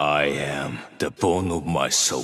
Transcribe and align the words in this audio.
I 0.00 0.26
am 0.26 0.78
the 1.00 1.10
bone 1.10 1.50
of 1.50 1.66
my 1.66 1.88
soul. 1.88 2.22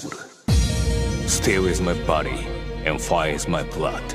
Steel 1.26 1.66
is 1.66 1.80
my 1.80 1.94
body, 2.06 2.46
and 2.84 3.00
fire 3.00 3.32
is 3.32 3.48
my 3.48 3.64
blood. 3.64 4.14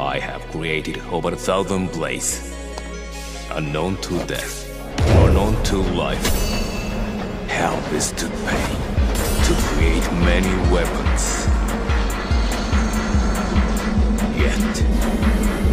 I 0.00 0.18
have 0.18 0.42
created 0.50 0.98
over 1.12 1.32
a 1.32 1.36
thousand 1.36 1.92
blades, 1.92 2.52
unknown 3.52 3.98
to 3.98 4.18
death, 4.26 4.66
unknown 5.22 5.62
to 5.66 5.76
life. 5.76 6.26
Hell 7.46 7.78
is 7.94 8.10
to 8.10 8.26
pay 8.26 8.74
to 9.46 9.54
create 9.68 10.12
many 10.26 10.52
weapons. 10.72 11.46
Yet, 14.36 14.74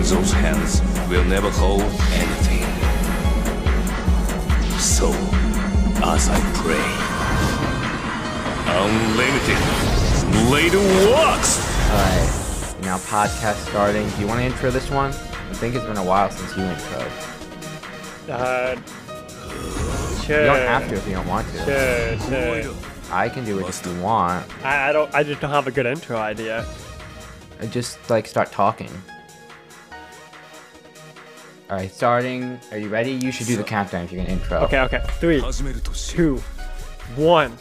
those 0.06 0.32
hands 0.34 0.84
will 1.10 1.24
never 1.24 1.50
hold 1.50 1.82
anything. 2.14 2.68
So, 4.78 5.10
as 6.04 6.30
I 6.30 6.40
pray, 6.54 7.07
Unlimited. 8.70 9.58
Later 10.52 10.80
walks. 11.10 11.60
Alright, 11.90 12.84
now 12.84 12.98
podcast 12.98 13.56
starting. 13.70 14.10
Do 14.10 14.22
you 14.22 14.28
want 14.28 14.40
to 14.40 14.46
intro 14.46 14.72
this 14.72 14.90
one? 14.90 15.12
I 15.12 15.54
think 15.54 15.76
it's 15.76 15.86
been 15.86 15.98
a 15.98 16.04
while 16.04 16.30
since 16.30 16.56
you 16.58 16.64
intro. 16.64 17.00
Uh, 18.30 18.76
sure. 20.22 20.42
You 20.42 20.46
don't 20.48 20.68
have 20.68 20.88
to 20.90 20.96
if 20.96 21.08
you 21.08 21.14
don't 21.16 21.28
want 21.28 21.48
to. 21.48 21.58
Sure, 21.64 22.64
sure. 22.64 22.76
I 23.10 23.30
can 23.30 23.46
do 23.46 23.56
what 23.62 23.86
you 23.86 24.02
want. 24.02 24.46
I, 24.66 24.90
I 24.90 24.92
don't. 24.92 25.14
I 25.16 25.24
just 25.24 25.40
don't 25.40 25.52
have 25.52 25.68
a 25.68 25.72
good 25.72 25.86
intro 25.86 26.18
idea. 26.18 26.66
I 27.62 27.68
just 27.68 28.10
like 28.10 28.28
start 28.28 28.52
talking. 28.52 28.92
All 31.70 31.78
right, 31.78 31.92
starting. 31.92 32.60
Are 32.72 32.78
you 32.78 32.90
ready? 32.90 33.12
You 33.12 33.32
should 33.32 33.48
do 33.48 33.56
the 33.56 33.64
countdown 33.64 34.04
if 34.04 34.12
you're 34.12 34.22
gonna 34.24 34.38
intro. 34.38 34.60
Okay, 34.60 34.80
okay. 34.82 35.02
Three, 35.20 35.42
two, 35.94 36.38
one. 37.16 37.58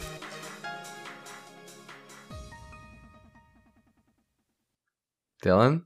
Dylan? 5.47 5.83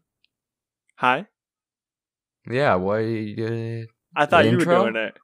Hi. 0.97 1.27
Yeah, 2.50 2.77
what 2.77 3.00
are 3.00 3.03
you 3.03 3.36
doing? 3.36 3.86
I 4.16 4.25
thought 4.25 4.47
you 4.47 4.53
intro? 4.53 4.84
were 4.84 4.91
doing 4.91 5.06
it. 5.06 5.19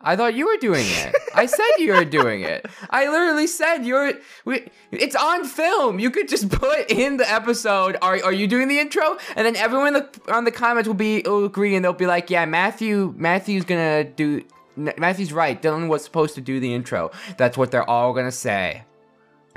I 0.00 0.14
thought 0.14 0.34
you 0.34 0.46
were 0.46 0.58
doing 0.58 0.86
it. 0.86 1.14
I 1.34 1.46
said 1.46 1.64
you 1.78 1.94
were 1.94 2.04
doing 2.04 2.42
it. 2.42 2.66
I 2.90 3.08
literally 3.08 3.46
said 3.46 3.78
you're. 3.84 4.12
We, 4.44 4.68
it's 4.92 5.16
on 5.16 5.44
film. 5.44 5.98
You 5.98 6.10
could 6.10 6.28
just 6.28 6.50
put 6.50 6.90
in 6.90 7.16
the 7.16 7.28
episode. 7.28 7.96
Are 8.02 8.22
are 8.22 8.32
you 8.32 8.46
doing 8.46 8.68
the 8.68 8.78
intro? 8.78 9.16
And 9.34 9.46
then 9.46 9.56
everyone 9.56 9.88
in 9.88 9.94
the, 9.94 10.32
on 10.32 10.44
the 10.44 10.52
comments 10.52 10.86
will 10.86 10.94
be 10.94 11.22
will 11.24 11.46
agree, 11.46 11.74
and 11.74 11.84
they'll 11.84 11.94
be 11.94 12.06
like, 12.06 12.30
"Yeah, 12.30 12.44
Matthew. 12.44 13.14
Matthew's 13.16 13.64
gonna 13.64 14.04
do. 14.04 14.44
Matthew's 14.76 15.32
right. 15.32 15.60
Dylan 15.60 15.88
was 15.88 16.04
supposed 16.04 16.36
to 16.36 16.40
do 16.40 16.60
the 16.60 16.72
intro. 16.74 17.10
That's 17.38 17.56
what 17.58 17.70
they're 17.72 17.88
all 17.88 18.12
gonna 18.12 18.30
say." 18.30 18.84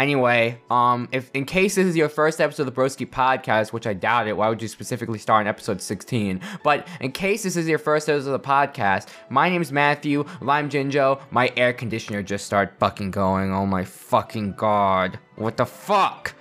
Anyway, 0.02 0.60
um, 0.72 1.08
if 1.12 1.30
in 1.36 1.46
case 1.46 1.76
this 1.76 1.86
is 1.86 1.96
your 1.96 2.10
first 2.10 2.42
episode 2.42 2.68
of 2.68 2.74
the 2.74 2.82
Broski 2.82 3.08
podcast, 3.08 3.72
which 3.72 3.86
I 3.86 3.94
doubt 3.94 4.28
it, 4.28 4.36
why 4.36 4.50
would 4.50 4.60
you 4.60 4.68
specifically 4.68 5.20
start 5.20 5.42
in 5.42 5.48
episode 5.48 5.80
16? 5.80 6.42
But 6.64 6.88
in 7.02 7.12
case 7.12 7.44
this 7.44 7.56
is 7.56 7.70
your 7.70 7.78
first 7.78 8.10
episode 8.10 8.34
of 8.34 8.42
the 8.42 8.48
podcast, 8.48 9.10
my 9.30 9.48
name 9.48 9.62
is 9.62 9.72
Matthew, 9.72 10.26
Lime 10.42 10.72
Jinjo. 10.72 11.22
My 11.30 11.54
air 11.56 11.72
conditioner 11.72 12.24
just 12.24 12.48
started 12.48 12.74
fucking 12.80 13.12
going. 13.12 13.54
Oh 13.54 13.68
my 13.68 13.86
fucking 13.86 14.54
god. 14.54 15.20
What 15.36 15.56
the 15.56 15.68
fuck? 15.68 16.34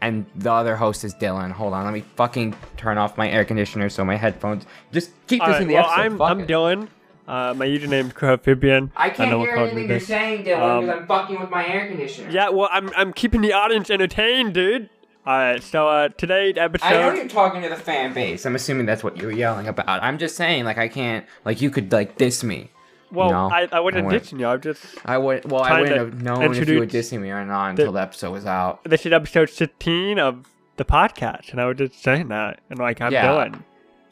And 0.00 0.24
the 0.36 0.52
other 0.52 0.76
host 0.76 1.02
is 1.02 1.12
Dylan. 1.12 1.50
Hold 1.50 1.74
on, 1.74 1.84
let 1.84 1.92
me 1.92 2.04
fucking 2.14 2.54
turn 2.76 2.98
off 2.98 3.18
my 3.18 3.28
air 3.28 3.44
conditioner 3.44 3.88
so 3.88 4.04
my 4.04 4.14
headphones 4.14 4.64
just 4.92 5.10
keep 5.26 5.40
this 5.40 5.48
Alright, 5.48 5.62
in 5.62 5.66
the 5.66 5.74
well, 5.74 5.86
episode. 5.90 6.02
I'm 6.02 6.18
Fuck 6.18 6.30
I'm 6.30 6.40
it. 6.42 6.48
Dylan. 6.48 6.88
Uh, 7.28 7.54
my 7.56 7.66
username's 7.66 8.20
Amphibian. 8.22 8.90
I 8.96 9.10
can't 9.10 9.40
hear 9.40 9.54
anything 9.56 9.88
you're 9.88 10.00
saying, 10.00 10.44
Dylan, 10.44 10.60
Um, 10.60 10.80
because 10.86 11.00
I'm 11.00 11.06
fucking 11.06 11.40
with 11.40 11.50
my 11.50 11.66
air 11.66 11.86
conditioner. 11.88 12.30
Yeah, 12.30 12.48
well, 12.48 12.68
I'm 12.72 12.90
I'm 12.96 13.12
keeping 13.12 13.40
the 13.42 13.52
audience 13.52 13.90
entertained, 13.90 14.54
dude. 14.54 14.88
All 15.24 15.38
right, 15.38 15.62
so 15.62 15.88
uh, 15.88 16.08
today's 16.08 16.56
episode. 16.58 16.84
I 16.86 16.92
know 16.94 17.12
you're 17.14 17.28
talking 17.28 17.62
to 17.62 17.68
the 17.68 17.76
fan 17.76 18.12
base. 18.12 18.44
I'm 18.44 18.56
assuming 18.56 18.86
that's 18.86 19.04
what 19.04 19.16
you 19.18 19.26
were 19.26 19.32
yelling 19.32 19.68
about. 19.68 20.02
I'm 20.02 20.18
just 20.18 20.34
saying, 20.34 20.64
like, 20.64 20.78
I 20.78 20.88
can't, 20.88 21.24
like, 21.44 21.60
you 21.60 21.70
could, 21.70 21.92
like, 21.92 22.16
diss 22.18 22.42
me. 22.42 22.70
well, 23.12 23.30
no, 23.30 23.48
I, 23.48 23.68
I 23.70 23.76
I 23.76 23.80
wouldn't. 23.80 24.10
ditching 24.10 24.40
you. 24.40 24.46
I'm 24.48 24.60
just. 24.60 24.84
I 25.04 25.16
would, 25.18 25.48
well, 25.48 25.62
I 25.62 25.80
wouldn't 25.80 25.96
have 25.96 26.22
known 26.22 26.52
if 26.56 26.68
you 26.68 26.80
were 26.80 26.86
dissing 26.86 27.20
me 27.20 27.30
or 27.30 27.44
not 27.44 27.70
until 27.70 27.92
the, 27.92 28.00
episode 28.00 28.32
was 28.32 28.46
out. 28.46 28.82
This 28.82 29.06
is 29.06 29.12
episode 29.12 29.48
16 29.48 30.18
of 30.18 30.48
the 30.76 30.84
podcast, 30.84 31.52
and 31.52 31.60
I 31.60 31.66
was 31.66 31.78
just 31.78 32.02
saying 32.02 32.26
that, 32.28 32.58
and 32.68 32.80
like 32.80 33.00
I'm 33.00 33.12
Yeah. 33.12 33.26
Dylan. 33.28 33.62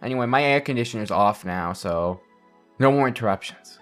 Anyway, 0.03 0.27
my 0.27 0.45
air 0.45 0.61
conditioner's 0.61 1.11
off 1.11 1.45
now, 1.45 1.73
so 1.73 2.21
no 2.81 2.91
more 2.91 3.07
interruptions. 3.07 3.79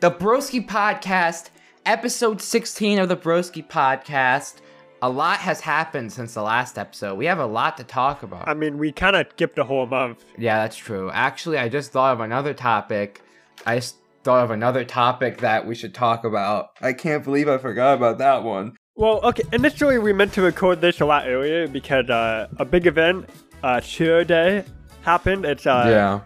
The 0.00 0.10
Broski 0.10 0.64
Podcast, 0.64 1.48
episode 1.86 2.42
16 2.42 2.98
of 2.98 3.08
the 3.08 3.16
Broski 3.16 3.66
Podcast. 3.66 4.56
A 5.00 5.08
lot 5.08 5.38
has 5.38 5.60
happened 5.60 6.12
since 6.12 6.34
the 6.34 6.42
last 6.42 6.78
episode. 6.78 7.16
We 7.16 7.24
have 7.24 7.40
a 7.40 7.46
lot 7.46 7.76
to 7.78 7.84
talk 7.84 8.22
about. 8.22 8.46
I 8.46 8.54
mean, 8.54 8.78
we 8.78 8.92
kind 8.92 9.16
of 9.16 9.26
skipped 9.30 9.58
a 9.58 9.64
whole 9.64 9.86
month. 9.86 10.24
Yeah, 10.38 10.58
that's 10.58 10.76
true. 10.76 11.10
Actually, 11.10 11.58
I 11.58 11.68
just 11.68 11.90
thought 11.90 12.12
of 12.12 12.20
another 12.20 12.54
topic. 12.54 13.22
I 13.66 13.76
just 13.76 13.96
thought 14.22 14.44
of 14.44 14.50
another 14.50 14.84
topic 14.84 15.38
that 15.38 15.66
we 15.66 15.74
should 15.74 15.94
talk 15.94 16.24
about. 16.24 16.68
I 16.80 16.92
can't 16.92 17.24
believe 17.24 17.48
I 17.48 17.58
forgot 17.58 17.94
about 17.94 18.18
that 18.18 18.44
one. 18.44 18.76
Well, 18.94 19.20
okay, 19.24 19.42
initially 19.52 19.98
we 19.98 20.12
meant 20.12 20.34
to 20.34 20.42
record 20.42 20.82
this 20.82 21.00
a 21.00 21.06
lot 21.06 21.26
earlier 21.26 21.66
because 21.66 22.10
uh, 22.10 22.46
a 22.58 22.64
big 22.64 22.86
event, 22.86 23.28
uh, 23.62 23.80
Shiro 23.80 24.22
Day, 24.22 24.64
happened. 25.00 25.46
It's 25.46 25.66
uh, 25.66 25.84
yeah. 25.88 26.20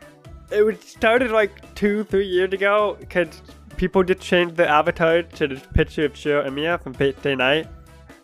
It 0.50 0.82
started 0.82 1.30
like 1.30 1.74
two, 1.74 2.04
three 2.04 2.26
years 2.26 2.52
ago 2.52 2.96
because 3.00 3.42
people 3.76 4.02
just 4.02 4.20
changed 4.20 4.56
the 4.56 4.68
avatar 4.68 5.22
to 5.22 5.48
this 5.48 5.62
picture 5.74 6.04
of 6.06 6.16
Shiro 6.16 6.48
Emiya 6.48 6.80
from 6.82 6.94
Fate 6.94 7.18
Stay 7.18 7.34
Night. 7.34 7.68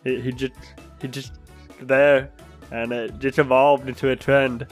He, 0.04 0.20
he 0.20 0.32
just 0.32 0.52
he 1.00 1.08
just 1.08 1.32
there, 1.80 2.30
and 2.70 2.92
it 2.92 3.18
just 3.18 3.38
evolved 3.38 3.88
into 3.88 4.10
a 4.10 4.16
trend. 4.16 4.66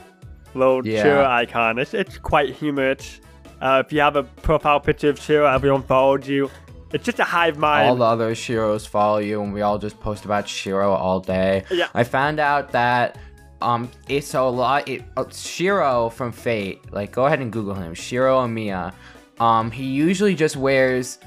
Little 0.53 0.85
Yeah. 0.85 1.03
Shiro 1.03 1.25
icon. 1.25 1.79
It's 1.79 1.93
it's 1.93 2.17
quite 2.17 2.55
humorous. 2.55 3.19
Uh, 3.61 3.83
if 3.85 3.93
you 3.93 3.99
have 4.01 4.15
a 4.15 4.23
profile 4.23 4.79
picture 4.79 5.09
of 5.09 5.19
Shiro, 5.19 5.45
everyone 5.45 5.83
follows 5.83 6.27
you. 6.27 6.49
It's 6.93 7.05
just 7.05 7.19
a 7.19 7.23
hive 7.23 7.57
mind. 7.57 7.87
All 7.89 7.95
the 7.95 8.03
other 8.03 8.35
Shiros 8.35 8.85
follow 8.85 9.19
you, 9.19 9.41
and 9.41 9.53
we 9.53 9.61
all 9.61 9.77
just 9.77 9.99
post 10.01 10.25
about 10.25 10.47
Shiro 10.49 10.91
all 10.91 11.21
day. 11.21 11.63
Yeah. 11.71 11.87
I 11.93 12.03
found 12.03 12.39
out 12.39 12.71
that 12.71 13.17
um, 13.61 13.89
it's 14.07 14.33
a 14.33 14.41
lot. 14.41 14.87
It, 14.87 15.03
uh, 15.17 15.25
Shiro 15.31 16.09
from 16.09 16.31
Fate. 16.31 16.91
Like, 16.91 17.11
go 17.11 17.25
ahead 17.25 17.39
and 17.39 17.51
Google 17.51 17.75
him. 17.75 17.93
Shiro 17.93 18.45
Emiya. 18.45 18.93
Um, 19.39 19.71
he 19.71 19.85
usually 19.85 20.35
just 20.35 20.55
wears 20.55 21.19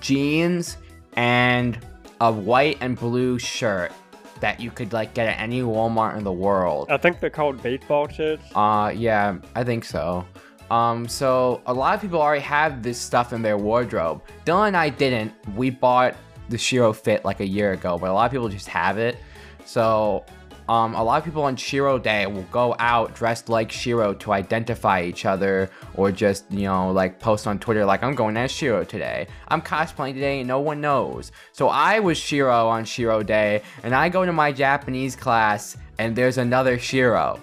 jeans 0.00 0.76
and 1.14 1.78
a 2.20 2.32
white 2.32 2.78
and 2.80 2.98
blue 2.98 3.38
shirt 3.38 3.92
that 4.40 4.58
you 4.58 4.70
could 4.70 4.92
like 4.92 5.14
get 5.14 5.28
at 5.28 5.38
any 5.38 5.62
Walmart 5.62 6.16
in 6.16 6.24
the 6.24 6.32
world. 6.32 6.90
I 6.90 6.96
think 6.96 7.20
they're 7.20 7.30
called 7.30 7.62
baseball 7.62 8.08
shirts. 8.08 8.42
Uh, 8.54 8.92
yeah, 8.94 9.36
I 9.54 9.64
think 9.64 9.84
so. 9.84 10.26
Um, 10.70 11.08
so 11.08 11.60
a 11.66 11.74
lot 11.74 11.94
of 11.94 12.00
people 12.00 12.20
already 12.20 12.42
have 12.42 12.82
this 12.82 12.98
stuff 12.98 13.32
in 13.32 13.42
their 13.42 13.58
wardrobe. 13.58 14.22
Dylan 14.46 14.68
and 14.68 14.76
I 14.76 14.88
didn't. 14.88 15.32
We 15.56 15.70
bought 15.70 16.16
the 16.48 16.58
Shiro 16.58 16.92
fit 16.92 17.24
like 17.24 17.40
a 17.40 17.46
year 17.46 17.72
ago, 17.72 17.98
but 17.98 18.08
a 18.08 18.12
lot 18.12 18.26
of 18.26 18.32
people 18.32 18.48
just 18.48 18.68
have 18.68 18.98
it. 18.98 19.18
So, 19.64 20.24
um, 20.70 20.94
a 20.94 21.02
lot 21.02 21.18
of 21.18 21.24
people 21.24 21.42
on 21.42 21.56
Shiro 21.56 21.98
Day 21.98 22.28
will 22.28 22.44
go 22.44 22.76
out 22.78 23.12
dressed 23.12 23.48
like 23.48 23.72
Shiro 23.72 24.14
to 24.14 24.30
identify 24.30 25.02
each 25.02 25.26
other, 25.26 25.68
or 25.94 26.12
just 26.12 26.44
you 26.48 26.66
know 26.66 26.92
like 26.92 27.18
post 27.18 27.48
on 27.48 27.58
Twitter 27.58 27.84
like 27.84 28.04
I'm 28.04 28.14
going 28.14 28.36
as 28.36 28.52
Shiro 28.52 28.84
today. 28.84 29.26
I'm 29.48 29.62
cosplaying 29.62 30.14
today, 30.14 30.38
and 30.38 30.46
no 30.46 30.60
one 30.60 30.80
knows. 30.80 31.32
So 31.50 31.70
I 31.70 31.98
was 31.98 32.16
Shiro 32.16 32.68
on 32.68 32.84
Shiro 32.84 33.24
Day, 33.24 33.62
and 33.82 33.92
I 33.96 34.08
go 34.08 34.24
to 34.24 34.32
my 34.32 34.52
Japanese 34.52 35.16
class, 35.16 35.76
and 35.98 36.14
there's 36.14 36.38
another 36.38 36.78
Shiro. 36.78 37.40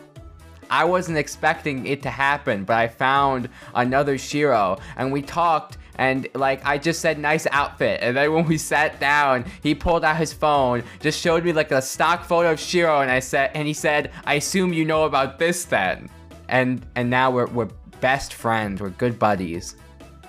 I 0.69 0.85
wasn't 0.85 1.17
expecting 1.17 1.85
it 1.85 2.01
to 2.03 2.09
happen, 2.09 2.63
but 2.63 2.77
I 2.77 2.87
found 2.87 3.49
another 3.75 4.17
Shiro 4.17 4.77
and 4.97 5.11
we 5.13 5.21
talked 5.21 5.77
and 5.97 6.27
like 6.33 6.65
I 6.65 6.77
just 6.77 7.01
said 7.01 7.19
nice 7.19 7.47
outfit 7.51 7.99
and 8.01 8.15
then 8.15 8.33
when 8.33 8.45
we 8.45 8.57
sat 8.57 8.99
down, 8.99 9.45
he 9.63 9.73
pulled 9.73 10.03
out 10.03 10.17
his 10.17 10.33
phone, 10.33 10.83
just 10.99 11.19
showed 11.19 11.43
me 11.43 11.53
like 11.53 11.71
a 11.71 11.81
stock 11.81 12.23
photo 12.23 12.51
of 12.51 12.59
Shiro 12.59 13.01
and 13.01 13.11
I 13.11 13.19
said 13.19 13.51
and 13.53 13.67
he 13.67 13.73
said, 13.73 14.11
"I 14.25 14.35
assume 14.35 14.73
you 14.73 14.85
know 14.85 15.05
about 15.05 15.39
this 15.39 15.65
then." 15.65 16.09
And 16.49 16.85
and 16.95 17.09
now 17.09 17.31
we're 17.31 17.47
we're 17.47 17.69
best 17.99 18.33
friends, 18.33 18.81
we're 18.81 18.89
good 18.91 19.17
buddies. 19.17 19.75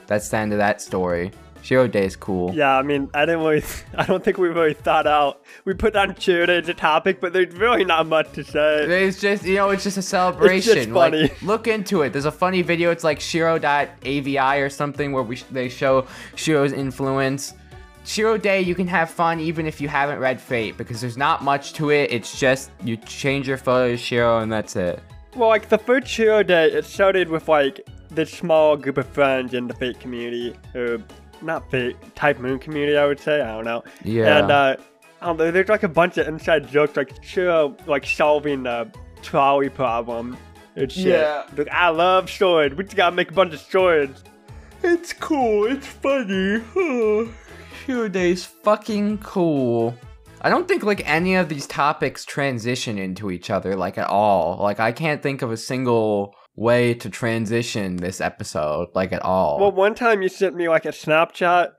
That's 0.07 0.29
the 0.31 0.39
end 0.39 0.53
of 0.53 0.59
that 0.59 0.81
story. 0.81 1.33
Shiro 1.63 1.87
Day 1.87 2.07
is 2.07 2.17
cool. 2.17 2.55
Yeah, 2.55 2.77
I 2.77 2.83
mean, 2.83 3.11
I 3.15 3.27
didn't 3.27 3.41
really, 3.41 3.63
I 3.97 4.05
don't 4.05 4.23
think 4.23 4.39
we 4.39 4.49
really 4.49 4.75
thought 4.75 5.07
out. 5.07 5.43
We 5.65 5.75
put 5.75 5.97
on 5.97 6.15
Shiro 6.17 6.47
Day 6.47 6.59
as 6.59 6.69
a 6.69 6.75
topic, 6.75 7.21
but 7.21 7.33
there's 7.33 7.55
really 7.55 7.85
not 7.85 8.07
much 8.07 8.33
to 8.33 8.45
say. 8.45 8.85
It's 9.07 9.21
just 9.21 9.45
you 9.45 9.57
know, 9.57 9.71
it's 9.71 9.85
just 9.85 9.97
a 9.97 10.03
celebration. 10.19 10.95
Like, 10.95 11.13
funny. 11.13 11.31
look 11.43 11.67
into 11.67 12.03
it. 12.03 12.13
There's 12.13 12.25
a 12.25 12.33
funny 12.33 12.63
video. 12.63 12.91
It's 12.91 13.05
like 13.05 13.21
Shiro.avi 13.21 14.39
or 14.39 14.71
something 14.71 15.13
where 15.13 15.23
we 15.23 15.37
they 15.51 15.69
show 15.69 16.07
Shiro's 16.37 16.73
influence. 16.73 17.55
Shiro 18.05 18.39
Day, 18.39 18.63
you 18.63 18.75
can 18.75 18.87
have 18.87 19.11
fun 19.11 19.39
even 19.39 19.67
if 19.67 19.83
you 19.83 19.89
haven't 19.89 20.19
read 20.19 20.41
Fate 20.41 20.79
because 20.79 21.01
there's 21.01 21.19
not 21.19 21.45
much 21.45 21.75
to 21.75 21.91
it. 21.91 22.11
It's 22.11 22.41
just 22.41 22.71
you 22.83 22.97
change 22.97 23.47
your 23.47 23.59
photo 23.59 23.91
to 23.91 23.97
Shiro 23.99 24.39
and 24.39 24.51
that's 24.51 24.77
it. 24.77 25.03
Well, 25.37 25.51
like 25.51 25.69
the 25.69 25.77
first 25.77 26.07
Shiro 26.07 26.43
day, 26.43 26.73
it 26.73 26.87
started 26.87 27.29
with 27.29 27.49
like 27.49 27.87
this 28.11 28.31
small 28.33 28.77
group 28.77 28.97
of 28.97 29.07
friends 29.07 29.53
in 29.53 29.69
the 29.69 29.75
Fate 29.75 30.01
community 30.01 30.57
who 30.73 31.03
not 31.43 31.71
Fate 31.71 31.97
type 32.15 32.39
moon 32.39 32.59
community. 32.59 32.97
I 32.97 33.07
would 33.07 33.21
say 33.21 33.41
I 33.41 33.55
don't 33.55 33.65
know. 33.65 33.85
Yeah. 34.05 34.39
And 34.39 34.51
uh, 34.51 34.77
I 35.21 35.27
don't 35.27 35.37
know. 35.37 35.51
There's 35.51 35.69
like 35.69 35.83
a 35.83 35.89
bunch 35.89 36.19
of 36.19 36.29
inside 36.29 36.69
jokes 36.69 36.97
like 36.97 37.23
Shiro 37.23 37.77
like 37.87 38.07
solving 38.07 38.65
the 38.65 38.91
trolley 39.23 39.69
problem. 39.69 40.37
And 40.77 40.91
shit. 40.91 41.07
Yeah. 41.07 41.45
Like, 41.57 41.69
I 41.71 41.89
love 41.89 42.31
swords. 42.31 42.75
We 42.77 42.85
just 42.85 42.97
gotta 42.97 43.15
make 43.15 43.31
a 43.31 43.35
bunch 43.35 43.53
of 43.53 43.61
swords. 43.61 44.23
It's 44.83 45.13
cool. 45.13 45.67
It's 45.67 45.87
funny. 45.87 46.63
Sure 47.87 48.09
Day's 48.11 48.45
fucking 48.45 49.17
cool. 49.19 49.97
I 50.43 50.51
don't 50.51 50.69
think 50.69 50.83
like 50.83 51.09
any 51.09 51.37
of 51.37 51.49
these 51.49 51.67
topics 51.67 52.27
transition 52.27 52.99
into 52.99 53.31
each 53.31 53.49
other 53.49 53.75
like 53.77 53.97
at 53.97 54.09
all. 54.09 54.59
Like 54.59 54.79
I 54.79 54.93
can't 54.93 55.23
think 55.23 55.41
of 55.41 55.51
a 55.51 55.57
single 55.57 56.35
way 56.59 56.93
to 56.93 57.09
transition 57.09 57.97
this 57.97 58.21
episode 58.21 58.89
like 58.95 59.13
at 59.13 59.23
all. 59.23 59.61
Well, 59.61 59.73
one 59.73 59.95
time 59.95 60.23
you 60.23 60.29
sent 60.29 60.57
me 60.57 60.69
like 60.69 60.85
a 60.85 60.91
Snapchat 60.91 61.71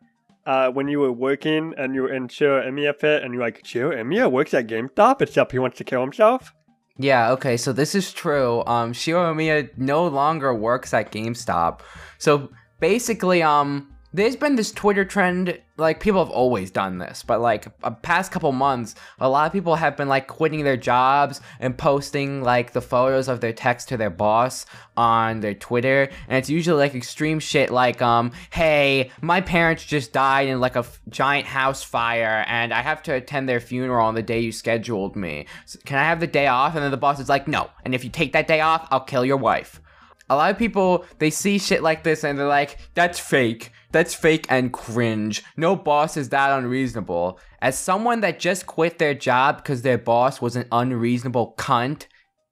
uh, 0.46 0.72
when 0.72 0.88
you 0.88 1.00
were 1.00 1.12
working 1.12 1.74
and 1.78 1.94
you 1.94 2.04
were 2.04 2.14
in 2.14 2.30
Shiro 2.30 2.66
Emiya 2.66 2.96
fit 2.96 3.24
and 3.24 3.34
you're 3.34 3.44
like, 3.44 3.66
Shiro 3.66 3.92
Emiya 3.92 4.32
works 4.32 4.54
at 4.54 4.68
GameStop 4.68 5.22
except 5.22 5.52
he 5.52 5.60
wants 5.60 5.78
to 5.80 5.84
kill 5.84 6.02
himself? 6.02 6.54
Yeah, 6.98 7.32
okay, 7.32 7.58
so 7.58 7.74
this 7.74 7.94
is 7.94 8.14
true. 8.14 8.64
Um 8.66 8.94
Shiro 8.94 9.34
Emiya 9.34 9.70
no 9.78 10.08
longer 10.08 10.54
works 10.54 10.94
at 10.94 11.12
GameStop. 11.12 11.82
So 12.18 12.50
basically, 12.80 13.44
um 13.44 13.94
there's 14.12 14.36
been 14.36 14.56
this 14.56 14.72
Twitter 14.72 15.06
trend, 15.06 15.60
like 15.78 16.00
people 16.00 16.24
have 16.24 16.34
always 16.34 16.72
done 16.72 16.98
this, 16.98 17.22
but 17.22 17.42
like 17.42 17.68
a 17.84 17.92
past 17.92 18.32
couple 18.32 18.52
months, 18.52 18.96
a 19.20 19.30
lot 19.30 19.46
of 19.46 19.54
people 19.54 19.76
have 19.76 19.96
been 19.96 20.08
like 20.08 20.28
quitting 20.28 20.64
their 20.64 20.78
jobs 20.78 21.42
and 21.60 21.78
posting 21.78 22.42
like 22.42 22.74
the 22.74 22.82
photos 22.82 23.28
of 23.28 23.40
their 23.40 23.54
text 23.54 23.90
to 23.90 23.98
their 23.98 24.10
boss 24.10 24.66
on 24.98 25.42
their 25.42 25.54
Twitter, 25.54 26.10
and 26.28 26.38
it's 26.38 26.50
usually 26.50 26.80
like 26.80 26.96
extreme 26.96 27.40
shit 27.40 27.70
like 27.70 28.02
um, 28.02 28.32
hey, 28.52 29.12
my 29.22 29.42
parents 29.42 29.86
just 29.86 30.12
died 30.12 30.48
in 30.48 30.60
like 30.60 30.76
a 30.76 30.80
f- 30.80 31.00
giant 31.10 31.46
house 31.46 31.84
fire, 31.84 32.44
and 32.48 32.74
I 32.74 32.82
have 32.82 33.04
to 33.04 33.14
attend 33.14 33.48
their 33.48 33.60
funeral 33.60 34.08
on 34.08 34.16
the 34.16 34.24
day 34.24 34.40
you 34.40 34.52
scheduled 34.52 35.16
me. 35.16 35.46
So 35.66 35.80
can 35.86 35.98
I 35.98 36.04
have 36.04 36.20
the 36.20 36.28
day 36.28 36.48
off? 36.48 36.74
And 36.74 36.84
then 36.84 36.92
the 36.92 36.98
boss 36.98 37.20
is 37.20 37.30
like, 37.30 37.48
no, 37.48 37.70
and 37.86 37.94
if 37.94 38.04
you 38.04 38.10
take 38.10 38.34
that 38.34 38.48
day 38.48 38.62
off, 38.62 38.88
I'll 38.90 39.00
kill 39.02 39.24
your 39.24 39.38
wife 39.38 39.82
a 40.30 40.36
lot 40.36 40.52
of 40.52 40.58
people 40.58 41.06
they 41.18 41.30
see 41.30 41.58
shit 41.58 41.82
like 41.82 42.04
this 42.04 42.24
and 42.24 42.38
they're 42.38 42.48
like 42.48 42.78
that's 42.94 43.20
fake 43.20 43.72
that's 43.92 44.14
fake 44.14 44.46
and 44.50 44.72
cringe. 44.72 45.44
No 45.58 45.76
boss 45.76 46.18
is 46.18 46.30
that 46.30 46.58
unreasonable. 46.58 47.40
As 47.62 47.78
someone 47.78 48.22
that 48.22 48.40
just 48.40 48.66
quit 48.66 49.00
their 49.00 49.14
job 49.14 49.58
because 49.58 49.82
their 49.82 49.98
boss 49.98 50.42
was 50.42 50.56
an 50.56 50.66
unreasonable 50.72 51.56
cunt 51.58 52.06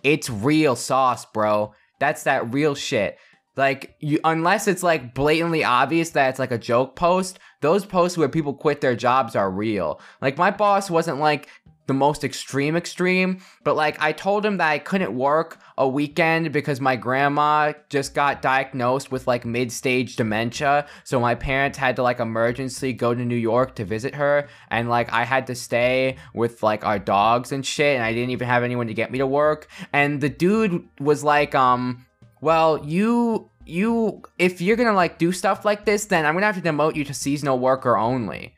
it's 0.03 0.29
real 0.29 0.75
sauce 0.75 1.25
bro. 1.25 1.73
That's 1.99 2.23
that 2.23 2.53
real 2.53 2.75
shit. 2.75 3.17
Like 3.55 3.95
you 3.99 4.19
unless 4.23 4.67
it's 4.67 4.83
like 4.83 5.13
blatantly 5.13 5.63
obvious 5.63 6.11
that 6.11 6.29
it's 6.29 6.39
like 6.39 6.51
a 6.51 6.57
joke 6.57 6.95
post 6.95 7.39
those 7.61 7.85
posts 7.85 8.17
where 8.17 8.29
people 8.29 8.53
quit 8.53 8.81
their 8.81 8.95
jobs 8.95 9.35
are 9.35 9.49
real. 9.49 9.99
Like 10.21 10.37
my 10.37 10.51
boss 10.51 10.89
wasn't 10.89 11.19
like 11.19 11.49
the 11.87 11.93
most 11.93 12.23
extreme 12.23 12.75
extreme 12.75 13.39
but 13.63 13.75
like 13.75 13.99
i 14.01 14.11
told 14.11 14.45
him 14.45 14.57
that 14.57 14.69
i 14.69 14.77
couldn't 14.77 15.13
work 15.15 15.59
a 15.77 15.87
weekend 15.87 16.51
because 16.51 16.79
my 16.79 16.95
grandma 16.95 17.73
just 17.89 18.13
got 18.13 18.41
diagnosed 18.41 19.11
with 19.11 19.25
like 19.25 19.45
mid-stage 19.45 20.15
dementia 20.15 20.85
so 21.03 21.19
my 21.19 21.33
parents 21.33 21.77
had 21.77 21.95
to 21.95 22.03
like 22.03 22.19
emergency 22.19 22.93
go 22.93 23.13
to 23.13 23.23
new 23.25 23.35
york 23.35 23.75
to 23.75 23.85
visit 23.85 24.13
her 24.13 24.47
and 24.69 24.89
like 24.89 25.11
i 25.11 25.23
had 25.23 25.47
to 25.47 25.55
stay 25.55 26.15
with 26.33 26.61
like 26.61 26.85
our 26.85 26.99
dogs 26.99 27.51
and 27.51 27.65
shit 27.65 27.95
and 27.95 28.03
i 28.03 28.13
didn't 28.13 28.31
even 28.31 28.47
have 28.47 28.63
anyone 28.63 28.87
to 28.87 28.93
get 28.93 29.11
me 29.11 29.17
to 29.17 29.27
work 29.27 29.67
and 29.93 30.21
the 30.21 30.29
dude 30.29 30.87
was 30.99 31.23
like 31.23 31.55
um 31.55 32.05
well 32.41 32.85
you 32.85 33.49
you 33.65 34.21
if 34.37 34.61
you're 34.61 34.77
gonna 34.77 34.93
like 34.93 35.17
do 35.17 35.31
stuff 35.31 35.65
like 35.65 35.85
this 35.85 36.05
then 36.05 36.25
i'm 36.25 36.33
gonna 36.33 36.45
have 36.45 36.61
to 36.61 36.61
demote 36.61 36.95
you 36.95 37.03
to 37.03 37.13
seasonal 37.13 37.59
worker 37.59 37.97
only 37.97 38.53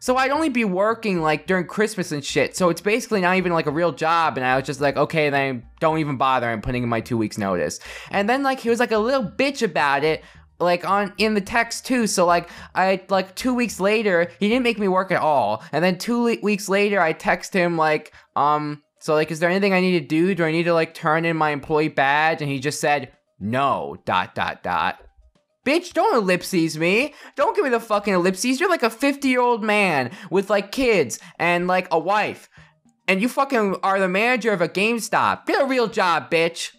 so 0.00 0.16
I'd 0.16 0.30
only 0.30 0.48
be 0.48 0.64
working 0.64 1.20
like 1.20 1.46
during 1.46 1.66
Christmas 1.66 2.12
and 2.12 2.24
shit. 2.24 2.56
So 2.56 2.68
it's 2.68 2.80
basically 2.80 3.20
not 3.20 3.36
even 3.36 3.52
like 3.52 3.66
a 3.66 3.70
real 3.70 3.92
job. 3.92 4.36
And 4.36 4.46
I 4.46 4.56
was 4.56 4.66
just 4.66 4.80
like, 4.80 4.96
okay, 4.96 5.30
then 5.30 5.64
don't 5.80 5.98
even 5.98 6.16
bother. 6.16 6.48
I'm 6.48 6.62
putting 6.62 6.82
in 6.82 6.88
my 6.88 7.00
two 7.00 7.16
weeks 7.16 7.38
notice. 7.38 7.80
And 8.10 8.28
then 8.28 8.42
like 8.42 8.60
he 8.60 8.70
was 8.70 8.80
like 8.80 8.92
a 8.92 8.98
little 8.98 9.24
bitch 9.24 9.62
about 9.62 10.04
it. 10.04 10.22
Like 10.60 10.84
on 10.88 11.12
in 11.18 11.34
the 11.34 11.40
text 11.40 11.86
too, 11.86 12.08
so 12.08 12.26
like 12.26 12.50
I 12.74 13.00
like 13.10 13.36
two 13.36 13.54
weeks 13.54 13.78
later 13.78 14.28
he 14.40 14.48
didn't 14.48 14.64
make 14.64 14.76
me 14.76 14.88
work 14.88 15.12
at 15.12 15.20
all, 15.20 15.62
and 15.70 15.84
then 15.84 15.98
two 15.98 16.20
le- 16.20 16.40
weeks 16.42 16.68
later 16.68 17.00
I 17.00 17.12
text 17.12 17.54
him 17.54 17.76
like 17.76 18.12
um 18.34 18.82
so 18.98 19.14
like 19.14 19.30
is 19.30 19.38
there 19.38 19.50
anything 19.50 19.72
I 19.72 19.78
need 19.78 20.00
to 20.00 20.04
do? 20.04 20.34
Do 20.34 20.44
I 20.44 20.50
need 20.50 20.64
to 20.64 20.74
like 20.74 20.94
turn 20.94 21.24
in 21.24 21.36
my 21.36 21.50
employee 21.50 21.86
badge? 21.86 22.42
And 22.42 22.50
he 22.50 22.58
just 22.58 22.80
said 22.80 23.12
no 23.38 23.98
dot 24.04 24.34
dot 24.34 24.64
dot. 24.64 24.98
Bitch, 25.68 25.92
don't 25.92 26.16
ellipses 26.16 26.78
me. 26.78 27.12
Don't 27.36 27.54
give 27.54 27.62
me 27.62 27.68
the 27.68 27.78
fucking 27.78 28.14
ellipses. 28.14 28.58
You're 28.58 28.70
like 28.70 28.82
a 28.82 28.88
50 28.88 29.28
year 29.28 29.42
old 29.42 29.62
man 29.62 30.12
with 30.30 30.48
like 30.48 30.72
kids 30.72 31.18
and 31.38 31.66
like 31.66 31.86
a 31.90 31.98
wife. 31.98 32.48
And 33.06 33.20
you 33.20 33.28
fucking 33.28 33.76
are 33.82 34.00
the 34.00 34.08
manager 34.08 34.50
of 34.50 34.62
a 34.62 34.68
GameStop. 34.68 35.44
Get 35.44 35.60
a 35.60 35.66
real 35.66 35.86
job, 35.86 36.30
bitch. 36.30 36.70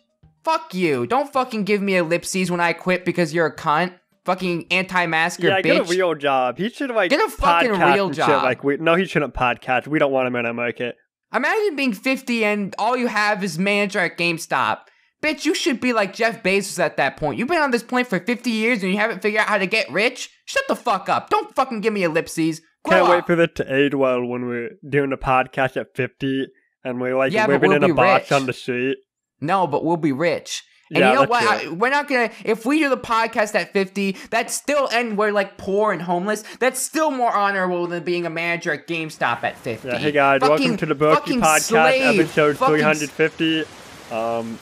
Fuck 0.44 0.74
you. 0.74 1.06
Don't 1.06 1.32
fucking 1.32 1.66
give 1.66 1.84
me 1.84 1.98
ellipses 1.98 2.50
when 2.50 2.60
I 2.60 2.74
quit 2.74 3.06
because 3.06 3.32
you're 3.32 3.46
a 3.46 3.56
cunt. 3.56 3.94
Fucking 4.26 4.66
anti-masker 4.72 5.48
yeah, 5.48 5.60
bitch. 5.60 5.64
get 5.64 5.82
a 5.82 5.84
real 5.84 6.16
job. 6.16 6.58
He 6.58 6.72
should 6.72 6.90
like 6.90 7.12
Get 7.12 7.24
a 7.24 7.30
fucking 7.30 7.70
real 7.70 8.10
job. 8.10 8.42
Like 8.42 8.64
we, 8.64 8.78
no, 8.78 8.96
he 8.96 9.06
shouldn't 9.06 9.36
podcast. 9.36 9.86
We 9.86 10.00
don't 10.00 10.12
want 10.12 10.28
him 10.28 10.36
in 10.36 10.48
our 10.48 10.54
market. 10.54 10.96
Imagine 11.32 11.76
being 11.76 11.94
50 11.94 12.44
and 12.44 12.76
all 12.80 12.98
you 12.98 13.06
have 13.06 13.44
is 13.44 13.60
manager 13.60 14.00
at 14.00 14.18
GameStop. 14.18 14.80
Bitch, 15.22 15.46
you 15.46 15.54
should 15.54 15.82
be 15.82 15.92
like 15.92 16.14
Jeff 16.14 16.42
Bezos 16.44 16.80
at 16.80 16.96
that 16.98 17.18
point. 17.18 17.38
You've 17.38 17.48
been 17.50 17.62
on 17.62 17.72
this 17.72 17.84
point 17.84 18.08
for 18.08 18.20
50 18.20 18.50
years 18.50 18.84
and 18.84 18.92
you 18.92 18.98
haven't 18.98 19.22
figured 19.22 19.42
out 19.42 19.48
how 19.50 19.58
to 19.58 19.68
get 19.68 19.92
rich? 19.92 20.30
Shut 20.46 20.64
the 20.70 20.76
fuck 20.76 21.10
up. 21.10 21.30
Don't 21.30 21.54
fucking 21.56 21.82
give 21.82 21.92
me 21.94 22.04
ellipses. 22.04 22.62
Grow 22.86 23.00
Can't 23.06 23.10
wait 23.10 23.26
for 23.28 23.36
that 23.36 23.56
to 23.56 23.74
age 23.76 23.94
well 23.94 24.24
when 24.26 24.46
we're 24.46 24.70
doing 24.88 25.12
a 25.12 25.18
podcast 25.18 25.76
at 25.76 25.94
50 25.96 26.48
and 26.86 27.02
we're 27.02 27.18
like 27.18 27.34
Yeah, 27.34 27.48
living 27.48 27.70
we'll 27.72 27.84
in 27.84 27.92
a 27.92 27.94
box 27.94 28.32
rich. 28.32 28.40
on 28.40 28.46
the 28.46 28.54
street. 28.54 28.98
No, 29.42 29.68
but 29.68 29.84
we'll 29.84 29.98
be 29.98 30.14
rich. 30.14 30.64
And 30.92 31.00
Yeah, 31.00 31.10
you 31.10 31.16
know 31.16 31.26
what? 31.26 31.44
I, 31.44 31.70
we're 31.70 31.90
not 31.92 32.08
gonna. 32.08 32.32
If 32.44 32.66
we 32.66 32.80
do 32.80 32.90
the 32.90 32.98
podcast 32.98 33.54
at 33.54 33.74
fifty, 33.74 34.18
that's 34.32 34.56
still 34.56 34.88
and 34.92 35.18
we're 35.20 35.32
like 35.32 35.56
poor 35.58 35.92
and 35.92 36.02
homeless. 36.02 36.44
That's 36.60 36.82
still 36.82 37.12
more 37.12 37.32
honorable 37.32 37.86
than 37.86 38.04
being 38.04 38.26
a 38.26 38.30
manager 38.32 38.72
at 38.74 38.88
GameStop 38.88 39.44
at 39.44 39.56
fifty. 39.58 39.88
Yeah, 39.90 39.98
hey 40.00 40.12
guys, 40.12 40.42
welcome 40.42 40.78
to 40.78 40.86
the 40.88 40.96
Brokey 40.96 41.40
Podcast, 41.40 41.60
slave. 41.62 42.20
episode 42.22 42.58
Fucking 42.58 42.78
350. 42.78 43.66
Um, 44.12 44.58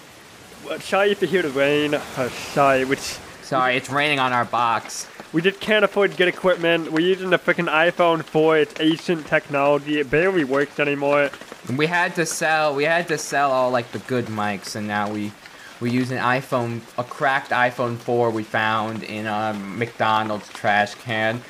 sorry 0.79 1.11
if 1.11 1.21
you 1.21 1.27
hear 1.27 1.41
the 1.41 1.49
rain. 1.49 1.93
Uh, 1.93 2.29
sorry, 2.29 2.85
which 2.85 3.17
Sorry, 3.47 3.77
it's 3.77 3.89
raining 3.89 4.19
on 4.19 4.33
our 4.33 4.43
box. 4.43 5.07
we 5.31 5.41
just 5.41 5.61
can't 5.61 5.85
afford 5.85 6.11
to 6.11 6.17
get 6.17 6.27
equipment. 6.27 6.91
We're 6.91 6.99
using 6.99 7.29
the 7.29 7.39
freaking 7.39 7.71
iPhone 7.71 8.21
4. 8.21 8.57
It's 8.57 8.81
ancient 8.81 9.25
technology. 9.25 10.01
It 10.01 10.11
barely 10.11 10.43
works 10.43 10.81
anymore. 10.81 11.29
We 11.73 11.87
had 11.87 12.13
to 12.15 12.25
sell. 12.25 12.75
We 12.75 12.83
had 12.83 13.07
to 13.07 13.17
sell 13.17 13.53
all 13.53 13.71
like 13.71 13.89
the 13.93 13.99
good 13.99 14.25
mics, 14.25 14.75
and 14.75 14.85
now 14.85 15.09
we 15.09 15.31
we 15.79 15.91
use 15.91 16.11
an 16.11 16.17
iPhone, 16.17 16.81
a 16.97 17.05
cracked 17.05 17.51
iPhone 17.51 17.95
four 17.97 18.31
we 18.31 18.43
found 18.43 19.03
in 19.03 19.27
a 19.27 19.53
McDonald's 19.53 20.49
trash 20.49 20.95
can. 20.95 21.41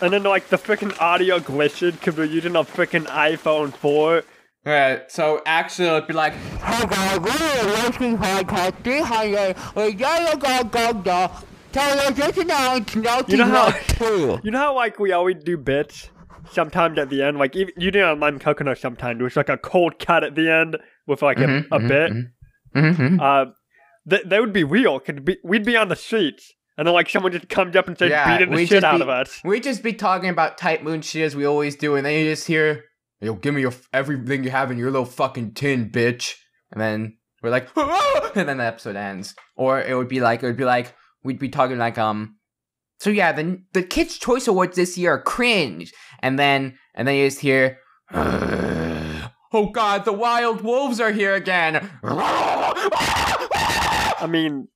And 0.00 0.12
then 0.12 0.22
like 0.22 0.50
the 0.50 0.58
freaking 0.58 0.96
audio 1.00 1.40
glitched 1.40 1.94
because 1.94 2.16
we're 2.16 2.26
using 2.26 2.54
a 2.54 2.62
freaking 2.62 3.06
iPhone 3.06 3.72
4. 3.74 4.22
Yeah, 4.66 5.00
so 5.08 5.42
actually 5.44 5.88
it'd 5.88 6.06
be 6.06 6.14
like, 6.14 6.32
Hey 6.32 6.86
guys, 6.86 7.18
we're 7.20 7.30
a 7.30 7.82
roasting 7.84 8.16
podcast 8.16 8.82
300, 8.82 9.56
we're 9.76 9.88
yellow 9.90 10.36
go 10.38 10.64
go 10.64 10.92
go, 10.94 11.30
tell 11.72 11.98
us 12.00 12.16
just 12.16 12.38
announced 12.38 12.96
nothing 12.96 13.38
You 13.38 13.44
know 13.44 13.70
how-. 13.98 14.40
You 14.42 14.50
know 14.50 14.58
how 14.58 14.74
like 14.74 14.98
we 14.98 15.12
always 15.12 15.36
do 15.44 15.58
bits? 15.58 16.08
Sometimes 16.50 16.98
at 16.98 17.10
the 17.10 17.22
end, 17.22 17.38
like 17.38 17.54
even, 17.56 17.72
you 17.76 17.90
do 17.90 18.02
on 18.02 18.20
Lime 18.20 18.38
Coconut 18.38 18.78
sometimes, 18.78 19.18
there's 19.18 19.36
like 19.36 19.48
a 19.48 19.56
cold 19.58 19.98
cut 19.98 20.24
at 20.24 20.34
the 20.34 20.50
end 20.50 20.76
with 21.06 21.20
like 21.22 21.38
a, 21.38 21.46
Mhm, 21.46 21.66
a 21.70 21.78
mhm, 21.78 21.88
bit. 21.88 22.12
Mm-hmm. 22.76 23.20
Uh, 23.20 23.44
th- 24.08 24.24
they 24.26 24.40
would 24.40 24.52
be 24.52 24.64
real. 24.64 24.98
Could 25.00 25.24
be 25.24 25.38
we'd 25.44 25.64
be 25.64 25.76
on 25.76 25.88
the 25.88 25.96
streets, 25.96 26.52
and 26.76 26.86
then 26.86 26.94
like 26.94 27.08
someone 27.08 27.32
just 27.32 27.48
comes 27.48 27.76
up 27.76 27.86
and 27.86 27.96
starts 27.96 28.10
Yeah, 28.10 28.36
beating 28.38 28.54
the 28.54 28.60
shit 28.66 28.70
just 28.82 28.84
out 28.84 28.96
be- 28.98 29.02
of 29.02 29.08
us. 29.08 29.40
We'd 29.44 29.62
just 29.62 29.82
be 29.82 29.92
talking 29.94 30.28
about 30.28 30.58
Type-Moon 30.58 31.00
shit 31.02 31.22
as 31.22 31.34
we 31.36 31.46
always 31.46 31.76
do, 31.76 31.96
and 31.96 32.04
then 32.04 32.18
you 32.24 32.30
just 32.30 32.46
hear, 32.46 32.84
"Yo, 33.24 33.34
give 33.34 33.54
me 33.54 33.60
your 33.60 33.74
everything 33.92 34.44
you 34.44 34.50
have 34.50 34.70
in 34.70 34.78
your 34.78 34.90
little 34.90 35.06
fucking 35.06 35.54
tin, 35.54 35.90
bitch," 35.90 36.34
and 36.70 36.80
then 36.80 37.16
we're 37.42 37.50
like, 37.50 37.68
"Ah!" 37.76 38.30
and 38.34 38.48
then 38.48 38.58
the 38.58 38.64
episode 38.64 38.96
ends. 38.96 39.34
Or 39.56 39.80
it 39.80 39.96
would 39.96 40.08
be 40.08 40.20
like, 40.20 40.42
it 40.42 40.46
would 40.46 40.56
be 40.56 40.64
like, 40.64 40.94
we'd 41.22 41.38
be 41.38 41.48
talking 41.48 41.78
like, 41.78 41.98
um, 41.98 42.36
so 43.00 43.10
yeah, 43.10 43.32
the 43.32 43.60
the 43.72 43.82
Kids 43.82 44.18
Choice 44.18 44.46
Awards 44.46 44.76
this 44.76 44.96
year 44.96 45.14
are 45.14 45.20
cringe, 45.20 45.92
and 46.20 46.38
then 46.38 46.78
and 46.94 47.08
then 47.08 47.16
you 47.16 47.26
just 47.26 47.40
hear, 47.40 47.78
"Oh 48.12 49.70
God, 49.72 50.04
the 50.04 50.12
wild 50.12 50.60
wolves 50.62 51.00
are 51.00 51.12
here 51.12 51.34
again." 51.34 51.90
I 54.16 54.26
mean, 54.28 54.68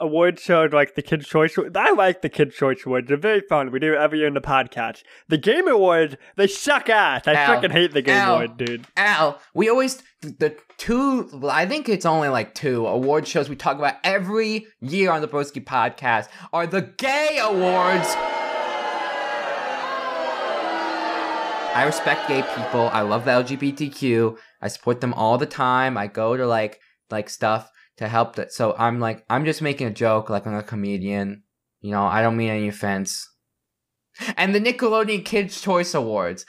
award 0.00 0.40
shows 0.40 0.72
like 0.72 0.94
the 0.94 1.02
Kids 1.02 1.26
Choice. 1.26 1.56
I 1.74 1.92
like 1.92 2.22
the 2.22 2.28
Kids 2.28 2.54
Choice 2.54 2.84
Awards. 2.84 3.08
They're 3.08 3.16
very 3.16 3.40
fun. 3.40 3.70
We 3.70 3.78
do 3.78 3.94
it 3.94 3.98
every 3.98 4.18
year 4.18 4.28
in 4.28 4.34
the 4.34 4.40
podcast. 4.40 5.02
The 5.28 5.38
Game 5.38 5.68
Awards, 5.68 6.16
they 6.36 6.46
suck 6.46 6.88
ass. 6.88 7.28
I 7.28 7.34
Ow. 7.34 7.46
fucking 7.46 7.70
hate 7.70 7.92
the 7.92 8.02
Game 8.02 8.16
Ow. 8.16 8.34
Awards, 8.36 8.54
dude. 8.56 8.86
Al, 8.96 9.40
we 9.54 9.68
always 9.68 10.02
the 10.22 10.56
two. 10.76 11.30
I 11.48 11.66
think 11.66 11.88
it's 11.88 12.06
only 12.06 12.28
like 12.28 12.54
two 12.54 12.86
award 12.86 13.28
shows 13.28 13.48
we 13.48 13.56
talk 13.56 13.78
about 13.78 13.94
every 14.02 14.66
year 14.80 15.10
on 15.12 15.20
the 15.20 15.28
Broski 15.28 15.64
podcast 15.64 16.28
are 16.52 16.66
the 16.66 16.82
Gay 16.82 17.38
Awards 17.40 18.16
I 21.72 21.84
respect 21.84 22.26
gay 22.26 22.42
people. 22.42 22.90
I 22.92 23.02
love 23.02 23.24
the 23.24 23.30
LGBTQ. 23.30 24.36
I 24.60 24.66
support 24.66 25.00
them 25.00 25.14
all 25.14 25.38
the 25.38 25.46
time. 25.46 25.96
I 25.96 26.08
go 26.08 26.36
to 26.36 26.44
like 26.44 26.80
like 27.10 27.30
stuff 27.30 27.70
to 28.00 28.08
help 28.08 28.36
that. 28.36 28.52
So 28.52 28.74
I'm 28.76 28.98
like 28.98 29.24
I'm 29.30 29.44
just 29.44 29.62
making 29.62 29.86
a 29.86 29.92
joke 29.92 30.28
like 30.28 30.46
I'm 30.46 30.54
a 30.54 30.62
comedian. 30.62 31.44
You 31.80 31.92
know, 31.92 32.02
I 32.02 32.20
don't 32.20 32.36
mean 32.36 32.50
any 32.50 32.68
offense. 32.68 33.28
And 34.36 34.54
the 34.54 34.60
Nickelodeon 34.60 35.24
Kids 35.24 35.60
Choice 35.60 35.94
Awards. 35.94 36.44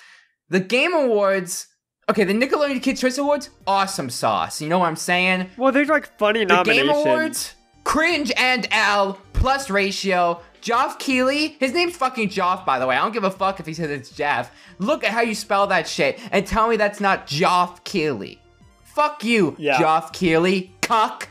The 0.50 0.60
Game 0.60 0.94
Awards 0.94 1.68
Okay, 2.10 2.24
the 2.24 2.34
Nickelodeon 2.34 2.82
Kids 2.82 3.00
Choice 3.00 3.18
Awards, 3.18 3.52
awesome 3.66 4.10
sauce. 4.10 4.62
You 4.62 4.68
know 4.68 4.80
what 4.80 4.88
I'm 4.88 4.96
saying? 4.96 5.50
Well, 5.56 5.72
there's 5.72 5.88
like 5.88 6.18
funny 6.18 6.40
The 6.44 6.56
nominations. 6.56 6.88
Game 6.88 6.96
Awards, 6.96 7.56
cringe 7.84 8.32
and 8.36 8.68
L 8.72 9.20
plus 9.34 9.70
ratio. 9.70 10.42
Joff 10.62 11.00
Keighley, 11.00 11.56
his 11.60 11.74
name's 11.74 11.96
fucking 11.96 12.30
Joff, 12.30 12.66
by 12.66 12.80
the 12.80 12.86
way. 12.86 12.96
I 12.96 13.02
don't 13.02 13.14
give 13.14 13.24
a 13.24 13.32
fuck 13.32 13.60
if 13.60 13.66
he 13.66 13.74
says 13.74 13.90
it's 13.90 14.10
Jeff. 14.10 14.52
Look 14.78 15.04
at 15.04 15.12
how 15.12 15.22
you 15.22 15.34
spell 15.34 15.68
that 15.68 15.88
shit 15.88 16.20
and 16.32 16.46
tell 16.46 16.68
me 16.70 16.76
that's 16.76 17.00
not 17.00 17.28
Joff 17.28 17.84
Keighley. 17.84 18.40
Fuck 18.84 19.24
you, 19.24 19.56
Yeah. 19.58 19.78
Joff 19.82 20.12
Keighley. 20.12 20.71
Cuck. 20.82 21.30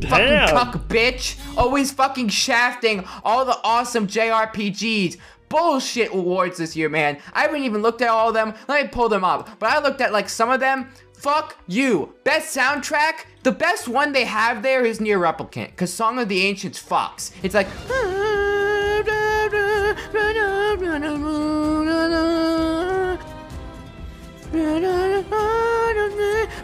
Damn. 0.00 0.48
Fucking 0.48 0.72
cuck 0.80 0.88
bitch. 0.88 1.38
Always 1.56 1.90
fucking 1.92 2.28
shafting 2.28 3.04
all 3.24 3.44
the 3.44 3.58
awesome 3.64 4.06
JRPGs. 4.06 5.16
Bullshit 5.48 6.12
awards 6.12 6.58
this 6.58 6.76
year, 6.76 6.88
man. 6.88 7.18
I 7.32 7.42
haven't 7.42 7.62
even 7.62 7.80
looked 7.82 8.02
at 8.02 8.08
all 8.08 8.28
of 8.28 8.34
them. 8.34 8.54
Let 8.68 8.82
me 8.84 8.88
pull 8.90 9.08
them 9.08 9.24
up. 9.24 9.58
But 9.58 9.70
I 9.70 9.80
looked 9.80 10.00
at 10.00 10.12
like 10.12 10.28
some 10.28 10.50
of 10.50 10.60
them. 10.60 10.88
Fuck 11.14 11.56
you. 11.66 12.14
Best 12.24 12.56
soundtrack? 12.56 13.24
The 13.42 13.52
best 13.52 13.88
one 13.88 14.12
they 14.12 14.24
have 14.24 14.62
there 14.62 14.84
is 14.84 15.00
NieR 15.00 15.18
Replicant. 15.18 15.74
Cause 15.76 15.92
Song 15.92 16.18
of 16.18 16.28
the 16.28 16.42
Ancients 16.42 16.82
fucks. 16.82 17.32
It's 17.42 17.54
like 17.54 17.66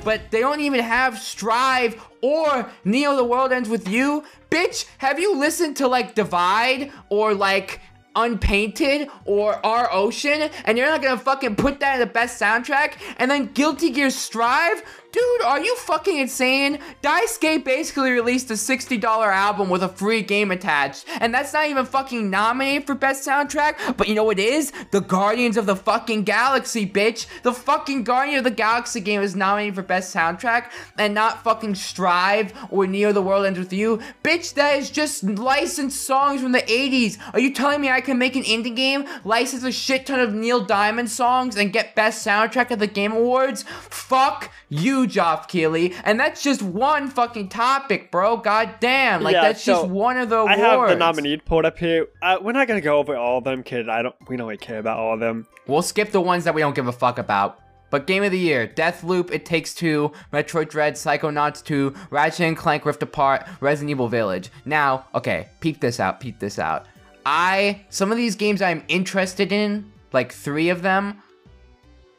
but 0.04 0.30
they 0.30 0.40
don't 0.40 0.60
even 0.60 0.80
have 0.80 1.18
Strive 1.18 2.02
or 2.20 2.70
Neo 2.84 3.16
the 3.16 3.24
World 3.24 3.52
Ends 3.52 3.68
With 3.68 3.88
You. 3.88 4.24
Bitch, 4.50 4.86
have 4.98 5.18
you 5.18 5.36
listened 5.36 5.76
to 5.78 5.88
like 5.88 6.14
Divide 6.14 6.92
or 7.08 7.34
like 7.34 7.80
Unpainted 8.16 9.08
or 9.24 9.64
Our 9.66 9.92
Ocean 9.92 10.48
and 10.64 10.78
you're 10.78 10.86
not 10.86 11.02
gonna 11.02 11.18
fucking 11.18 11.56
put 11.56 11.80
that 11.80 11.94
in 11.94 12.00
the 12.00 12.06
best 12.06 12.40
soundtrack? 12.40 12.94
And 13.16 13.30
then 13.30 13.46
Guilty 13.52 13.90
Gear 13.90 14.10
Strive? 14.10 14.82
Dude, 15.14 15.42
are 15.42 15.62
you 15.62 15.76
fucking 15.76 16.18
insane? 16.18 16.80
Daisuke 17.00 17.62
basically 17.62 18.10
released 18.10 18.50
a 18.50 18.54
$60 18.54 19.04
album 19.04 19.70
with 19.70 19.84
a 19.84 19.88
free 19.88 20.22
game 20.22 20.50
attached, 20.50 21.04
and 21.20 21.32
that's 21.32 21.52
not 21.52 21.68
even 21.68 21.86
fucking 21.86 22.30
nominated 22.30 22.84
for 22.84 22.96
best 22.96 23.24
soundtrack. 23.24 23.96
But 23.96 24.08
you 24.08 24.16
know 24.16 24.24
what 24.24 24.40
is? 24.40 24.72
The 24.90 24.98
Guardians 24.98 25.56
of 25.56 25.66
the 25.66 25.76
fucking 25.76 26.24
Galaxy, 26.24 26.84
bitch. 26.84 27.28
The 27.44 27.52
fucking 27.52 28.02
Guardian 28.02 28.38
of 28.38 28.44
the 28.44 28.50
Galaxy 28.50 29.00
game 29.00 29.22
is 29.22 29.36
nominated 29.36 29.76
for 29.76 29.82
best 29.82 30.12
soundtrack, 30.12 30.72
and 30.98 31.14
not 31.14 31.44
fucking 31.44 31.76
Strive 31.76 32.52
or 32.72 32.88
Neo 32.88 33.12
the 33.12 33.22
World 33.22 33.46
Ends 33.46 33.60
With 33.60 33.72
You. 33.72 34.00
Bitch, 34.24 34.54
that 34.54 34.78
is 34.78 34.90
just 34.90 35.22
licensed 35.22 36.04
songs 36.04 36.42
from 36.42 36.50
the 36.50 36.58
80s. 36.58 37.18
Are 37.32 37.38
you 37.38 37.52
telling 37.54 37.80
me 37.80 37.88
I 37.88 38.00
can 38.00 38.18
make 38.18 38.34
an 38.34 38.42
indie 38.42 38.74
game, 38.74 39.04
license 39.22 39.62
a 39.62 39.70
shit 39.70 40.06
ton 40.06 40.18
of 40.18 40.34
Neil 40.34 40.64
Diamond 40.64 41.08
songs, 41.08 41.56
and 41.56 41.72
get 41.72 41.94
best 41.94 42.26
soundtrack 42.26 42.72
at 42.72 42.80
the 42.80 42.88
Game 42.88 43.12
Awards? 43.12 43.62
Fuck 43.62 44.50
you, 44.68 45.03
Geoff 45.06 45.48
Keighley. 45.48 45.94
And 46.04 46.18
that's 46.18 46.42
just 46.42 46.62
one 46.62 47.08
fucking 47.08 47.48
topic, 47.48 48.10
bro. 48.10 48.36
God 48.36 48.76
damn. 48.80 49.22
Like, 49.22 49.34
Yeah, 49.34 49.42
that's 49.42 49.64
just 49.64 49.86
one 49.86 50.16
of 50.16 50.28
the 50.28 50.42
I 50.42 50.56
have 50.56 50.88
the 50.88 50.96
nominees 50.96 51.40
pulled 51.44 51.64
up 51.64 51.78
here. 51.78 52.08
Uh, 52.22 52.38
we're 52.40 52.52
not 52.52 52.68
gonna 52.68 52.80
go 52.80 52.98
over 52.98 53.16
all 53.16 53.38
of 53.38 53.44
them, 53.44 53.62
kid. 53.62 53.88
I 53.88 54.02
don't. 54.02 54.14
We 54.28 54.36
don't 54.36 54.46
really 54.46 54.58
care 54.58 54.78
about 54.78 54.98
all 54.98 55.14
of 55.14 55.20
them. 55.20 55.46
We'll 55.66 55.82
skip 55.82 56.10
the 56.10 56.20
ones 56.20 56.44
that 56.44 56.54
we 56.54 56.60
don't 56.60 56.74
give 56.74 56.86
a 56.88 56.92
fuck 56.92 57.18
about. 57.18 57.60
But 57.90 58.08
Game 58.08 58.24
of 58.24 58.32
the 58.32 58.38
Year, 58.38 58.66
Deathloop, 58.66 59.30
It 59.30 59.46
Takes 59.46 59.72
Two, 59.72 60.10
Metroid 60.32 60.68
Dread, 60.68 60.94
Psychonauts 60.94 61.62
2, 61.62 61.94
Ratchet 62.10 62.40
and 62.40 62.56
Clank 62.56 62.84
Rift 62.84 63.04
Apart, 63.04 63.46
Resident 63.60 63.90
Evil 63.90 64.08
Village. 64.08 64.50
Now, 64.64 65.06
okay, 65.14 65.46
peep 65.60 65.80
this 65.80 66.00
out, 66.00 66.18
peep 66.18 66.40
this 66.40 66.58
out. 66.58 66.86
I, 67.24 67.84
some 67.90 68.10
of 68.10 68.16
these 68.16 68.34
games 68.34 68.60
I'm 68.62 68.82
interested 68.88 69.52
in, 69.52 69.92
like 70.12 70.32
three 70.32 70.70
of 70.70 70.82
them, 70.82 71.22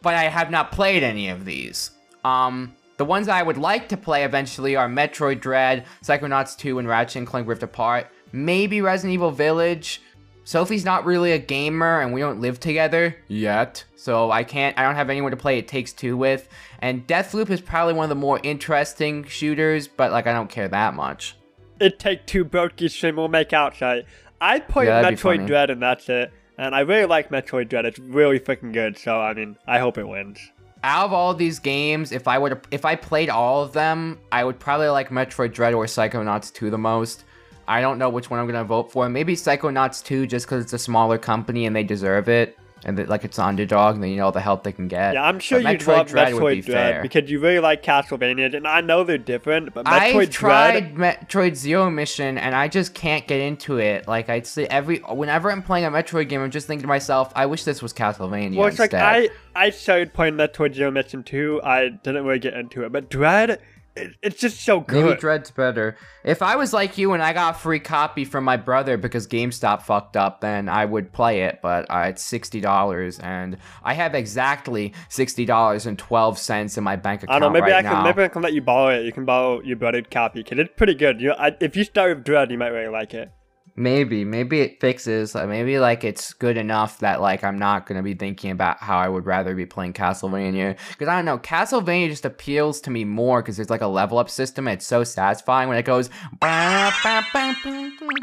but 0.01 0.13
I 0.13 0.29
have 0.29 0.49
not 0.49 0.71
played 0.71 1.03
any 1.03 1.27
of 1.27 1.43
these. 1.43 1.91
Um, 2.25 2.75
the 2.97 3.05
ones 3.05 3.27
I 3.27 3.43
would 3.43 3.57
like 3.57 3.89
to 3.89 3.97
play 3.97 4.23
eventually 4.23 4.75
are 4.75 4.87
Metroid 4.87 5.41
Dread, 5.41 5.85
Psychonauts 6.03 6.57
2, 6.57 6.79
and 6.79 6.87
Ratchet 6.87 7.17
and 7.17 7.27
Clank 7.27 7.47
Rift 7.47 7.61
Apart. 7.61 8.07
Maybe 8.31 8.81
Resident 8.81 9.13
Evil 9.13 9.31
Village. 9.31 10.01
Sophie's 10.43 10.85
not 10.85 11.05
really 11.05 11.31
a 11.31 11.39
gamer, 11.39 12.01
and 12.01 12.13
we 12.13 12.21
don't 12.21 12.39
live 12.39 12.59
together 12.59 13.15
yet, 13.27 13.83
so 13.95 14.31
I 14.31 14.43
can't. 14.43 14.77
I 14.77 14.83
don't 14.83 14.95
have 14.95 15.09
anyone 15.09 15.31
to 15.31 15.37
play 15.37 15.57
It 15.57 15.67
Takes 15.67 15.91
Two 15.91 16.15
with. 16.15 16.47
And 16.79 17.05
Deathloop 17.07 17.49
is 17.49 17.61
probably 17.61 17.93
one 17.93 18.05
of 18.05 18.09
the 18.09 18.15
more 18.15 18.39
interesting 18.43 19.23
shooters, 19.25 19.87
but 19.87 20.11
like 20.11 20.27
I 20.27 20.33
don't 20.33 20.49
care 20.49 20.67
that 20.67 20.93
much. 20.93 21.35
It 21.79 21.99
take 21.99 22.25
two 22.25 22.45
Brokey 22.45 22.89
stream. 22.89 23.15
We'll 23.17 23.27
make 23.27 23.53
outside. 23.53 24.05
I 24.39 24.59
played 24.59 24.87
Yeah, 24.87 25.03
Metroid. 25.03 25.47
Dread, 25.47 25.69
and 25.69 25.81
that's 25.81 26.07
it. 26.09 26.31
And 26.57 26.73
I 26.75 26.81
really 26.81 27.05
like 27.05 27.29
Metroid 27.29 27.67
Dread. 27.67 27.85
It's 27.85 27.99
really 27.99 28.39
freaking 28.39 28.71
good. 28.71 28.97
So 28.97 29.19
I 29.19 29.33
mean, 29.33 29.57
I 29.67 29.79
hope 29.79 29.97
it 29.97 30.07
wins. 30.07 30.39
Out 30.85 31.05
of 31.05 31.13
all 31.13 31.33
these 31.33 31.57
games, 31.57 32.11
if 32.11 32.27
I 32.27 32.37
would, 32.37 32.61
if 32.69 32.85
I 32.85 32.95
played 32.95 33.27
all 33.27 33.63
of 33.63 33.73
them, 33.73 34.19
I 34.31 34.43
would 34.43 34.59
probably 34.59 34.87
like 34.89 35.09
Metroid 35.09 35.51
Dread 35.51 35.73
or 35.73 35.85
Psychonauts 35.85 36.53
2 36.53 36.69
the 36.69 36.77
most. 36.77 37.23
I 37.67 37.81
don't 37.81 37.97
know 37.97 38.09
which 38.09 38.29
one 38.29 38.39
I'm 38.39 38.45
gonna 38.45 38.63
vote 38.63 38.91
for. 38.91 39.09
Maybe 39.09 39.35
Psychonauts 39.35 40.03
2 40.03 40.27
just 40.27 40.45
because 40.45 40.63
it's 40.63 40.73
a 40.73 40.77
smaller 40.77 41.17
company 41.17 41.65
and 41.65 41.75
they 41.75 41.83
deserve 41.83 42.29
it, 42.29 42.55
and 42.85 43.07
like 43.09 43.25
it's 43.25 43.37
an 43.39 43.45
underdog 43.45 43.95
and 43.95 44.03
they 44.03 44.11
need 44.11 44.19
all 44.19 44.31
the 44.31 44.39
help 44.39 44.63
they 44.63 44.71
can 44.71 44.87
get. 44.87 45.15
Yeah, 45.15 45.23
I'm 45.23 45.39
sure 45.39 45.61
But 45.61 45.71
you'd 45.73 45.81
Metroid 45.81 45.87
love 45.97 46.07
Dread 46.07 46.33
Metroid 46.33 46.41
would 46.41 46.51
be 46.55 46.61
Dread 46.61 46.93
fair. 46.93 47.01
because 47.01 47.29
you 47.31 47.39
really 47.39 47.59
like 47.59 47.83
Castlevania, 47.83 48.55
and 48.55 48.67
I 48.67 48.81
know 48.81 49.03
they're 49.03 49.17
different, 49.17 49.73
but 49.73 49.85
Metroid 49.85 49.91
I've 49.91 50.29
Dread. 50.29 50.31
tried 50.31 50.95
Metroid 50.95 51.55
Zero 51.55 51.89
Mission 51.89 52.37
and 52.37 52.55
I 52.55 52.67
just 52.67 52.93
can't 52.93 53.27
get 53.27 53.41
into 53.41 53.77
it. 53.79 54.07
Like 54.07 54.29
I'd 54.29 54.45
say 54.47 54.65
every 54.67 54.99
whenever 54.99 55.51
I'm 55.51 55.63
playing 55.63 55.85
a 55.85 55.89
Metroid 55.91 56.29
game, 56.29 56.41
I'm 56.41 56.51
just 56.51 56.67
thinking 56.67 56.83
to 56.83 56.87
myself, 56.87 57.33
I 57.35 57.47
wish 57.47 57.63
this 57.63 57.81
was 57.81 57.91
Castlevania 57.91 58.55
Well, 58.55 58.67
it's 58.67 58.79
like. 58.79 58.93
I 58.93 59.29
I 59.55 59.69
started 59.71 60.13
playing 60.13 60.35
Metroid 60.35 60.75
Zero 60.75 60.91
Mission 60.91 61.23
2. 61.23 61.61
I 61.63 61.87
didn't 61.89 62.25
really 62.25 62.39
get 62.39 62.53
into 62.53 62.83
it, 62.83 62.91
but 62.91 63.09
Dread, 63.09 63.59
it, 63.95 64.15
it's 64.21 64.39
just 64.39 64.61
so 64.61 64.79
good. 64.79 65.05
Maybe. 65.05 65.19
Dread's 65.19 65.51
better. 65.51 65.97
If 66.23 66.41
I 66.41 66.55
was 66.55 66.73
like 66.73 66.97
you 66.97 67.13
and 67.13 67.23
I 67.23 67.33
got 67.33 67.55
a 67.55 67.57
free 67.57 67.79
copy 67.79 68.25
from 68.25 68.43
my 68.43 68.57
brother 68.57 68.97
because 68.97 69.27
GameStop 69.27 69.83
fucked 69.83 70.17
up, 70.17 70.41
then 70.41 70.67
I 70.69 70.85
would 70.85 71.11
play 71.11 71.43
it. 71.43 71.59
But 71.61 71.85
uh, 71.89 72.05
it's 72.09 72.21
sixty 72.21 72.59
dollars, 72.59 73.19
and 73.19 73.57
I 73.83 73.93
have 73.93 74.15
exactly 74.15 74.93
sixty 75.09 75.45
dollars 75.45 75.85
and 75.85 75.97
twelve 75.97 76.37
cents 76.37 76.77
in 76.77 76.83
my 76.83 76.95
bank 76.95 77.23
account. 77.23 77.35
I 77.35 77.39
don't 77.39 77.53
know. 77.53 77.59
Maybe 77.59 77.71
right 77.71 77.85
I 77.85 77.89
can 77.89 77.93
now. 77.93 78.03
maybe 78.03 78.23
I 78.23 78.27
can 78.27 78.41
let 78.41 78.53
you 78.53 78.61
borrow 78.61 78.89
it. 78.99 79.05
You 79.05 79.11
can 79.11 79.25
borrow 79.25 79.61
your 79.61 79.77
brother's 79.77 80.05
copy 80.11 80.43
because 80.43 80.59
it's 80.59 80.73
pretty 80.75 80.95
good. 80.95 81.21
You, 81.21 81.31
I, 81.31 81.55
if 81.61 81.75
you 81.75 81.83
start 81.83 82.15
with 82.15 82.25
Dread, 82.25 82.51
you 82.51 82.57
might 82.57 82.69
really 82.69 82.89
like 82.89 83.13
it. 83.13 83.31
Maybe, 83.77 84.23
maybe 84.23 84.61
it 84.61 84.79
fixes. 84.79 85.35
Maybe 85.35 85.79
like 85.79 86.05
it's 86.05 86.33
good 86.33 86.55
enough 86.55 86.99
that 86.99 87.19
like 87.19 87.43
I'm 87.43 87.59
not 87.59 87.85
gonna 87.85 88.03
be 88.03 88.13
thinking 88.13 88.51
about 88.51 88.77
how 88.79 88.97
I 88.97 89.09
would 89.09 89.25
rather 89.25 89.53
be 89.53 89.65
playing 89.65 89.91
Castlevania. 89.93 90.77
Because 90.89 91.09
I 91.09 91.15
don't 91.17 91.25
know, 91.25 91.39
Castlevania 91.39 92.09
just 92.09 92.23
appeals 92.23 92.79
to 92.81 92.89
me 92.89 93.03
more 93.03 93.41
because 93.41 93.57
there's 93.57 93.69
like 93.69 93.81
a 93.81 93.87
level 93.87 94.17
up 94.17 94.29
system. 94.29 94.69
It's 94.69 94.85
so 94.85 95.03
satisfying 95.03 95.67
when 95.67 95.77
it 95.77 95.83
goes 95.83 96.09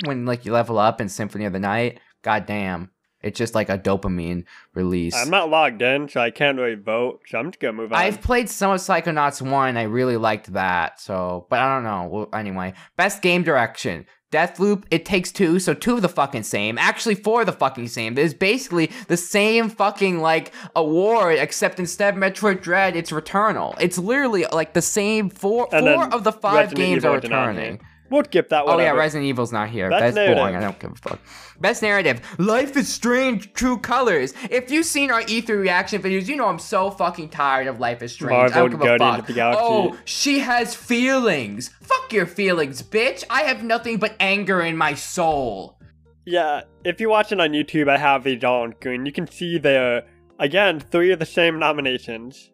when 0.04 0.25
like 0.25 0.47
you 0.47 0.52
level 0.52 0.78
up 0.78 1.02
in 1.02 1.11
Symphony 1.11 1.44
of 1.44 1.52
the 1.52 1.61
Night. 1.61 2.00
God 2.23 2.47
damn, 2.47 2.90
it's 3.21 3.38
just 3.38 3.54
like 3.54 3.68
a 3.68 3.78
dopamine 3.78 4.44
release. 4.75 5.14
I'm 5.14 5.30
not 5.30 5.50
logged 5.50 5.82
in, 5.82 6.09
so 6.09 6.21
I 6.21 6.30
can't 6.30 6.59
really 6.59 6.76
vote. 6.76 7.21
So 7.26 7.38
I'm 7.38 7.50
just 7.50 7.61
gonna 7.61 7.75
move 7.75 7.92
on. 7.92 7.99
I've 7.99 8.23
played 8.23 8.49
some 8.49 8.73
of 8.73 8.80
Psychonauts 8.80 9.42
1 9.42 9.76
I 9.76 9.82
really 9.82 10.16
liked 10.16 10.52
that. 10.54 10.99
So, 10.99 11.47
but 11.50 11.59
I 11.59 11.75
don't 11.75 11.85
know. 11.85 12.09
Well, 12.11 12.28
anyway, 12.32 12.73
best 12.97 13.21
game 13.21 13.42
direction. 13.42 14.06
Deathloop, 14.33 14.85
it 14.91 15.05
takes 15.05 15.31
two, 15.31 15.61
so 15.61 15.75
two 15.75 15.97
of 15.97 16.03
the 16.03 16.09
fucking 16.09 16.43
same. 16.43 16.79
Actually, 16.79 17.15
four 17.15 17.41
of 17.41 17.47
the 17.47 17.53
fucking 17.53 17.89
same. 17.89 18.15
There's 18.15 18.35
basically 18.35 18.91
the 19.07 19.17
same 19.17 19.69
fucking 19.69 20.21
like 20.21 20.53
award, 20.75 21.39
except 21.39 21.79
instead 21.79 22.15
of 22.15 22.21
Metroid 22.21 22.62
Dread, 22.62 22.97
it's 22.97 23.11
Returnal. 23.11 23.77
It's 23.79 23.99
literally 23.99 24.47
like 24.53 24.73
the 24.73 24.83
same 24.83 25.29
four. 25.29 25.69
And 25.73 25.87
four 25.87 26.12
of 26.12 26.25
the 26.25 26.33
five 26.33 26.73
Resident 26.73 26.77
games 26.77 27.05
Evil 27.05 27.11
are 27.11 27.21
returning. 27.21 27.81
We'll 28.12 28.25
skip 28.25 28.50
that 28.50 28.66
one. 28.66 28.76
Oh 28.76 28.83
yeah, 28.83 28.90
Resident 28.90 29.26
Evil's 29.28 29.50
not 29.52 29.71
here. 29.71 29.88
Best 29.90 30.00
That's 30.02 30.14
narrative. 30.14 30.37
boring. 30.37 30.57
I 30.57 30.61
don't 30.61 30.78
give 30.78 30.92
a 30.92 30.95
fuck. 30.97 31.19
Best 31.61 31.81
narrative: 31.83 32.21
Life 32.38 32.76
is 32.76 32.88
Strange, 32.88 33.52
True 33.54 33.78
Colors. 33.78 34.35
If 34.50 34.71
you've 34.71 34.87
seen 34.87 35.11
our 35.11 35.23
E3 35.23 35.49
reaction 35.59 36.02
videos, 36.02 36.26
you 36.28 36.37
know 36.37 36.47
I'm 36.47 36.59
so 36.59 36.90
fucking 36.90 37.31
tired 37.31 37.66
of 37.69 37.81
Life 37.81 38.02
is 38.02 38.12
Strange. 38.12 38.33
I 38.52 38.61
Marvel 38.61 38.69
don't 38.69 38.81
give 38.81 38.81
a 38.83 38.99
fuck. 38.99 39.26
the. 39.26 39.57
Oh, 39.59 39.97
she 40.04 40.40
has 40.40 40.75
feelings. 40.75 41.71
Fuck 41.83 42.12
your 42.12 42.26
feelings, 42.26 42.83
bitch. 42.83 43.25
I 43.31 43.42
have 43.42 43.64
nothing 43.64 43.97
but 43.97 44.14
anger 44.21 44.61
in 44.61 44.76
my 44.76 44.95
soul. 44.95 45.78
Yeah, 46.25 46.62
if 46.85 47.00
you're 47.00 47.11
watching 47.11 47.40
on 47.40 47.50
YouTube, 47.50 47.88
I 47.88 47.97
have 47.99 48.23
these 48.25 48.45
all 48.45 48.62
on 48.62 48.75
screen. 48.78 49.07
You 49.07 49.12
can 49.12 49.26
see 49.26 49.59
there 49.59 50.04
again 50.38 50.78
three 50.81 51.11
of 51.12 51.19
the 51.19 51.26
same 51.26 51.59
nominations. 51.59 52.50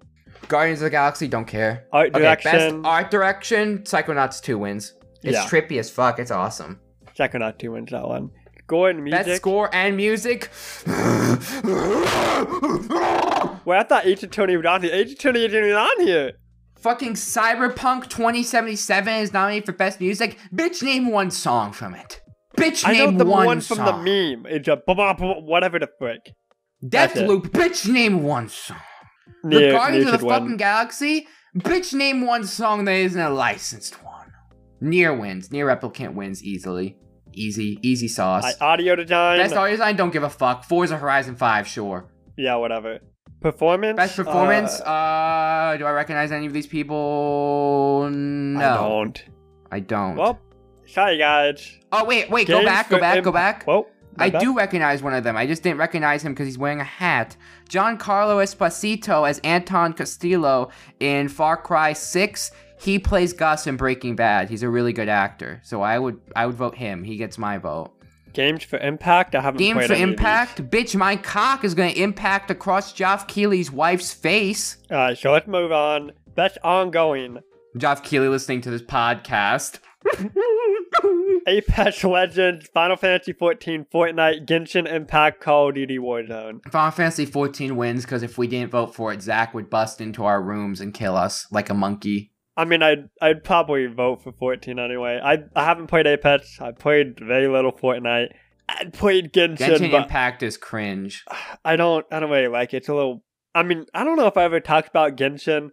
Guardians 0.46 0.80
of 0.80 0.84
the 0.84 0.90
Galaxy, 0.90 1.28
don't 1.28 1.44
care. 1.46 1.84
Art 1.92 2.14
Okay, 2.14 2.22
best 2.22 2.42
direction. 2.44 2.86
art 2.86 3.10
direction. 3.10 3.78
Psychonauts 3.80 4.40
2 4.40 4.56
wins. 4.56 4.94
It's 5.22 5.34
Yeah. 5.36 5.44
trippy 5.44 5.78
as 5.78 5.90
fuck. 5.90 6.18
It's 6.18 6.30
awesome. 6.30 6.80
Psychonaut 7.18 7.58
two 7.58 7.72
wins 7.72 7.90
that 7.90 8.06
one. 8.06 8.30
Score 8.64 8.90
and 8.90 9.02
music. 9.02 9.26
Best 9.26 9.36
score 9.38 9.70
and 9.74 9.96
music. 9.96 10.50
Well, 13.64 13.80
I 13.80 13.82
thought 13.82 14.06
Ace 14.06 14.22
Attorney 14.22 14.56
was 14.56 14.64
on 14.66 14.82
here. 14.82 14.94
Ace 14.94 15.12
Attorney 15.12 15.44
isn't 15.44 15.58
even 15.58 15.74
on 15.76 16.00
here. 16.00 16.32
Fucking 16.78 17.14
Cyberpunk 17.14 18.08
2077 18.08 19.14
is 19.14 19.32
nominated 19.32 19.66
for 19.66 19.72
Best 19.72 20.00
Music. 20.00 20.38
Bitch, 20.54 20.82
name 20.82 21.10
one 21.10 21.30
song 21.30 21.72
from 21.72 21.94
it. 21.94 22.20
Bitch, 22.56 22.86
I 22.86 22.92
know 22.92 23.06
name 23.06 23.18
the 23.18 23.24
one, 23.26 23.46
one 23.46 23.60
from 23.60 23.78
song. 23.78 23.86
the 23.86 23.92
meme. 24.36 24.46
It's 24.48 24.68
a 24.68 24.76
blah, 24.76 24.94
blah, 24.94 25.12
blah, 25.14 25.40
whatever 25.40 25.78
the 25.78 25.88
frick. 25.98 26.32
That's 26.80 27.16
it. 27.16 27.28
Deathloop. 27.28 27.48
Bitch, 27.50 27.88
name 27.90 28.22
one 28.22 28.48
song. 28.48 28.76
the 29.42 29.48
Near, 29.58 29.72
Guardians 29.72 30.04
near 30.06 30.14
of 30.14 30.20
the 30.20 30.24
should 30.26 30.30
fucking 30.30 30.46
win. 30.48 30.56
Galaxy. 30.56 31.26
Bitch, 31.56 31.92
name 31.92 32.24
one 32.26 32.44
song 32.44 32.84
that 32.84 32.92
isn't 32.94 33.20
a 33.20 33.30
licensed 33.30 34.02
one. 34.04 34.17
NieR 34.82 35.18
wins. 35.18 35.48
NieR 35.50 35.66
Replicant 35.66 36.14
wins 36.14 36.42
easily. 36.42 36.96
Easy, 37.32 37.78
easy 37.82 38.08
sauce. 38.08 38.56
I, 38.60 38.64
audio 38.64 38.96
design. 38.96 39.38
Best 39.38 39.54
audio 39.54 39.72
design, 39.76 39.96
don't 39.96 40.12
give 40.12 40.22
a 40.22 40.30
fuck. 40.30 40.64
Forza 40.64 40.96
Horizon 40.96 41.36
5, 41.36 41.66
sure. 41.66 42.06
yeah, 42.36 42.56
whatever. 42.56 42.98
Performance. 43.40 43.96
Best 43.96 44.16
performance, 44.16 44.80
Uh, 44.80 44.84
uh, 44.84 45.76
do 45.76 45.84
I 45.84 45.92
recognize 45.92 46.32
any 46.32 46.46
of 46.46 46.52
these 46.52 46.66
people? 46.66 48.08
No. 48.10 48.60
I 48.60 48.76
don't. 48.76 49.24
I 49.70 49.80
don't. 49.80 50.16
Well, 50.16 50.40
sorry 50.86 51.18
guys. 51.18 51.78
oh, 51.92 52.04
wait, 52.04 52.28
wait, 52.30 52.48
go 52.48 52.64
back, 52.64 52.88
go 52.88 52.98
back, 52.98 53.22
go 53.22 53.30
back. 53.30 53.64
Well, 53.66 53.86
I 54.20 54.30
do 54.30 54.56
recognize 54.56 55.00
one 55.00 55.14
of 55.14 55.22
them. 55.22 55.36
I 55.36 55.46
just 55.46 55.62
didn't 55.62 55.78
recognize 55.78 56.24
him 56.24 56.32
because 56.32 56.46
he's 56.46 56.58
wearing 56.58 56.80
a 56.80 56.84
hat. 56.84 57.36
Giancarlo 57.70 58.42
Esposito 58.42 59.28
as 59.28 59.38
Anton 59.40 59.92
Castillo 59.92 60.70
in 60.98 61.28
Far 61.28 61.56
Cry 61.56 61.92
6. 61.92 62.50
He 62.80 62.98
plays 62.98 63.32
Gus 63.32 63.66
in 63.66 63.76
Breaking 63.76 64.16
Bad. 64.16 64.48
He's 64.48 64.62
a 64.62 64.68
really 64.68 64.92
good 64.92 65.08
actor. 65.08 65.60
So 65.64 65.82
I 65.82 65.98
would 65.98 66.20
I 66.36 66.46
would 66.46 66.54
vote 66.54 66.76
him. 66.76 67.04
He 67.04 67.16
gets 67.16 67.38
my 67.38 67.58
vote. 67.58 67.92
Games 68.32 68.62
for 68.62 68.78
Impact. 68.78 69.34
I 69.34 69.40
haven't 69.40 69.58
Games 69.58 69.78
played 69.78 69.88
for 69.88 69.94
any 69.94 70.02
of 70.02 70.08
these. 70.10 70.18
Impact? 70.18 70.70
Bitch, 70.70 70.94
my 70.94 71.16
cock 71.16 71.64
is 71.64 71.74
gonna 71.74 71.90
impact 71.90 72.50
across 72.50 72.92
Geoff 72.92 73.26
Keighley's 73.26 73.70
wife's 73.70 74.12
face. 74.12 74.78
Alright, 74.90 75.18
so 75.18 75.32
let's 75.32 75.48
move 75.48 75.72
on. 75.72 76.12
Best 76.34 76.58
ongoing. 76.62 77.38
Geoff 77.76 78.02
Keighley 78.02 78.28
listening 78.28 78.60
to 78.62 78.70
this 78.70 78.82
podcast. 78.82 79.80
Apex 81.46 82.04
Legends, 82.04 82.68
Final 82.74 82.96
Fantasy 82.96 83.32
14, 83.32 83.86
Fortnite, 83.92 84.46
Genshin 84.46 84.86
Impact, 84.90 85.40
Call 85.40 85.70
of 85.70 85.74
Duty 85.74 85.98
Warzone. 85.98 86.60
Final 86.70 86.90
Fantasy 86.90 87.24
14 87.24 87.76
wins 87.76 88.04
because 88.04 88.22
if 88.22 88.36
we 88.36 88.46
didn't 88.46 88.70
vote 88.70 88.94
for 88.94 89.12
it, 89.12 89.22
Zach 89.22 89.54
would 89.54 89.70
bust 89.70 90.00
into 90.00 90.24
our 90.24 90.42
rooms 90.42 90.80
and 90.80 90.92
kill 90.92 91.16
us 91.16 91.46
like 91.50 91.70
a 91.70 91.74
monkey. 91.74 92.32
I 92.58 92.64
mean, 92.64 92.82
I'd 92.82 93.08
I'd 93.22 93.44
probably 93.44 93.86
vote 93.86 94.24
for 94.24 94.32
14 94.32 94.80
anyway. 94.80 95.20
I 95.22 95.38
I 95.54 95.64
haven't 95.64 95.86
played 95.86 96.08
Apex. 96.08 96.60
I 96.60 96.72
played 96.72 97.20
very 97.20 97.46
little 97.46 97.70
Fortnite. 97.70 98.32
I 98.68 98.84
played 98.86 99.32
Genshin, 99.32 99.56
Genshin 99.56 99.90
but 99.92 100.02
Impact 100.02 100.42
is 100.42 100.56
cringe. 100.56 101.24
I 101.64 101.76
don't 101.76 102.04
I 102.10 102.18
don't 102.18 102.30
really 102.30 102.48
like 102.48 102.74
it. 102.74 102.78
It's 102.78 102.88
a 102.88 102.94
little. 102.94 103.22
I 103.54 103.62
mean, 103.62 103.86
I 103.94 104.02
don't 104.02 104.16
know 104.16 104.26
if 104.26 104.36
I 104.36 104.42
ever 104.42 104.58
talked 104.58 104.88
about 104.88 105.16
Genshin. 105.16 105.70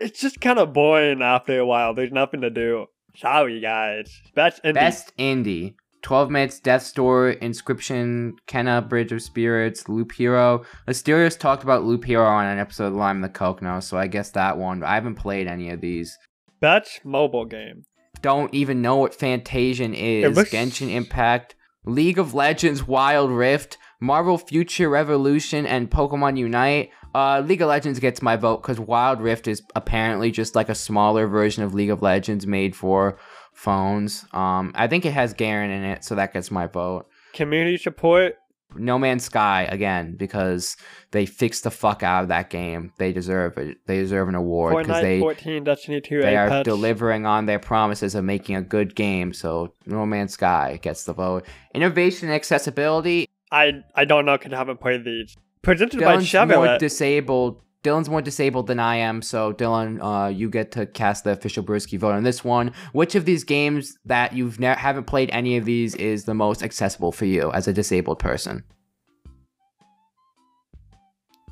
It's 0.00 0.20
just 0.20 0.40
kind 0.40 0.58
of 0.58 0.72
boring 0.72 1.22
after 1.22 1.58
a 1.58 1.64
while. 1.64 1.94
There's 1.94 2.12
nothing 2.12 2.40
to 2.40 2.50
do. 2.50 2.86
Sorry, 3.16 3.60
guys. 3.60 4.10
Best 4.34 4.62
indie. 4.64 4.74
Best 4.74 5.16
indie. 5.16 5.74
12 6.04 6.30
Minutes, 6.30 6.60
Death's 6.60 6.92
Door, 6.92 7.36
Inscryption, 7.40 8.32
Kena, 8.46 8.86
Bridge 8.86 9.10
of 9.10 9.22
Spirits, 9.22 9.88
Loop 9.88 10.12
Hero. 10.12 10.62
Asterios 10.86 11.38
talked 11.38 11.62
about 11.64 11.84
Loop 11.84 12.04
Hero 12.04 12.26
on 12.26 12.44
an 12.46 12.58
episode 12.58 12.88
of 12.88 12.92
Lime 12.94 13.22
the 13.22 13.28
Coke 13.30 13.62
now, 13.62 13.80
so 13.80 13.96
I 13.96 14.06
guess 14.06 14.30
that 14.32 14.58
one. 14.58 14.84
I 14.84 14.94
haven't 14.94 15.14
played 15.14 15.46
any 15.48 15.70
of 15.70 15.80
these. 15.80 16.16
Best 16.60 17.00
mobile 17.04 17.46
game. 17.46 17.84
Don't 18.20 18.52
even 18.52 18.82
know 18.82 18.96
what 18.96 19.18
Fantasian 19.18 19.94
is. 19.94 20.36
looks- 20.36 20.50
Genshin 20.52 20.92
Impact, 20.92 21.54
League 21.86 22.18
of 22.18 22.34
Legends 22.34 22.86
Wild 22.86 23.30
Rift, 23.30 23.78
Marvel 23.98 24.36
Future 24.36 24.90
Revolution, 24.90 25.64
and 25.64 25.90
Pokemon 25.90 26.36
Unite. 26.38 26.90
Uh, 27.14 27.40
League 27.46 27.62
of 27.62 27.68
Legends 27.68 27.98
gets 27.98 28.20
my 28.20 28.36
vote 28.36 28.60
because 28.60 28.78
Wild 28.78 29.20
Rift 29.22 29.48
is 29.48 29.62
apparently 29.74 30.30
just 30.30 30.54
like 30.54 30.68
a 30.68 30.74
smaller 30.74 31.26
version 31.28 31.62
of 31.64 31.72
League 31.72 31.90
of 31.90 32.02
Legends 32.02 32.46
made 32.46 32.74
for 32.76 33.16
phones. 33.54 34.26
Um, 34.32 34.72
I 34.74 34.86
think 34.86 35.06
it 35.06 35.12
has 35.12 35.32
Garen 35.32 35.70
in 35.70 35.84
it, 35.84 36.04
so 36.04 36.14
that 36.16 36.32
gets 36.32 36.50
my 36.50 36.66
vote. 36.66 37.06
Community 37.32 37.76
support. 37.78 38.36
No 38.76 38.98
Man's 38.98 39.24
Sky 39.24 39.68
again 39.70 40.16
because 40.16 40.76
they 41.12 41.26
fixed 41.26 41.62
the 41.64 41.70
fuck 41.70 42.02
out 42.02 42.22
of 42.22 42.28
that 42.28 42.50
game. 42.50 42.92
They 42.98 43.12
deserve 43.12 43.56
it. 43.56 43.78
They 43.86 43.98
deserve 43.98 44.28
an 44.28 44.34
award 44.34 44.84
because 44.84 45.00
they 45.00 45.20
14, 45.20 45.64
Destiny 45.64 46.00
2, 46.00 46.20
they 46.20 46.36
are 46.36 46.64
delivering 46.64 47.24
on 47.24 47.46
their 47.46 47.60
promises 47.60 48.14
of 48.14 48.24
making 48.24 48.56
a 48.56 48.62
good 48.62 48.94
game. 48.96 49.32
So 49.32 49.74
No 49.86 50.04
Man's 50.06 50.32
Sky 50.32 50.78
gets 50.82 51.04
the 51.04 51.12
vote. 51.12 51.46
Innovation 51.72 52.28
and 52.28 52.34
accessibility. 52.34 53.28
I 53.52 53.84
I 53.94 54.04
don't 54.04 54.26
know 54.26 54.36
because 54.36 54.52
I 54.52 54.56
haven't 54.56 54.80
played 54.80 55.04
these. 55.04 55.36
Presented 55.62 56.00
by 56.00 56.16
Dylan's 56.16 56.54
more 56.54 56.78
disabled. 56.78 57.60
Dylan's 57.84 58.08
more 58.08 58.22
disabled 58.22 58.66
than 58.66 58.80
I 58.80 58.96
am, 58.96 59.20
so 59.20 59.52
Dylan, 59.52 59.98
uh, 60.02 60.28
you 60.28 60.48
get 60.48 60.72
to 60.72 60.86
cast 60.86 61.24
the 61.24 61.32
official 61.32 61.62
Brewski 61.62 61.98
vote 61.98 62.12
on 62.14 62.22
this 62.22 62.42
one. 62.42 62.72
Which 62.92 63.14
of 63.14 63.26
these 63.26 63.44
games 63.44 63.98
that 64.06 64.32
you've 64.32 64.58
ne- 64.58 64.74
haven't 64.74 65.04
played 65.04 65.28
any 65.32 65.58
of 65.58 65.66
these 65.66 65.94
is 65.96 66.24
the 66.24 66.32
most 66.32 66.62
accessible 66.62 67.12
for 67.12 67.26
you 67.26 67.52
as 67.52 67.68
a 67.68 67.74
disabled 67.74 68.18
person? 68.18 68.64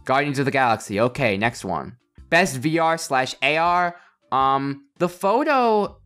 Guardians 0.05 0.39
of 0.39 0.47
the 0.47 0.51
Galaxy. 0.51 0.99
Okay, 1.01 1.37
next 1.37 1.65
one. 1.67 1.97
Best 2.31 2.61
VR 2.61 2.99
slash 2.99 3.35
AR. 3.43 3.95
Um, 4.33 4.87
the 4.99 5.09
photo. 5.11 5.99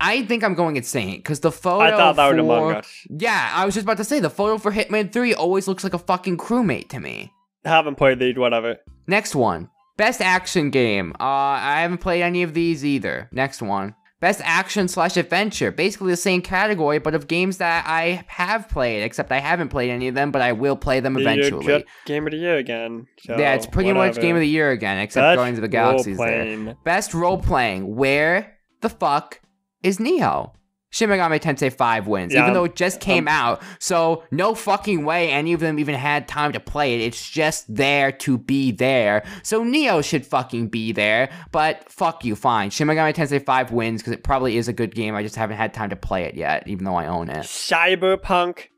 I 0.00 0.24
think 0.24 0.44
I'm 0.44 0.54
going 0.54 0.76
insane 0.76 1.16
because 1.18 1.40
the 1.40 1.52
photo. 1.52 1.80
I 1.84 1.90
thought 1.90 2.16
that 2.16 2.30
for- 2.30 2.38
Among 2.38 2.74
Us. 2.76 3.06
Yeah, 3.10 3.50
I 3.54 3.66
was 3.66 3.74
just 3.74 3.84
about 3.84 3.98
to 3.98 4.04
say 4.04 4.18
the 4.18 4.30
photo 4.30 4.56
for 4.56 4.72
Hitman 4.72 5.12
3 5.12 5.34
always 5.34 5.68
looks 5.68 5.84
like 5.84 5.92
a 5.94 5.98
fucking 5.98 6.38
crewmate 6.38 6.88
to 6.88 7.00
me. 7.00 7.32
haven't 7.64 7.96
played 7.96 8.18
these. 8.18 8.36
Whatever. 8.38 8.76
Next 9.08 9.34
one. 9.34 9.70
Best 9.96 10.20
action 10.20 10.70
game. 10.70 11.12
Uh, 11.18 11.24
I 11.24 11.80
haven't 11.80 11.98
played 11.98 12.22
any 12.22 12.44
of 12.44 12.54
these 12.54 12.84
either. 12.84 13.28
Next 13.32 13.60
one. 13.60 13.96
Best 14.20 14.40
action 14.44 14.88
slash 14.88 15.16
adventure. 15.16 15.70
Basically 15.70 16.10
the 16.10 16.16
same 16.16 16.42
category, 16.42 16.98
but 16.98 17.14
of 17.14 17.28
games 17.28 17.58
that 17.58 17.84
I 17.86 18.24
have 18.26 18.68
played, 18.68 19.02
except 19.04 19.30
I 19.30 19.38
haven't 19.38 19.68
played 19.68 19.90
any 19.90 20.08
of 20.08 20.14
them, 20.14 20.32
but 20.32 20.42
I 20.42 20.52
will 20.52 20.76
play 20.76 20.98
them 21.00 21.16
eventually. 21.16 21.84
game 22.04 22.26
of 22.26 22.32
the 22.32 22.36
year 22.38 22.56
again. 22.56 23.06
So 23.20 23.38
yeah, 23.38 23.54
it's 23.54 23.66
pretty 23.66 23.92
much 23.92 24.20
game 24.20 24.34
of 24.34 24.40
the 24.40 24.48
year 24.48 24.70
again, 24.70 24.98
except 24.98 25.22
Best 25.22 25.36
Guardians 25.36 25.58
of 25.58 25.62
the 25.62 25.68
Galaxy 25.68 26.14
there. 26.14 26.76
Best 26.84 27.14
role 27.14 27.38
playing. 27.38 27.94
Where 27.94 28.56
the 28.80 28.88
fuck 28.88 29.40
is 29.84 30.00
Neo? 30.00 30.52
Shin 30.90 31.10
Megami 31.10 31.38
Tensei 31.38 31.70
5 31.72 32.06
wins, 32.06 32.32
Yeah, 32.32 32.42
even 32.42 32.54
though 32.54 32.60
um, 32.60 32.66
it 32.66 32.76
just 32.76 32.98
came 33.00 33.28
out. 33.28 33.62
So, 33.78 34.24
no 34.30 34.54
fucking 34.54 35.04
way 35.04 35.30
any 35.30 35.52
of 35.52 35.60
them 35.60 35.78
even 35.78 35.94
had 35.94 36.26
time 36.26 36.52
to 36.52 36.60
play 36.60 36.94
it. 36.94 37.00
It's 37.02 37.28
just 37.30 37.72
there 37.74 38.10
to 38.12 38.38
be 38.38 38.70
there. 38.72 39.22
So, 39.42 39.62
Neo 39.62 40.00
should 40.00 40.24
fucking 40.24 40.68
be 40.68 40.92
there. 40.92 41.30
But, 41.52 41.90
fuck 41.90 42.24
you, 42.24 42.34
fine. 42.34 42.70
Shin 42.70 42.88
Megami 42.88 43.12
Tensei 43.14 43.44
5 43.44 43.70
wins 43.70 44.00
because 44.00 44.14
it 44.14 44.24
probably 44.24 44.56
is 44.56 44.66
a 44.66 44.72
good 44.72 44.94
game. 44.94 45.14
I 45.14 45.22
just 45.22 45.36
haven't 45.36 45.58
had 45.58 45.74
time 45.74 45.90
to 45.90 45.96
play 45.96 46.24
it 46.24 46.34
yet, 46.34 46.66
even 46.66 46.84
though 46.84 46.96
I 46.96 47.06
own 47.06 47.28
it. 47.28 47.44
Cyberpunk. 47.44 48.68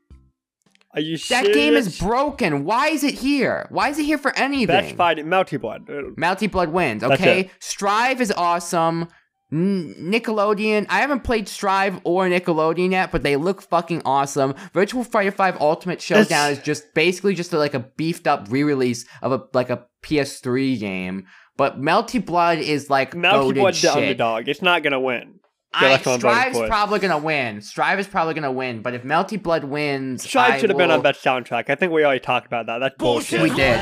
Are 0.93 0.99
you 0.99 1.17
That 1.29 1.53
game 1.53 1.75
is 1.75 1.97
broken. 1.97 2.65
Why 2.65 2.89
is 2.89 3.05
it 3.05 3.13
here? 3.13 3.67
Why 3.69 3.87
is 3.89 3.97
it 3.97 4.03
here 4.03 4.17
for 4.17 4.35
anything? 4.35 4.67
Best 4.67 4.95
fighting 4.95 5.27
Melty 5.27 5.59
Blood. 5.59 5.85
Melty 5.87 6.51
Blood 6.51 6.69
wins. 6.69 7.03
Okay. 7.03 7.49
Strive 7.59 8.19
is 8.19 8.31
awesome. 8.33 9.07
N- 9.51 9.95
Nickelodeon. 9.99 10.85
I 10.89 10.99
haven't 10.99 11.23
played 11.23 11.47
Strive 11.49 11.99
or 12.03 12.25
Nickelodeon 12.27 12.91
yet, 12.91 13.11
but 13.11 13.23
they 13.23 13.35
look 13.35 13.61
fucking 13.61 14.01
awesome. 14.05 14.53
Virtua 14.73 15.05
Fighter 15.05 15.31
5 15.31 15.59
Ultimate 15.59 16.01
Showdown 16.01 16.51
It's- 16.51 16.57
is 16.59 16.63
just 16.63 16.93
basically 16.93 17.35
just 17.35 17.51
a, 17.53 17.57
like 17.57 17.73
a 17.73 17.79
beefed 17.79 18.27
up 18.27 18.47
re-release 18.49 19.05
of 19.21 19.31
a 19.33 19.43
like 19.53 19.69
a 19.69 19.85
PS3 20.03 20.79
game. 20.79 21.25
But 21.57 21.79
Melty 21.81 22.25
Blood 22.25 22.59
is 22.59 22.89
like 22.89 23.13
Melty 23.13 23.51
goated 23.51 23.55
Blood's 23.55 23.81
the 23.81 23.87
shit. 23.89 23.97
underdog. 23.97 24.47
It's 24.47 24.61
not 24.61 24.83
gonna 24.83 24.99
win. 25.01 25.40
So 25.79 25.85
I, 25.85 25.89
that's 25.89 26.05
what 26.05 26.19
Strive's 26.19 26.59
probably 26.59 26.99
gonna 26.99 27.17
win. 27.17 27.61
Strive 27.61 27.97
is 27.99 28.07
probably 28.07 28.33
gonna 28.33 28.51
win. 28.51 28.81
But 28.81 28.93
if 28.93 29.03
Melty 29.03 29.41
Blood 29.41 29.63
wins, 29.63 30.23
Strive 30.23 30.59
should 30.59 30.69
have 30.69 30.77
been 30.77 30.91
on 30.91 30.97
will- 30.97 31.03
best 31.03 31.23
soundtrack. 31.23 31.69
I 31.69 31.75
think 31.75 31.93
we 31.93 32.03
already 32.03 32.19
talked 32.19 32.45
about 32.45 32.65
that. 32.65 32.79
That's 32.79 32.95
bullshit. 32.97 33.41
We 33.41 33.51
did. 33.51 33.79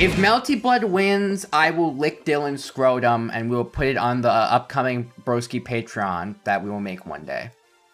If 0.00 0.16
Melty 0.16 0.60
Blood 0.60 0.84
wins, 0.84 1.44
I 1.52 1.72
will 1.72 1.94
lick 1.94 2.24
Dylan's 2.24 2.64
scrotum 2.64 3.30
and 3.34 3.50
we 3.50 3.56
will 3.56 3.66
put 3.66 3.86
it 3.86 3.98
on 3.98 4.22
the 4.22 4.30
upcoming 4.30 5.12
Broski 5.24 5.62
Patreon 5.62 6.36
that 6.44 6.64
we 6.64 6.70
will 6.70 6.80
make 6.80 7.04
one 7.04 7.26
day. 7.26 7.50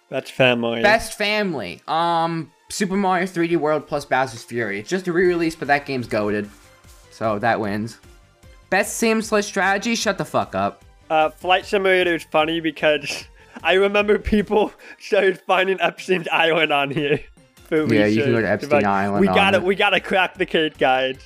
That's 0.08 0.30
family. 0.30 0.82
Best 0.82 1.18
family. 1.18 1.80
Um, 1.88 2.52
Super 2.68 2.96
Mario 2.96 3.26
3D 3.26 3.56
World 3.56 3.88
plus 3.88 4.04
Bowser's 4.04 4.44
Fury. 4.44 4.78
It's 4.78 4.88
just 4.88 5.08
a 5.08 5.12
re-release, 5.12 5.56
but 5.56 5.66
that 5.68 5.84
game's 5.84 6.06
goaded. 6.06 6.48
So 7.10 7.38
that 7.40 7.58
wins. 7.58 7.98
Best 8.70 8.98
sim 8.98 9.20
slash 9.20 9.46
strategy. 9.46 9.96
Shut 9.96 10.16
the 10.16 10.24
fuck 10.24 10.54
up. 10.54 10.84
Uh, 11.10 11.28
Flight 11.28 11.66
Simulator 11.66 12.14
is 12.14 12.24
funny 12.24 12.60
because 12.60 13.24
I 13.62 13.74
remember 13.74 14.18
people 14.18 14.72
started 14.98 15.40
finding 15.46 15.80
Epstein's 15.80 16.28
Island 16.28 16.72
on 16.72 16.90
here. 16.90 17.20
for 17.64 17.92
Yeah, 17.92 18.06
you 18.06 18.22
can 18.22 18.32
go 18.32 18.40
to. 18.42 18.48
Epstein 18.50 18.70
Like, 18.82 18.84
Island 18.84 19.20
We 19.20 19.26
gotta, 19.28 19.58
it. 19.58 19.62
we 19.62 19.74
gotta 19.74 20.00
crack 20.00 20.34
the 20.36 20.46
code, 20.46 20.76
guys. 20.78 21.16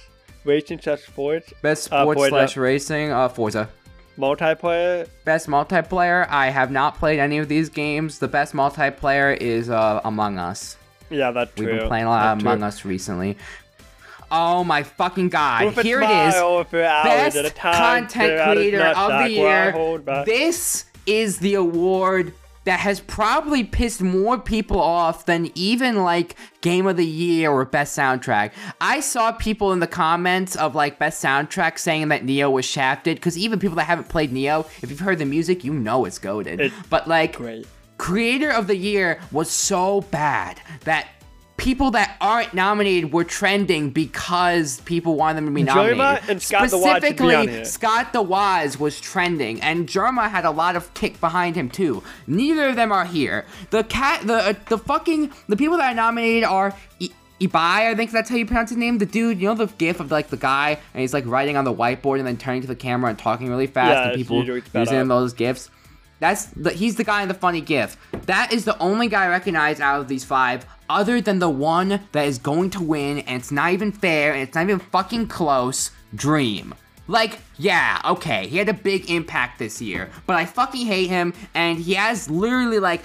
Racing 0.45 0.81
slash 0.81 1.01
sports, 1.03 1.53
Best 1.63 1.93
Uh, 1.93 2.03
sports 2.05 2.19
Forza. 2.19 2.31
slash 2.31 2.57
racing. 2.57 3.11
Uh, 3.11 3.29
Forza. 3.29 3.69
multiplayer. 4.17 5.09
Best 5.25 5.49
multiplayer. 5.49 6.27
I 6.29 6.51
have 6.51 6.71
not 6.71 6.99
played 6.99 7.19
any 7.19 7.39
of 7.39 7.49
these 7.49 7.69
games. 7.69 8.19
The 8.21 8.29
best 8.29 8.55
multiplayer 8.55 9.37
is 9.37 9.69
uh, 9.71 10.01
Among 10.05 10.39
Us. 10.39 10.77
Yeah, 11.11 11.31
that's 11.33 11.53
true. 11.55 11.67
We've 11.67 11.79
been 11.81 11.89
playing 11.89 12.05
a 12.05 12.09
lot 12.09 12.27
of 12.27 12.39
That's 12.39 12.43
true. 12.45 12.53
Among 12.53 12.63
Us 12.63 12.85
recently. 12.85 13.37
Oh 14.31 14.65
my 14.65 14.83
fucking 14.83 15.29
god! 15.29 15.73
Here 15.85 16.01
it 16.03 16.11
is. 16.11 16.35
smile 16.35 16.65
for 16.65 16.83
hours 16.83 17.05
Best 17.05 17.37
at 17.37 17.45
a 17.45 17.51
time, 17.51 17.75
content 17.75 18.11
stare 18.11 18.39
at 18.41 18.57
his 18.57 18.71
creator 18.71 18.83
of 18.85 19.23
the 19.23 19.31
year. 19.31 20.25
This 20.25 20.87
is 21.07 21.39
the 21.39 21.55
award 21.55 22.33
that 22.65 22.81
has 22.81 22.99
probably 22.99 23.63
pissed 23.63 24.03
more 24.03 24.37
people 24.37 24.81
off 24.81 25.25
than 25.27 25.53
even 25.55 26.03
like 26.03 26.35
game 26.63 26.89
of 26.89 26.97
the 26.97 27.07
year 27.07 27.49
or 27.49 27.65
best 27.65 27.97
soundtrack. 27.97 28.51
I 28.81 28.99
saw 28.99 29.31
people 29.31 29.73
in 29.73 29.79
the 29.79 29.87
comments 29.87 30.57
of 30.57 30.75
like 30.75 30.99
best 30.99 31.23
soundtrack 31.23 31.79
saying 31.79 32.09
that 32.09 32.25
Neo 32.25 32.51
was 32.51 32.65
shafted 32.65 33.19
because 33.19 33.39
even 33.39 33.61
people 33.61 33.77
that 33.77 33.85
haven't 33.85 34.09
played 34.09 34.33
Neo, 34.33 34.67
if 34.83 34.91
you've 34.91 34.99
heard 34.99 35.19
the 35.19 35.25
music, 35.27 35.63
you 35.63 35.73
know 35.73 36.07
it's 36.07 36.19
goaded. 36.19 36.61
It's 36.61 36.75
but 36.91 37.07
like 37.07 37.37
great. 37.37 37.69
creator 37.99 38.51
of 38.51 38.67
the 38.67 38.77
year 38.77 39.21
was 39.31 39.49
so 39.49 40.01
bad 40.01 40.61
that 40.81 41.07
people 41.57 41.91
that 41.93 42.17
aren't 42.21 42.53
nominated 42.55 43.13
were 43.13 43.25
trending 43.25 43.91
because 43.91 44.81
people 44.83 45.17
wanted 45.17 45.39
them 45.39 45.47
to 45.47 45.51
be 45.53 45.63
Jerma 45.65 45.97
nominated. 45.97 46.31
and 46.31 46.43
Scott 46.43 46.69
Specifically. 46.71 47.65
Scott 47.65 48.13
the 48.13 48.23
Woz 48.23 48.79
was 48.79 49.01
trending, 49.01 49.61
and 49.63 49.89
Jerma 49.89 50.31
had 50.31 50.45
a 50.45 50.51
lot 50.51 50.77
of 50.77 50.93
kick 50.95 51.21
behind 51.21 51.57
him 51.57 51.71
too. 51.71 52.03
Neither 52.27 52.69
of 52.69 52.77
them 52.77 52.93
are 52.93 53.05
here. 53.07 53.45
The 53.71 53.85
cat, 53.85 54.27
the 54.27 54.35
uh, 54.35 54.53
the 54.69 54.79
fucking 54.79 55.33
the 55.49 55.57
people 55.57 55.77
that 55.79 55.93
are 55.93 55.95
nominated 55.95 56.45
are. 56.45 56.75
I- 57.01 57.11
Ibai, 57.39 57.91
I 57.91 57.95
think 57.95 58.13
that's 58.13 58.31
how 58.31 58.37
you 58.37 58.47
pronounce 58.47 58.71
his 58.71 58.79
name. 58.79 58.97
The 58.97 59.05
dude, 59.05 59.39
you 59.43 59.47
know 59.49 59.55
the 59.55 59.67
gif 59.67 60.01
of 60.01 60.11
like 60.11 60.31
the 60.31 60.39
guy, 60.39 60.79
and 60.95 61.01
he's 61.03 61.13
like 61.13 61.27
writing 61.27 61.55
on 61.59 61.65
the 61.67 61.75
whiteboard 61.75 62.17
and 62.17 62.27
then 62.27 62.39
turning 62.39 62.63
to 62.63 62.67
the 62.67 62.75
camera 62.75 63.11
and 63.11 63.19
talking 63.19 63.51
really 63.51 63.67
fast, 63.67 63.91
Yeah, 63.91 64.09
and 64.09 64.17
people 64.17 64.43
using 64.43 64.99
up. 65.01 65.09
those 65.09 65.35
gifs. 65.35 65.69
That's 66.19 66.47
the, 66.47 66.71
he's 66.71 66.97
the 66.97 67.05
guy 67.05 67.21
in 67.21 67.29
the 67.29 67.35
funny 67.35 67.61
gif. 67.61 67.99
That 68.25 68.55
is 68.55 68.65
the 68.65 68.79
only 68.79 69.09
guy 69.09 69.25
I 69.27 69.29
recognize 69.29 69.81
out 69.81 70.01
of 70.01 70.09
these 70.09 70.25
five, 70.25 70.65
other 70.89 71.21
than 71.21 71.39
the 71.39 71.49
one 71.51 72.01
that 72.13 72.27
is 72.27 72.39
going 72.39 72.71
to 72.71 72.83
win, 72.83 73.19
and 73.21 73.41
it's 73.41 73.51
not 73.53 73.73
even 73.73 73.93
fair, 73.93 74.33
and 74.33 74.43
it's 74.43 74.55
not 74.55 74.65
even 74.65 74.79
fucking 74.79 75.29
close. 75.29 75.91
Dream. 76.15 76.75
Like, 77.09 77.39
yeah, 77.59 78.01
okay, 78.05 78.49
he 78.49 78.59
had 78.59 78.69
a 78.69 78.75
big 78.75 79.11
impact 79.11 79.59
this 79.59 79.81
year, 79.81 80.11
but 80.27 80.35
I 80.37 80.45
fucking 80.45 80.87
hate 80.87 81.09
him, 81.09 81.35
and 81.55 81.79
he 81.79 81.95
has 81.95 82.31
literally 82.31 82.79
like. 82.79 83.03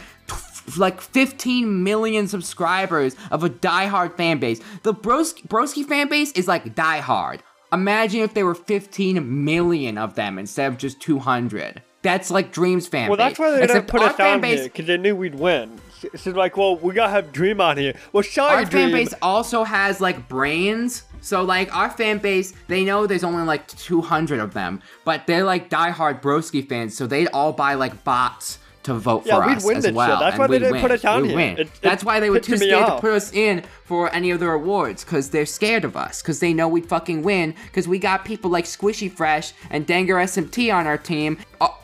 Like 0.77 1.01
15 1.01 1.83
million 1.83 2.27
subscribers 2.27 3.15
of 3.31 3.43
a 3.43 3.49
diehard 3.49 4.15
fan 4.15 4.37
base. 4.37 4.61
The 4.83 4.93
Broski, 4.93 5.45
Broski 5.47 5.83
fan 5.83 6.07
base 6.07 6.31
is 6.33 6.47
like 6.47 6.75
diehard. 6.75 7.39
Imagine 7.73 8.21
if 8.21 8.35
there 8.35 8.45
were 8.45 8.53
15 8.55 9.43
million 9.43 9.97
of 9.97 10.13
them 10.13 10.37
instead 10.37 10.71
of 10.71 10.77
just 10.77 11.01
200. 11.01 11.81
That's 12.03 12.29
like 12.29 12.53
Dream's 12.53 12.87
fan 12.87 13.09
Well, 13.09 13.17
base. 13.17 13.29
that's 13.29 13.39
why 13.39 13.51
they 13.51 13.67
didn't 13.67 13.87
put 13.87 14.01
us 14.03 14.15
fan 14.15 14.35
on 14.35 14.41
base, 14.41 14.59
here 14.59 14.63
because 14.69 14.85
they 14.85 14.97
knew 14.97 15.15
we'd 15.15 15.35
win. 15.35 15.81
It's 16.03 16.25
like, 16.25 16.57
well, 16.57 16.75
we 16.77 16.93
gotta 16.93 17.11
have 17.11 17.31
Dream 17.31 17.61
on 17.61 17.77
here. 17.77 17.93
Well, 18.13 18.23
sorry, 18.23 18.57
Our 18.57 18.65
Dream. 18.65 18.85
fan 18.89 18.91
base 18.91 19.13
also 19.21 19.63
has 19.63 20.01
like 20.01 20.27
brains. 20.27 21.03
So 21.21 21.43
like 21.43 21.73
our 21.75 21.89
fan 21.89 22.17
base, 22.17 22.53
they 22.67 22.83
know 22.83 23.05
there's 23.05 23.23
only 23.23 23.43
like 23.43 23.67
200 23.67 24.39
of 24.39 24.53
them, 24.53 24.81
but 25.05 25.27
they're 25.27 25.43
like 25.43 25.69
diehard 25.69 26.21
Broski 26.21 26.67
fans, 26.67 26.97
so 26.97 27.05
they'd 27.05 27.27
all 27.27 27.53
buy 27.53 27.75
like 27.75 28.03
bots 28.03 28.57
to 28.83 28.93
vote 28.95 29.23
Yeah, 29.25 29.41
for 29.41 29.47
we'd 29.47 29.57
us 29.57 29.63
win 29.65 29.77
as 29.77 29.83
this 29.83 29.89
shit. 29.89 29.95
well. 29.95 30.19
That's 30.19 30.33
and 30.33 30.39
why 30.39 30.47
they 30.47 30.59
didn't 30.59 30.71
win. 30.73 30.81
put 30.81 30.91
us 30.91 31.05
on 31.05 31.25
here. 31.25 31.39
It- 31.39 31.59
it 31.59 31.69
That's 31.81 32.03
why 32.03 32.19
they 32.19 32.29
were 32.29 32.39
too 32.39 32.57
scared 32.57 32.87
to 32.87 32.97
put 32.99 33.11
us 33.13 33.31
in 33.31 33.63
for 33.85 34.13
any 34.13 34.31
of 34.31 34.39
their 34.39 34.53
awards, 34.53 35.03
because 35.03 35.29
they're 35.29 35.45
scared 35.45 35.83
of 35.85 35.95
us, 35.95 36.21
because 36.21 36.39
they 36.39 36.53
know 36.53 36.67
we'd 36.67 36.85
fucking 36.87 37.21
win, 37.21 37.53
because 37.67 37.87
we 37.87 37.99
got 37.99 38.25
people 38.25 38.49
like 38.49 38.65
Squishy 38.65 39.11
Fresh 39.11 39.53
and 39.69 39.85
Danger 39.85 40.15
SMT 40.15 40.71
on 40.73 40.87
our 40.87 40.97
team. 40.97 41.37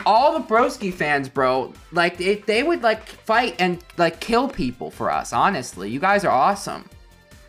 All 0.05 0.33
the 0.39 0.43
Broski 0.45 0.93
fans, 0.93 1.29
bro, 1.29 1.73
like 1.91 2.19
if 2.21 2.45
they 2.45 2.63
would 2.63 2.81
like 2.81 3.05
fight 3.07 3.55
and 3.59 3.79
like 3.97 4.19
kill 4.19 4.47
people 4.47 4.89
for 4.89 5.11
us. 5.11 5.33
Honestly, 5.33 5.89
you 5.89 5.99
guys 5.99 6.23
are 6.25 6.31
awesome. 6.31 6.85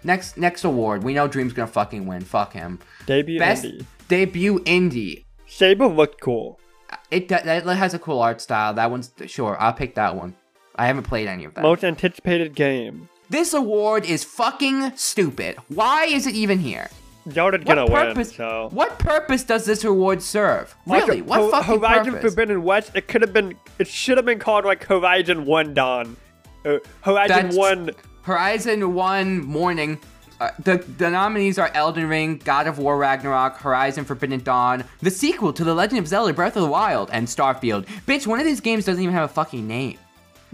Next 0.04 0.36
next 0.36 0.64
award, 0.64 1.02
we 1.02 1.14
know 1.14 1.26
Dream's 1.28 1.52
gonna 1.52 1.66
fucking 1.68 2.06
win. 2.06 2.20
Fuck 2.22 2.52
him. 2.52 2.78
Debut 3.06 3.38
Best 3.38 3.64
indie. 3.64 3.84
debut 4.08 4.58
indie. 4.60 5.24
Saber 5.46 5.86
looked 5.86 6.20
cool. 6.20 6.60
It 7.10 7.28
that 7.28 7.44
that 7.44 7.64
has 7.66 7.94
a 7.94 7.98
cool 7.98 8.20
art 8.20 8.40
style. 8.40 8.74
That 8.74 8.90
one's 8.90 9.10
sure. 9.26 9.56
I'll 9.60 9.72
pick 9.72 9.94
that 9.96 10.16
one. 10.16 10.34
I 10.76 10.86
haven't 10.86 11.04
played 11.04 11.26
any 11.28 11.44
of 11.44 11.54
them. 11.54 11.62
Most 11.64 11.84
anticipated 11.84 12.54
game. 12.54 13.08
this 13.30 13.52
award 13.52 14.04
is 14.04 14.24
fucking 14.24 14.96
stupid. 14.96 15.56
Why 15.68 16.04
is 16.04 16.26
it 16.26 16.34
even 16.34 16.58
here? 16.58 16.88
What 17.24 17.62
gonna 17.64 17.86
purpose? 17.86 18.28
win. 18.28 18.36
So. 18.36 18.68
What 18.72 18.98
purpose 18.98 19.44
does 19.44 19.66
this 19.66 19.84
award 19.84 20.22
serve? 20.22 20.74
Really? 20.86 21.20
Like, 21.20 21.28
What 21.28 21.40
Ho- 21.40 21.50
fucking 21.50 21.80
Horizon 21.80 22.12
purpose? 22.14 22.32
Forbidden 22.32 22.62
West. 22.62 22.92
It 22.94 23.06
could 23.08 23.20
have 23.22 23.32
been. 23.34 23.54
It 23.78 23.86
should 23.86 24.16
have 24.16 24.24
been 24.24 24.38
called 24.38 24.64
like 24.64 24.84
Horizon 24.84 25.44
One 25.44 25.74
Dawn. 25.74 26.16
Uh, 26.64 26.78
Horizon 27.02 27.28
That's- 27.36 27.56
One. 27.56 27.90
Horizon 28.22 28.94
One 28.94 29.42
Morning. 29.44 29.98
Uh, 30.40 30.50
the 30.62 30.76
the 30.98 31.10
nominees 31.10 31.58
are 31.58 31.70
Elden 31.74 32.08
Ring, 32.08 32.40
God 32.44 32.68
of 32.68 32.78
War 32.78 32.96
Ragnarok, 32.96 33.56
Horizon 33.56 34.04
Forbidden 34.04 34.42
Dawn, 34.42 34.84
the 35.00 35.10
sequel 35.10 35.52
to 35.52 35.64
The 35.64 35.74
Legend 35.74 35.98
of 35.98 36.06
Zelda: 36.06 36.32
Breath 36.32 36.56
of 36.56 36.62
the 36.62 36.68
Wild, 36.68 37.10
and 37.12 37.26
Starfield. 37.26 37.86
Bitch, 38.06 38.26
one 38.26 38.38
of 38.38 38.46
these 38.46 38.60
games 38.60 38.84
doesn't 38.84 39.02
even 39.02 39.14
have 39.14 39.28
a 39.28 39.32
fucking 39.32 39.66
name. 39.66 39.98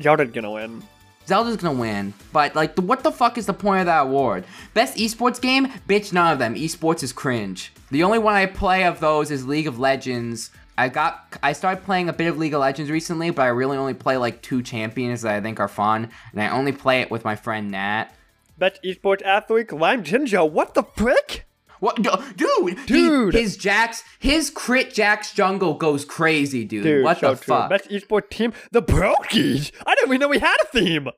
Zelda's 0.00 0.30
gonna 0.30 0.50
win. 0.50 0.82
Zelda's 1.26 1.56
gonna 1.56 1.78
win, 1.78 2.14
but 2.32 2.54
like, 2.54 2.76
the, 2.76 2.82
what 2.82 3.02
the 3.02 3.12
fuck 3.12 3.38
is 3.38 3.46
the 3.46 3.52
point 3.54 3.80
of 3.80 3.86
that 3.86 4.02
award? 4.02 4.44
Best 4.72 4.96
esports 4.96 5.40
game? 5.40 5.68
Bitch, 5.88 6.12
none 6.12 6.32
of 6.32 6.38
them. 6.38 6.54
Esports 6.54 7.02
is 7.02 7.12
cringe. 7.12 7.72
The 7.90 8.02
only 8.02 8.18
one 8.18 8.34
I 8.34 8.46
play 8.46 8.84
of 8.84 9.00
those 9.00 9.30
is 9.30 9.46
League 9.46 9.66
of 9.66 9.78
Legends. 9.78 10.50
I 10.76 10.88
got, 10.88 11.38
I 11.42 11.52
started 11.52 11.84
playing 11.84 12.08
a 12.08 12.12
bit 12.12 12.26
of 12.26 12.36
League 12.36 12.52
of 12.52 12.60
Legends 12.60 12.90
recently, 12.90 13.30
but 13.30 13.42
I 13.42 13.48
really 13.48 13.76
only 13.76 13.94
play 13.94 14.16
like 14.16 14.42
two 14.42 14.60
champions 14.62 15.22
that 15.22 15.34
I 15.34 15.40
think 15.40 15.60
are 15.60 15.68
fun, 15.68 16.10
and 16.32 16.42
I 16.42 16.48
only 16.48 16.72
play 16.72 17.00
it 17.00 17.10
with 17.10 17.24
my 17.24 17.36
friend 17.36 17.70
Nat. 17.70 18.06
Best 18.56 18.80
esports 18.84 19.22
athlete, 19.24 19.72
Lime 19.72 20.04
Jinjo. 20.04 20.48
What 20.50 20.74
the 20.74 20.82
frick? 20.82 21.46
What, 21.80 21.96
du- 22.02 22.24
dude? 22.36 22.78
he- 22.78 22.86
Dude. 22.86 23.34
his 23.34 23.56
Jax, 23.56 24.02
his 24.18 24.48
crit 24.48 24.94
Jax 24.94 25.34
jungle 25.34 25.74
goes 25.74 26.04
crazy, 26.04 26.64
dude. 26.64 26.84
Dude, 26.84 27.04
what 27.04 27.18
so 27.18 27.30
the 27.34 27.36
true. 27.36 27.54
fuck? 27.54 27.68
Best 27.70 27.90
esports 27.90 28.30
team, 28.30 28.52
the 28.70 28.80
Brokies. 28.82 29.70
I 29.86 29.94
didn't 29.96 30.08
even 30.10 30.20
know 30.20 30.28
we 30.28 30.38
had 30.38 30.56
a 30.62 30.66
theme. 30.66 31.08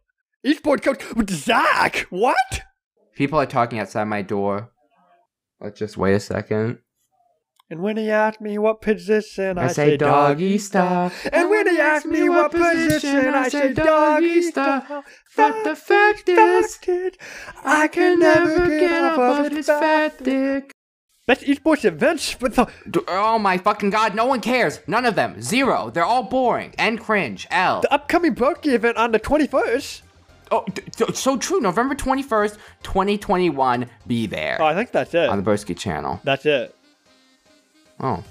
Esports 0.45 0.83
coach 0.83 1.15
with 1.15 1.31
Zach. 1.31 2.07
What? 2.11 2.63
People 3.15 3.39
are 3.39 3.47
talking 3.47 3.79
outside 3.79 4.05
my 4.05 4.23
door. 4.23 4.71
Let's 5.61 5.79
just 5.79 5.97
wait 5.97 6.15
a 6.15 6.21
second. 6.21 6.79
And 7.69 7.83
when 7.83 7.97
he 7.97 8.11
asked 8.11 8.41
me 8.41 8.59
what 8.59 8.81
position, 8.81 9.59
I, 9.59 9.65
I 9.65 9.69
say 9.69 9.97
doggy 9.97 10.57
style. 10.59 11.11
And 11.33 11.51
when 11.51 11.69
he 11.69 11.81
asked 11.81 12.07
me 12.07 12.29
what 12.29 12.53
position, 12.53 13.35
I 13.35 13.49
say 13.49 13.73
doggy 13.73 14.43
style. 14.43 15.03
But 15.37 15.65
the 15.65 15.75
fact 15.75 16.29
is, 16.29 16.79
I 17.65 17.89
can 17.89 18.21
never 18.21 18.69
get 18.69 19.03
off 19.03 19.47
of 19.47 19.53
his 19.53 19.67
fat 19.67 20.23
dick. 20.23 20.73
Best 21.27 21.41
esports 21.41 21.85
events 21.85 22.41
with 22.41 22.55
the 22.55 22.69
Oh 23.09 23.37
my 23.37 23.59
fucking 23.59 23.91
god, 23.91 24.15
no 24.15 24.27
one 24.27 24.41
cares. 24.41 24.79
None 24.87 25.05
of 25.05 25.17
them. 25.17 25.43
Zero. 25.43 25.91
They're 25.91 26.05
all 26.05 26.23
boring 26.23 26.73
and 26.79 27.01
cringe. 27.01 27.49
L. 27.51 27.81
the 27.81 27.93
upcoming 27.93 28.37
Broky 28.37 28.75
event 28.75 28.97
on 28.97 29.11
the 29.11 29.19
21st. 29.19 30.03
Oh, 30.53 30.65
so 31.15 31.37
true. 31.37 31.59
November 31.59 31.97
21st, 31.97 32.59
2021. 32.85 33.91
Be 34.07 34.29
there. 34.29 34.57
Oh, 34.61 34.67
I 34.67 34.75
think 34.77 34.93
that's 34.93 35.15
it. 35.15 35.29
on 35.29 35.43
the 35.43 35.51
Bursky 35.51 35.77
channel. 35.77 36.21
That's 36.23 36.47
it. 36.47 36.76
Oh. 38.01 38.23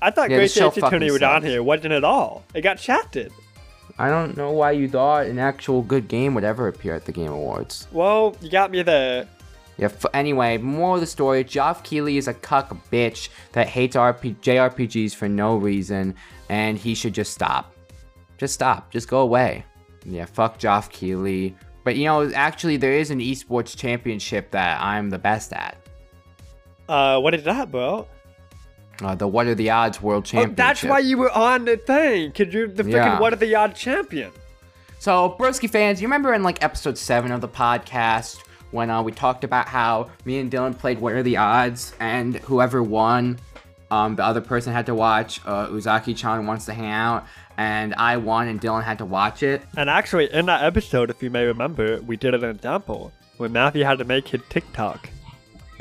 I 0.00 0.10
thought 0.10 0.30
Yeah, 0.30 0.36
Great 0.36 0.44
this 0.44 0.54
show 0.54 0.70
Tony 0.70 1.10
was 1.10 1.22
on 1.22 1.42
sucks. 1.42 1.44
here. 1.46 1.62
Wasn't 1.62 1.92
at 1.92 2.04
all. 2.04 2.44
It 2.54 2.62
got 2.62 2.78
shafted. 2.80 3.32
I 3.98 4.08
don't 4.08 4.36
know 4.36 4.50
why 4.50 4.72
you 4.72 4.88
thought 4.88 5.26
an 5.26 5.38
actual 5.38 5.82
good 5.82 6.08
game 6.08 6.34
would 6.34 6.44
ever 6.44 6.66
appear 6.68 6.94
at 6.94 7.04
the 7.04 7.12
Game 7.12 7.30
Awards. 7.30 7.86
Well, 7.92 8.34
you 8.40 8.50
got 8.50 8.70
me 8.70 8.82
there. 8.82 9.28
Yeah, 9.78 9.86
f- 9.86 10.06
anyway, 10.14 10.58
more 10.58 10.94
of 10.94 11.00
the 11.00 11.06
story. 11.06 11.44
Geoff 11.44 11.82
Keighley 11.82 12.16
is 12.16 12.26
a 12.28 12.34
cuck 12.34 12.74
bitch 12.90 13.28
that 13.52 13.68
hates 13.68 13.94
RP- 13.96 14.36
JRPGs 14.40 15.14
for 15.14 15.28
no 15.28 15.56
reason, 15.56 16.14
and 16.48 16.78
he 16.78 16.94
should 16.94 17.12
just 17.12 17.32
stop. 17.32 17.72
Just 18.38 18.54
stop. 18.54 18.90
Just 18.90 19.08
go 19.08 19.20
away. 19.20 19.64
Yeah, 20.04 20.24
fuck 20.24 20.58
Geoff 20.58 20.90
Keighley. 20.90 21.54
But 21.84 21.96
you 21.96 22.04
know, 22.04 22.30
actually, 22.34 22.76
there 22.78 22.92
is 22.92 23.10
an 23.10 23.18
esports 23.20 23.76
championship 23.76 24.50
that 24.52 24.80
I'm 24.80 25.10
the 25.10 25.18
best 25.18 25.52
at. 25.52 25.76
Uh, 26.88 27.20
what 27.20 27.34
is 27.34 27.44
that, 27.44 27.70
bro? 27.70 28.06
Uh, 29.04 29.14
the 29.14 29.26
What 29.28 29.46
Are 29.46 29.54
the 29.54 29.70
Odds 29.70 30.00
World 30.02 30.24
Oh, 30.24 30.26
Championship. 30.26 30.56
that's 30.56 30.82
why 30.82 30.98
you 31.00 31.18
were 31.18 31.30
on 31.30 31.64
the 31.64 31.76
thing. 31.76 32.32
Cause 32.32 32.48
you're 32.52 32.68
the 32.68 32.82
freaking 32.84 32.92
Yeah. 32.92 33.20
what 33.20 33.32
are 33.32 33.36
the 33.36 33.54
Odds 33.54 33.78
champion. 33.78 34.30
So, 34.98 35.36
Broski 35.38 35.68
fans, 35.68 36.00
you 36.00 36.06
remember 36.06 36.32
in 36.32 36.42
like 36.42 36.62
episode 36.62 36.96
7 36.96 37.32
of 37.32 37.40
the 37.40 37.48
podcast 37.48 38.38
when 38.70 38.88
uh, 38.90 39.02
we 39.02 39.12
talked 39.12 39.44
about 39.44 39.66
how 39.68 40.10
me 40.24 40.38
and 40.38 40.50
Dylan 40.50 40.78
played 40.78 41.00
What 41.00 41.12
Are 41.14 41.22
the 41.22 41.36
Odds 41.36 41.92
and 42.00 42.36
whoever 42.36 42.82
won, 42.82 43.38
um, 43.90 44.16
the 44.16 44.24
other 44.24 44.40
person 44.40 44.72
had 44.72 44.86
to 44.86 44.94
watch 44.94 45.40
uh, 45.44 45.66
Uzaki 45.66 46.16
chan 46.16 46.46
Wants 46.46 46.64
to 46.66 46.72
Hang 46.72 46.90
Out, 46.90 47.26
and 47.58 47.94
I 47.96 48.16
won 48.16 48.48
and 48.48 48.60
Dylan 48.60 48.82
had 48.84 48.98
to 48.98 49.04
watch 49.04 49.42
it. 49.42 49.60
And 49.76 49.90
actually, 49.90 50.32
in 50.32 50.46
that 50.46 50.62
episode, 50.64 51.10
if 51.10 51.22
you 51.22 51.28
may 51.30 51.44
remember, 51.44 52.00
we 52.02 52.16
did 52.16 52.32
an 52.34 52.44
example 52.44 53.12
where 53.36 53.48
Matthew 53.50 53.84
had 53.84 53.98
to 53.98 54.04
make 54.04 54.28
his 54.28 54.40
TikTok. 54.48 55.10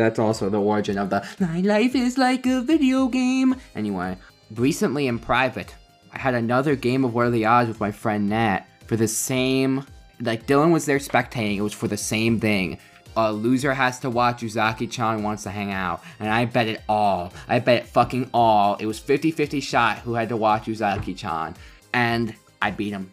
That's 0.01 0.17
also 0.19 0.49
the 0.49 0.59
origin 0.59 0.97
of 0.97 1.11
the 1.11 1.23
My 1.39 1.59
life 1.61 1.93
is 1.95 2.17
like 2.17 2.47
a 2.47 2.61
video 2.61 3.07
game. 3.07 3.55
Anyway, 3.75 4.17
recently 4.55 5.05
in 5.05 5.19
private, 5.19 5.75
I 6.11 6.17
had 6.17 6.33
another 6.33 6.75
game 6.75 7.05
of 7.05 7.13
What 7.13 7.27
Are 7.27 7.29
the 7.29 7.45
Odds 7.45 7.67
with 7.67 7.79
my 7.79 7.91
friend 7.91 8.27
Nat 8.27 8.65
for 8.87 8.95
the 8.95 9.07
same. 9.07 9.85
Like 10.19 10.47
Dylan 10.47 10.71
was 10.71 10.85
there 10.85 10.97
spectating. 10.97 11.57
It 11.57 11.61
was 11.61 11.73
for 11.73 11.87
the 11.87 11.97
same 11.97 12.39
thing. 12.39 12.79
a 13.15 13.31
loser 13.31 13.73
has 13.73 13.99
to 13.99 14.09
watch 14.09 14.41
Uzaki-chan 14.41 15.23
wants 15.23 15.43
to 15.43 15.49
hang 15.49 15.71
out. 15.71 16.01
And 16.19 16.29
I 16.29 16.45
bet 16.45 16.67
it 16.67 16.81
all. 16.87 17.33
I 17.47 17.59
bet 17.59 17.83
it 17.83 17.87
fucking 17.87 18.29
all. 18.33 18.75
It 18.75 18.85
was 18.85 18.99
50-50 18.99 19.61
shot 19.61 19.99
who 19.99 20.13
had 20.13 20.29
to 20.29 20.37
watch 20.37 20.65
Uzaki-chan. 20.65 21.55
And 21.93 22.35
I 22.61 22.71
beat 22.71 22.91
him. 22.91 23.11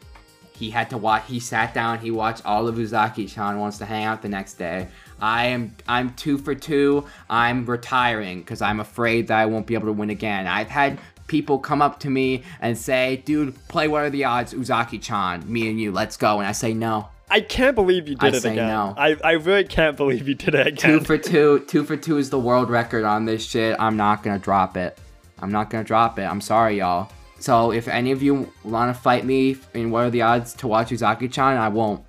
He 0.54 0.70
had 0.70 0.90
to 0.90 0.98
watch. 0.98 1.24
He 1.26 1.40
sat 1.40 1.74
down. 1.74 1.98
He 1.98 2.10
watched 2.10 2.44
all 2.44 2.68
of 2.68 2.76
Uzaki-chan. 2.76 3.58
Wants 3.58 3.78
to 3.78 3.86
hang 3.86 4.04
out 4.04 4.22
the 4.22 4.28
next 4.28 4.54
day. 4.54 4.88
I 5.20 5.46
am. 5.46 5.74
I'm 5.86 6.14
two 6.14 6.38
for 6.38 6.54
two. 6.54 7.06
I'm 7.28 7.64
retiring 7.66 8.40
because 8.40 8.62
I'm 8.62 8.80
afraid 8.80 9.28
that 9.28 9.38
I 9.38 9.46
won't 9.46 9.66
be 9.66 9.74
able 9.74 9.86
to 9.86 9.92
win 9.92 10.10
again. 10.10 10.46
I've 10.46 10.68
had 10.68 10.98
people 11.26 11.58
come 11.58 11.82
up 11.82 12.00
to 12.00 12.10
me 12.10 12.44
and 12.60 12.76
say, 12.78 13.22
"Dude, 13.24 13.54
play 13.68 13.88
what 13.88 14.02
are 14.02 14.10
the 14.10 14.24
odds, 14.24 14.54
Uzaki-chan? 14.54 15.50
Me 15.50 15.68
and 15.68 15.80
you, 15.80 15.92
let's 15.92 16.16
go." 16.16 16.38
And 16.38 16.46
I 16.48 16.52
say 16.52 16.72
no. 16.74 17.08
I 17.30 17.40
can't 17.42 17.74
believe 17.74 18.08
you 18.08 18.14
did 18.14 18.34
I 18.34 18.36
it 18.38 18.40
say 18.40 18.52
again. 18.52 18.68
no. 18.68 18.94
I, 18.96 19.16
I 19.22 19.32
really 19.32 19.64
can't 19.64 19.96
believe 19.98 20.26
you 20.26 20.34
did 20.34 20.54
it 20.54 20.66
again. 20.66 20.98
Two 20.98 21.04
for 21.04 21.18
two. 21.18 21.60
Two 21.66 21.84
for 21.84 21.96
two 21.96 22.16
is 22.16 22.30
the 22.30 22.38
world 22.38 22.70
record 22.70 23.04
on 23.04 23.26
this 23.26 23.44
shit. 23.44 23.76
I'm 23.78 23.96
not 23.96 24.22
gonna 24.22 24.38
drop 24.38 24.76
it. 24.76 24.98
I'm 25.40 25.52
not 25.52 25.68
gonna 25.68 25.84
drop 25.84 26.18
it. 26.18 26.22
I'm 26.22 26.40
sorry, 26.40 26.78
y'all. 26.78 27.10
So 27.38 27.70
if 27.70 27.86
any 27.86 28.12
of 28.12 28.22
you 28.22 28.50
want 28.64 28.94
to 28.94 29.00
fight 29.00 29.24
me 29.24 29.56
in 29.74 29.90
what 29.90 30.04
are 30.06 30.10
the 30.10 30.22
odds 30.22 30.54
to 30.54 30.66
watch 30.66 30.88
Uzaki-chan, 30.88 31.56
I 31.56 31.68
won't. 31.68 32.02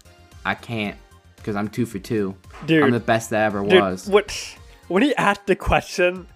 I 0.45 0.55
can't 0.55 0.97
because 1.35 1.55
I'm 1.55 1.67
two 1.67 1.85
for 1.85 1.99
two. 1.99 2.35
Dude. 2.65 2.83
I'm 2.83 2.91
the 2.91 2.99
best 2.99 3.29
that 3.31 3.45
ever 3.45 3.63
Dude, 3.63 3.81
was. 3.81 4.07
what 4.07 4.35
when 4.87 5.03
he 5.03 5.15
asked 5.15 5.47
the 5.47 5.55
question 5.55 6.27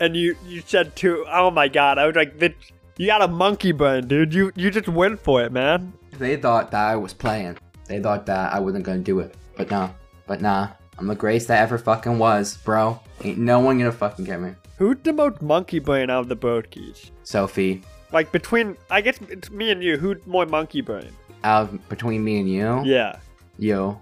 and 0.00 0.16
you 0.16 0.36
you 0.46 0.62
said 0.66 0.94
two 0.96 1.24
oh 1.30 1.50
my 1.50 1.68
god, 1.68 1.98
I 1.98 2.06
was 2.06 2.16
like 2.16 2.38
"That- 2.38 2.54
you 2.96 3.06
got 3.06 3.22
a 3.22 3.28
monkey 3.28 3.70
brain, 3.72 4.08
dude. 4.08 4.34
You 4.34 4.50
you 4.56 4.70
just 4.70 4.88
went 4.88 5.20
for 5.20 5.42
it, 5.44 5.52
man. 5.52 5.92
They 6.18 6.36
thought 6.36 6.70
that 6.72 6.84
I 6.88 6.96
was 6.96 7.14
playing. 7.14 7.56
They 7.86 8.00
thought 8.00 8.26
that 8.26 8.52
I 8.52 8.58
wasn't 8.58 8.84
gonna 8.84 8.98
do 8.98 9.20
it. 9.20 9.34
But 9.56 9.70
nah. 9.70 9.90
But 10.26 10.40
nah. 10.40 10.68
I'm 10.98 11.06
the 11.06 11.14
greatest 11.14 11.46
that 11.46 11.62
ever 11.62 11.78
fucking 11.78 12.18
was, 12.18 12.56
bro. 12.64 12.98
Ain't 13.22 13.38
no 13.38 13.60
one 13.60 13.78
gonna 13.78 13.92
fucking 13.92 14.24
get 14.24 14.40
me. 14.40 14.54
Who's 14.78 14.96
the 15.04 15.12
most 15.12 15.40
monkey 15.40 15.78
brain 15.78 16.10
out 16.10 16.20
of 16.22 16.28
the 16.28 16.34
both 16.34 16.70
keys? 16.70 17.12
Sophie, 17.22 17.82
Like 18.12 18.32
between 18.32 18.76
I 18.90 19.00
guess 19.00 19.18
it's 19.28 19.48
me 19.50 19.70
and 19.70 19.80
you, 19.82 19.96
who's 19.96 20.18
more 20.26 20.46
monkey 20.46 20.80
brain? 20.80 21.10
out 21.44 21.68
of, 21.72 21.88
between 21.88 22.24
me 22.24 22.40
and 22.40 22.48
you, 22.50 22.82
Yeah. 22.84 23.20
you, 23.58 23.96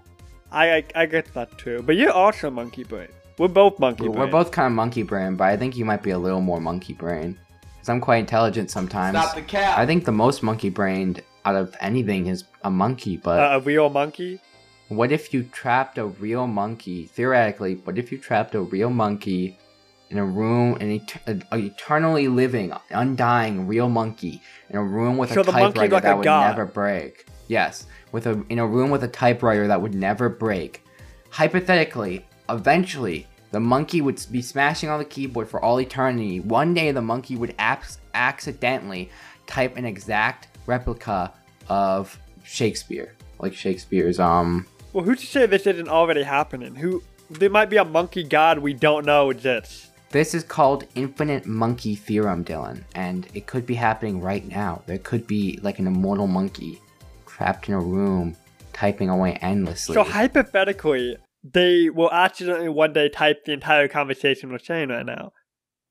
I, 0.61 0.65
I 0.77 0.83
I 1.01 1.05
get 1.05 1.25
that 1.37 1.49
too. 1.57 1.77
But 1.87 1.95
you're 1.99 2.11
also 2.23 2.49
monkey 2.49 2.83
brain. 2.83 3.09
We're 3.37 3.47
both 3.61 3.77
monkey 3.79 4.07
We're 4.07 4.25
both 4.39 4.49
kind 4.51 4.65
of 4.65 4.73
monkey 4.73 5.03
brain, 5.03 5.35
but 5.35 5.45
I 5.53 5.55
think 5.57 5.77
you 5.77 5.85
might 5.85 6.01
be 6.01 6.09
a 6.11 6.17
little 6.17 6.41
more 6.41 6.59
monkey 6.59 6.93
brain. 6.93 7.37
Because 7.75 7.89
I'm 7.89 8.01
quite 8.01 8.17
intelligent 8.17 8.71
sometimes. 8.71 9.15
Stop 9.17 9.35
the 9.35 9.43
cap. 9.43 9.77
I 9.77 9.85
think 9.85 10.05
the 10.05 10.11
most 10.25 10.41
monkey 10.41 10.69
brained 10.79 11.21
out 11.45 11.55
of 11.55 11.75
anything 11.79 12.25
is 12.33 12.45
a 12.63 12.71
monkey, 12.71 13.17
but 13.17 13.39
uh, 13.39 13.57
a 13.57 13.59
real 13.59 13.89
monkey? 13.89 14.41
what 14.89 15.11
if 15.11 15.33
you 15.33 15.43
trapped 15.43 15.97
a 15.99 16.05
real 16.05 16.47
monkey? 16.47 17.05
Theoretically, 17.17 17.75
what 17.83 17.97
if 17.99 18.11
you 18.11 18.17
trapped 18.17 18.55
a 18.55 18.61
real 18.61 18.89
monkey 18.89 19.57
in 20.09 20.17
a 20.17 20.25
room, 20.25 20.77
an 20.81 20.89
et- 20.99 21.21
a, 21.27 21.55
a 21.55 21.57
eternally 21.59 22.27
living, 22.29 22.73
undying 22.89 23.67
real 23.67 23.89
monkey 23.89 24.41
in 24.69 24.75
a 24.77 24.83
room 24.83 25.17
with 25.17 25.31
So 25.33 25.41
a 25.41 25.43
the 25.43 25.51
monkey's 25.51 25.73
typewriter 25.73 25.93
like 25.95 26.03
that 26.03 26.13
a 26.13 26.17
would 26.17 26.23
god. 26.23 26.49
never 26.49 26.65
break? 26.65 27.25
Yes, 27.47 27.85
with 28.11 28.27
a 28.27 28.43
in 28.49 28.59
a 28.59 28.67
room 28.67 28.89
with 28.89 29.03
a 29.03 29.07
typewriter 29.07 29.67
that 29.67 29.81
would 29.81 29.95
never 29.95 30.29
break. 30.29 30.83
Hypothetically, 31.29 32.25
eventually, 32.49 33.27
the 33.51 33.59
monkey 33.59 34.01
would 34.01 34.23
be 34.31 34.41
smashing 34.41 34.89
on 34.89 34.99
the 34.99 35.05
keyboard 35.05 35.49
for 35.49 35.61
all 35.63 35.79
eternity. 35.79 36.39
One 36.39 36.73
day, 36.73 36.91
the 36.91 37.01
monkey 37.01 37.35
would 37.35 37.55
ac- 37.59 37.99
accidentally 38.13 39.09
type 39.45 39.77
an 39.77 39.85
exact 39.85 40.47
replica 40.65 41.33
of 41.69 42.19
Shakespeare, 42.43 43.13
like 43.39 43.53
Shakespeare's 43.53 44.19
um 44.19 44.65
Well, 44.93 45.03
who's 45.03 45.21
to 45.21 45.27
say 45.27 45.45
this 45.45 45.67
isn't 45.67 45.89
already 45.89 46.23
happening? 46.23 46.75
Who 46.75 47.03
there 47.29 47.49
might 47.49 47.69
be 47.69 47.77
a 47.77 47.85
monkey 47.85 48.23
god 48.23 48.59
we 48.59 48.73
don't 48.73 49.05
know 49.05 49.29
exists. 49.29 49.89
This 50.09 50.33
is 50.33 50.43
called 50.43 50.85
infinite 50.95 51.45
monkey 51.45 51.93
theorem, 51.93 52.45
Dylan, 52.45 52.83
and 52.95 53.27
it 53.33 53.45
could 53.45 53.65
be 53.65 53.75
happening 53.75 54.21
right 54.21 54.47
now. 54.47 54.81
There 54.85 54.97
could 54.99 55.27
be 55.27 55.59
like 55.61 55.79
an 55.79 55.87
immortal 55.87 56.27
monkey 56.27 56.81
trapped 57.37 57.69
in 57.69 57.75
a 57.75 57.79
room 57.79 58.35
typing 58.73 59.09
away 59.09 59.33
endlessly. 59.41 59.93
So 59.93 60.03
hypothetically, 60.03 61.17
they 61.43 61.89
will 61.89 62.11
accidentally 62.11 62.69
one 62.69 62.93
day 62.93 63.09
type 63.09 63.45
the 63.45 63.53
entire 63.53 63.87
conversation 63.87 64.51
we're 64.51 64.59
saying 64.59 64.89
right 64.89 65.05
now. 65.05 65.31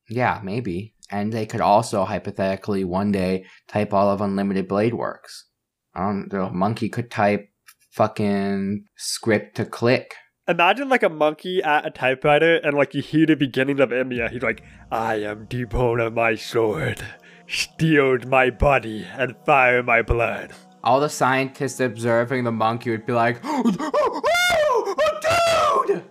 yeah, 0.08 0.40
maybe. 0.42 0.94
And 1.10 1.32
they 1.32 1.46
could 1.46 1.60
also 1.60 2.04
hypothetically 2.04 2.84
one 2.84 3.12
day 3.12 3.44
type 3.68 3.94
all 3.94 4.10
of 4.10 4.20
Unlimited 4.20 4.66
Blade 4.66 4.94
Works. 4.94 5.46
I 5.94 6.00
don't 6.00 6.28
the 6.28 6.50
monkey 6.50 6.88
could 6.88 7.10
type 7.10 7.48
fucking 7.92 8.84
script 8.96 9.56
to 9.56 9.64
click. 9.64 10.14
Imagine 10.48 10.88
like 10.88 11.02
a 11.02 11.08
monkey 11.08 11.62
at 11.62 11.86
a 11.86 11.90
typewriter 11.90 12.56
and 12.56 12.76
like 12.76 12.94
you 12.94 13.02
hear 13.02 13.26
the 13.26 13.34
beginning 13.34 13.80
of 13.80 13.90
Emiya. 13.90 14.30
He's 14.30 14.42
like, 14.42 14.62
I 14.90 15.16
am 15.16 15.46
deep 15.46 15.74
of 15.74 16.12
my 16.12 16.34
sword, 16.34 17.02
steeled 17.46 18.26
my 18.28 18.50
body, 18.50 19.06
and 19.16 19.36
fire 19.44 19.82
my 19.82 20.02
blood. 20.02 20.52
All 20.86 21.00
the 21.00 21.08
scientists 21.08 21.80
observing 21.80 22.44
the 22.44 22.52
monkey 22.52 22.90
would 22.90 23.04
be 23.04 23.12
like, 23.12 23.40
oh, 23.44 23.62
oh, 23.80 24.22
oh, 24.24 24.94
oh, 25.28 25.84
dude! 25.88 26.04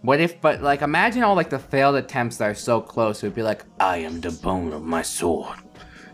What 0.00 0.18
if, 0.18 0.40
but 0.40 0.62
like, 0.62 0.80
imagine 0.80 1.22
all 1.22 1.36
like 1.36 1.50
the 1.50 1.58
failed 1.58 1.96
attempts 1.96 2.38
that 2.38 2.48
are 2.48 2.54
so 2.54 2.80
close. 2.80 3.22
It 3.22 3.26
would 3.26 3.34
be 3.34 3.42
like, 3.42 3.64
I 3.78 3.98
am 3.98 4.22
the 4.22 4.30
bone 4.30 4.72
of 4.72 4.82
my 4.82 5.02
sword. 5.02 5.58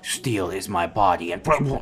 Steel 0.02 0.50
is 0.50 0.68
my 0.68 0.88
body, 0.88 1.30
and 1.30 1.46
you 1.60 1.60
know 1.60 1.72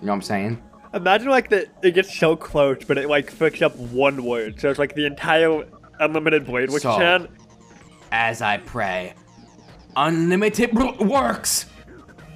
what 0.00 0.08
I'm 0.10 0.20
saying? 0.20 0.62
Imagine 0.92 1.30
like 1.30 1.48
that 1.48 1.68
it 1.82 1.92
gets 1.92 2.14
so 2.14 2.36
close, 2.36 2.84
but 2.86 2.98
it 2.98 3.08
like 3.08 3.32
fucks 3.34 3.62
up 3.62 3.74
one 3.76 4.22
word. 4.22 4.60
So 4.60 4.68
it's 4.68 4.78
like 4.78 4.94
the 4.94 5.06
entire 5.06 5.64
unlimited 5.98 6.44
blade 6.44 6.70
which 6.70 6.82
So- 6.82 6.98
chan. 6.98 7.28
As 8.14 8.42
I 8.42 8.58
pray, 8.58 9.14
unlimited 9.96 10.74
works. 11.00 11.64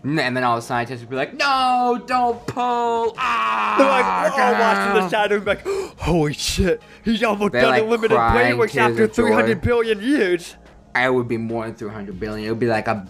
And 0.07 0.19
then 0.37 0.45
all 0.45 0.55
the 0.55 0.62
scientists 0.62 1.01
would 1.01 1.11
be 1.11 1.16
like, 1.16 1.35
No, 1.35 2.01
don't 2.07 2.47
pull. 2.47 3.14
Ah, 3.19 3.75
They're 3.77 3.88
like, 3.88 4.33
oh, 4.33 4.37
God." 4.37 4.61
watching 4.61 5.03
the 5.03 5.09
shadow, 5.11 5.35
and 5.37 5.45
be 5.45 5.51
like, 5.51 5.66
holy 5.99 6.33
shit, 6.33 6.81
he's 7.05 7.23
almost 7.25 7.53
They, 7.53 7.61
done 7.61 7.71
like, 7.71 7.83
unlimited 7.83 8.16
cry 8.16 8.33
blade 8.33 8.51
and 8.51 8.59
works 8.59 8.73
tears 8.73 8.90
after 8.92 9.05
of 9.05 9.11
joy. 9.12 9.27
300 9.27 9.61
billion 9.61 10.01
years. 10.01 10.55
It 10.95 11.12
would 11.12 11.27
be 11.29 11.37
more 11.37 11.66
than 11.66 11.75
300 11.75 12.19
billion. 12.21 12.47
It 12.47 12.51
would 12.51 12.61
be 12.61 12.69
like 12.69 12.87
a 12.88 13.07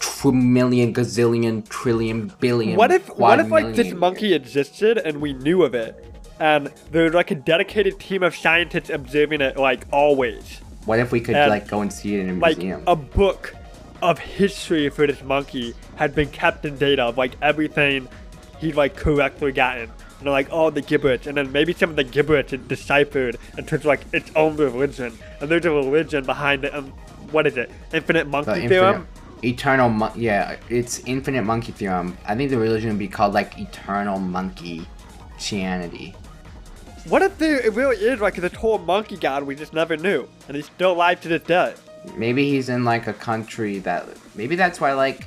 tr- 0.00 0.28
million, 0.30 0.92
gazillion, 0.94 1.68
trillion, 1.68 2.32
billion. 2.40 2.76
What 2.76 2.90
if 2.92 3.08
what 3.16 3.38
if 3.40 3.50
like 3.50 3.74
this 3.76 3.92
monkey 3.92 4.32
existed 4.34 4.98
and 4.98 5.20
we 5.20 5.34
knew 5.34 5.62
of 5.62 5.74
it, 5.74 6.02
and 6.40 6.72
there's 6.90 7.12
like 7.14 7.30
a 7.30 7.36
dedicated 7.36 8.00
team 8.00 8.22
of 8.22 8.34
scientists 8.34 8.90
observing 8.90 9.40
it 9.42 9.56
like 9.56 9.84
always, 9.92 10.60
What 10.86 10.98
if 10.98 11.12
we 11.12 11.20
could 11.20 11.36
and, 11.36 11.50
like 11.50 11.68
go 11.68 11.80
and 11.82 11.92
see 11.92 12.16
it 12.16 12.20
in 12.26 12.30
a 12.30 12.40
like 12.40 12.56
museum? 12.56 12.82
a 12.88 12.96
book 12.96 13.54
of 14.02 14.18
history 14.18 14.88
for 14.88 15.06
this 15.06 15.22
monkey 15.22 15.74
had 15.96 16.14
been 16.14 16.28
kept 16.28 16.64
in 16.64 16.76
data 16.76 17.04
of 17.04 17.18
like 17.18 17.32
everything 17.42 18.08
he'd 18.60 18.74
like 18.74 18.96
correctly 18.96 19.52
gotten. 19.52 19.90
And 19.90 20.26
they're 20.26 20.32
like 20.32 20.50
all 20.52 20.70
the 20.70 20.82
gibberish, 20.82 21.26
and 21.26 21.36
then 21.36 21.52
maybe 21.52 21.72
some 21.72 21.90
of 21.90 21.96
the 21.96 22.04
gibberish 22.04 22.52
is 22.52 22.60
deciphered 22.66 23.36
in 23.56 23.66
terms 23.66 23.82
of 23.82 23.86
like 23.86 24.00
its 24.12 24.30
own 24.34 24.56
religion, 24.56 25.16
and 25.40 25.48
there's 25.48 25.64
a 25.64 25.70
religion 25.70 26.24
behind 26.24 26.64
it. 26.64 26.74
And 26.74 26.92
what 27.30 27.46
is 27.46 27.56
it? 27.56 27.70
Infinite 27.92 28.26
monkey 28.26 28.62
the 28.62 28.68
theorem. 28.68 28.94
infinite, 28.96 29.44
eternal, 29.44 29.88
mon- 29.88 30.12
yeah, 30.16 30.56
it's 30.68 30.98
infinite 31.00 31.42
monkey 31.42 31.70
theorem. 31.70 32.18
I 32.26 32.34
think 32.34 32.50
the 32.50 32.58
religion 32.58 32.90
would 32.90 32.98
be 32.98 33.06
called 33.06 33.32
like 33.32 33.58
eternal 33.58 34.18
monkey 34.18 34.86
Christianity. 35.30 36.16
What 37.06 37.22
if 37.22 37.38
there 37.38 37.60
it 37.60 37.72
really 37.74 37.96
is 37.96 38.20
like 38.20 38.34
this 38.34 38.52
whole 38.54 38.78
monkey 38.78 39.16
god 39.16 39.44
we 39.44 39.54
just 39.54 39.72
never 39.72 39.96
knew, 39.96 40.28
and 40.48 40.56
he's 40.56 40.66
still 40.66 40.92
alive 40.92 41.20
to 41.20 41.28
this 41.28 41.42
day? 41.42 41.74
Maybe 42.16 42.48
he's 42.50 42.68
in 42.68 42.84
like 42.84 43.06
a 43.06 43.12
country 43.12 43.78
that 43.80 44.06
maybe 44.34 44.56
that's 44.56 44.80
why 44.80 44.92
like 44.92 45.26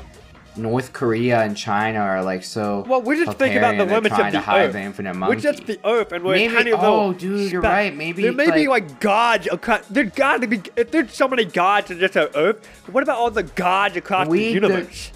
North 0.57 0.91
Korea 0.91 1.41
and 1.41 1.55
China 1.55 1.99
are 1.99 2.23
like 2.23 2.43
so. 2.43 2.83
Well, 2.87 3.01
we're 3.01 3.23
just 3.23 3.37
thinking 3.37 3.59
about 3.59 3.77
the 3.77 3.85
limits 3.85 4.17
of 4.19 4.31
the 4.31 4.37
Earth. 4.51 4.73
the 4.97 5.19
We're 5.27 5.35
just 5.35 5.65
the 5.65 5.79
Earth, 5.85 6.11
and 6.11 6.23
we're 6.25 6.33
Maybe- 6.35 6.53
tiny 6.53 6.71
little. 6.71 6.85
oh, 6.85 7.13
dude, 7.13 7.51
you're 7.51 7.61
right, 7.61 7.95
maybe, 7.95 8.23
there 8.23 8.33
may 8.33 8.51
be 8.51 8.67
like- 8.67 8.89
like 8.89 8.99
gods. 8.99 9.47
across- 9.49 9.85
There's 9.89 10.11
got 10.11 10.41
to 10.41 10.47
be. 10.47 10.61
If 10.75 10.91
there's 10.91 11.13
so 11.13 11.27
many 11.29 11.45
gods 11.45 11.89
in 11.91 11.99
just 11.99 12.17
our 12.17 12.29
Earth, 12.35 12.65
what 12.91 13.01
about 13.01 13.17
all 13.17 13.31
the 13.31 13.43
gods 13.43 13.95
across 13.95 14.25
the 14.27 14.31
We- 14.31 14.39
the- 14.47 14.51
universe? 14.51 15.11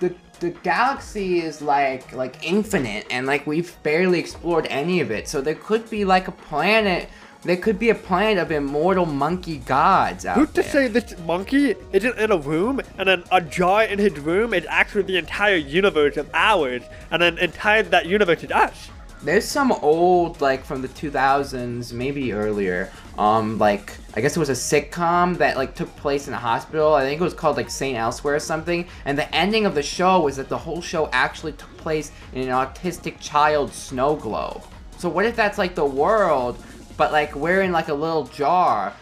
the 0.00 0.14
the 0.40 0.50
galaxy 0.50 1.40
is 1.40 1.60
like 1.60 2.12
like 2.14 2.36
infinite 2.42 3.04
and 3.10 3.26
like 3.26 3.44
we've 3.46 3.74
barely 3.82 4.20
explored 4.20 4.66
any 4.70 5.00
of 5.00 5.10
it 5.10 5.26
so 5.28 5.40
there 5.40 5.56
could 5.56 5.90
be 5.90 6.04
like 6.04 6.28
a 6.28 6.32
planet 6.32 7.08
there 7.48 7.56
could 7.56 7.78
be 7.78 7.88
a 7.88 7.94
planet 7.94 8.38
of 8.38 8.52
immortal 8.52 9.06
monkey 9.06 9.58
gods 9.58 10.26
out 10.26 10.36
Who's 10.36 10.50
to 10.52 10.62
say 10.62 10.86
this 10.86 11.18
monkey 11.20 11.74
isn't 11.92 12.18
in 12.18 12.30
a 12.30 12.36
room, 12.36 12.80
and 12.98 13.08
then 13.08 13.24
a 13.32 13.40
jar 13.40 13.84
in 13.84 13.98
his 13.98 14.18
room 14.18 14.52
is 14.52 14.66
actually 14.68 15.04
the 15.04 15.16
entire 15.16 15.56
universe 15.56 16.18
of 16.18 16.28
ours, 16.34 16.82
and 17.10 17.22
then 17.22 17.38
entire 17.38 17.82
that 17.84 18.06
universe 18.06 18.44
is 18.44 18.50
us? 18.50 18.90
there's 19.22 19.44
some 19.44 19.72
old 19.72 20.40
like 20.40 20.64
from 20.64 20.80
the 20.80 20.88
2000s 20.88 21.92
maybe 21.92 22.32
earlier 22.32 22.88
um 23.18 23.58
like 23.58 23.96
i 24.14 24.20
guess 24.20 24.36
it 24.36 24.38
was 24.38 24.48
a 24.48 24.52
sitcom 24.52 25.36
that 25.38 25.56
like 25.56 25.74
took 25.74 25.94
place 25.96 26.28
in 26.28 26.34
a 26.34 26.38
hospital. 26.38 26.94
I 26.94 27.02
think 27.02 27.20
it 27.20 27.24
was 27.24 27.34
called 27.34 27.56
like 27.56 27.68
saint 27.68 27.98
elsewhere 27.98 28.36
or 28.36 28.40
something. 28.40 28.86
And 29.04 29.18
the 29.18 29.32
ending 29.34 29.66
of 29.66 29.74
the 29.74 29.82
show 29.82 30.20
was 30.20 30.36
that 30.36 30.48
the 30.48 30.58
whole 30.58 30.80
show 30.80 31.08
actually 31.12 31.52
took 31.52 31.76
place 31.76 32.12
in 32.32 32.42
an 32.42 32.48
autistic 32.48 33.18
child's 33.20 33.74
snow 33.74 34.14
globe. 34.14 34.62
So 34.98 35.08
what 35.08 35.24
if 35.24 35.36
that's 35.36 35.58
like 35.58 35.74
the 35.74 35.84
world 35.84 36.62
but 36.98 37.12
like 37.12 37.34
we're 37.34 37.62
in 37.62 37.72
like 37.72 37.88
a 37.88 37.94
little 37.94 38.24
jar 38.24 38.92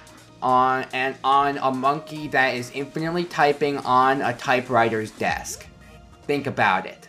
on 0.41 0.85
and 0.93 1.17
on 1.25 1.59
a 1.59 1.73
monkey 1.73 2.29
that 2.29 2.55
is 2.55 2.71
infinitely 2.75 3.25
typing 3.25 3.79
on 3.79 4.23
a 4.23 4.33
typewriter's 4.35 5.11
desk. 5.11 5.67
Think 6.29 6.47
about 6.47 6.87
it. 6.87 7.09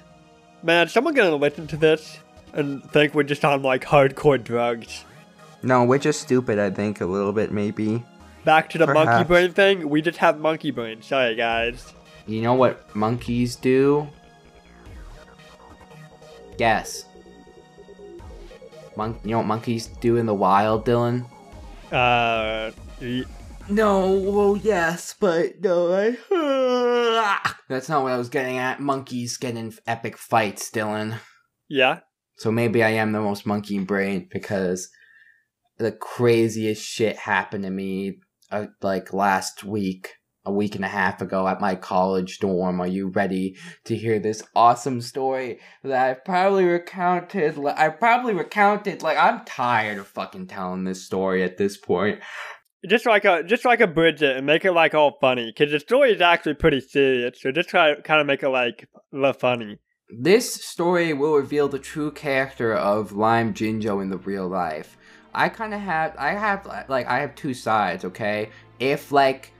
Man, 0.64 0.88
someone 0.88 1.14
gonna 1.14 1.36
listen 1.36 1.68
to 1.68 1.78
this 1.78 2.18
and 2.54 2.84
think 2.92 3.14
we're 3.14 3.24
just 3.24 3.46
on 3.46 3.62
like 3.62 3.84
hardcore 3.84 4.44
drugs. 4.44 5.04
No, 5.62 5.84
we're 5.84 5.98
just 6.00 6.22
stupid, 6.22 6.58
I 6.58 6.72
think, 6.72 7.02
a 7.02 7.06
little 7.06 7.34
bit 7.34 7.52
maybe. 7.52 8.04
Back 8.46 8.70
to 8.72 8.78
the 8.78 8.88
monkey 8.88 9.28
brain 9.28 9.52
thing, 9.52 9.90
we 9.90 10.02
just 10.02 10.20
have 10.20 10.40
monkey 10.40 10.72
brain. 10.72 11.02
Sorry, 11.02 11.36
guys. 11.36 11.94
You 12.26 12.42
know 12.42 12.54
what 12.54 12.96
monkeys 12.96 13.56
do? 13.56 14.08
Guess. 16.58 17.07
Mon- 18.98 19.20
you 19.24 19.32
know 19.32 19.38
what 19.38 19.48
monkeys 19.48 19.88
do 19.88 20.18
in 20.18 20.26
the 20.26 20.34
wild, 20.34 20.86
Dylan? 20.86 21.26
Uh, 21.92 22.72
y- 23.02 23.24
No, 23.70 24.12
well, 24.14 24.58
yes, 24.58 25.16
but 25.20 25.62
no, 25.62 25.94
I. 25.94 27.54
That's 27.70 27.90
not 27.90 28.04
what 28.04 28.12
I 28.14 28.18
was 28.18 28.30
getting 28.30 28.58
at. 28.58 28.80
Monkeys 28.82 29.38
get 29.38 29.56
in 29.56 29.74
epic 29.86 30.18
fights, 30.18 30.70
Dylan. 30.72 31.20
yeah. 31.70 32.00
So 32.38 32.52
maybe 32.52 32.84
I 32.84 32.90
am 32.90 33.14
the 33.14 33.22
most 33.22 33.46
monkey 33.48 33.80
brain 33.80 34.28
because 34.32 34.90
the 35.80 35.92
craziest 35.92 36.84
shit 36.88 37.16
happened 37.18 37.64
to 37.64 37.72
me 37.72 38.20
uh, 38.52 38.68
like 38.82 39.12
last 39.12 39.64
week, 39.64 40.12
a 40.48 40.52
week 40.52 40.76
and 40.76 40.86
a 40.86 40.88
half 40.88 41.22
ago 41.22 41.48
at 41.48 41.62
my 41.62 41.76
college 41.76 42.40
dorm. 42.40 42.80
Are 42.80 42.88
you 42.88 43.10
ready 43.10 43.56
to 43.84 43.96
hear 43.96 44.18
this 44.18 44.42
awesome 44.56 45.02
story 45.02 45.60
that 45.84 46.10
I've 46.10 46.26
probably 46.26 46.64
recounted? 46.64 47.60
I 47.64 47.90
probably 47.90 48.34
recounted 48.34 49.04
like 49.04 49.18
I'm 49.18 49.46
tired 49.46 50.00
of 50.00 50.08
fucking 50.08 50.48
telling 50.48 50.86
this 50.86 51.04
story 51.04 51.44
at 51.44 51.58
this 51.58 51.78
point. 51.78 52.20
Just 52.88 53.06
like 53.06 53.26
a 53.26 53.44
just 53.44 53.66
like 53.66 53.82
a 53.82 53.88
Bridget 53.88 54.38
and 54.38 54.46
make 54.46 54.64
it 54.64 54.72
like 54.72 54.94
all 54.94 55.18
funny, 55.20 55.54
cause 55.58 55.72
the 55.72 55.80
story 55.80 56.14
is 56.14 56.22
actually 56.22 56.54
pretty 56.54 56.80
serious. 56.80 57.42
So 57.42 57.52
just 57.52 57.70
try 57.70 57.94
to 57.94 58.02
kind 58.02 58.22
of 58.22 58.28
make 58.28 58.44
it 58.44 58.50
like 58.50 58.88
the 59.12 59.34
funny. 59.34 59.80
This 60.10 60.54
story 60.64 61.12
will 61.12 61.36
reveal 61.36 61.68
the 61.68 61.80
true 61.80 62.12
character 62.12 62.74
of 62.74 63.12
Lime 63.12 63.54
Jinjo 63.54 64.02
in 64.02 64.10
the 64.10 64.18
real 64.18 64.48
life. 64.48 64.96
I 65.34 65.50
kind 65.50 65.74
of 65.74 65.82
have, 65.82 66.16
I 66.18 66.30
have, 66.30 66.66
like, 66.88 67.06
I 67.08 67.20
have 67.20 67.36
two 67.36 67.54
sides, 67.54 68.06
okay? 68.06 68.50
If, 68.80 69.12
like, 69.12 69.52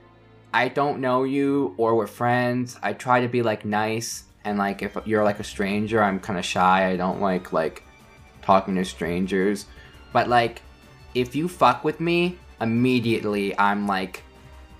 I 0.52 0.68
don't 0.68 1.00
know 1.00 1.24
you 1.24 1.74
or 1.76 1.94
we're 1.94 2.06
friends, 2.06 2.78
I 2.82 2.92
try 2.92 3.20
to 3.20 3.28
be, 3.28 3.42
like, 3.42 3.64
nice. 3.64 4.24
And, 4.44 4.58
like, 4.58 4.82
if 4.82 4.96
you're, 5.04 5.24
like, 5.24 5.40
a 5.40 5.44
stranger, 5.44 6.02
I'm 6.02 6.20
kind 6.20 6.38
of 6.38 6.44
shy. 6.44 6.88
I 6.88 6.96
don't 6.96 7.20
like, 7.20 7.52
like, 7.52 7.82
talking 8.42 8.76
to 8.76 8.84
strangers. 8.84 9.66
But, 10.12 10.28
like, 10.28 10.62
if 11.14 11.36
you 11.36 11.48
fuck 11.48 11.84
with 11.84 12.00
me, 12.00 12.38
immediately 12.60 13.58
I'm, 13.58 13.86
like, 13.86 14.24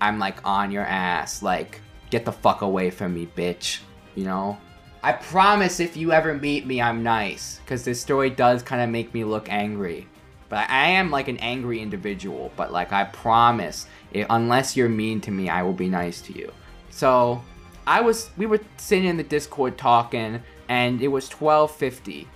I'm, 0.01 0.17
like, 0.17 0.37
on 0.43 0.71
your 0.71 0.85
ass. 0.85 1.43
Like, 1.43 1.81
get 2.09 2.25
the 2.25 2.31
fuck 2.31 2.61
away 2.61 2.89
from 2.89 3.13
me, 3.13 3.27
bitch. 3.27 3.81
You 4.15 4.25
know? 4.25 4.57
I 5.03 5.13
promise 5.13 5.79
if 5.79 5.95
you 5.95 6.11
ever 6.11 6.33
meet 6.33 6.65
me, 6.65 6.81
I'm 6.81 7.03
nice. 7.03 7.59
Because 7.63 7.83
this 7.83 8.01
story 8.01 8.29
does 8.29 8.63
kind 8.63 8.81
of 8.81 8.89
make 8.89 9.13
me 9.13 9.23
look 9.23 9.49
angry. 9.49 10.07
But 10.49 10.69
I 10.69 10.89
am 10.89 11.11
like 11.11 11.27
an 11.27 11.37
angry 11.37 11.79
individual. 11.79 12.51
But 12.57 12.71
like, 12.71 12.91
I 12.91 13.03
promise, 13.03 13.85
unless 14.13 14.75
you're 14.75 14.89
mean 14.89 15.21
to 15.21 15.31
me, 15.31 15.49
I 15.49 15.63
will 15.63 15.73
be 15.73 15.89
nice 15.89 16.21
to 16.21 16.37
you. 16.37 16.51
So, 16.89 17.41
I 17.87 18.01
was, 18.01 18.29
we 18.37 18.45
were 18.45 18.59
sitting 18.77 19.05
in 19.05 19.17
the 19.17 19.23
Discord 19.23 19.77
talking, 19.77 20.41
and 20.67 21.01
it 21.01 21.07
was 21.07 21.29
1250. 21.29 22.27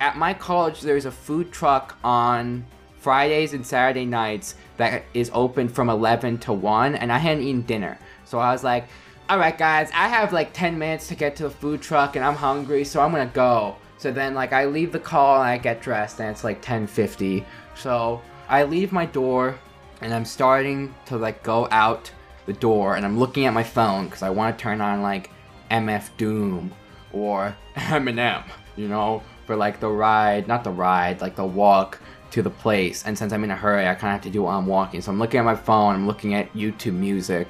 At 0.00 0.18
my 0.18 0.34
college, 0.34 0.80
there's 0.80 1.06
a 1.06 1.10
food 1.10 1.52
truck 1.52 1.96
on 2.04 2.66
Fridays 2.98 3.52
and 3.52 3.66
Saturday 3.66 4.04
nights 4.04 4.54
that 4.76 5.04
is 5.14 5.30
open 5.32 5.68
from 5.68 5.88
11 5.88 6.38
to 6.38 6.52
1, 6.52 6.94
and 6.94 7.10
I 7.10 7.18
hadn't 7.18 7.42
eaten 7.42 7.62
dinner. 7.62 7.98
So 8.24 8.38
I 8.38 8.52
was 8.52 8.62
like, 8.62 8.86
alright, 9.30 9.56
guys, 9.56 9.90
I 9.94 10.08
have 10.08 10.32
like 10.32 10.52
10 10.52 10.78
minutes 10.78 11.08
to 11.08 11.14
get 11.14 11.36
to 11.36 11.44
the 11.44 11.50
food 11.50 11.80
truck, 11.80 12.16
and 12.16 12.24
I'm 12.24 12.36
hungry, 12.36 12.84
so 12.84 13.00
I'm 13.00 13.12
gonna 13.12 13.26
go. 13.26 13.76
So 13.98 14.10
then, 14.10 14.34
like, 14.34 14.52
I 14.52 14.66
leave 14.66 14.92
the 14.92 14.98
call 14.98 15.36
and 15.36 15.48
I 15.48 15.58
get 15.58 15.80
dressed, 15.80 16.20
and 16.20 16.28
it's 16.28 16.44
like 16.44 16.60
10:50. 16.60 17.44
So 17.74 18.20
I 18.48 18.64
leave 18.64 18.92
my 18.92 19.06
door, 19.06 19.58
and 20.02 20.12
I'm 20.12 20.24
starting 20.24 20.94
to 21.06 21.16
like 21.16 21.42
go 21.42 21.68
out 21.70 22.10
the 22.46 22.52
door, 22.52 22.96
and 22.96 23.04
I'm 23.04 23.18
looking 23.18 23.46
at 23.46 23.54
my 23.54 23.62
phone 23.62 24.06
because 24.06 24.22
I 24.22 24.30
want 24.30 24.56
to 24.56 24.62
turn 24.62 24.80
on 24.80 25.02
like 25.02 25.30
MF 25.70 26.10
Doom 26.16 26.72
or 27.12 27.56
Eminem, 27.76 28.44
you 28.76 28.88
know, 28.88 29.22
for 29.46 29.56
like 29.56 29.80
the 29.80 29.88
ride, 29.88 30.48
not 30.48 30.64
the 30.64 30.70
ride, 30.70 31.20
like 31.20 31.36
the 31.36 31.44
walk 31.44 32.00
to 32.32 32.42
the 32.42 32.50
place. 32.50 33.04
And 33.04 33.16
since 33.16 33.32
I'm 33.32 33.44
in 33.44 33.50
a 33.50 33.56
hurry, 33.56 33.86
I 33.86 33.94
kind 33.94 34.10
of 34.10 34.14
have 34.14 34.22
to 34.22 34.30
do 34.30 34.40
it 34.40 34.44
while 34.44 34.58
I'm 34.58 34.66
walking. 34.66 35.00
So 35.00 35.12
I'm 35.12 35.18
looking 35.18 35.38
at 35.38 35.44
my 35.44 35.54
phone, 35.54 35.94
I'm 35.94 36.06
looking 36.06 36.34
at 36.34 36.52
YouTube 36.52 36.94
music. 36.94 37.48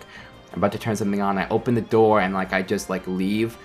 I'm 0.52 0.58
about 0.58 0.72
to 0.72 0.78
turn 0.78 0.96
something 0.96 1.22
on. 1.22 1.38
I 1.38 1.48
open 1.48 1.74
the 1.74 1.80
door 1.80 2.20
and 2.20 2.34
like 2.34 2.52
I 2.52 2.62
just 2.62 2.90
like 2.90 3.06
leave. 3.06 3.56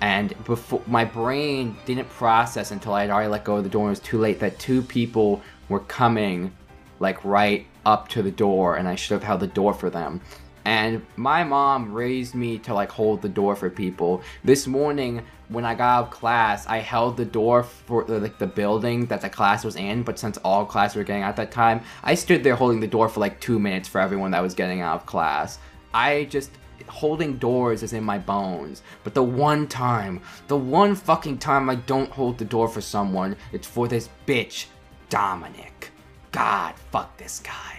And 0.00 0.34
before 0.44 0.82
my 0.86 1.04
brain 1.04 1.76
didn't 1.86 2.08
process 2.10 2.70
until 2.70 2.92
I 2.92 3.00
had 3.00 3.10
already 3.10 3.30
let 3.30 3.44
go 3.44 3.56
of 3.56 3.64
the 3.64 3.70
door. 3.70 3.86
It 3.86 3.90
was 3.90 4.00
too 4.00 4.18
late 4.18 4.38
that 4.40 4.58
two 4.58 4.82
people 4.82 5.42
were 5.68 5.80
coming 5.80 6.54
like 7.00 7.24
right 7.24 7.66
up 7.86 8.08
to 8.08 8.22
the 8.22 8.30
door, 8.30 8.76
and 8.76 8.86
I 8.86 8.96
should 8.96 9.14
have 9.14 9.22
held 9.22 9.40
the 9.40 9.46
door 9.46 9.72
for 9.72 9.88
them. 9.88 10.20
And 10.66 11.06
my 11.14 11.44
mom 11.44 11.92
raised 11.94 12.34
me 12.34 12.58
to 12.58 12.74
like 12.74 12.90
hold 12.90 13.22
the 13.22 13.28
door 13.28 13.54
for 13.54 13.70
people. 13.70 14.20
This 14.42 14.66
morning, 14.66 15.22
when 15.48 15.64
I 15.64 15.76
got 15.76 15.98
out 15.98 16.04
of 16.06 16.10
class, 16.10 16.66
I 16.66 16.78
held 16.78 17.16
the 17.16 17.24
door 17.24 17.62
for 17.62 18.04
like 18.04 18.38
the 18.38 18.48
building 18.48 19.06
that 19.06 19.20
the 19.20 19.30
class 19.30 19.64
was 19.64 19.76
in. 19.76 20.02
But 20.02 20.18
since 20.18 20.38
all 20.38 20.66
class 20.66 20.96
were 20.96 21.04
getting 21.04 21.22
out 21.22 21.30
at 21.30 21.36
that 21.36 21.52
time, 21.52 21.82
I 22.02 22.16
stood 22.16 22.42
there 22.42 22.56
holding 22.56 22.80
the 22.80 22.88
door 22.88 23.08
for 23.08 23.20
like 23.20 23.40
two 23.40 23.60
minutes 23.60 23.88
for 23.88 24.00
everyone 24.00 24.32
that 24.32 24.42
was 24.42 24.54
getting 24.54 24.80
out 24.80 24.96
of 24.96 25.06
class. 25.06 25.60
I 25.94 26.24
just 26.24 26.50
holding 26.88 27.38
doors 27.38 27.84
is 27.84 27.92
in 27.92 28.02
my 28.02 28.18
bones. 28.18 28.82
But 29.04 29.14
the 29.14 29.22
one 29.22 29.68
time, 29.68 30.20
the 30.48 30.56
one 30.56 30.96
fucking 30.96 31.38
time 31.38 31.70
I 31.70 31.76
don't 31.76 32.10
hold 32.10 32.38
the 32.38 32.44
door 32.44 32.66
for 32.66 32.80
someone, 32.80 33.36
it's 33.52 33.68
for 33.68 33.86
this 33.86 34.08
bitch, 34.26 34.66
Dominic. 35.10 35.92
God, 36.32 36.74
fuck 36.90 37.16
this 37.16 37.38
guy. 37.38 37.75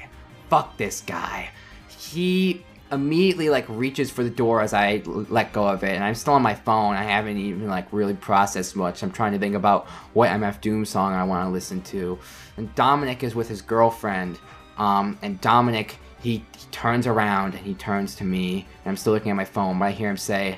Fuck 0.49 0.77
this 0.77 1.01
guy. 1.01 1.49
He 1.89 2.63
immediately 2.91 3.49
like 3.49 3.65
reaches 3.67 4.09
for 4.09 4.23
the 4.23 4.29
door 4.29 4.61
as 4.61 4.73
I 4.73 5.01
l- 5.05 5.25
let 5.29 5.51
go 5.53 5.67
of 5.67 5.83
it, 5.83 5.95
and 5.95 6.03
I'm 6.03 6.15
still 6.15 6.33
on 6.33 6.41
my 6.41 6.55
phone. 6.55 6.95
I 6.95 7.03
haven't 7.03 7.37
even 7.37 7.67
like 7.67 7.87
really 7.91 8.13
processed 8.13 8.75
much. 8.75 9.03
I'm 9.03 9.11
trying 9.11 9.33
to 9.33 9.39
think 9.39 9.55
about 9.55 9.87
what 10.13 10.29
MF 10.29 10.61
Doom 10.61 10.85
song 10.85 11.13
I 11.13 11.23
want 11.23 11.45
to 11.45 11.51
listen 11.51 11.81
to. 11.83 12.17
And 12.55 12.73
Dominic 12.75 13.23
is 13.23 13.35
with 13.35 13.49
his 13.49 13.61
girlfriend, 13.61 14.39
um, 14.77 15.17
and 15.21 15.39
Dominic 15.41 15.97
he, 16.19 16.43
he 16.57 16.65
turns 16.71 17.05
around 17.05 17.53
and 17.53 17.65
he 17.65 17.73
turns 17.75 18.15
to 18.15 18.23
me, 18.23 18.65
and 18.83 18.91
I'm 18.91 18.97
still 18.97 19.13
looking 19.13 19.31
at 19.31 19.35
my 19.35 19.45
phone, 19.45 19.79
but 19.79 19.85
I 19.85 19.91
hear 19.91 20.09
him 20.09 20.17
say, 20.17 20.57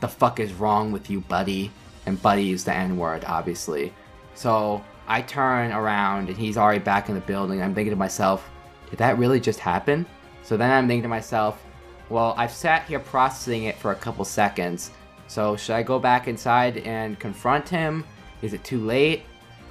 "The 0.00 0.08
fuck 0.08 0.40
is 0.40 0.52
wrong 0.52 0.92
with 0.92 1.10
you, 1.10 1.20
buddy?" 1.20 1.70
And 2.06 2.20
buddy 2.20 2.52
is 2.52 2.64
the 2.64 2.74
N 2.74 2.96
word, 2.96 3.24
obviously. 3.26 3.92
So 4.34 4.82
I 5.06 5.22
turn 5.22 5.72
around 5.72 6.28
and 6.28 6.36
he's 6.36 6.56
already 6.56 6.80
back 6.80 7.08
in 7.08 7.14
the 7.14 7.20
building. 7.20 7.62
I'm 7.62 7.74
thinking 7.74 7.92
to 7.92 7.96
myself, 7.96 8.48
did 8.90 8.98
that 8.98 9.18
really 9.18 9.40
just 9.40 9.60
happen? 9.60 10.06
So 10.42 10.56
then 10.56 10.70
I'm 10.70 10.86
thinking 10.86 11.02
to 11.02 11.08
myself, 11.08 11.64
well, 12.10 12.34
I've 12.36 12.52
sat 12.52 12.84
here 12.84 13.00
processing 13.00 13.64
it 13.64 13.76
for 13.76 13.92
a 13.92 13.96
couple 13.96 14.24
seconds. 14.24 14.90
So 15.26 15.56
should 15.56 15.74
I 15.74 15.82
go 15.82 15.98
back 15.98 16.28
inside 16.28 16.78
and 16.78 17.18
confront 17.18 17.68
him? 17.68 18.04
Is 18.42 18.52
it 18.52 18.62
too 18.62 18.80
late? 18.80 19.22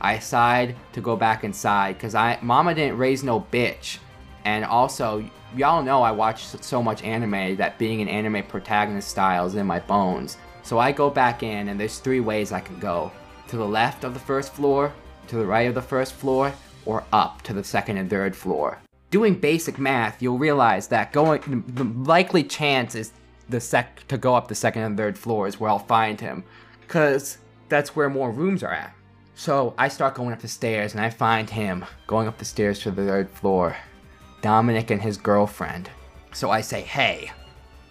I 0.01 0.15
decide 0.15 0.75
to 0.93 1.01
go 1.01 1.15
back 1.15 1.43
inside 1.43 1.93
because 1.93 2.15
I 2.15 2.39
Mama 2.41 2.73
didn't 2.73 2.97
raise 2.97 3.23
no 3.23 3.47
bitch. 3.51 3.99
And 4.45 4.65
also, 4.65 5.23
y'all 5.55 5.83
know 5.83 6.01
I 6.01 6.11
watch 6.11 6.43
so 6.45 6.83
much 6.83 7.03
anime 7.03 7.55
that 7.55 7.77
being 7.77 8.01
an 8.01 8.09
anime 8.09 8.43
protagonist 8.43 9.07
style 9.07 9.45
is 9.45 9.55
in 9.55 9.65
my 9.65 9.79
bones. 9.79 10.37
So 10.63 10.79
I 10.79 10.91
go 10.91 11.09
back 11.09 11.43
in, 11.43 11.69
and 11.69 11.79
there's 11.79 11.99
three 11.99 12.19
ways 12.19 12.51
I 12.51 12.59
can 12.59 12.79
go 12.79 13.11
to 13.47 13.57
the 13.57 13.67
left 13.67 14.03
of 14.03 14.13
the 14.13 14.19
first 14.19 14.53
floor, 14.53 14.93
to 15.27 15.35
the 15.35 15.45
right 15.45 15.67
of 15.67 15.75
the 15.75 15.81
first 15.81 16.13
floor, 16.13 16.53
or 16.85 17.05
up 17.13 17.41
to 17.43 17.53
the 17.53 17.63
second 17.63 17.97
and 17.97 18.09
third 18.09 18.35
floor. 18.35 18.79
Doing 19.13 19.35
basic 19.35 19.77
math, 19.77 20.23
you'll 20.23 20.39
realize 20.39 20.87
that 20.87 21.13
going 21.13 21.63
the 21.67 21.83
likely 21.83 22.43
chance 22.43 22.95
is 22.95 23.11
the 23.47 23.59
sec 23.59 24.07
to 24.07 24.17
go 24.17 24.33
up 24.33 24.47
the 24.47 24.55
second 24.55 24.81
and 24.81 24.97
third 24.97 25.19
floor 25.19 25.47
is 25.47 25.59
where 25.59 25.69
I'll 25.69 25.77
find 25.77 26.19
him, 26.19 26.43
cause 26.87 27.37
that's 27.69 27.95
where 27.95 28.09
more 28.09 28.31
rooms 28.31 28.63
are 28.63 28.73
at. 28.73 28.95
So 29.35 29.75
I 29.77 29.89
start 29.89 30.15
going 30.15 30.33
up 30.33 30.41
the 30.41 30.47
stairs 30.47 30.95
and 30.95 31.05
I 31.05 31.11
find 31.11 31.47
him 31.47 31.85
going 32.07 32.27
up 32.27 32.39
the 32.39 32.43
stairs 32.45 32.79
to 32.79 32.89
the 32.89 33.05
third 33.05 33.29
floor. 33.29 33.77
Dominic 34.41 34.89
and 34.89 34.99
his 34.99 35.17
girlfriend. 35.17 35.91
So 36.33 36.49
I 36.49 36.61
say, 36.61 36.81
hey, 36.81 37.29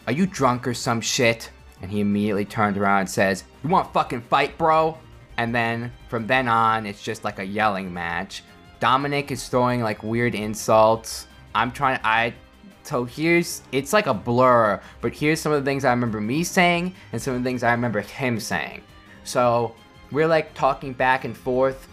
are 0.09 0.13
you 0.13 0.27
drunk 0.27 0.67
or 0.67 0.75
some 0.75 1.01
shit? 1.01 1.53
And 1.83 1.89
he 1.89 2.01
immediately 2.01 2.47
turns 2.47 2.77
around 2.77 2.99
and 2.99 3.11
says, 3.11 3.45
You 3.63 3.71
want 3.71 3.93
fucking 3.93 4.23
fight, 4.23 4.59
bro? 4.59 4.99
And 5.37 5.55
then 5.55 5.93
from 6.09 6.27
then 6.27 6.49
on, 6.49 6.85
it's 6.85 7.01
just 7.01 7.23
like 7.23 7.39
a 7.39 7.47
yelling 7.47 7.95
match. 7.95 8.43
Dominic 8.83 9.31
is 9.31 9.47
throwing 9.47 9.81
like 9.81 10.03
weird 10.03 10.35
insults. 10.35 11.29
I'm 11.55 11.71
trying 11.71 12.01
I 12.03 12.35
so 12.83 13.05
here's 13.05 13.63
it's 13.71 13.93
like 13.93 14.09
a 14.09 14.15
blur, 14.15 14.83
but 15.01 15.13
here's 15.13 15.41
some 15.41 15.53
of 15.53 15.65
the 15.65 15.71
things 15.71 15.85
I 15.85 15.91
remember 15.91 16.21
me 16.21 16.43
saying 16.43 16.93
and 17.13 17.23
some 17.23 17.35
of 17.35 17.45
the 17.45 17.49
things 17.49 17.63
I 17.63 17.71
remember 17.71 18.01
him 18.01 18.41
saying. 18.41 18.83
So 19.23 19.77
we're 20.11 20.27
like 20.27 20.53
talking 20.55 20.95
back 20.95 21.25
and 21.25 21.37
forth, 21.37 21.87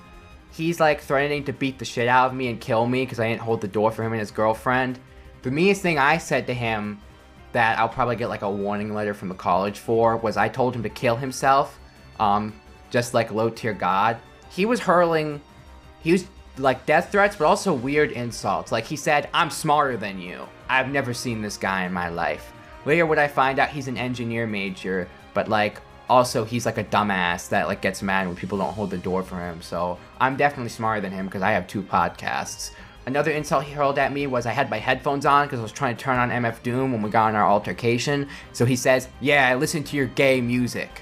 he's 0.51 0.79
like 0.79 0.99
threatening 0.99 1.43
to 1.43 1.53
beat 1.53 1.77
the 1.77 1.85
shit 1.85 2.07
out 2.07 2.31
of 2.31 2.33
me 2.33 2.47
and 2.47 2.59
kill 2.59 2.87
me 2.87 3.03
because 3.03 3.19
I 3.19 3.29
didn't 3.29 3.41
hold 3.41 3.61
the 3.61 3.67
door 3.67 3.91
for 3.91 4.03
him 4.03 4.13
and 4.13 4.19
his 4.19 4.31
girlfriend. 4.31 4.97
The 5.43 5.51
meanest 5.51 5.83
thing 5.83 5.99
I 5.99 6.17
said 6.17 6.47
to 6.47 6.55
him 6.55 6.99
that 7.51 7.77
I'll 7.77 7.87
probably 7.87 8.15
get 8.15 8.29
like 8.29 8.41
a 8.41 8.49
warning 8.49 8.95
letter 8.95 9.13
from 9.13 9.29
the 9.29 9.35
college 9.35 9.77
for 9.77 10.17
was 10.17 10.37
I 10.37 10.49
told 10.49 10.75
him 10.75 10.81
to 10.81 10.89
kill 10.89 11.17
himself, 11.17 11.79
um, 12.19 12.59
just 12.89 13.13
like 13.13 13.31
low 13.31 13.51
tier 13.51 13.73
god. 13.73 14.17
He 14.49 14.65
was 14.65 14.79
hurling, 14.79 15.39
he 16.01 16.13
was 16.13 16.25
like 16.59 16.85
death 16.85 17.11
threats, 17.11 17.35
but 17.35 17.45
also 17.45 17.73
weird 17.73 18.11
insults. 18.11 18.71
Like 18.71 18.85
he 18.85 18.95
said, 18.95 19.29
"I'm 19.33 19.49
smarter 19.49 19.97
than 19.97 20.19
you." 20.19 20.47
I've 20.69 20.89
never 20.91 21.13
seen 21.13 21.41
this 21.41 21.57
guy 21.57 21.85
in 21.85 21.93
my 21.93 22.09
life. 22.09 22.51
Later 22.85 23.05
would 23.05 23.17
I 23.17 23.27
find 23.27 23.59
out 23.59 23.69
he's 23.69 23.87
an 23.87 23.97
engineer 23.97 24.45
major, 24.45 25.07
but 25.33 25.47
like 25.47 25.81
also 26.09 26.43
he's 26.43 26.65
like 26.65 26.77
a 26.77 26.83
dumbass 26.83 27.49
that 27.49 27.67
like 27.67 27.81
gets 27.81 28.01
mad 28.01 28.27
when 28.27 28.35
people 28.35 28.57
don't 28.57 28.73
hold 28.73 28.89
the 28.89 28.97
door 28.97 29.23
for 29.23 29.37
him. 29.37 29.61
So 29.61 29.97
I'm 30.19 30.35
definitely 30.35 30.69
smarter 30.69 31.01
than 31.01 31.11
him 31.11 31.25
because 31.25 31.41
I 31.41 31.51
have 31.51 31.67
two 31.67 31.81
podcasts. 31.81 32.71
Another 33.05 33.31
insult 33.31 33.63
he 33.63 33.71
hurled 33.71 33.97
at 33.97 34.13
me 34.13 34.27
was 34.27 34.45
I 34.45 34.51
had 34.51 34.69
my 34.69 34.77
headphones 34.77 35.25
on 35.25 35.47
because 35.47 35.59
I 35.59 35.63
was 35.63 35.71
trying 35.71 35.95
to 35.95 36.03
turn 36.03 36.19
on 36.19 36.29
MF 36.29 36.61
Doom 36.61 36.91
when 36.91 37.01
we 37.01 37.09
got 37.09 37.29
in 37.29 37.35
our 37.35 37.47
altercation. 37.47 38.27
So 38.53 38.65
he 38.65 38.75
says, 38.75 39.07
"Yeah, 39.19 39.47
I 39.47 39.55
listen 39.55 39.83
to 39.85 39.97
your 39.97 40.07
gay 40.07 40.41
music." 40.41 41.01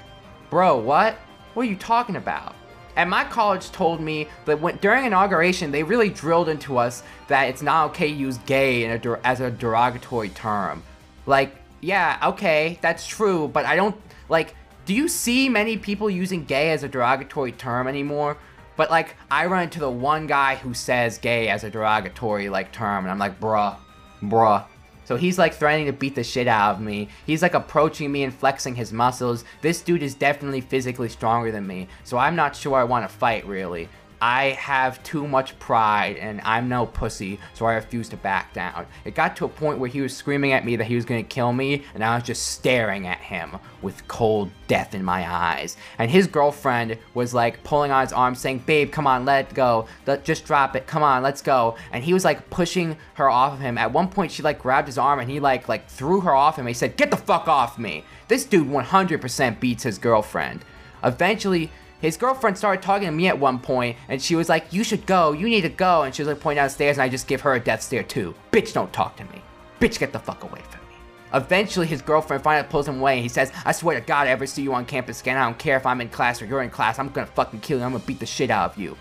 Bro, 0.49 0.77
what? 0.77 1.15
What 1.53 1.63
are 1.63 1.69
you 1.69 1.75
talking 1.75 2.15
about? 2.15 2.55
And 2.97 3.11
my 3.11 3.23
college 3.23 3.71
told 3.71 4.01
me 4.01 4.27
that 4.45 4.59
when, 4.59 4.77
during 4.77 5.05
inauguration, 5.05 5.71
they 5.71 5.83
really 5.83 6.09
drilled 6.09 6.49
into 6.49 6.79
us 6.79 7.03
that 7.27 7.43
it's 7.43 7.61
not 7.61 7.91
okay 7.91 8.09
to 8.09 8.15
use 8.15 8.39
gay 8.39 8.85
a 8.85 9.19
as 9.23 9.39
a 9.39 9.51
derogatory 9.51 10.29
term. 10.29 10.81
Like, 11.27 11.55
yeah, 11.79 12.17
okay, 12.23 12.79
that's 12.81 13.05
true, 13.05 13.49
but 13.49 13.65
I 13.65 13.75
don't, 13.75 13.95
like, 14.29 14.55
do 14.85 14.95
you 14.95 15.07
see 15.07 15.47
many 15.47 15.77
people 15.77 16.09
using 16.09 16.43
gay 16.43 16.71
as 16.71 16.81
a 16.81 16.87
derogatory 16.87 17.51
term 17.51 17.87
anymore? 17.87 18.35
But, 18.77 18.89
like, 18.89 19.15
I 19.29 19.45
run 19.45 19.63
into 19.63 19.79
the 19.79 19.91
one 19.91 20.25
guy 20.25 20.55
who 20.55 20.73
says 20.73 21.19
gay 21.19 21.49
as 21.49 21.63
a 21.63 21.69
derogatory, 21.69 22.49
like, 22.49 22.71
term, 22.71 23.05
and 23.05 23.11
I'm 23.11 23.19
like, 23.19 23.39
bruh, 23.39 23.75
bruh, 24.23 24.65
so 25.07 25.15
he's 25.15 25.37
like 25.37 25.53
threatening 25.53 25.85
to 25.85 25.93
beat 25.93 26.15
the 26.15 26.23
shit 26.23 26.49
out 26.49 26.75
of 26.75 26.81
me. 26.81 27.07
He's 27.25 27.41
like 27.41 27.53
approaching 27.53 28.11
me 28.11 28.23
and 28.23 28.33
flexing 28.35 28.75
his 28.75 28.91
muscles. 28.91 29.45
This 29.61 29.81
dude 29.81 30.03
is 30.03 30.13
definitely 30.13 30.59
physically 30.59 31.07
stronger 31.07 31.49
than 31.49 31.65
me. 31.65 31.87
So 32.03 32.17
I'm 32.17 32.35
not 32.35 32.57
sure 32.57 32.75
I 32.75 32.83
want 32.83 33.09
to 33.09 33.17
fight 33.17 33.47
really. 33.47 33.87
I 34.21 34.45
have 34.59 35.01
too 35.03 35.27
much 35.27 35.57
pride 35.59 36.17
and 36.17 36.41
I'm 36.43 36.67
no 36.69 36.85
pussy, 36.85 37.39
so 37.53 37.65
I 37.65 37.75
refuse 37.75 38.09
to 38.09 38.17
back 38.17 38.53
down. 38.53 38.87
It 39.05 39.15
got 39.15 39.35
to 39.37 39.45
a 39.45 39.49
point 39.49 39.79
where 39.79 39.89
he 39.89 40.01
was 40.01 40.15
screaming 40.15 40.53
at 40.53 40.65
me 40.65 40.75
that 40.75 40.85
he 40.85 40.95
was 40.95 41.05
gonna 41.05 41.23
kill 41.23 41.53
me, 41.53 41.83
and 41.93 42.03
I 42.03 42.15
was 42.15 42.23
just 42.23 42.47
staring 42.47 43.05
at 43.07 43.19
him 43.19 43.57
with 43.81 44.07
cold 44.07 44.49
death 44.67 44.95
in 44.95 45.03
my 45.03 45.31
eyes. 45.31 45.77
And 45.99 46.09
his 46.09 46.27
girlfriend 46.27 46.97
was 47.13 47.33
like 47.33 47.63
pulling 47.63 47.91
on 47.91 48.01
his 48.01 48.13
arm, 48.13 48.35
saying, 48.35 48.63
Babe, 48.65 48.91
come 48.91 49.05
on, 49.07 49.25
let 49.25 49.53
go. 49.53 49.87
Let, 50.05 50.23
just 50.23 50.45
drop 50.45 50.75
it. 50.75 50.87
Come 50.87 51.03
on, 51.03 51.21
let's 51.21 51.41
go. 51.41 51.75
And 51.91 52.03
he 52.03 52.13
was 52.13 52.25
like 52.25 52.49
pushing 52.49 52.97
her 53.15 53.29
off 53.29 53.53
of 53.53 53.59
him. 53.59 53.77
At 53.77 53.93
one 53.93 54.09
point, 54.09 54.31
she 54.31 54.41
like 54.41 54.59
grabbed 54.59 54.87
his 54.87 54.97
arm 54.97 55.19
and 55.19 55.29
he 55.29 55.39
like 55.39 55.69
like 55.69 55.87
threw 55.89 56.21
her 56.21 56.33
off 56.33 56.57
him. 56.57 56.67
He 56.67 56.73
said, 56.73 56.97
Get 56.97 57.11
the 57.11 57.17
fuck 57.17 57.47
off 57.47 57.77
me. 57.77 58.03
This 58.27 58.45
dude 58.45 58.67
100% 58.67 59.59
beats 59.59 59.83
his 59.83 59.97
girlfriend. 59.97 60.65
Eventually, 61.03 61.71
his 62.01 62.17
girlfriend 62.17 62.57
started 62.57 62.81
talking 62.81 63.07
to 63.07 63.11
me 63.11 63.27
at 63.27 63.39
one 63.39 63.59
point, 63.59 63.97
and 64.07 64.21
she 64.21 64.35
was 64.35 64.49
like, 64.49 64.71
You 64.71 64.83
should 64.83 65.05
go, 65.05 65.31
you 65.31 65.47
need 65.47 65.61
to 65.61 65.69
go. 65.69 66.03
And 66.03 66.13
she 66.13 66.21
was 66.21 66.27
like 66.27 66.39
pointing 66.39 66.61
downstairs, 66.61 66.97
and 66.97 67.03
I 67.03 67.09
just 67.09 67.27
give 67.27 67.41
her 67.41 67.53
a 67.53 67.59
death 67.59 67.81
stare 67.81 68.03
too. 68.03 68.35
Bitch, 68.51 68.73
don't 68.73 68.91
talk 68.93 69.15
to 69.17 69.23
me. 69.25 69.41
Bitch, 69.79 69.99
get 69.99 70.13
the 70.13 70.19
fuck 70.19 70.43
away 70.43 70.61
from 70.69 70.81
me. 70.81 70.95
Eventually, 71.33 71.87
his 71.87 72.01
girlfriend 72.01 72.43
finally 72.43 72.67
pulls 72.69 72.87
him 72.87 72.99
away, 72.99 73.15
and 73.15 73.23
he 73.23 73.29
says, 73.29 73.51
I 73.65 73.71
swear 73.71 73.99
to 73.99 74.05
God, 74.05 74.27
I 74.27 74.31
ever 74.31 74.45
see 74.45 74.61
you 74.61 74.73
on 74.73 74.85
campus 74.85 75.21
again. 75.21 75.37
I 75.37 75.45
don't 75.45 75.57
care 75.57 75.77
if 75.77 75.85
I'm 75.85 76.01
in 76.01 76.09
class 76.09 76.41
or 76.41 76.45
you're 76.45 76.61
in 76.61 76.69
class. 76.69 76.99
I'm 76.99 77.09
gonna 77.09 77.27
fucking 77.27 77.59
kill 77.61 77.79
you. 77.79 77.83
I'm 77.83 77.91
gonna 77.91 78.03
beat 78.05 78.19
the 78.19 78.25
shit 78.25 78.49
out 78.49 78.71
of 78.71 78.77
you. 78.77 78.97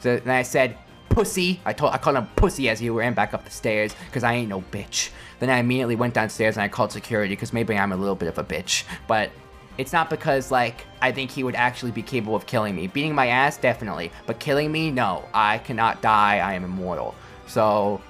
So 0.00 0.18
then 0.18 0.34
I 0.34 0.42
said, 0.42 0.76
Pussy. 1.10 1.60
I 1.64 1.72
told 1.72 1.92
I 1.92 1.98
called 1.98 2.16
him 2.16 2.28
pussy 2.36 2.68
as 2.68 2.78
he 2.78 2.88
ran 2.88 3.14
back 3.14 3.34
up 3.34 3.44
the 3.44 3.50
stairs, 3.50 3.94
because 4.06 4.22
I 4.22 4.34
ain't 4.34 4.48
no 4.48 4.60
bitch. 4.60 5.10
Then 5.40 5.50
I 5.50 5.58
immediately 5.58 5.96
went 5.96 6.14
downstairs 6.14 6.56
and 6.56 6.62
I 6.62 6.68
called 6.68 6.92
security, 6.92 7.34
because 7.34 7.52
maybe 7.52 7.76
I'm 7.76 7.92
a 7.92 7.96
little 7.96 8.14
bit 8.14 8.28
of 8.28 8.38
a 8.38 8.44
bitch. 8.44 8.84
But 9.08 9.30
it's 9.78 9.92
not 9.92 10.10
because, 10.10 10.50
like, 10.50 10.86
I 11.00 11.12
think 11.12 11.30
he 11.30 11.42
would 11.42 11.54
actually 11.54 11.92
be 11.92 12.02
capable 12.02 12.36
of 12.36 12.46
killing 12.46 12.74
me. 12.74 12.86
Beating 12.86 13.14
my 13.14 13.28
ass, 13.28 13.56
definitely. 13.56 14.12
But 14.26 14.38
killing 14.38 14.70
me, 14.70 14.90
no. 14.90 15.24
I 15.32 15.58
cannot 15.58 16.02
die. 16.02 16.38
I 16.38 16.54
am 16.54 16.64
immortal. 16.64 17.14
So, 17.46 18.00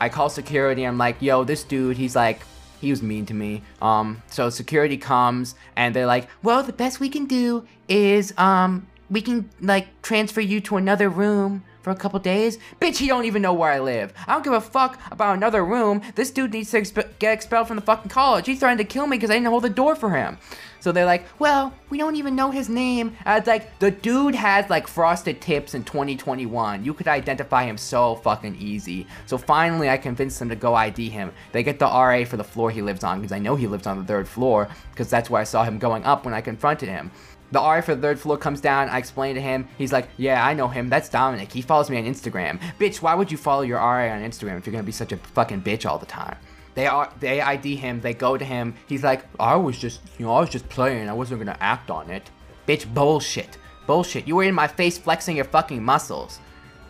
I 0.00 0.08
call 0.08 0.28
security. 0.28 0.84
I'm 0.84 0.98
like, 0.98 1.20
yo, 1.20 1.44
this 1.44 1.64
dude, 1.64 1.96
he's 1.96 2.14
like, 2.14 2.42
he 2.80 2.90
was 2.90 3.02
mean 3.02 3.26
to 3.26 3.34
me. 3.34 3.62
Um, 3.82 4.22
so 4.28 4.50
security 4.50 4.96
comes 4.96 5.56
and 5.74 5.94
they're 5.94 6.06
like, 6.06 6.28
well, 6.42 6.62
the 6.62 6.72
best 6.72 7.00
we 7.00 7.08
can 7.08 7.26
do 7.26 7.66
is, 7.88 8.32
um, 8.38 8.86
we 9.10 9.20
can, 9.20 9.50
like, 9.60 9.88
transfer 10.02 10.40
you 10.40 10.60
to 10.60 10.76
another 10.76 11.08
room 11.08 11.64
for 11.82 11.90
a 11.90 11.96
couple 11.96 12.18
days? 12.18 12.58
Bitch, 12.80 12.98
he 12.98 13.06
don't 13.06 13.24
even 13.24 13.42
know 13.42 13.54
where 13.54 13.70
I 13.70 13.78
live. 13.78 14.12
I 14.26 14.34
don't 14.34 14.44
give 14.44 14.52
a 14.52 14.60
fuck 14.60 15.00
about 15.10 15.36
another 15.36 15.64
room. 15.64 16.02
This 16.14 16.30
dude 16.30 16.52
needs 16.52 16.70
to 16.72 16.82
get 17.18 17.32
expelled 17.32 17.68
from 17.68 17.76
the 17.76 17.82
fucking 17.82 18.10
college. 18.10 18.46
He 18.46 18.54
threatened 18.54 18.78
to 18.78 18.84
kill 18.84 19.06
me 19.06 19.16
because 19.16 19.30
I 19.30 19.34
didn't 19.34 19.48
hold 19.48 19.64
the 19.64 19.70
door 19.70 19.94
for 19.94 20.10
him. 20.10 20.38
So 20.80 20.92
they're 20.92 21.04
like, 21.04 21.24
well, 21.38 21.74
we 21.90 21.98
don't 21.98 22.16
even 22.16 22.36
know 22.36 22.50
his 22.50 22.68
name. 22.68 23.16
And 23.24 23.38
it's 23.38 23.48
like, 23.48 23.78
the 23.78 23.90
dude 23.90 24.34
has 24.34 24.70
like 24.70 24.86
frosted 24.86 25.40
tips 25.40 25.74
in 25.74 25.82
2021. 25.84 26.84
You 26.84 26.94
could 26.94 27.08
identify 27.08 27.64
him 27.64 27.76
so 27.76 28.16
fucking 28.16 28.56
easy. 28.56 29.06
So 29.26 29.38
finally, 29.38 29.90
I 29.90 29.96
convinced 29.96 30.38
them 30.38 30.48
to 30.50 30.56
go 30.56 30.74
ID 30.74 31.08
him. 31.08 31.32
They 31.52 31.62
get 31.62 31.78
the 31.78 31.86
RA 31.86 32.24
for 32.24 32.36
the 32.36 32.44
floor 32.44 32.70
he 32.70 32.82
lives 32.82 33.02
on 33.02 33.20
because 33.20 33.32
I 33.32 33.38
know 33.38 33.56
he 33.56 33.66
lives 33.66 33.86
on 33.86 33.98
the 33.98 34.04
third 34.04 34.28
floor 34.28 34.68
because 34.92 35.10
that's 35.10 35.28
where 35.28 35.40
I 35.40 35.44
saw 35.44 35.64
him 35.64 35.78
going 35.78 36.04
up 36.04 36.24
when 36.24 36.34
I 36.34 36.40
confronted 36.40 36.88
him. 36.88 37.10
The 37.50 37.58
RA 37.58 37.80
for 37.80 37.94
the 37.94 38.02
third 38.02 38.20
floor 38.20 38.36
comes 38.36 38.60
down. 38.60 38.88
I 38.88 38.98
explain 38.98 39.34
to 39.34 39.40
him. 39.40 39.68
He's 39.78 39.92
like, 39.92 40.08
"Yeah, 40.16 40.44
I 40.44 40.52
know 40.52 40.68
him. 40.68 40.90
That's 40.90 41.08
Dominic. 41.08 41.52
He 41.52 41.62
follows 41.62 41.88
me 41.88 41.96
on 41.96 42.04
Instagram. 42.04 42.60
Bitch, 42.78 43.00
why 43.00 43.14
would 43.14 43.32
you 43.32 43.38
follow 43.38 43.62
your 43.62 43.78
RA 43.78 44.12
on 44.12 44.22
Instagram 44.22 44.58
if 44.58 44.66
you're 44.66 44.72
gonna 44.72 44.82
be 44.82 44.92
such 44.92 45.12
a 45.12 45.16
fucking 45.16 45.62
bitch 45.62 45.88
all 45.88 45.98
the 45.98 46.06
time?" 46.06 46.36
They 46.74 46.86
are 46.86 47.10
they 47.18 47.40
ID 47.40 47.76
him. 47.76 48.00
They 48.00 48.14
go 48.14 48.36
to 48.36 48.44
him. 48.44 48.74
He's 48.86 49.02
like, 49.02 49.24
"I 49.40 49.56
was 49.56 49.78
just, 49.78 50.00
you 50.18 50.26
know, 50.26 50.34
I 50.34 50.40
was 50.40 50.50
just 50.50 50.68
playing. 50.68 51.08
I 51.08 51.12
wasn't 51.14 51.40
gonna 51.40 51.56
act 51.60 51.90
on 51.90 52.10
it." 52.10 52.30
Bitch, 52.68 52.92
bullshit, 52.92 53.56
bullshit. 53.86 54.28
You 54.28 54.36
were 54.36 54.44
in 54.44 54.54
my 54.54 54.68
face 54.68 54.98
flexing 54.98 55.36
your 55.36 55.46
fucking 55.46 55.82
muscles. 55.82 56.40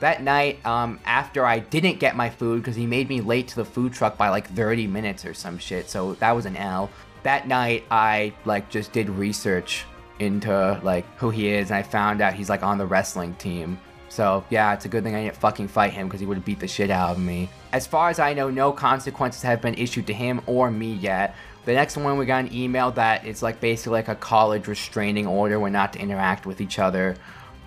That 0.00 0.22
night, 0.22 0.64
um, 0.66 1.00
after 1.04 1.44
I 1.46 1.60
didn't 1.60 1.98
get 2.00 2.16
my 2.16 2.30
food 2.30 2.62
because 2.62 2.76
he 2.76 2.86
made 2.86 3.08
me 3.08 3.20
late 3.20 3.48
to 3.48 3.56
the 3.56 3.64
food 3.64 3.92
truck 3.92 4.16
by 4.16 4.28
like 4.28 4.48
30 4.54 4.86
minutes 4.86 5.24
or 5.24 5.34
some 5.34 5.58
shit, 5.58 5.88
so 5.88 6.14
that 6.14 6.32
was 6.32 6.46
an 6.46 6.56
L. 6.56 6.90
That 7.22 7.48
night, 7.48 7.84
I 7.90 8.32
like 8.44 8.68
just 8.70 8.92
did 8.92 9.08
research 9.08 9.86
into 10.18 10.80
like 10.82 11.04
who 11.16 11.30
he 11.30 11.48
is, 11.48 11.70
and 11.70 11.76
I 11.76 11.82
found 11.82 12.20
out 12.20 12.34
he's 12.34 12.48
like 12.48 12.62
on 12.62 12.78
the 12.78 12.86
wrestling 12.86 13.34
team. 13.34 13.78
So 14.08 14.44
yeah, 14.50 14.72
it's 14.74 14.84
a 14.84 14.88
good 14.88 15.04
thing 15.04 15.14
I 15.14 15.24
didn't 15.24 15.36
fucking 15.36 15.68
fight 15.68 15.92
him 15.92 16.06
because 16.06 16.20
he 16.20 16.26
would 16.26 16.38
have 16.38 16.44
beat 16.44 16.60
the 16.60 16.68
shit 16.68 16.90
out 16.90 17.10
of 17.10 17.18
me. 17.18 17.48
As 17.72 17.86
far 17.86 18.10
as 18.10 18.18
I 18.18 18.32
know, 18.32 18.50
no 18.50 18.72
consequences 18.72 19.42
have 19.42 19.60
been 19.60 19.74
issued 19.74 20.06
to 20.06 20.14
him 20.14 20.40
or 20.46 20.70
me 20.70 20.94
yet. 20.94 21.34
The 21.64 21.74
next 21.74 21.96
one 21.96 22.16
we 22.16 22.24
got 22.24 22.46
an 22.46 22.54
email 22.54 22.90
that 22.92 23.26
it's 23.26 23.42
like 23.42 23.60
basically 23.60 23.92
like 23.92 24.08
a 24.08 24.14
college 24.14 24.66
restraining 24.66 25.26
order. 25.26 25.60
We're 25.60 25.68
not 25.68 25.92
to 25.92 25.98
interact 25.98 26.46
with 26.46 26.60
each 26.60 26.78
other. 26.78 27.16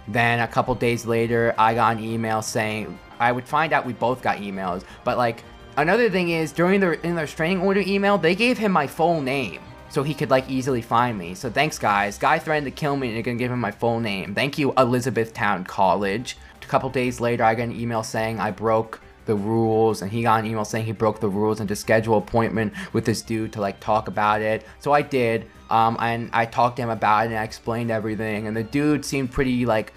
Then 0.07 0.39
a 0.39 0.47
couple 0.47 0.73
days 0.73 1.05
later, 1.05 1.53
I 1.57 1.75
got 1.75 1.97
an 1.97 2.03
email 2.03 2.41
saying 2.41 2.97
I 3.19 3.31
would 3.31 3.47
find 3.47 3.71
out 3.71 3.85
we 3.85 3.93
both 3.93 4.23
got 4.23 4.37
emails. 4.37 4.83
But 5.03 5.17
like 5.17 5.43
another 5.77 6.09
thing 6.09 6.29
is 6.29 6.51
during 6.51 6.79
the 6.79 6.99
in 7.05 7.15
the 7.15 7.21
restraining 7.21 7.61
order 7.61 7.81
email, 7.81 8.17
they 8.17 8.33
gave 8.33 8.57
him 8.57 8.71
my 8.71 8.87
full 8.87 9.21
name 9.21 9.61
so 9.91 10.03
he 10.03 10.13
could 10.13 10.29
like 10.29 10.49
easily 10.49 10.81
find 10.81 11.17
me. 11.17 11.35
So 11.35 11.49
thanks 11.49 11.77
guys. 11.77 12.17
Guy 12.17 12.39
threatened 12.39 12.65
to 12.65 12.71
kill 12.71 12.95
me 12.95 13.07
and 13.07 13.15
you're 13.15 13.23
gonna 13.23 13.37
give 13.37 13.51
him 13.51 13.59
my 13.59 13.71
full 13.71 13.99
name. 13.99 14.33
Thank 14.33 14.57
you 14.57 14.73
Elizabethtown 14.77 15.65
College. 15.65 16.37
A 16.61 16.65
couple 16.65 16.89
days 16.89 17.19
later 17.19 17.43
I 17.43 17.53
got 17.55 17.63
an 17.63 17.79
email 17.79 18.01
saying 18.01 18.39
I 18.39 18.51
broke 18.51 19.01
the 19.25 19.35
rules 19.35 20.01
and 20.01 20.09
he 20.09 20.23
got 20.23 20.39
an 20.39 20.45
email 20.45 20.65
saying 20.65 20.85
he 20.85 20.93
broke 20.93 21.19
the 21.19 21.29
rules 21.29 21.59
and 21.59 21.69
to 21.69 21.75
schedule 21.75 22.17
appointment 22.17 22.73
with 22.93 23.05
this 23.05 23.21
dude 23.21 23.53
to 23.53 23.61
like 23.61 23.79
talk 23.79 24.07
about 24.07 24.41
it. 24.41 24.65
So 24.79 24.93
I 24.93 25.01
did. 25.01 25.47
Um, 25.69 25.97
and 25.99 26.29
I 26.33 26.45
talked 26.45 26.77
to 26.77 26.81
him 26.81 26.89
about 26.89 27.25
it 27.25 27.29
and 27.29 27.37
I 27.37 27.43
explained 27.43 27.91
everything 27.91 28.47
and 28.47 28.55
the 28.55 28.63
dude 28.63 29.05
seemed 29.05 29.31
pretty 29.31 29.65
like 29.65 29.93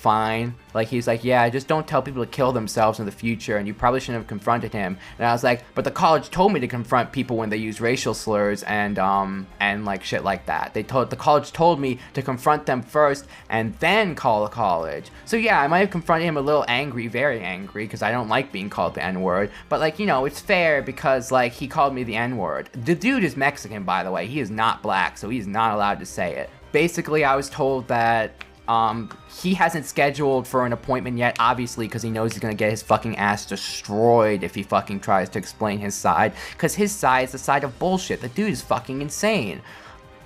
fine. 0.00 0.54
Like 0.72 0.88
he's 0.88 1.06
like, 1.06 1.24
yeah, 1.24 1.48
just 1.50 1.68
don't 1.68 1.86
tell 1.86 2.00
people 2.00 2.24
to 2.24 2.30
kill 2.30 2.52
themselves 2.52 2.98
in 3.00 3.06
the 3.06 3.12
future, 3.12 3.56
and 3.56 3.66
you 3.66 3.74
probably 3.74 4.00
shouldn't 4.00 4.22
have 4.22 4.26
confronted 4.26 4.72
him. 4.72 4.96
And 5.18 5.26
I 5.26 5.32
was 5.32 5.44
like, 5.44 5.62
but 5.74 5.84
the 5.84 5.90
college 5.90 6.30
told 6.30 6.52
me 6.52 6.60
to 6.60 6.68
confront 6.68 7.12
people 7.12 7.36
when 7.36 7.50
they 7.50 7.56
use 7.56 7.80
racial 7.80 8.14
slurs 8.14 8.62
and 8.62 8.98
um 8.98 9.46
and 9.60 9.84
like 9.84 10.02
shit 10.02 10.24
like 10.24 10.46
that. 10.46 10.72
They 10.74 10.82
told 10.82 11.10
the 11.10 11.16
college 11.16 11.52
told 11.52 11.80
me 11.80 11.98
to 12.14 12.22
confront 12.22 12.66
them 12.66 12.82
first 12.82 13.26
and 13.50 13.74
then 13.78 14.14
call 14.14 14.44
the 14.44 14.50
college. 14.50 15.10
So 15.26 15.36
yeah, 15.36 15.60
I 15.60 15.68
might 15.68 15.80
have 15.80 15.90
confronted 15.90 16.26
him 16.26 16.36
a 16.36 16.40
little 16.40 16.64
angry, 16.66 17.06
very 17.06 17.40
angry, 17.40 17.84
because 17.84 18.02
I 18.02 18.10
don't 18.10 18.28
like 18.28 18.52
being 18.52 18.70
called 18.70 18.94
the 18.94 19.04
N 19.04 19.20
word. 19.20 19.50
But 19.68 19.80
like 19.80 19.98
you 19.98 20.06
know, 20.06 20.24
it's 20.24 20.40
fair 20.40 20.82
because 20.82 21.30
like 21.30 21.52
he 21.52 21.68
called 21.68 21.94
me 21.94 22.04
the 22.04 22.16
N 22.16 22.38
word. 22.38 22.70
The 22.72 22.94
dude 22.94 23.24
is 23.24 23.36
Mexican, 23.36 23.84
by 23.84 24.02
the 24.02 24.10
way. 24.10 24.26
He 24.26 24.40
is 24.40 24.50
not 24.50 24.82
black, 24.82 25.18
so 25.18 25.28
he's 25.28 25.46
not 25.46 25.74
allowed 25.74 25.98
to 26.00 26.06
say 26.06 26.36
it. 26.36 26.48
Basically, 26.72 27.24
I 27.24 27.34
was 27.34 27.50
told 27.50 27.88
that 27.88 28.32
um, 28.70 29.10
he 29.42 29.52
hasn't 29.52 29.84
scheduled 29.84 30.46
for 30.46 30.64
an 30.64 30.72
appointment 30.72 31.18
yet, 31.18 31.34
obviously, 31.40 31.88
because 31.88 32.02
he 32.02 32.10
knows 32.10 32.32
he's 32.32 32.40
gonna 32.40 32.54
get 32.54 32.70
his 32.70 32.82
fucking 32.82 33.16
ass 33.16 33.44
destroyed 33.44 34.44
if 34.44 34.54
he 34.54 34.62
fucking 34.62 35.00
tries 35.00 35.28
to 35.30 35.40
explain 35.40 35.80
his 35.80 35.92
side. 35.92 36.34
Because 36.52 36.76
his 36.76 36.92
side 36.92 37.24
is 37.24 37.32
the 37.32 37.38
side 37.38 37.64
of 37.64 37.76
bullshit. 37.80 38.20
The 38.20 38.28
dude 38.28 38.52
is 38.52 38.62
fucking 38.62 39.02
insane. 39.02 39.60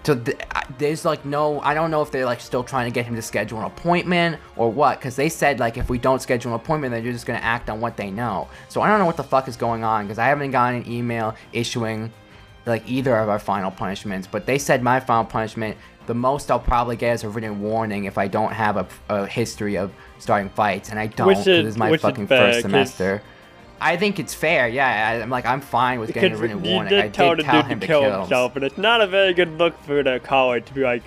So 0.02 0.14
th- 0.14 0.36
there's 0.76 1.06
like 1.06 1.24
no, 1.24 1.60
I 1.60 1.72
don't 1.72 1.90
know 1.90 2.02
if 2.02 2.10
they're 2.10 2.26
like 2.26 2.42
still 2.42 2.62
trying 2.62 2.84
to 2.84 2.94
get 2.94 3.06
him 3.06 3.14
to 3.14 3.22
schedule 3.22 3.60
an 3.60 3.64
appointment 3.64 4.38
or 4.56 4.70
what, 4.70 4.98
because 4.98 5.16
they 5.16 5.30
said 5.30 5.58
like 5.58 5.78
if 5.78 5.88
we 5.88 5.96
don't 5.96 6.20
schedule 6.20 6.52
an 6.52 6.56
appointment, 6.56 6.92
then 6.92 7.02
they're 7.02 7.14
just 7.14 7.24
gonna 7.24 7.38
act 7.38 7.70
on 7.70 7.80
what 7.80 7.96
they 7.96 8.10
know. 8.10 8.46
So 8.68 8.82
I 8.82 8.88
don't 8.88 8.98
know 8.98 9.06
what 9.06 9.16
the 9.16 9.24
fuck 9.24 9.48
is 9.48 9.56
going 9.56 9.84
on, 9.84 10.04
because 10.04 10.18
I 10.18 10.26
haven't 10.26 10.50
gotten 10.50 10.82
an 10.82 10.92
email 10.92 11.34
issuing 11.54 12.12
like 12.66 12.82
either 12.86 13.16
of 13.16 13.30
our 13.30 13.38
final 13.38 13.70
punishments. 13.70 14.26
But 14.26 14.44
they 14.44 14.58
said 14.58 14.82
my 14.82 15.00
final 15.00 15.24
punishment, 15.24 15.78
the 16.06 16.14
most 16.14 16.50
I'll 16.50 16.58
probably 16.60 16.96
get 16.96 17.14
is 17.14 17.24
a 17.24 17.28
written 17.28 17.60
warning 17.60 18.04
if 18.04 18.18
I 18.18 18.28
don't 18.28 18.52
have 18.52 18.76
a, 18.76 18.86
a 19.08 19.26
history 19.26 19.76
of 19.76 19.92
starting 20.18 20.50
fights, 20.50 20.90
and 20.90 20.98
I 20.98 21.06
don't. 21.08 21.26
Which 21.28 21.38
is- 21.38 21.44
this 21.44 21.66
is 21.66 21.76
my 21.76 21.96
fucking 21.96 22.26
fair, 22.26 22.52
first 22.52 22.62
semester. 22.62 23.22
I 23.80 23.96
think 23.96 24.18
it's 24.18 24.32
fair. 24.34 24.68
Yeah, 24.68 24.86
I, 24.86 25.20
I'm 25.22 25.30
like 25.30 25.44
I'm 25.46 25.60
fine 25.60 26.00
with 26.00 26.12
getting 26.14 26.32
a 26.32 26.36
written 26.36 26.62
warning. 26.62 26.90
did 26.90 27.00
I 27.04 27.08
tell 27.08 27.30
did 27.30 27.40
the 27.40 27.42
tell 27.42 27.62
him 27.62 27.80
to 27.80 27.86
to 27.86 27.92
kill 27.92 28.00
kill 28.02 28.20
himself, 28.20 28.56
and 28.56 28.64
it's 28.64 28.78
not 28.78 29.00
a 29.00 29.06
very 29.06 29.34
good 29.34 29.58
look 29.58 29.78
for 29.82 30.02
the 30.02 30.20
college 30.22 30.64
to 30.66 30.74
be 30.74 30.82
like, 30.82 31.02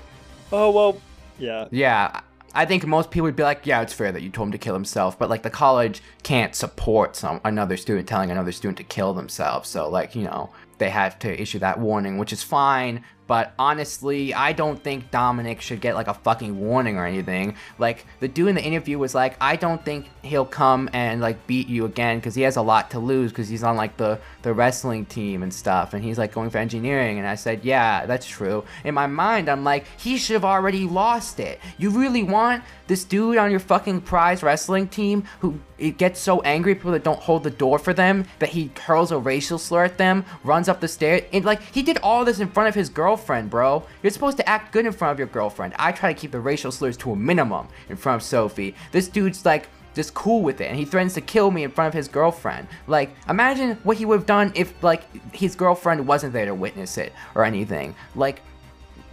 oh 0.51 0.69
well, 0.71 1.01
yeah. 1.39 1.67
Yeah, 1.71 2.21
I 2.53 2.65
think 2.65 2.85
most 2.85 3.09
people 3.09 3.23
would 3.23 3.35
be 3.35 3.43
like, 3.43 3.65
yeah, 3.65 3.81
it's 3.81 3.93
fair 3.93 4.11
that 4.11 4.21
you 4.21 4.29
told 4.29 4.49
him 4.49 4.51
to 4.51 4.57
kill 4.57 4.73
himself, 4.73 5.17
but 5.17 5.29
like 5.29 5.43
the 5.43 5.49
college 5.49 6.01
can't 6.23 6.53
support 6.55 7.15
some 7.15 7.39
another 7.45 7.77
student 7.77 8.07
telling 8.07 8.31
another 8.31 8.51
student 8.51 8.77
to 8.77 8.83
kill 8.83 9.13
themselves. 9.13 9.69
So 9.69 9.89
like, 9.89 10.13
you 10.15 10.23
know, 10.23 10.49
they 10.77 10.89
have 10.89 11.17
to 11.19 11.41
issue 11.41 11.59
that 11.59 11.79
warning, 11.79 12.17
which 12.17 12.33
is 12.33 12.43
fine. 12.43 13.03
But 13.27 13.53
honestly, 13.59 14.33
I 14.33 14.53
don't 14.53 14.81
think 14.81 15.11
Dominic 15.11 15.61
should 15.61 15.81
get 15.81 15.95
like 15.95 16.07
a 16.07 16.13
fucking 16.13 16.59
warning 16.59 16.97
or 16.97 17.05
anything. 17.05 17.55
Like 17.77 18.05
the 18.19 18.27
dude 18.27 18.47
in 18.47 18.55
the 18.55 18.63
interview 18.63 18.97
was 18.97 19.13
like, 19.13 19.35
I 19.41 19.57
don't 19.57 19.83
think 19.83 20.09
he'll 20.23 20.45
come 20.45 20.89
and 20.93 21.21
like 21.21 21.45
beat 21.45 21.67
you 21.67 21.85
again 21.85 22.17
because 22.17 22.35
he 22.35 22.41
has 22.43 22.55
a 22.55 22.61
lot 22.61 22.91
to 22.91 22.99
lose 22.99 23.31
because 23.31 23.49
he's 23.49 23.63
on 23.63 23.75
like 23.75 23.97
the 23.97 24.19
the 24.41 24.53
wrestling 24.53 25.05
team 25.05 25.43
and 25.43 25.53
stuff, 25.53 25.93
and 25.93 26.03
he's 26.03 26.17
like 26.17 26.33
going 26.33 26.49
for 26.49 26.57
engineering. 26.57 27.17
And 27.19 27.27
I 27.27 27.35
said, 27.35 27.65
yeah, 27.65 28.05
that's 28.05 28.25
true. 28.25 28.63
In 28.83 28.93
my 28.93 29.07
mind, 29.07 29.49
I'm 29.49 29.63
like, 29.63 29.85
he 29.97 30.17
should 30.17 30.35
have 30.35 30.45
already 30.45 30.85
lost 30.85 31.39
it. 31.39 31.59
You 31.77 31.89
really 31.89 32.23
want 32.23 32.63
this 32.87 33.03
dude 33.03 33.37
on 33.37 33.51
your 33.51 33.59
fucking 33.59 34.01
prize 34.01 34.41
wrestling 34.41 34.87
team 34.87 35.25
who 35.41 35.59
it 35.77 35.97
gets 35.97 36.19
so 36.19 36.41
angry 36.41 36.73
people 36.73 36.91
that 36.91 37.03
don't 37.03 37.19
hold 37.19 37.43
the 37.43 37.51
door 37.51 37.77
for 37.77 37.93
them 37.93 38.25
that 38.39 38.49
he 38.49 38.71
hurls 38.85 39.11
a 39.11 39.17
racial 39.17 39.57
slur 39.57 39.83
at 39.83 39.97
them, 39.97 40.25
runs 40.43 40.67
up 40.67 40.79
the 40.79 40.87
stairs, 40.87 41.21
and 41.33 41.45
like 41.45 41.61
he 41.61 41.83
did 41.83 41.97
all 42.01 42.25
this 42.25 42.39
in 42.39 42.47
front 42.47 42.69
of 42.69 42.75
his 42.75 42.89
girlfriend, 42.89 43.16
bro. 43.49 43.83
You're 44.01 44.11
supposed 44.11 44.37
to 44.37 44.49
act 44.49 44.71
good 44.71 44.85
in 44.85 44.91
front 44.91 45.11
of 45.11 45.19
your 45.19 45.27
girlfriend. 45.27 45.73
I 45.77 45.91
try 45.91 46.13
to 46.13 46.19
keep 46.19 46.31
the 46.31 46.39
racial 46.39 46.71
slurs 46.71 46.97
to 46.97 47.11
a 47.11 47.15
minimum 47.15 47.67
in 47.89 47.95
front 47.95 48.21
of 48.21 48.27
Sophie. 48.27 48.75
This 48.91 49.07
dude's 49.07 49.45
like 49.45 49.67
just 49.93 50.13
cool 50.13 50.43
with 50.43 50.61
it 50.61 50.65
and 50.65 50.77
he 50.77 50.85
threatens 50.85 51.15
to 51.15 51.21
kill 51.21 51.49
me 51.49 51.63
in 51.63 51.71
front 51.71 51.87
of 51.87 51.93
his 51.93 52.07
girlfriend. 52.07 52.67
Like 52.85 53.15
imagine 53.27 53.77
what 53.83 53.97
he 53.97 54.05
would 54.05 54.19
have 54.19 54.27
done 54.27 54.51
if 54.55 54.81
like 54.83 55.03
his 55.35 55.55
girlfriend 55.55 56.07
wasn't 56.07 56.33
there 56.33 56.45
to 56.45 56.53
witness 56.53 56.97
it 56.97 57.13
or 57.35 57.43
anything. 57.43 57.95
Like 58.15 58.41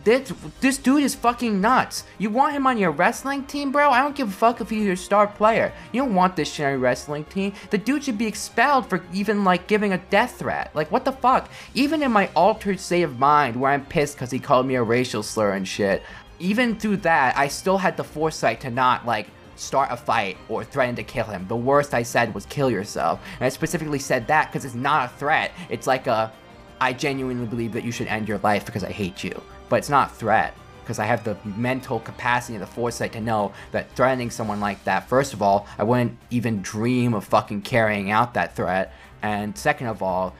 this, 0.04 0.32
this 0.60 0.78
dude 0.78 1.02
is 1.02 1.14
fucking 1.14 1.60
nuts. 1.60 2.04
You 2.18 2.30
want 2.30 2.54
him 2.54 2.66
on 2.66 2.76
your 2.76 2.90
wrestling 2.90 3.44
team, 3.44 3.72
bro? 3.72 3.90
I 3.90 4.00
don't 4.00 4.14
give 4.14 4.28
a 4.28 4.32
fuck 4.32 4.60
if 4.60 4.68
he's 4.68 4.84
your 4.84 4.96
star 4.96 5.26
player. 5.26 5.72
You 5.92 6.02
don't 6.02 6.14
want 6.14 6.36
this 6.36 6.52
shit 6.52 6.66
on 6.66 6.72
your 6.72 6.80
wrestling 6.80 7.24
team. 7.24 7.54
The 7.70 7.78
dude 7.78 8.04
should 8.04 8.18
be 8.18 8.26
expelled 8.26 8.88
for 8.88 9.02
even 9.12 9.44
like 9.44 9.66
giving 9.66 9.92
a 9.92 9.98
death 9.98 10.38
threat. 10.38 10.70
Like 10.74 10.92
what 10.92 11.04
the 11.04 11.12
fuck? 11.12 11.48
Even 11.74 12.02
in 12.02 12.12
my 12.12 12.28
altered 12.36 12.78
state 12.78 13.02
of 13.02 13.18
mind 13.18 13.56
where 13.56 13.72
I'm 13.72 13.86
pissed 13.86 14.16
because 14.16 14.30
he 14.30 14.38
called 14.38 14.66
me 14.66 14.74
a 14.74 14.82
racial 14.82 15.22
slur 15.22 15.52
and 15.52 15.66
shit, 15.66 16.02
even 16.38 16.76
through 16.76 16.98
that, 16.98 17.36
I 17.36 17.48
still 17.48 17.78
had 17.78 17.96
the 17.96 18.04
foresight 18.04 18.60
to 18.62 18.70
not 18.70 19.06
like 19.06 19.28
start 19.56 19.90
a 19.90 19.96
fight 19.96 20.36
or 20.48 20.64
threaten 20.64 20.96
to 20.96 21.02
kill 21.02 21.24
him. 21.24 21.46
The 21.48 21.56
worst 21.56 21.94
I 21.94 22.02
said 22.02 22.34
was 22.34 22.44
kill 22.46 22.70
yourself. 22.70 23.20
And 23.38 23.46
I 23.46 23.48
specifically 23.48 23.98
said 23.98 24.26
that 24.26 24.50
because 24.50 24.64
it's 24.64 24.74
not 24.74 25.06
a 25.06 25.16
threat. 25.16 25.52
It's 25.70 25.86
like 25.86 26.06
a, 26.06 26.32
I 26.80 26.92
genuinely 26.92 27.46
believe 27.46 27.72
that 27.72 27.84
you 27.84 27.92
should 27.92 28.08
end 28.08 28.28
your 28.28 28.38
life 28.38 28.66
because 28.66 28.84
I 28.84 28.90
hate 28.90 29.24
you. 29.24 29.40
But 29.68 29.76
it's 29.76 29.88
not 29.88 30.16
threat 30.16 30.54
because 30.84 30.98
I 30.98 31.06
have 31.06 31.24
the 31.24 31.36
mental 31.44 31.98
capacity 31.98 32.54
and 32.54 32.62
the 32.62 32.66
foresight 32.66 33.12
to 33.12 33.20
know 33.20 33.52
that 33.72 33.90
threatening 33.92 34.30
someone 34.30 34.60
like 34.60 34.84
that, 34.84 35.08
first 35.08 35.32
of 35.32 35.40
all, 35.40 35.66
I 35.78 35.84
wouldn't 35.84 36.18
even 36.30 36.60
dream 36.60 37.14
of 37.14 37.24
fucking 37.24 37.62
carrying 37.62 38.10
out 38.10 38.34
that 38.34 38.54
threat. 38.54 38.92
And 39.22 39.56
second 39.56 39.86
of 39.86 40.02
all, 40.02 40.34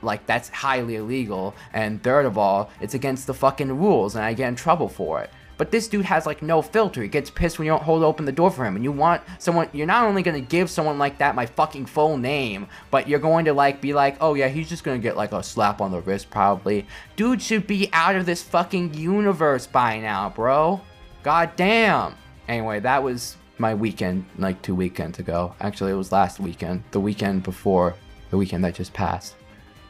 like 0.00 0.24
that's 0.26 0.48
highly 0.48 0.96
illegal. 0.96 1.54
And 1.72 2.02
third 2.02 2.26
of 2.26 2.38
all, 2.38 2.70
it's 2.80 2.94
against 2.94 3.26
the 3.26 3.34
fucking 3.34 3.76
rules 3.76 4.14
and 4.14 4.24
I 4.24 4.34
get 4.34 4.48
in 4.48 4.54
trouble 4.54 4.88
for 4.88 5.20
it. 5.20 5.30
But 5.58 5.72
this 5.72 5.88
dude 5.88 6.06
has 6.06 6.24
like 6.24 6.40
no 6.40 6.62
filter. 6.62 7.02
He 7.02 7.08
gets 7.08 7.28
pissed 7.28 7.58
when 7.58 7.66
you 7.66 7.72
don't 7.72 7.82
hold 7.82 8.04
open 8.04 8.24
the 8.24 8.32
door 8.32 8.50
for 8.50 8.64
him. 8.64 8.76
And 8.76 8.84
you 8.84 8.92
want 8.92 9.22
someone, 9.38 9.68
you're 9.72 9.86
not 9.86 10.06
only 10.06 10.22
gonna 10.22 10.40
give 10.40 10.70
someone 10.70 10.98
like 10.98 11.18
that 11.18 11.34
my 11.34 11.44
fucking 11.44 11.86
full 11.86 12.16
name, 12.16 12.68
but 12.90 13.08
you're 13.08 13.18
going 13.18 13.44
to 13.44 13.52
like 13.52 13.80
be 13.80 13.92
like, 13.92 14.16
oh 14.20 14.34
yeah, 14.34 14.48
he's 14.48 14.68
just 14.68 14.84
gonna 14.84 14.98
get 14.98 15.16
like 15.16 15.32
a 15.32 15.42
slap 15.42 15.80
on 15.80 15.90
the 15.90 16.00
wrist 16.00 16.30
probably. 16.30 16.86
Dude 17.16 17.42
should 17.42 17.66
be 17.66 17.90
out 17.92 18.14
of 18.14 18.24
this 18.24 18.42
fucking 18.42 18.94
universe 18.94 19.66
by 19.66 19.98
now, 19.98 20.30
bro. 20.30 20.80
God 21.24 21.50
damn. 21.56 22.14
Anyway, 22.46 22.80
that 22.80 23.02
was 23.02 23.36
my 23.58 23.74
weekend, 23.74 24.24
like 24.38 24.62
two 24.62 24.76
weekends 24.76 25.18
ago. 25.18 25.54
Actually, 25.60 25.90
it 25.90 25.96
was 25.96 26.12
last 26.12 26.38
weekend, 26.38 26.84
the 26.92 27.00
weekend 27.00 27.42
before 27.42 27.96
the 28.30 28.36
weekend 28.36 28.64
that 28.64 28.76
just 28.76 28.92
passed. 28.92 29.34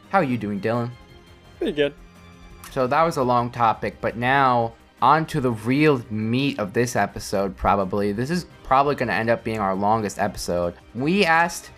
How 0.09 0.19
are 0.19 0.25
you 0.25 0.39
doing, 0.39 0.61
Dylan? 0.61 0.91
Pretty 1.59 1.73
good. 1.73 1.93
So 2.71 2.87
that 2.87 3.03
was 3.03 3.19
a 3.19 3.23
long 3.23 3.51
topic, 3.51 4.01
but 4.01 4.17
now 4.17 4.73
on 5.01 5.27
to 5.27 5.41
the 5.41 5.51
real 5.51 6.03
meat 6.11 6.59
of 6.59 6.73
this 6.73 6.97
episode, 6.97 7.57
probably. 7.57 8.13
This 8.13 8.31
is 8.31 8.47
probably 8.65 8.95
going 8.95 9.09
to 9.09 9.15
end 9.15 9.31
up 9.31 9.45
being 9.45 9.61
our 9.61 9.75
longest 9.75 10.19
episode. 10.19 10.75
We 10.95 11.25
asked 11.25 11.71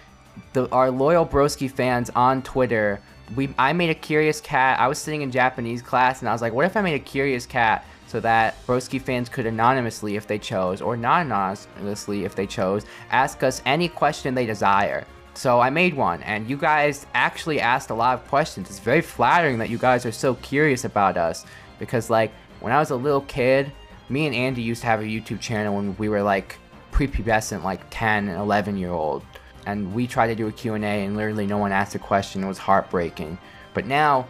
the, 0.52 0.68
our 0.70 0.90
loyal 0.90 1.26
Broski 1.26 1.70
fans 1.70 2.10
on 2.10 2.42
Twitter. 2.42 3.00
We 3.36 3.54
I 3.58 3.72
made 3.72 3.90
a 3.90 3.94
curious 3.94 4.40
cat. 4.40 4.80
I 4.80 4.88
was 4.88 4.98
sitting 4.98 5.22
in 5.22 5.30
Japanese 5.30 5.82
class 5.82 6.20
and 6.20 6.28
I 6.28 6.32
was 6.32 6.42
like, 6.42 6.52
what 6.52 6.66
if 6.66 6.76
I 6.76 6.82
made 6.82 6.94
a 6.94 7.04
curious 7.04 7.46
cat 7.46 7.84
so 8.06 8.18
that 8.18 8.56
Broski 8.66 9.00
fans 9.00 9.28
could 9.28 9.46
anonymously, 9.46 10.16
if 10.16 10.26
they 10.26 10.38
chose, 10.38 10.82
or 10.82 10.96
not 10.96 11.26
anonymously, 11.26 12.24
if 12.24 12.34
they 12.34 12.46
chose, 12.46 12.84
ask 13.10 13.44
us 13.44 13.62
any 13.64 13.88
question 13.88 14.34
they 14.34 14.46
desire. 14.46 15.06
So 15.34 15.60
I 15.60 15.70
made 15.70 15.94
one, 15.94 16.20
and 16.24 16.50
you 16.50 16.56
guys 16.56 17.06
actually 17.14 17.60
asked 17.60 17.90
a 17.90 17.94
lot 17.94 18.18
of 18.18 18.26
questions. 18.26 18.68
It's 18.68 18.80
very 18.80 19.00
flattering 19.00 19.58
that 19.58 19.70
you 19.70 19.78
guys 19.78 20.04
are 20.04 20.12
so 20.12 20.34
curious 20.34 20.84
about 20.84 21.16
us 21.16 21.46
because, 21.78 22.10
like, 22.10 22.32
when 22.60 22.72
I 22.72 22.78
was 22.78 22.90
a 22.90 22.96
little 22.96 23.22
kid, 23.22 23.72
me 24.08 24.26
and 24.26 24.34
Andy 24.34 24.62
used 24.62 24.82
to 24.82 24.86
have 24.86 25.00
a 25.00 25.04
YouTube 25.04 25.40
channel 25.40 25.76
when 25.76 25.96
we 25.96 26.08
were 26.08 26.22
like 26.22 26.56
prepubescent, 26.92 27.62
like 27.62 27.82
10 27.90 28.28
and 28.28 28.38
11 28.38 28.76
year 28.76 28.90
old, 28.90 29.24
and 29.66 29.94
we 29.94 30.06
tried 30.06 30.28
to 30.28 30.34
do 30.34 30.48
a 30.48 30.52
Q&A, 30.52 30.78
and 30.78 31.16
literally 31.16 31.46
no 31.46 31.58
one 31.58 31.72
asked 31.72 31.94
a 31.94 31.98
question. 31.98 32.44
It 32.44 32.48
was 32.48 32.58
heartbreaking. 32.58 33.38
But 33.74 33.86
now, 33.86 34.26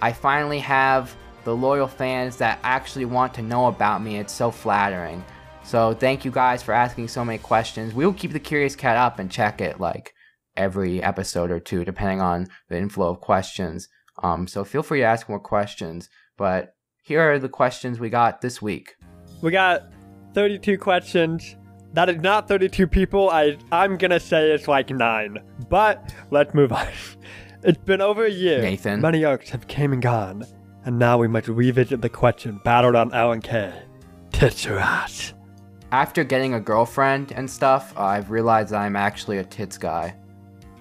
I 0.00 0.12
finally 0.12 0.58
have 0.58 1.14
the 1.44 1.54
loyal 1.54 1.88
fans 1.88 2.36
that 2.36 2.58
actually 2.62 3.04
want 3.04 3.34
to 3.34 3.42
know 3.42 3.66
about 3.66 4.02
me. 4.02 4.18
It's 4.18 4.32
so 4.32 4.50
flattering. 4.50 5.24
So 5.64 5.94
thank 5.94 6.24
you 6.24 6.30
guys 6.30 6.62
for 6.62 6.72
asking 6.72 7.08
so 7.08 7.24
many 7.24 7.38
questions. 7.38 7.94
We 7.94 8.04
will 8.04 8.12
keep 8.12 8.32
the 8.32 8.40
Curious 8.40 8.74
Cat 8.74 8.96
up 8.96 9.18
and 9.18 9.30
check 9.30 9.60
it 9.60 9.80
like 9.80 10.12
every 10.56 11.02
episode 11.02 11.50
or 11.50 11.60
two, 11.60 11.84
depending 11.84 12.20
on 12.20 12.48
the 12.68 12.78
inflow 12.78 13.10
of 13.10 13.20
questions. 13.20 13.88
Um, 14.22 14.46
so 14.46 14.64
feel 14.64 14.82
free 14.82 15.00
to 15.00 15.06
ask 15.06 15.28
more 15.28 15.40
questions. 15.40 16.08
But 16.36 16.71
here 17.02 17.20
are 17.20 17.38
the 17.38 17.48
questions 17.48 17.98
we 17.98 18.08
got 18.08 18.40
this 18.40 18.62
week. 18.62 18.96
We 19.42 19.50
got 19.50 19.92
32 20.34 20.78
questions. 20.78 21.56
That 21.94 22.08
is 22.08 22.18
not 22.18 22.48
32 22.48 22.86
people. 22.86 23.28
I 23.28 23.58
I'm 23.70 23.96
gonna 23.98 24.20
say 24.20 24.50
it's 24.52 24.68
like 24.68 24.88
nine. 24.90 25.38
But 25.68 26.14
let's 26.30 26.54
move 26.54 26.72
on. 26.72 26.88
It's 27.64 27.78
been 27.78 28.00
over 28.00 28.24
a 28.24 28.30
year. 28.30 28.60
Nathan. 28.60 29.00
Many 29.00 29.24
arcs 29.24 29.48
have 29.50 29.68
came 29.68 29.92
and 29.92 30.02
gone, 30.02 30.44
and 30.84 30.98
now 30.98 31.16
we 31.16 31.28
must 31.28 31.46
revisit 31.46 32.00
the 32.02 32.08
question 32.08 32.60
battled 32.64 32.96
on 32.96 33.14
L 33.14 33.30
and 33.30 33.40
K. 33.40 33.72
Tits 34.32 34.66
or 34.66 34.80
ass? 34.80 35.32
After 35.92 36.24
getting 36.24 36.54
a 36.54 36.60
girlfriend 36.60 37.30
and 37.30 37.48
stuff, 37.48 37.96
I've 37.96 38.32
realized 38.32 38.74
I'm 38.74 38.96
actually 38.96 39.38
a 39.38 39.44
tits 39.44 39.78
guy. 39.78 40.16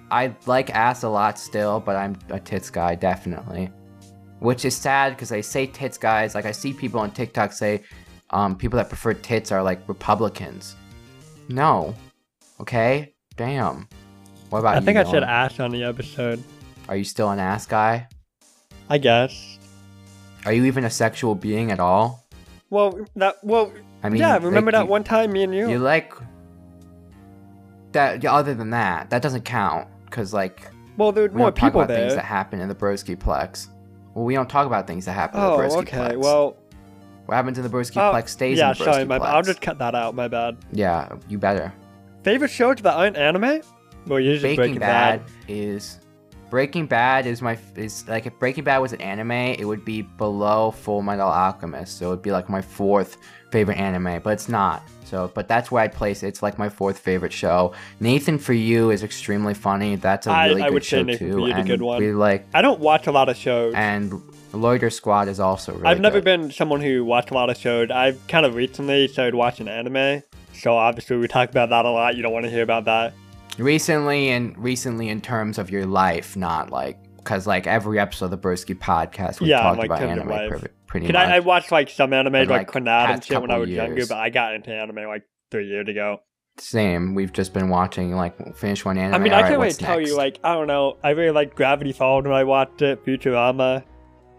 I 0.10 0.36
like 0.48 0.72
ass 0.72 1.04
a 1.04 1.10
lot 1.10 1.38
still, 1.38 1.80
but 1.80 1.96
I'm 1.96 2.18
a 2.30 2.40
tits 2.40 2.72
guy, 2.72 2.96
definitely. 2.96 3.70
Which 4.42 4.66
is 4.66 4.76
sad 4.76 5.12
because 5.16 5.32
I 5.32 5.42
say 5.42 5.68
tits 5.68 5.98
guys, 6.00 6.34
like 6.34 6.46
I 6.46 6.52
see 6.52 6.74
people 6.74 7.00
on 7.00 7.12
TikTok 7.12 7.54
say 7.54 7.84
um, 8.32 8.56
people 8.56 8.78
that 8.78 8.90
prefer 8.90 9.14
tits 9.14 9.52
are 9.52 9.62
like 9.62 9.88
Republicans. 9.88 10.76
No. 11.48 11.94
Okay? 12.60 13.14
Damn. 13.36 13.88
What 14.50 14.60
about 14.60 14.76
I 14.76 14.80
you? 14.80 14.86
think 14.86 14.98
I 14.98 15.04
said 15.04 15.24
ass 15.24 15.60
on 15.60 15.70
the 15.70 15.84
episode. 15.84 16.44
Are 16.90 16.96
you 16.98 17.04
still 17.04 17.30
an 17.30 17.38
ass 17.38 17.68
guy? 17.68 18.08
I 18.90 18.98
guess. 18.98 19.60
Are 20.46 20.52
you 20.54 20.66
even 20.66 20.86
a 20.86 20.90
sexual 20.90 21.36
being 21.36 21.72
at 21.72 21.80
all? 21.80 22.26
Well, 22.72 23.00
that 23.16 23.36
well. 23.44 23.72
I 24.02 24.10
mean, 24.10 24.22
yeah, 24.22 24.38
remember 24.40 24.72
like, 24.72 24.80
that 24.80 24.86
you- 24.86 24.92
one 24.92 25.04
time 25.04 25.34
me 25.34 25.44
and 25.44 25.54
you? 25.54 25.70
You 25.70 25.78
like 25.78 26.14
that? 27.92 28.26
Other 28.26 28.56
than 28.56 28.72
that, 28.72 29.10
that 29.12 29.22
doesn't 29.22 29.46
count 29.46 29.88
because 30.06 30.34
like 30.34 30.68
well, 30.98 31.12
there 31.12 31.26
were 31.26 31.30
we 31.30 31.38
more 31.38 31.52
people 31.52 31.82
about 31.82 31.96
things 31.96 32.14
that 32.14 32.16
there. 32.16 32.26
happen 32.26 32.60
in 32.60 32.70
the 32.70 32.76
Broski 32.76 33.16
Plex. 33.16 33.68
Well, 34.14 34.26
we 34.26 34.34
don't 34.34 34.50
talk 34.50 34.68
about 34.68 34.88
things 34.88 35.06
that 35.06 35.14
happen 35.14 35.40
in 35.40 35.46
the 35.46 35.52
Oh, 35.52 35.80
okay. 35.80 35.98
Plex. 35.98 36.18
Well, 36.18 36.58
what 37.26 37.36
happens 37.36 37.58
in 37.58 37.64
the 37.64 37.70
Broski 37.70 37.98
oh, 37.98 38.14
Plex 38.14 38.30
stays 38.30 38.58
yeah, 38.58 38.72
in 38.72 38.78
the 38.78 38.84
Broski 38.84 38.94
sorry, 38.94 39.06
my 39.06 39.20
Plex. 39.20 39.26
I'll 39.26 39.42
just 39.42 39.62
cut 39.62 39.80
that 39.80 39.96
out. 39.96 40.16
My 40.16 40.28
bad. 40.28 40.58
Yeah, 40.72 41.16
you 41.30 41.38
better. 41.38 41.74
Favorite 42.24 42.50
shows 42.52 42.78
that 42.78 42.94
aren't 42.94 43.18
anime? 43.18 43.62
Well, 44.08 44.20
usually 44.20 44.56
Breaking, 44.56 44.74
Breaking, 44.76 44.80
Bad, 44.80 45.26
Bad. 45.26 45.32
is 45.48 46.00
Breaking 46.52 46.86
Bad 46.86 47.26
is 47.26 47.42
my 47.42 47.58
is 47.76 48.08
like 48.08 48.26
if 48.28 48.38
Breaking 48.38 48.64
Bad 48.66 48.78
was 48.80 48.92
an 48.94 49.02
anime, 49.02 49.32
it 49.32 49.66
would 49.66 49.84
be 49.84 50.02
below 50.04 50.70
Full 50.72 51.02
Metal 51.02 51.28
Alchemist. 51.30 51.98
So 51.98 52.08
it 52.08 52.10
would 52.10 52.22
be 52.22 52.32
like 52.32 52.50
my 52.50 52.62
fourth 52.62 53.18
favorite 53.52 53.78
anime, 53.78 54.20
but 54.22 54.32
it's 54.34 54.50
not. 54.50 54.84
So, 55.06 55.32
but 55.34 55.48
that's 55.48 55.72
where 55.72 55.84
I'd 55.84 55.94
place 55.94 56.24
it. 56.24 56.28
It's 56.28 56.44
like 56.44 56.58
my 56.60 56.70
fourth 56.70 57.00
favorite 57.00 57.34
show. 57.34 57.74
Nathan 58.02 58.38
for 58.38 58.54
You 58.54 58.92
is 58.92 59.02
extremely 59.02 59.54
funny. 59.54 59.96
That's 59.96 60.28
a 60.28 60.30
really 60.44 60.62
I 60.62 60.66
good 60.68 60.74
would 60.76 60.84
say 60.84 61.00
show 61.06 61.06
too. 61.06 61.18
for 61.18 61.24
You 61.40 61.46
is 61.48 61.54
a 61.54 61.56
and 61.56 61.68
good 61.68 61.82
one. 61.82 62.00
We 62.00 62.12
like 62.12 62.46
I 62.54 62.62
don't 62.62 62.80
watch 62.82 63.08
a 63.08 63.12
lot 63.14 63.30
of 63.30 63.38
shows. 63.38 63.74
and 63.76 64.22
Loiter 64.54 64.90
Squad 64.90 65.30
is 65.30 65.40
also 65.40 65.72
really 65.72 65.86
I've 65.86 66.02
never 66.02 66.18
good. 66.20 66.26
been 66.26 66.52
someone 66.52 66.82
who 66.82 67.06
watched 67.06 67.32
a 67.32 67.34
lot 67.34 67.50
of 67.50 67.56
shows. 67.58 67.90
I've 67.92 68.26
kind 68.28 68.46
of 68.46 68.56
recently 68.56 69.08
started 69.08 69.36
watching 69.36 69.70
anime. 69.70 70.22
So 70.54 70.76
obviously 70.76 71.16
we 71.16 71.30
talk 71.30 71.50
about 71.50 71.70
that 71.70 71.86
a 71.86 71.90
lot. 71.90 72.18
You 72.18 72.24
don't 72.24 72.34
want 72.34 72.44
to 72.44 72.52
hear 72.52 72.64
about 72.64 72.84
that. 72.86 73.14
Recently 73.62 74.30
and 74.30 74.58
recently 74.58 75.10
in 75.10 75.22
terms 75.22 75.58
of 75.58 75.70
your 75.70 75.86
life, 75.86 76.36
not 76.36 76.72
like 76.72 76.98
because 77.18 77.46
like 77.46 77.68
every 77.68 78.00
episode 78.00 78.26
of 78.26 78.32
the 78.32 78.38
Broski 78.38 78.78
podcast 78.78 79.40
we 79.40 79.50
Yeah, 79.50 79.62
talked 79.62 79.78
like, 79.78 79.86
about 79.86 80.02
anime 80.02 80.28
pretty, 80.88 81.08
Cause 81.08 81.14
much. 81.14 81.28
I, 81.28 81.38
I 81.38 81.40
watched 81.40 81.72
like 81.72 81.90
some 81.90 82.14
anime 82.14 82.36
And, 82.36 82.50
like, 82.50 82.74
like, 82.74 82.88
and 82.88 83.24
shit 83.24 83.40
when 83.40 83.52
I 83.52 83.58
was 83.58 83.70
younger, 83.70 84.06
but 84.08 84.18
I 84.18 84.30
got 84.30 84.56
into 84.56 84.72
anime 84.74 85.08
like 85.08 85.24
three 85.52 85.68
years 85.68 85.88
ago. 85.88 86.22
Same. 86.58 87.16
We've 87.16 87.32
just 87.32 87.54
been 87.54 87.70
watching 87.70 88.16
like 88.16 88.56
finish 88.56 88.84
one 88.84 88.98
anime. 88.98 89.16
I 89.16 89.20
mean, 89.20 89.34
I 89.34 89.42
can't 89.42 89.54
really 89.54 89.68
what's 89.68 89.78
tell 89.78 90.02
you 90.02 90.18
like 90.18 90.40
I 90.44 90.54
don't 90.54 90.68
know. 90.68 90.98
I 91.04 91.12
really 91.12 91.32
like 91.32 91.56
Gravity 91.56 91.94
Falls 91.94 92.24
when 92.24 92.34
I 92.34 92.44
watched 92.44 92.82
it, 92.82 93.06
Futurama. 93.06 93.84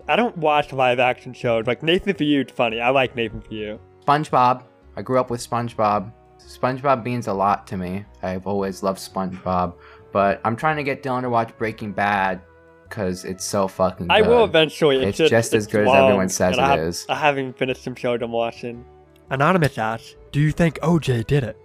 I 0.08 0.16
don't 0.16 0.36
watch 0.36 0.72
live 0.72 0.98
action 0.98 1.32
shows 1.32 1.66
like 1.66 1.82
Nathan 1.82 2.14
for 2.14 2.24
You. 2.24 2.40
It's 2.40 2.52
funny. 2.52 2.80
I 2.80 2.90
like 2.90 3.14
Nathan 3.14 3.40
for 3.40 3.54
You. 3.54 3.80
SpongeBob. 4.04 4.64
I 4.96 5.02
grew 5.02 5.18
up 5.18 5.30
with 5.30 5.48
SpongeBob. 5.48 6.12
SpongeBob 6.49 7.05
means 7.05 7.26
a 7.28 7.32
lot 7.32 7.66
to 7.68 7.76
me. 7.76 8.05
I've 8.22 8.47
always 8.47 8.82
loved 8.82 8.99
SpongeBob, 8.99 9.74
but 10.12 10.40
I'm 10.45 10.57
trying 10.57 10.76
to 10.76 10.82
get 10.82 11.03
Dylan 11.03 11.22
to 11.22 11.30
watch 11.30 11.57
Breaking 11.59 11.93
Bad 11.93 12.40
because 12.88 13.24
it's 13.24 13.45
so 13.45 13.68
fucking. 13.68 14.09
Good. 14.09 14.12
I 14.14 14.22
will 14.22 14.45
eventually. 14.45 15.03
It's 15.05 15.18
just 15.18 15.55
as 15.55 15.66
good 15.66 15.86
as 15.88 15.95
everyone 15.95 16.28
says 16.28 16.57
and 16.57 16.66
I 16.66 16.70
have- 16.70 16.80
is. 16.80 17.07
I 17.09 17.14
haven't 17.14 17.57
finished 17.59 17.82
some 17.82 17.95
shows 17.95 18.20
I'm 18.22 18.32
watching. 18.32 18.84
Anonymous 19.30 19.78
asks, 19.78 20.14
"Do 20.30 20.40
you 20.40 20.51
think 20.53 20.78
OJ 20.82 21.22
did 21.26 21.43
it?" 21.45 21.57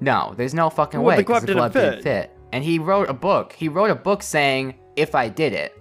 No, 0.00 0.34
there's 0.36 0.52
no 0.54 0.68
fucking 0.68 1.00
Well, 1.00 1.16
way 1.16 1.22
the 1.22 1.24
'cause 1.24 1.28
glove 1.28 1.40
the 1.42 1.46
didn't 1.46 1.58
glove 1.58 1.72
didn't 1.72 1.94
fit. 1.94 2.02
fit. 2.02 2.30
And 2.52 2.62
he 2.62 2.78
wrote 2.78 3.08
a 3.08 3.14
book. 3.14 3.52
He 3.54 3.68
wrote 3.68 3.90
a 3.90 3.94
book 3.94 4.22
saying, 4.22 4.74
"If 4.96 5.14
I 5.14 5.28
did 5.28 5.52
it." 5.54 5.72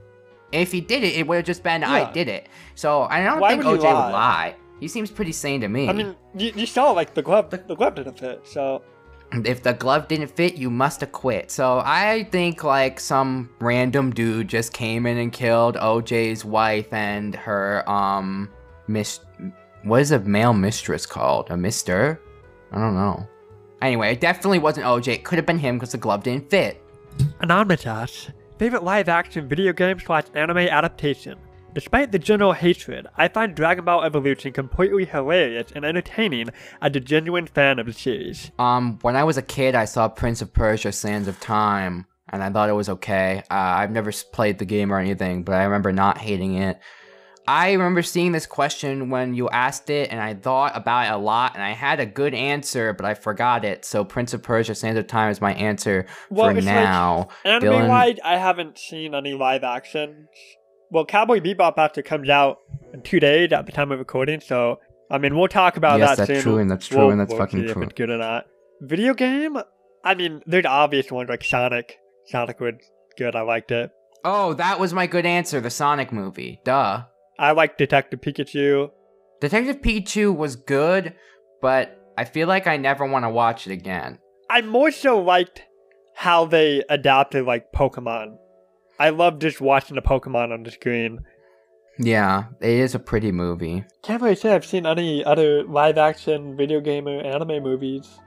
If 0.53 0.71
he 0.71 0.81
did 0.81 1.03
it, 1.03 1.15
it 1.17 1.27
would 1.27 1.37
have 1.37 1.45
just 1.45 1.63
been, 1.63 1.83
"I 1.83 2.09
did 2.11 2.27
it." 2.29 2.47
So 2.75 3.03
I 3.09 3.23
don't 3.23 3.39
Why 3.39 3.49
think 3.49 3.63
OJ 3.65 3.81
he 3.87 3.93
lie? 3.93 4.05
would 4.05 4.13
lie. 4.13 4.55
He 4.83 4.89
seems 4.89 5.09
pretty 5.09 5.31
sane 5.31 5.61
to 5.61 5.69
me. 5.69 5.87
I 5.87 5.93
mean, 5.93 6.13
you, 6.35 6.51
you 6.57 6.65
saw 6.65 6.91
like 6.91 7.13
the 7.13 7.21
glove. 7.21 7.49
The, 7.49 7.55
the 7.55 7.73
glove 7.73 7.95
didn't 7.95 8.19
fit. 8.19 8.41
So 8.43 8.83
if 9.31 9.63
the 9.63 9.71
glove 9.71 10.09
didn't 10.09 10.27
fit, 10.27 10.55
you 10.55 10.69
must 10.69 10.99
have 10.99 11.13
quit. 11.13 11.51
So 11.51 11.81
I 11.85 12.27
think 12.33 12.65
like 12.65 12.99
some 12.99 13.49
random 13.61 14.11
dude 14.11 14.49
just 14.49 14.73
came 14.73 15.05
in 15.05 15.19
and 15.19 15.31
killed 15.31 15.77
OJ's 15.77 16.43
wife 16.43 16.91
and 16.91 17.33
her 17.33 17.89
um 17.89 18.51
miss. 18.89 19.21
What 19.83 20.01
is 20.01 20.11
a 20.11 20.19
male 20.19 20.51
mistress 20.51 21.05
called? 21.05 21.49
A 21.49 21.55
mister? 21.55 22.19
I 22.73 22.79
don't 22.79 22.95
know. 22.95 23.25
Anyway, 23.81 24.11
it 24.11 24.19
definitely 24.19 24.59
wasn't 24.59 24.85
OJ. 24.85 25.13
It 25.13 25.23
could 25.23 25.37
have 25.37 25.45
been 25.45 25.59
him 25.59 25.77
because 25.77 25.93
the 25.93 25.97
glove 25.97 26.23
didn't 26.23 26.49
fit. 26.49 26.83
Anonymous 27.39 27.85
asks, 27.85 28.31
favorite 28.59 28.83
live 28.83 29.07
action 29.07 29.47
video 29.47 29.71
game 29.71 30.01
slash 30.01 30.25
anime 30.35 30.57
adaptation. 30.57 31.39
Despite 31.73 32.11
the 32.11 32.19
general 32.19 32.53
hatred, 32.53 33.07
I 33.17 33.27
find 33.29 33.55
Dragon 33.55 33.85
Ball 33.85 34.03
Evolution 34.03 34.53
completely 34.53 35.05
hilarious 35.05 35.71
and 35.75 35.83
entertaining 35.83 36.49
as 36.81 36.95
a 36.95 36.99
genuine 36.99 37.47
fan 37.47 37.79
of 37.79 37.87
the 37.87 37.93
series. 37.93 38.51
Um, 38.59 38.99
when 39.01 39.15
I 39.15 39.23
was 39.23 39.37
a 39.37 39.41
kid, 39.41 39.73
I 39.73 39.85
saw 39.85 40.07
Prince 40.07 40.43
of 40.43 40.53
Persia: 40.53 40.91
Sands 40.91 41.27
of 41.27 41.39
Time, 41.39 42.05
and 42.29 42.43
I 42.43 42.51
thought 42.51 42.69
it 42.69 42.73
was 42.73 42.89
okay. 42.89 43.39
Uh, 43.49 43.53
I've 43.55 43.89
never 43.89 44.11
played 44.31 44.59
the 44.59 44.65
game 44.65 44.93
or 44.93 44.99
anything, 44.99 45.43
but 45.43 45.55
I 45.55 45.63
remember 45.63 45.91
not 45.91 46.19
hating 46.19 46.55
it. 46.55 46.79
I 47.47 47.71
remember 47.71 48.03
seeing 48.03 48.31
this 48.33 48.45
question 48.45 49.09
when 49.09 49.33
you 49.33 49.49
asked 49.49 49.89
it, 49.89 50.11
and 50.11 50.21
I 50.21 50.35
thought 50.35 50.77
about 50.77 51.07
it 51.07 51.13
a 51.13 51.17
lot, 51.17 51.55
and 51.55 51.63
I 51.63 51.71
had 51.71 51.99
a 51.99 52.05
good 52.05 52.35
answer, 52.35 52.93
but 52.93 53.05
I 53.05 53.15
forgot 53.15 53.65
it. 53.65 53.83
So 53.83 54.05
Prince 54.05 54.35
of 54.35 54.43
Persia: 54.43 54.75
Sands 54.75 54.99
of 54.99 55.07
Time 55.07 55.31
is 55.31 55.41
my 55.41 55.53
answer 55.55 56.05
Well, 56.29 56.51
for 56.51 56.57
it's 56.57 56.67
like- 56.67 56.75
now. 56.75 57.29
Anime 57.43 57.67
Dylan- 57.67 58.19
I 58.23 58.37
haven't 58.37 58.77
seen 58.77 59.15
any 59.15 59.33
live 59.33 59.63
actions. 59.63 60.27
Well, 60.91 61.05
Cowboy 61.05 61.39
Bebop 61.39 61.77
actually 61.77 62.03
comes 62.03 62.29
out 62.29 62.57
in 62.93 63.01
two 63.01 63.19
days 63.19 63.51
at 63.51 63.65
the 63.65 63.71
time 63.71 63.91
of 63.91 63.99
recording, 63.99 64.39
so 64.39 64.79
I 65.09 65.17
mean 65.17 65.37
we'll 65.37 65.47
talk 65.47 65.77
about 65.77 65.99
Yes, 65.99 66.09
that 66.17 66.27
that's 66.27 66.39
soon. 66.43 66.53
true, 66.53 66.57
and 66.59 66.69
that's 66.71 66.87
true, 66.87 66.99
We'll- 66.99 67.09
and 67.11 67.19
that's 67.19 67.29
we'll 67.29 67.39
fucking 67.39 67.67
see 67.67 67.73
true. 67.73 67.81
If 67.83 67.89
it's 67.89 67.97
good 67.97 68.09
or 68.09 68.17
not. 68.17 68.45
Video 68.81 69.13
game? 69.13 69.57
I 70.03 70.15
mean, 70.15 70.41
there's 70.45 70.65
obvious 70.65 71.11
ones 71.11 71.29
like 71.29 71.43
Sonic. 71.43 71.97
Sonic 72.27 72.59
was 72.59 72.73
good. 73.17 73.35
I 73.35 73.41
liked 73.41 73.71
it. 73.71 73.91
oh, 74.25 74.53
that 74.53 74.79
was 74.79 74.93
my 74.93 75.05
good 75.07 75.25
answer. 75.25 75.59
The 75.61 75.69
Sonic 75.69 76.11
movie. 76.11 76.59
Duh. 76.63 77.03
I 77.39 77.51
like 77.51 77.77
Detective 77.77 78.21
Pikachu. 78.21 78.89
Detective 79.41 79.81
Pikachu 79.81 80.35
was 80.35 80.55
good, 80.55 81.13
but 81.61 81.97
I 82.17 82.23
feel 82.25 82.47
like 82.47 82.67
I 82.67 82.77
never 82.77 83.05
want 83.05 83.25
to 83.25 83.29
watch 83.29 83.67
it 83.67 83.73
again. 83.73 84.19
I 84.49 84.61
more 84.61 84.91
so 84.91 85.19
liked 85.21 85.63
how 86.15 86.45
they 86.45 86.83
adapted 86.89 87.45
like 87.45 87.71
Pokemon. 87.73 88.37
I 88.99 89.09
love 89.09 89.39
just 89.39 89.61
watching 89.61 89.95
the 89.95 90.01
Pokemon 90.01 90.51
on 90.53 90.63
the 90.63 90.71
screen. 90.71 91.19
Yeah, 91.99 92.45
it 92.59 92.69
is 92.69 92.95
a 92.95 92.99
pretty 92.99 93.31
movie. 93.31 93.85
Can't 94.01 94.21
really 94.21 94.35
say 94.35 94.53
I've 94.53 94.65
seen 94.65 94.85
any 94.85 95.23
other 95.23 95.63
live 95.63 95.97
action 95.97 96.57
video 96.57 96.79
game 96.79 97.07
or 97.07 97.21
anime 97.21 97.61
movies. 97.63 98.19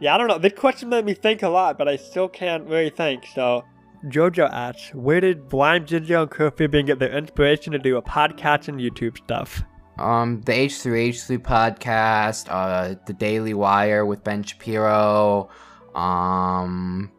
Yeah, 0.00 0.14
I 0.14 0.18
don't 0.18 0.28
know. 0.28 0.38
This 0.38 0.52
question 0.52 0.90
made 0.90 1.06
me 1.06 1.14
think 1.14 1.42
a 1.42 1.48
lot, 1.48 1.78
but 1.78 1.88
I 1.88 1.96
still 1.96 2.28
can't 2.28 2.66
really 2.66 2.90
think, 2.90 3.24
so. 3.34 3.64
Jojo 4.04 4.50
asks, 4.50 4.94
where 4.94 5.20
did 5.20 5.48
Blind 5.48 5.86
Ginger 5.88 6.18
and 6.18 6.30
Curfew 6.30 6.68
get 6.68 6.98
their 6.98 7.16
inspiration 7.16 7.72
to 7.72 7.78
do 7.78 7.96
a 7.96 8.02
podcast 8.02 8.68
and 8.68 8.78
YouTube 8.78 9.16
stuff? 9.16 9.62
Um, 9.98 10.42
the 10.42 10.52
H3H3 10.52 11.38
podcast, 11.38 12.48
uh, 12.50 12.96
the 13.06 13.14
Daily 13.14 13.54
Wire 13.54 14.04
with 14.04 14.22
Ben 14.22 14.42
Shapiro, 14.42 15.48
um, 15.94 17.10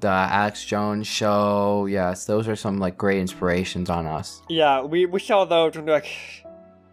the 0.00 0.08
Alex 0.08 0.64
Jones 0.64 1.06
show. 1.06 1.86
Yes, 1.86 2.24
those 2.24 2.48
are 2.48 2.56
some 2.56 2.78
like 2.78 2.96
great 2.96 3.18
inspirations 3.18 3.90
on 3.90 4.06
us. 4.06 4.42
Yeah, 4.48 4.82
we, 4.82 5.06
we 5.06 5.20
saw 5.20 5.44
those 5.44 5.76
and 5.76 5.86
we're 5.86 5.94
like, 5.94 6.10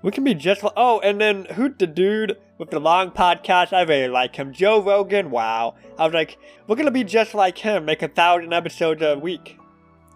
we 0.02 0.12
can 0.12 0.24
be 0.24 0.34
just 0.34 0.64
like. 0.64 0.74
Oh, 0.76 1.00
and 1.00 1.20
then 1.20 1.46
who's 1.54 1.74
the 1.78 1.88
dude 1.88 2.38
with 2.58 2.70
the 2.70 2.80
long 2.80 3.12
podcast? 3.12 3.74
I 3.74 3.82
really 3.82 4.08
like 4.10 4.36
him. 4.36 4.54
Joe 4.54 4.82
Rogan, 4.82 5.32
wow. 5.32 5.76
I 5.98 6.06
was 6.06 6.14
like, 6.14 6.38
we're 6.68 6.76
gonna 6.76 6.92
be 6.92 7.04
just 7.04 7.34
like 7.34 7.58
him, 7.58 7.86
make 7.86 8.02
a 8.02 8.08
thousand 8.08 8.54
episodes 8.54 9.02
a 9.02 9.18
week. 9.18 9.58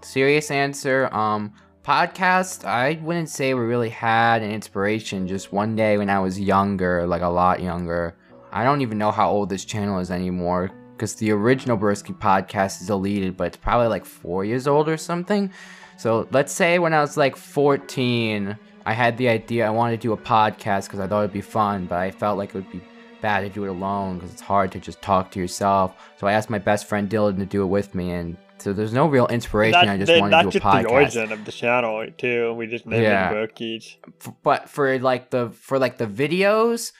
Serious 0.02 0.52
answer. 0.52 1.10
Um, 1.14 1.54
podcast. 1.84 2.66
I 2.66 3.00
wouldn't 3.02 3.30
say 3.30 3.54
we 3.54 3.62
really 3.62 3.89
had 3.89 4.42
an 4.42 4.52
inspiration. 4.52 5.28
Just 5.28 5.52
one 5.52 5.76
day 5.76 5.98
when 5.98 6.10
I 6.10 6.20
was 6.20 6.39
younger, 6.39 7.08
like 7.08 7.22
a 7.22 7.28
lot 7.28 7.62
younger. 7.62 8.16
I 8.52 8.64
don't 8.64 8.82
even 8.82 8.98
know 8.98 9.12
how 9.12 9.30
old 9.32 9.50
this 9.50 9.64
channel 9.64 10.00
is 10.00 10.12
anymore 10.12 10.72
because 11.02 11.16
the 11.16 11.32
original 11.32 11.80
Broski 11.80 12.16
podcast 12.16 12.80
is 12.80 12.86
deleted, 12.86 13.36
but 13.36 13.47
it's 13.47 13.58
probably 13.58 13.88
like 13.88 14.06
four 14.06 14.45
years 14.45 14.68
old 14.68 14.88
or 14.88 14.97
something. 14.97 15.49
So 15.97 16.28
let's 16.30 16.54
say 16.54 16.78
when 16.78 16.93
I 16.93 17.02
was 17.02 17.18
like 17.18 17.36
14, 17.36 18.56
I 18.86 18.93
had 18.93 19.18
the 19.18 19.28
idea 19.28 19.66
I 19.66 19.72
wanted 19.72 19.99
to 19.99 20.02
do 20.08 20.14
a 20.14 20.18
podcast 20.18 20.84
because 20.86 20.99
I 20.99 21.08
thought 21.08 21.22
it'd 21.22 21.34
be 21.34 21.41
fun, 21.41 21.88
but 21.88 21.97
I 21.97 22.12
felt 22.12 22.38
like 22.38 22.49
it 22.49 22.54
would 22.54 22.72
be 22.72 22.82
bad 23.20 23.39
to 23.41 23.49
do 23.49 23.64
it 23.66 23.70
alone 23.70 24.20
because 24.20 24.32
it's 24.32 24.43
hard 24.43 24.72
to 24.74 24.80
just 24.80 25.02
talk 25.02 25.32
to 25.32 25.39
yourself. 25.39 25.95
So 26.20 26.28
I 26.28 26.34
asked 26.34 26.52
my 26.52 26.60
best 26.60 26.88
friend 26.88 27.10
Dylan 27.10 27.38
to 27.39 27.47
do 27.47 27.64
it 27.64 27.68
with 27.68 27.95
me, 27.95 28.12
and 28.12 28.38
so 28.60 28.72
there's 28.72 28.93
no 28.93 29.08
real 29.08 29.26
inspiration. 29.26 29.89
I 29.89 29.97
just 29.97 30.06
then 30.06 30.20
wanted 30.22 30.38
to 30.38 30.43
do 30.43 30.60
just 30.60 30.66
a 30.66 30.84
the 30.84 30.88
origin 30.88 31.32
of 31.32 31.45
the 31.45 31.52
channel 31.52 32.06
too. 32.16 32.54
We 32.54 32.68
just 32.68 32.86
named 32.86 33.02
Yeah. 33.02 33.32
it 33.32 33.56
Broskis. 33.56 33.95
F- 34.24 34.34
but 34.43 34.70
for 34.70 34.99
like 34.99 35.32
the 35.32 35.49
for 35.49 35.80
like 35.80 35.97
the 35.97 36.06
videos 36.06 36.91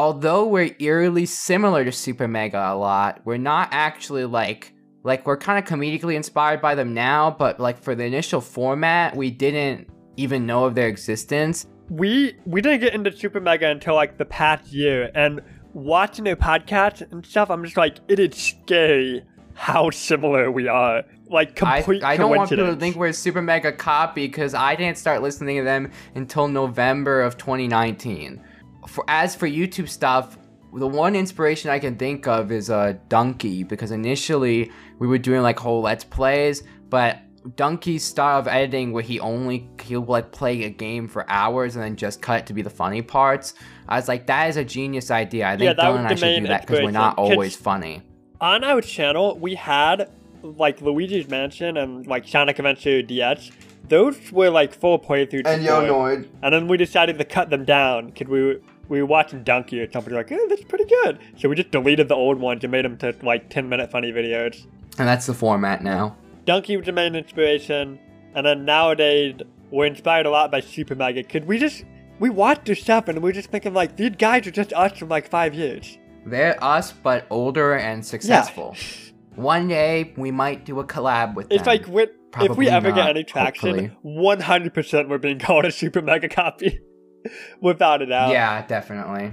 although 0.00 0.46
we're 0.46 0.74
eerily 0.78 1.26
similar 1.26 1.84
to 1.84 1.92
super 1.92 2.26
mega 2.26 2.58
a 2.58 2.74
lot 2.74 3.20
we're 3.24 3.36
not 3.36 3.68
actually 3.70 4.24
like 4.24 4.72
like 5.02 5.26
we're 5.26 5.36
kind 5.36 5.58
of 5.58 5.70
comedically 5.70 6.14
inspired 6.14 6.60
by 6.60 6.74
them 6.74 6.94
now 6.94 7.30
but 7.30 7.60
like 7.60 7.78
for 7.78 7.94
the 7.94 8.04
initial 8.04 8.40
format 8.40 9.14
we 9.14 9.30
didn't 9.30 9.86
even 10.16 10.46
know 10.46 10.64
of 10.64 10.74
their 10.74 10.88
existence 10.88 11.66
We 11.90 12.34
we 12.46 12.60
didn't 12.62 12.80
get 12.80 12.94
into 12.94 13.10
Super 13.10 13.40
Mega 13.40 13.68
until 13.68 13.96
like 13.96 14.16
the 14.16 14.24
past 14.24 14.72
year, 14.72 15.10
and 15.14 15.40
watching 15.74 16.24
their 16.24 16.36
podcast 16.36 17.10
and 17.10 17.26
stuff, 17.26 17.50
I'm 17.50 17.64
just 17.64 17.76
like, 17.76 17.98
it 18.06 18.20
is 18.20 18.36
scary 18.36 19.24
how 19.54 19.90
similar 19.90 20.52
we 20.52 20.68
are. 20.68 21.02
Like 21.28 21.60
I, 21.62 21.82
complete 21.82 22.04
I 22.04 22.16
don't 22.16 22.30
want 22.30 22.48
people 22.48 22.66
to 22.66 22.76
think 22.76 22.94
we're 22.94 23.08
a 23.08 23.12
super 23.12 23.42
mega 23.42 23.72
copy 23.72 24.28
because 24.28 24.54
I 24.54 24.76
didn't 24.76 24.98
start 24.98 25.20
listening 25.20 25.58
to 25.58 25.64
them 25.64 25.90
until 26.14 26.46
November 26.46 27.22
of 27.22 27.36
2019. 27.36 28.40
For 28.86 29.04
as 29.08 29.34
for 29.34 29.48
YouTube 29.48 29.88
stuff, 29.88 30.38
the 30.72 30.86
one 30.86 31.16
inspiration 31.16 31.70
I 31.70 31.78
can 31.78 31.96
think 31.96 32.26
of 32.26 32.52
is 32.52 32.70
uh 32.70 32.94
Donkey 33.08 33.64
because 33.64 33.90
initially 33.90 34.70
we 34.98 35.06
were 35.06 35.18
doing 35.18 35.42
like 35.42 35.58
whole 35.58 35.82
let's 35.82 36.04
plays, 36.04 36.62
but 36.88 37.18
Donkey's 37.56 38.04
style 38.04 38.38
of 38.38 38.46
editing 38.48 38.92
where 38.92 39.02
he 39.02 39.18
only 39.18 39.68
he'll 39.82 40.04
like 40.04 40.30
play 40.30 40.64
a 40.64 40.70
game 40.70 41.08
for 41.08 41.28
hours 41.30 41.74
and 41.74 41.84
then 41.84 41.96
just 41.96 42.20
cut 42.20 42.40
it 42.40 42.46
to 42.46 42.52
be 42.52 42.62
the 42.62 42.70
funny 42.70 43.02
parts. 43.02 43.54
I 43.88 43.96
was 43.96 44.08
like, 44.08 44.26
that 44.26 44.48
is 44.50 44.56
a 44.56 44.64
genius 44.64 45.10
idea. 45.10 45.46
I 45.46 45.50
think 45.52 45.62
Yeah, 45.62 45.72
that 45.74 45.84
Dylan 45.84 45.98
and 46.00 46.06
I 46.08 46.14
should 46.14 46.42
do 46.42 46.48
that 46.48 46.66
because 46.66 46.82
we're 46.82 46.90
not 46.90 47.18
always 47.18 47.56
funny. 47.56 48.02
on 48.40 48.62
our 48.64 48.80
channel, 48.80 49.38
we 49.38 49.54
had 49.54 50.10
like 50.42 50.80
Luigi's 50.80 51.28
Mansion 51.28 51.76
and 51.76 52.06
like 52.06 52.26
Sonic 52.26 52.58
Adventure 52.58 53.02
DX, 53.02 53.52
those 53.88 54.32
were 54.32 54.50
like 54.50 54.74
full 54.74 54.98
playthroughs. 54.98 55.46
And 55.46 55.62
before. 55.62 55.82
Yonoid. 55.82 56.28
And 56.42 56.54
then 56.54 56.68
we 56.68 56.76
decided 56.76 57.18
to 57.18 57.24
cut 57.24 57.50
them 57.50 57.64
down 57.64 58.06
because 58.06 58.28
we 58.28 58.60
we 58.90 59.00
were 59.00 59.06
watching 59.06 59.42
Donkey 59.42 59.80
or 59.80 59.90
something 59.90 60.12
like, 60.12 60.30
eh, 60.30 60.38
that's 60.48 60.64
pretty 60.64 60.84
good. 60.84 61.18
So 61.38 61.48
we 61.48 61.54
just 61.56 61.70
deleted 61.70 62.08
the 62.08 62.16
old 62.16 62.38
ones 62.38 62.62
and 62.64 62.70
made 62.70 62.84
them 62.84 62.98
to 62.98 63.14
like 63.22 63.48
10 63.48 63.68
minute 63.68 63.90
funny 63.90 64.12
videos. 64.12 64.66
And 64.98 65.08
that's 65.08 65.26
the 65.26 65.32
format 65.32 65.82
now. 65.82 66.16
Donkey 66.44 66.76
was 66.76 66.86
the 66.86 66.92
main 66.92 67.14
inspiration, 67.14 67.98
and 68.34 68.44
then 68.44 68.64
nowadays 68.64 69.36
we're 69.70 69.86
inspired 69.86 70.26
a 70.26 70.30
lot 70.30 70.50
by 70.50 70.60
Super 70.60 70.94
Mega. 70.96 71.22
Could 71.22 71.46
we 71.46 71.58
just 71.58 71.84
we 72.18 72.28
watch 72.30 72.64
this 72.64 72.80
stuff 72.80 73.08
and 73.08 73.22
we're 73.22 73.32
just 73.32 73.50
thinking 73.50 73.72
like 73.72 73.96
these 73.96 74.10
guys 74.10 74.46
are 74.46 74.50
just 74.50 74.72
us 74.72 74.98
from 74.98 75.08
like 75.08 75.28
five 75.28 75.54
years. 75.54 75.96
They're 76.26 76.62
us, 76.62 76.92
but 76.92 77.26
older 77.30 77.74
and 77.76 78.04
successful. 78.04 78.74
Yeah. 78.76 79.12
One 79.36 79.68
day 79.68 80.12
we 80.16 80.30
might 80.32 80.64
do 80.64 80.80
a 80.80 80.84
collab 80.84 81.34
with 81.34 81.46
It's 81.50 81.64
them. 81.64 81.74
It's 81.74 81.86
like 81.86 81.94
with, 81.94 82.10
if 82.40 82.56
we 82.56 82.68
ever 82.68 82.88
not, 82.88 82.96
get 82.96 83.08
any 83.08 83.24
traction, 83.24 83.96
one 84.02 84.40
hundred 84.40 84.74
percent 84.74 85.08
we're 85.08 85.18
being 85.18 85.38
called 85.38 85.64
a 85.64 85.72
Super 85.72 86.02
Mega 86.02 86.28
copy, 86.28 86.80
without 87.60 88.02
a 88.02 88.06
doubt. 88.06 88.30
Yeah, 88.30 88.66
definitely. 88.66 89.32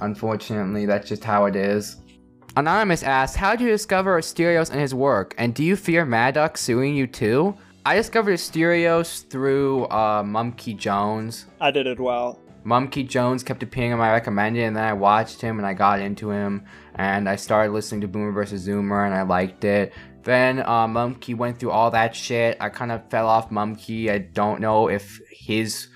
Unfortunately, 0.00 0.86
that's 0.86 1.08
just 1.08 1.24
how 1.24 1.46
it 1.46 1.56
is. 1.56 1.96
Anonymous 2.56 3.02
asks, 3.02 3.36
How 3.36 3.54
did 3.54 3.64
you 3.64 3.70
discover 3.70 4.18
Asterios 4.18 4.70
and 4.70 4.80
his 4.80 4.94
work? 4.94 5.34
And 5.38 5.54
do 5.54 5.62
you 5.62 5.76
fear 5.76 6.04
Maddox 6.04 6.60
suing 6.60 6.94
you 6.94 7.06
too? 7.06 7.56
I 7.84 7.94
discovered 7.94 8.32
Asterios 8.32 9.28
through 9.28 9.84
uh, 9.84 10.22
Mumkey 10.22 10.76
Jones. 10.76 11.46
I 11.60 11.70
did 11.70 11.86
it 11.86 12.00
well. 12.00 12.40
Mumkey 12.64 13.08
Jones 13.08 13.42
kept 13.42 13.62
appearing 13.62 13.92
on 13.92 13.98
my 13.98 14.10
recommended, 14.10 14.64
and 14.64 14.76
then 14.76 14.84
I 14.84 14.92
watched 14.92 15.40
him 15.40 15.58
and 15.58 15.66
I 15.66 15.74
got 15.74 16.00
into 16.00 16.30
him, 16.30 16.64
and 16.96 17.28
I 17.28 17.36
started 17.36 17.72
listening 17.72 18.02
to 18.02 18.08
Boomer 18.08 18.32
vs. 18.32 18.66
Zoomer, 18.68 19.06
and 19.06 19.14
I 19.14 19.22
liked 19.22 19.64
it. 19.64 19.94
Then 20.24 20.58
uh, 20.60 20.86
Mumkey 20.86 21.34
went 21.34 21.58
through 21.58 21.70
all 21.70 21.90
that 21.92 22.14
shit. 22.14 22.58
I 22.60 22.68
kind 22.68 22.92
of 22.92 23.08
fell 23.08 23.26
off 23.26 23.50
Mumkey. 23.50 24.10
I 24.10 24.18
don't 24.18 24.60
know 24.60 24.88
if 24.88 25.20
his 25.30 25.88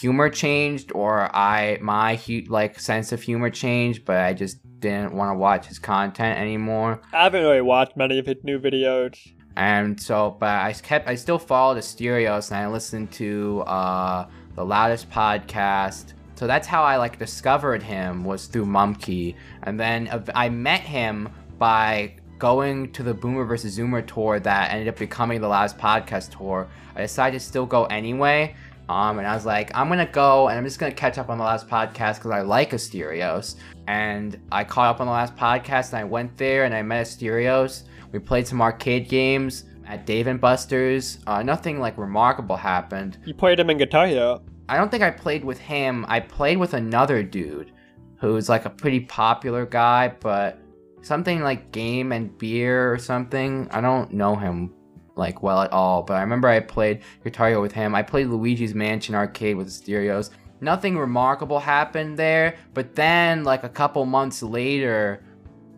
humor 0.00 0.28
changed 0.28 0.92
or 0.94 1.34
I 1.34 1.78
my 1.80 2.16
hu- 2.16 2.44
like 2.48 2.80
sense 2.80 3.12
of 3.12 3.22
humor 3.22 3.50
changed, 3.50 4.04
but 4.04 4.18
I 4.18 4.34
just 4.34 4.58
didn't 4.80 5.14
want 5.14 5.30
to 5.34 5.38
watch 5.38 5.66
his 5.66 5.78
content 5.78 6.38
anymore. 6.38 7.00
I 7.12 7.24
haven't 7.24 7.42
really 7.42 7.60
watched 7.60 7.96
many 7.96 8.18
of 8.18 8.26
his 8.26 8.42
new 8.42 8.58
videos. 8.58 9.16
And 9.56 10.00
so, 10.00 10.36
but 10.40 10.48
I 10.48 10.72
kept, 10.72 11.08
I 11.08 11.14
still 11.14 11.38
followed 11.38 11.78
Asterios 11.78 12.50
and 12.50 12.58
I 12.58 12.66
listened 12.66 13.12
to 13.12 13.62
uh, 13.66 14.28
the 14.56 14.64
loudest 14.64 15.10
podcast. 15.10 16.14
So 16.34 16.48
that's 16.48 16.66
how 16.66 16.82
I 16.82 16.96
like 16.96 17.18
discovered 17.18 17.82
him 17.82 18.24
was 18.24 18.46
through 18.46 18.66
Mumkey. 18.66 19.36
And 19.62 19.78
then 19.78 20.08
ev- 20.08 20.30
I 20.34 20.48
met 20.48 20.80
him 20.80 21.28
by 21.56 22.16
going 22.38 22.90
to 22.92 23.04
the 23.04 23.14
Boomer 23.14 23.44
vs. 23.44 23.78
Zoomer 23.78 24.04
tour 24.04 24.40
that 24.40 24.72
ended 24.72 24.88
up 24.88 24.98
becoming 24.98 25.40
the 25.40 25.48
loudest 25.48 25.78
podcast 25.78 26.36
tour. 26.36 26.68
I 26.96 27.02
decided 27.02 27.38
to 27.38 27.44
still 27.46 27.66
go 27.66 27.84
anyway. 27.84 28.56
Um, 28.88 29.18
and 29.18 29.26
I 29.26 29.34
was 29.34 29.46
like, 29.46 29.70
I'm 29.74 29.88
gonna 29.88 30.06
go 30.06 30.48
and 30.48 30.58
I'm 30.58 30.64
just 30.64 30.78
gonna 30.78 30.92
catch 30.92 31.18
up 31.18 31.30
on 31.30 31.38
the 31.38 31.44
last 31.44 31.68
podcast 31.68 32.16
because 32.16 32.30
I 32.30 32.40
like 32.40 32.70
Asterios. 32.70 33.56
And 33.86 34.38
I 34.52 34.64
caught 34.64 34.94
up 34.94 35.00
on 35.00 35.06
the 35.06 35.12
last 35.12 35.34
podcast 35.36 35.90
and 35.90 35.98
I 35.98 36.04
went 36.04 36.36
there 36.36 36.64
and 36.64 36.74
I 36.74 36.82
met 36.82 37.06
Asterios. 37.06 37.84
We 38.12 38.18
played 38.18 38.46
some 38.46 38.60
arcade 38.60 39.08
games 39.08 39.64
at 39.86 40.06
Dave 40.06 40.26
and 40.26 40.40
Buster's. 40.40 41.18
Uh, 41.26 41.42
nothing 41.42 41.80
like 41.80 41.96
remarkable 41.98 42.56
happened. 42.56 43.18
You 43.24 43.34
played 43.34 43.58
him 43.58 43.70
in 43.70 43.78
Guitar 43.78 44.06
Hero. 44.06 44.42
I 44.68 44.76
don't 44.76 44.90
think 44.90 45.02
I 45.02 45.10
played 45.10 45.44
with 45.44 45.58
him. 45.58 46.04
I 46.08 46.20
played 46.20 46.58
with 46.58 46.74
another 46.74 47.22
dude 47.22 47.72
who's 48.18 48.48
like 48.48 48.64
a 48.64 48.70
pretty 48.70 49.00
popular 49.00 49.66
guy, 49.66 50.08
but 50.20 50.58
something 51.02 51.42
like 51.42 51.72
game 51.72 52.12
and 52.12 52.36
beer 52.38 52.92
or 52.92 52.98
something. 52.98 53.68
I 53.70 53.80
don't 53.80 54.12
know 54.12 54.36
him 54.36 54.72
like 55.16 55.42
well 55.42 55.62
at 55.62 55.72
all, 55.72 56.02
but 56.02 56.14
I 56.14 56.20
remember 56.20 56.48
I 56.48 56.60
played 56.60 57.02
Guitar 57.22 57.60
with 57.60 57.72
him. 57.72 57.94
I 57.94 58.02
played 58.02 58.28
Luigi's 58.28 58.74
Mansion 58.74 59.14
arcade 59.14 59.56
with 59.56 59.68
Asterios. 59.68 60.30
Nothing 60.60 60.96
remarkable 60.96 61.60
happened 61.60 62.18
there, 62.18 62.56
but 62.72 62.94
then 62.94 63.44
like 63.44 63.64
a 63.64 63.68
couple 63.68 64.04
months 64.06 64.42
later, 64.42 65.22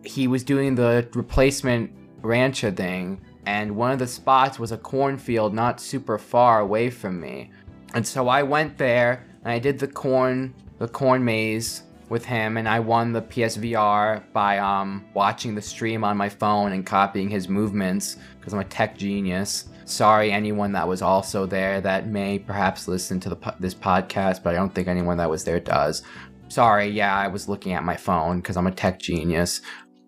he 0.03 0.27
was 0.27 0.43
doing 0.43 0.75
the 0.75 1.07
replacement 1.13 1.91
rancha 2.21 2.71
thing, 2.71 3.21
and 3.45 3.75
one 3.75 3.91
of 3.91 3.99
the 3.99 4.07
spots 4.07 4.59
was 4.59 4.71
a 4.71 4.77
cornfield 4.77 5.53
not 5.53 5.79
super 5.79 6.17
far 6.17 6.59
away 6.59 6.89
from 6.89 7.19
me. 7.19 7.51
And 7.93 8.05
so 8.05 8.27
I 8.27 8.43
went 8.43 8.77
there 8.77 9.25
and 9.43 9.51
I 9.51 9.59
did 9.59 9.79
the 9.79 9.87
corn 9.87 10.53
the 10.79 10.87
corn 10.87 11.23
maze 11.23 11.83
with 12.09 12.23
him 12.23 12.57
and 12.57 12.69
I 12.69 12.79
won 12.79 13.11
the 13.11 13.21
PSVR 13.21 14.23
by 14.31 14.59
um 14.59 15.05
watching 15.13 15.55
the 15.55 15.61
stream 15.61 16.03
on 16.03 16.15
my 16.17 16.29
phone 16.29 16.71
and 16.71 16.85
copying 16.85 17.29
his 17.29 17.49
movements 17.49 18.17
because 18.47 18.53
I'm 18.53 18.65
a 18.65 18.69
tech 18.69 18.97
genius. 18.97 19.65
Sorry 19.83 20.31
anyone 20.31 20.71
that 20.71 20.87
was 20.87 21.01
also 21.01 21.45
there 21.45 21.81
that 21.81 22.07
may 22.07 22.39
perhaps 22.39 22.87
listen 22.87 23.19
to 23.19 23.27
the 23.27 23.55
this 23.59 23.75
podcast, 23.75 24.41
but 24.41 24.51
I 24.51 24.57
don't 24.57 24.73
think 24.73 24.87
anyone 24.87 25.17
that 25.17 25.29
was 25.29 25.43
there 25.43 25.59
does. 25.59 26.01
Sorry, 26.47 26.87
yeah, 26.87 27.13
I 27.13 27.27
was 27.27 27.49
looking 27.49 27.73
at 27.73 27.83
my 27.83 27.97
phone 27.97 28.39
because 28.39 28.55
I'm 28.55 28.67
a 28.67 28.71
tech 28.71 28.99
genius. 28.99 29.59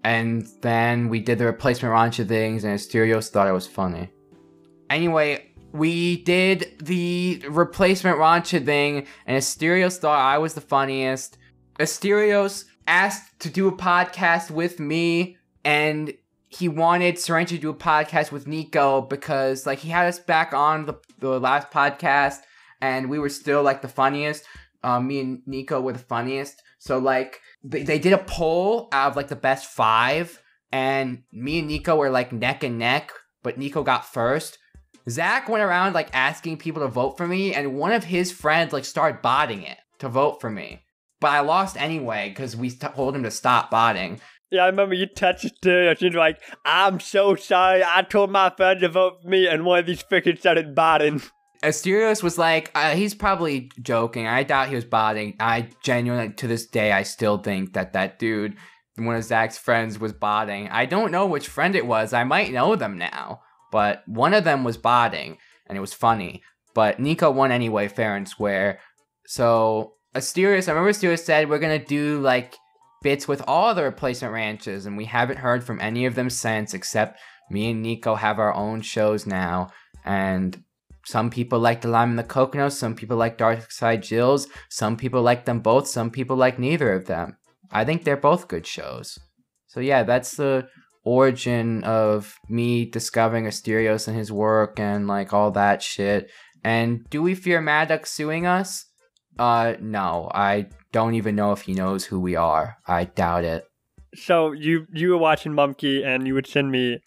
And 0.05 0.47
then 0.61 1.09
we 1.09 1.19
did 1.19 1.37
the 1.37 1.47
replacement 1.47 1.93
rancha 1.93 2.25
things 2.25 2.63
and 2.63 2.79
Asterios 2.79 3.27
thought 3.27 3.49
it 3.49 3.51
was 3.51 3.67
funny. 3.67 4.09
Anyway, 4.89 5.51
we 5.73 6.23
did 6.23 6.77
the 6.81 7.43
replacement 7.49 8.19
rancha 8.19 8.63
thing, 8.63 9.05
and 9.25 9.37
Asterios 9.37 9.97
thought 9.97 10.17
I 10.17 10.37
was 10.37 10.53
the 10.53 10.61
funniest. 10.61 11.37
Asterios 11.77 12.63
asked 12.87 13.37
to 13.41 13.49
do 13.49 13.67
a 13.67 13.75
podcast 13.75 14.49
with 14.49 14.79
me, 14.79 15.35
and 15.65 16.13
he 16.49 16.67
wanted 16.67 17.17
Serenity 17.17 17.55
to 17.55 17.61
do 17.61 17.69
a 17.69 17.73
podcast 17.73 18.31
with 18.31 18.47
Nico 18.47 19.01
because, 19.01 19.65
like, 19.65 19.79
he 19.79 19.89
had 19.89 20.07
us 20.07 20.19
back 20.19 20.53
on 20.53 20.85
the, 20.85 20.95
the 21.19 21.39
last 21.39 21.71
podcast, 21.71 22.39
and 22.81 23.09
we 23.09 23.19
were 23.19 23.29
still, 23.29 23.63
like, 23.63 23.81
the 23.81 23.87
funniest. 23.87 24.43
Um, 24.83 25.07
me 25.07 25.19
and 25.19 25.41
Nico 25.45 25.79
were 25.79 25.93
the 25.93 25.99
funniest. 25.99 26.61
So, 26.79 26.97
like, 26.97 27.39
they, 27.63 27.83
they 27.83 27.99
did 27.99 28.13
a 28.13 28.17
poll 28.17 28.89
out 28.91 29.11
of, 29.11 29.15
like, 29.15 29.27
the 29.27 29.35
best 29.35 29.67
five, 29.67 30.41
and 30.71 31.23
me 31.31 31.59
and 31.59 31.67
Nico 31.67 31.95
were, 31.95 32.09
like, 32.09 32.33
neck 32.33 32.63
and 32.63 32.77
neck, 32.77 33.11
but 33.43 33.57
Nico 33.57 33.83
got 33.83 34.05
first. 34.11 34.57
Zach 35.09 35.49
went 35.49 35.63
around 35.63 35.93
like 35.93 36.09
asking 36.13 36.57
people 36.57 36.83
to 36.83 36.87
vote 36.87 37.17
for 37.17 37.27
me, 37.27 37.53
and 37.53 37.75
one 37.75 37.91
of 37.91 38.03
his 38.03 38.31
friends 38.31 38.73
like 38.73 38.85
started 38.85 39.21
botting 39.21 39.63
it 39.63 39.77
to 39.99 40.09
vote 40.09 40.41
for 40.41 40.49
me. 40.49 40.83
But 41.19 41.31
I 41.31 41.39
lost 41.41 41.81
anyway 41.81 42.29
because 42.29 42.55
we 42.55 42.69
t- 42.69 42.87
told 42.95 43.15
him 43.15 43.23
to 43.23 43.31
stop 43.31 43.71
botting. 43.71 44.21
Yeah, 44.51 44.63
I 44.63 44.67
remember 44.67 44.95
you 44.95 45.05
touched 45.05 45.65
it. 45.65 46.01
You're 46.01 46.11
like, 46.11 46.41
I'm 46.65 46.99
so 46.99 47.35
sorry. 47.35 47.83
I 47.83 48.01
told 48.01 48.31
my 48.31 48.49
friend 48.49 48.79
to 48.79 48.89
vote 48.89 49.21
for 49.21 49.27
me, 49.27 49.47
and 49.47 49.63
one 49.63 49.79
of 49.79 49.85
these 49.85 50.03
freaking 50.03 50.39
started 50.39 50.73
botting. 50.73 51.21
Asterios 51.63 52.23
was 52.23 52.37
like, 52.37 52.71
uh, 52.73 52.91
he's 52.95 53.13
probably 53.13 53.69
joking. 53.81 54.25
I 54.25 54.43
doubt 54.43 54.69
he 54.69 54.75
was 54.75 54.85
botting. 54.85 55.35
I 55.39 55.69
genuinely, 55.83 56.33
to 56.33 56.47
this 56.47 56.65
day, 56.65 56.91
I 56.91 57.03
still 57.03 57.37
think 57.37 57.73
that 57.73 57.93
that 57.93 58.17
dude, 58.17 58.55
one 58.97 59.15
of 59.15 59.23
Zach's 59.23 59.57
friends, 59.57 59.99
was 59.99 60.13
botting. 60.13 60.67
I 60.69 60.85
don't 60.85 61.11
know 61.11 61.25
which 61.27 61.47
friend 61.47 61.75
it 61.75 61.85
was. 61.85 62.13
I 62.13 62.23
might 62.23 62.51
know 62.51 62.75
them 62.75 62.97
now, 62.97 63.41
but 63.71 64.03
one 64.07 64.33
of 64.33 64.45
them 64.45 64.63
was 64.63 64.77
botting, 64.77 65.37
and 65.67 65.77
it 65.77 65.81
was 65.81 65.93
funny. 65.93 66.41
But 66.73 66.99
Nico 66.99 67.29
won 67.29 67.51
anyway, 67.51 67.87
fair 67.87 68.15
and 68.15 68.27
square. 68.27 68.79
So 69.27 69.93
Asterios, 70.15 70.67
I 70.67 70.71
remember 70.71 70.91
Asterios 70.91 71.19
said 71.19 71.49
we're 71.49 71.59
gonna 71.59 71.83
do 71.83 72.19
like 72.19 72.55
bits 73.01 73.27
with 73.27 73.41
all 73.47 73.73
the 73.73 73.83
replacement 73.83 74.33
ranches, 74.33 74.85
and 74.85 74.97
we 74.97 75.05
haven't 75.05 75.37
heard 75.37 75.63
from 75.63 75.79
any 75.79 76.05
of 76.05 76.15
them 76.15 76.29
since, 76.29 76.73
except 76.73 77.19
me 77.49 77.71
and 77.71 77.81
Nico 77.81 78.15
have 78.15 78.39
our 78.39 78.53
own 78.53 78.81
shows 78.81 79.25
now, 79.25 79.69
and 80.05 80.63
some 81.05 81.29
people 81.29 81.59
like 81.59 81.81
the 81.81 81.87
lime 81.87 82.11
and 82.11 82.19
the 82.19 82.23
coconut, 82.23 82.73
some 82.73 82.95
people 82.95 83.17
like 83.17 83.37
Dark 83.37 83.71
Side 83.71 84.03
Jills, 84.03 84.47
some 84.69 84.97
people 84.97 85.21
like 85.21 85.45
them 85.45 85.59
both, 85.59 85.87
some 85.87 86.11
people 86.11 86.35
like 86.35 86.59
neither 86.59 86.93
of 86.93 87.05
them. 87.05 87.37
I 87.71 87.85
think 87.85 88.03
they're 88.03 88.17
both 88.17 88.47
good 88.47 88.67
shows. 88.67 89.17
So 89.67 89.79
yeah, 89.79 90.03
that's 90.03 90.35
the 90.35 90.67
origin 91.03 91.83
of 91.83 92.35
me 92.47 92.85
discovering 92.85 93.45
Asterios 93.45 94.07
and 94.07 94.17
his 94.17 94.31
work 94.31 94.79
and 94.79 95.07
like 95.07 95.33
all 95.33 95.51
that 95.51 95.81
shit. 95.81 96.29
And 96.63 97.09
do 97.09 97.21
we 97.21 97.35
fear 97.35 97.61
Maddox 97.61 98.11
suing 98.11 98.45
us? 98.45 98.85
Uh, 99.37 99.75
no. 99.79 100.29
I 100.33 100.67
don't 100.91 101.15
even 101.15 101.35
know 101.35 101.51
if 101.51 101.61
he 101.61 101.73
knows 101.73 102.05
who 102.05 102.19
we 102.19 102.35
are. 102.35 102.77
I 102.87 103.05
doubt 103.05 103.43
it. 103.43 103.65
So 104.15 104.51
you 104.51 104.87
you 104.93 105.09
were 105.11 105.17
watching 105.17 105.53
Mumkey 105.53 106.05
and 106.05 106.25
you 106.27 106.33
would 106.33 106.47
send 106.47 106.71
me, 106.71 106.99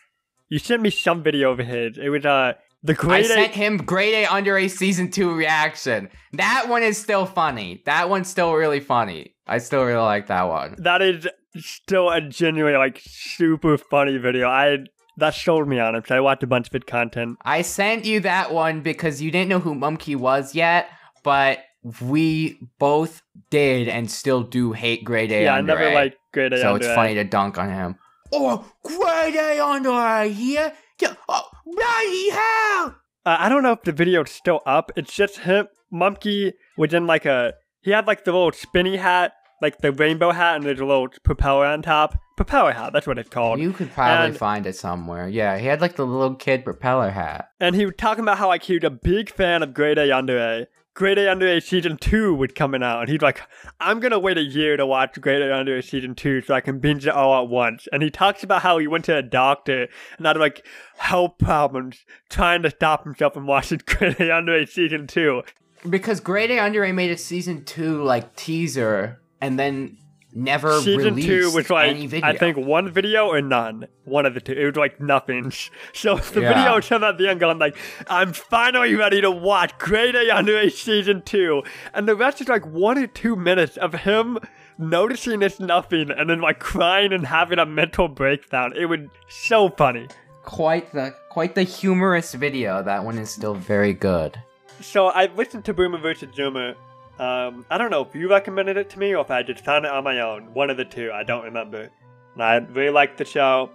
you 0.49 0.59
sent 0.59 0.83
me 0.83 0.91
some 0.91 1.23
video 1.23 1.51
of 1.51 1.59
his. 1.59 1.99
It 1.99 2.09
was 2.11 2.25
uh 2.25 2.53
the 2.85 2.93
I 2.93 2.97
great. 2.97 3.27
sent 3.27 3.55
him 3.55 3.77
grade 3.79 4.15
A 4.15 4.33
under 4.33 4.57
A 4.57 4.69
season 4.69 5.11
two 5.11 5.33
reaction. 5.35 6.09
That 6.33 6.67
one 6.69 6.83
is 6.83 6.99
still 7.01 7.27
funny. 7.27 7.83
That 7.87 8.09
one's 8.09 8.29
still 8.29 8.55
really 8.55 8.81
funny. 8.81 9.35
I 9.47 9.59
still 9.59 9.85
really 9.85 10.01
like 10.01 10.29
that 10.29 10.45
one. 10.49 10.77
that 10.79 11.03
is 11.03 11.27
still 11.57 12.09
a 12.11 12.21
genuinely 12.21 12.79
like 12.79 13.01
super 13.05 13.77
funny 13.77 14.17
video. 14.17 14.49
I 14.49 14.79
that 15.19 15.35
sold 15.35 15.69
me 15.69 15.79
on 15.79 15.95
him. 15.97 16.03
So 16.07 16.17
I 16.17 16.21
watched 16.21 16.43
a 16.43 16.47
bunch 16.47 16.69
of 16.69 16.73
his 16.73 16.85
content. 16.87 17.37
I 17.43 17.63
sent 17.63 18.05
you 18.05 18.21
that 18.21 18.53
one 18.55 18.81
because 18.81 19.21
you 19.21 19.31
didn't 19.31 19.49
know 19.49 19.59
who 19.61 19.75
Mumkey 19.75 20.17
was 20.17 20.55
yet, 20.55 20.89
but 21.23 21.59
we 22.01 22.59
both 22.79 23.23
did 23.51 23.89
and 23.89 24.11
still 24.11 24.43
do 24.43 24.73
hate 24.73 25.05
grade 25.05 25.33
A 25.33 25.45
yeah, 25.45 25.55
I 25.55 25.61
never 25.61 25.83
A. 25.83 25.95
liked 25.95 26.17
grade 26.33 26.53
A. 26.53 26.61
so 26.61 26.75
under 26.75 26.87
it's 26.87 26.95
funny 26.95 27.15
to 27.15 27.25
dunk 27.25 27.59
on 27.59 27.69
him. 27.71 27.97
Oh, 28.33 28.71
grade 28.85 29.35
A 29.37 29.61
under 29.65 29.91
A 29.91 30.29
here. 30.29 30.73
Yeah, 31.01 31.15
oh, 31.29 31.49
bloody 31.67 32.31
hell! 32.31 32.97
Uh, 33.27 33.37
I 33.39 33.49
don't 33.49 33.63
know 33.63 33.73
if 33.73 33.83
the 33.83 33.93
video's 33.93 34.31
still 34.31 34.61
up. 34.67 34.91
It's 34.97 35.13
just 35.13 35.39
him, 35.41 35.67
Mumkey, 35.93 36.53
was 36.77 36.95
in 36.95 37.07
like 37.07 37.27
a. 37.27 37.55
He 37.83 37.91
had 37.91 38.07
like 38.07 38.25
the 38.25 38.31
little 38.33 38.53
spinny 38.53 38.97
hat, 38.97 39.33
like 39.61 39.79
the 39.79 39.91
rainbow 39.91 40.31
hat, 40.31 40.57
and 40.57 40.65
there's 40.65 40.79
a 40.81 40.85
little 40.85 41.09
propeller 41.25 41.67
on 41.67 41.83
top. 41.83 42.17
Propeller 42.37 42.73
hat, 42.73 42.93
that's 42.93 43.07
what 43.07 43.19
it's 43.19 43.29
called. 43.29 43.61
You 43.61 43.73
could 43.73 43.91
probably 43.93 44.29
And- 44.29 44.37
find 44.37 44.67
it 44.67 44.77
somewhere. 44.77 45.29
Yeah, 45.29 45.59
he 45.59 45.67
had 45.67 45.81
like 45.81 45.97
the 45.97 46.07
little 46.07 46.37
kid 46.37 46.65
propeller 46.65 47.11
hat. 47.11 47.49
and 47.61 47.75
he 47.75 47.85
was 47.85 47.95
talking 47.99 48.23
about 48.23 48.39
how 48.39 48.47
like 48.49 48.63
he 48.63 48.75
was 48.75 48.85
a 48.85 48.91
big 48.91 49.29
fan 49.29 49.63
of 49.63 49.75
Grade 49.75 49.99
A 49.99 50.17
Under 50.17 50.39
A. 50.39 50.67
Grade 50.95 51.19
A 51.19 51.31
Under 51.31 51.47
A 51.47 51.61
season 51.61 51.97
two 51.97 52.35
was 52.35 52.51
coming 52.55 52.83
out, 52.83 53.01
and 53.01 53.09
he's 53.09 53.23
like, 53.23 53.41
"I'm 53.81 53.99
gonna 53.99 54.19
wait 54.19 54.37
a 54.37 54.43
year 54.43 54.77
to 54.77 54.85
watch 54.85 55.19
Grade 55.21 55.43
A 55.43 55.55
Under 55.55 55.77
A 55.79 55.83
season 55.83 56.15
two 56.15 56.43
so 56.43 56.55
I 56.55 56.61
can 56.61 56.81
binge 56.81 57.07
it 57.07 57.15
all 57.15 57.43
at 57.43 57.49
once." 57.49 57.89
And 57.93 58.03
he 58.03 58.11
talks 58.11 58.43
about 58.43 58.63
how 58.63 58.79
he 58.79 58.87
went 58.87 59.07
to 59.07 59.17
a 59.17 59.23
doctor 59.23 59.89
and 60.19 60.27
had 60.27 60.37
like 60.37 60.67
health 60.99 61.39
problems 61.39 62.05
trying 62.29 62.63
to 62.63 62.71
stop 62.71 63.05
himself 63.05 63.35
from 63.35 63.47
watching 63.47 63.81
Grade 63.87 64.21
A 64.21 64.37
Under 64.37 64.55
A 64.55 64.67
season 64.67 65.07
two. 65.07 65.43
Because 65.89 66.21
Grade 66.21 66.51
A 66.51 66.59
Under 66.59 66.85
A 66.85 66.93
made 66.93 67.11
a 67.11 67.17
season 67.17 67.65
two 67.65 68.03
like 68.03 68.37
teaser 68.37 69.21
and 69.41 69.59
then 69.59 69.97
never 70.35 70.81
season 70.81 71.15
released 71.15 71.29
two 71.29 71.51
was 71.53 71.71
like 71.71 71.91
any 71.91 72.07
video. 72.07 72.29
I 72.29 72.37
think 72.37 72.57
one 72.57 72.91
video 72.91 73.29
or 73.29 73.41
none. 73.43 73.87
One 74.05 74.27
of 74.27 74.35
the 74.35 74.41
two. 74.41 74.53
It 74.53 74.65
was 74.65 74.77
like 74.77 75.01
nothing. 75.01 75.53
So 75.95 76.17
the 76.17 76.41
Yeah. 76.41 76.55
video 76.55 76.75
was 76.77 76.89
him 76.89 77.05
at 77.05 77.19
the 77.19 77.29
end 77.29 77.41
going 77.41 77.59
like, 77.59 77.77
I'm 78.09 78.33
finally 78.33 78.95
ready 78.95 79.21
to 79.21 79.31
watch 79.31 79.77
Grade 79.79 80.15
A 80.15 80.35
Under 80.35 80.69
season 80.71 81.23
two. 81.23 81.63
And 81.95 82.09
the 82.09 82.17
rest 82.17 82.41
is 82.41 82.49
like 82.49 82.67
one 82.67 82.99
or 82.99 83.07
two 83.07 83.37
minutes 83.37 83.77
of 83.77 83.93
him 83.95 84.39
noticing 84.79 85.43
it's 85.43 85.61
nothing 85.61 86.11
and 86.11 86.29
then 86.31 86.41
like 86.41 86.59
crying 86.59 87.13
and 87.13 87.27
having 87.27 87.59
a 87.59 87.67
mental 87.67 88.09
breakdown. 88.09 88.73
It 88.77 88.87
was 88.87 89.01
so 89.29 89.69
funny. 89.69 90.09
quite 90.45 90.93
the 90.93 91.15
quite 91.29 91.55
the 91.55 91.63
humorous 91.63 92.35
video. 92.35 92.83
That 92.83 93.05
one 93.05 93.19
is 93.19 93.31
still 93.31 93.55
very 93.55 93.93
good. 93.93 94.39
So 94.81 95.09
I 95.09 95.27
listened 95.27 95.65
to 95.67 95.75
Boomer 95.75 95.99
vs. 95.99 96.31
Zoomer. 96.35 96.75
Um, 97.23 97.65
I 97.71 97.79
don't 97.79 97.93
know 97.93 98.03
if 98.03 98.17
you 98.17 98.29
recommended 98.29 98.77
it 98.77 98.91
to 98.91 98.99
me 98.99 99.15
or 99.15 99.21
if 99.21 99.31
I 99.31 99.45
just 99.45 99.65
found 99.65 99.85
it 99.85 99.93
on 99.93 100.03
my 100.03 100.19
own. 100.19 100.53
One 100.55 100.71
of 100.71 100.77
the 100.77 100.85
two. 100.85 101.13
I 101.15 101.23
don't 101.23 101.45
remember. 101.45 101.89
And 102.35 102.43
I 102.43 102.57
really 102.57 102.91
liked 102.91 103.17
the 103.17 103.25
show. 103.25 103.71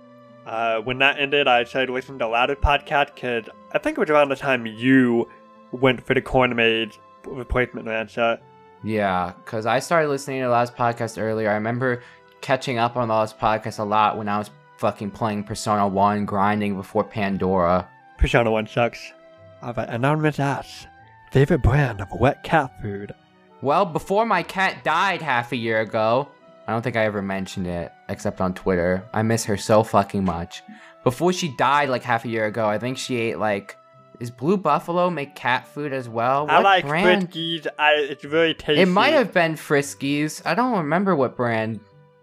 Uh, 0.46 0.82
when 0.82 0.98
that 1.00 1.18
ended, 1.18 1.48
I 1.48 1.64
started 1.64 1.94
listening 1.94 2.20
to 2.20 2.28
Louder 2.28 2.58
podcast 2.58 3.16
because 3.16 3.46
I 3.72 3.78
think 3.78 3.98
it 3.98 4.02
was 4.02 4.10
around 4.10 4.28
the 4.28 4.36
time 4.36 4.66
you 4.66 5.30
went 5.72 6.06
for 6.06 6.14
the 6.14 6.22
corn 6.22 6.54
maid 6.58 6.92
replacement 7.26 7.88
rancher. 7.88 8.38
Yeah, 8.84 9.32
because 9.46 9.66
I 9.66 9.80
started 9.80 10.10
listening 10.10 10.42
to 10.42 10.50
last 10.50 10.76
podcast 10.76 11.22
earlier. 11.22 11.50
I 11.50 11.54
remember 11.54 12.04
catching 12.42 12.78
up 12.80 12.98
on 12.98 13.08
the 13.08 13.14
last 13.14 13.40
podcast 13.40 13.80
a 13.80 13.84
lot 13.84 14.18
when 14.18 14.28
I 14.28 14.40
was 14.40 14.50
fucking 14.76 15.12
playing 15.12 15.46
Persona 15.46 15.88
1, 15.88 16.26
grinding 16.26 16.76
before 16.76 17.06
Pandora. 17.06 17.88
Persona 18.18 18.52
1 18.52 18.68
sucks. 18.68 19.14
I've 19.62 19.78
an 19.78 19.90
anonymous 19.90 20.38
ass. 20.38 20.86
favorite 21.32 21.64
brand 21.64 22.02
of 22.02 22.10
wet 22.12 22.44
cat 22.44 22.72
food? 22.82 23.14
Well, 23.62 23.86
before 23.86 24.26
my 24.26 24.44
cat 24.44 24.84
died 24.84 25.22
half 25.22 25.52
a 25.52 25.56
year 25.56 25.82
ago, 25.82 26.28
I 26.68 26.72
don't 26.74 26.82
think 26.82 26.96
I 26.96 27.06
ever 27.06 27.22
mentioned 27.22 27.66
it, 27.68 27.92
except 28.10 28.42
on 28.42 28.54
Twitter. 28.54 29.04
I 29.14 29.24
miss 29.24 29.46
her 29.46 29.58
so 29.58 29.84
fucking 29.84 30.24
much. 30.24 30.62
Before 31.04 31.32
she 31.34 31.56
died 31.56 31.90
like 31.90 32.04
half 32.04 32.26
a 32.26 32.28
year 32.30 32.46
ago, 32.46 32.68
I 32.68 32.78
think 32.78 32.98
she 32.98 33.18
ate 33.18 33.40
like. 33.40 33.76
Is 34.20 34.32
Blue 34.32 34.58
Buffalo 34.58 35.12
make 35.12 35.36
cat 35.36 35.68
food 35.68 35.94
as 35.94 36.10
well? 36.10 36.48
I 36.50 36.56
What 36.56 36.64
like 36.64 36.88
brand? 36.88 37.30
Friskies. 37.30 37.68
I, 37.78 37.92
it's 37.94 38.26
very 38.26 38.56
tasty. 38.56 38.82
It 38.82 38.88
might 38.88 39.14
have 39.14 39.32
been 39.32 39.54
Friskies. 39.54 40.42
I 40.44 40.56
don't 40.56 40.76
remember 40.80 41.16
what 41.16 41.38
brand 41.38 41.80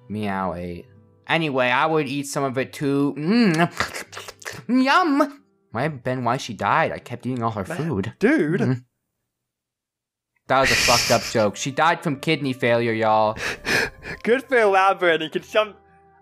Meow 0.08 0.54
ate. 0.54 0.86
Anyway, 1.28 1.68
I 1.68 1.86
would 1.86 2.08
eat 2.08 2.26
some 2.26 2.42
of 2.42 2.58
it 2.58 2.72
too. 2.72 3.14
Mm. 3.16 4.68
Yum! 4.84 5.42
Might 5.72 5.82
have 5.82 6.02
been 6.04 6.24
why 6.24 6.36
she 6.36 6.52
died. 6.52 6.90
I 6.92 6.98
kept 6.98 7.26
eating 7.26 7.42
all 7.44 7.52
her 7.52 7.64
food. 7.64 8.12
Dude. 8.18 8.60
Mhm. 8.60 8.84
That 10.48 10.60
was 10.60 10.70
a 10.70 10.74
fucked 10.74 11.10
up 11.10 11.22
joke. 11.32 11.56
She 11.56 11.70
died 11.70 12.02
from 12.02 12.16
kidney 12.20 12.52
failure, 12.52 12.92
y'all. 12.92 13.38
Good 14.22 14.42
for 14.44 14.58
elaborating. 14.58 15.30
Can 15.30 15.42
some? 15.42 15.74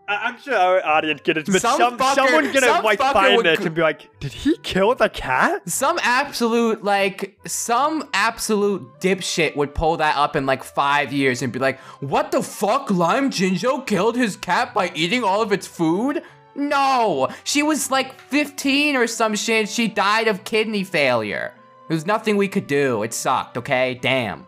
I- 0.09 0.29
I'm 0.29 0.41
sure 0.41 0.55
our 0.57 0.85
audience 0.85 1.21
get 1.25 1.37
it, 1.39 1.47
but 1.47 1.61
Some 1.61 1.77
some, 1.79 1.99
fucker- 1.99 2.15
someone 2.15 2.45
gonna 2.53 2.61
some 2.67 2.85
like 2.85 2.99
find 3.01 3.45
this 3.45 3.61
and 3.61 3.75
be 3.75 3.83
like, 3.83 4.09
"Did 4.21 4.33
he 4.33 4.57
kill 4.59 4.95
the 4.95 5.09
cat?" 5.09 5.69
Some 5.69 5.99
absolute, 6.03 6.85
like, 6.85 7.37
some 7.47 8.09
absolute 8.13 9.01
dipshit 9.01 9.57
would 9.57 9.75
pull 9.75 9.97
that 9.97 10.17
up 10.17 10.37
in 10.37 10.45
like 10.47 10.63
five 10.63 11.13
years 11.13 11.43
and 11.43 11.53
be 11.53 11.59
like, 11.59 11.79
what 12.01 12.31
the 12.31 12.43
fuck? 12.43 12.91
Lime 12.91 13.31
Jinjo 13.31 13.85
killed 13.87 14.17
his 14.17 14.37
cat 14.37 14.73
by 14.75 14.91
eating 14.95 15.25
all 15.25 15.41
of 15.43 15.51
its 15.53 15.67
food? 15.67 16.23
No! 16.55 17.29
She 17.45 17.63
was 17.63 17.91
like 17.91 18.21
15 18.21 18.97
or 18.97 19.07
some 19.07 19.35
shit. 19.35 19.69
She 19.69 19.89
died 19.89 20.29
of 20.29 20.45
kidney 20.45 20.85
failure. 20.85 21.55
There's 21.93 22.07
nothing 22.07 22.39
we 22.39 22.49
could 22.49 22.67
do. 22.67 23.03
It 23.03 23.13
sucked, 23.13 23.59
okay? 23.59 23.99
Damn. 24.01 24.47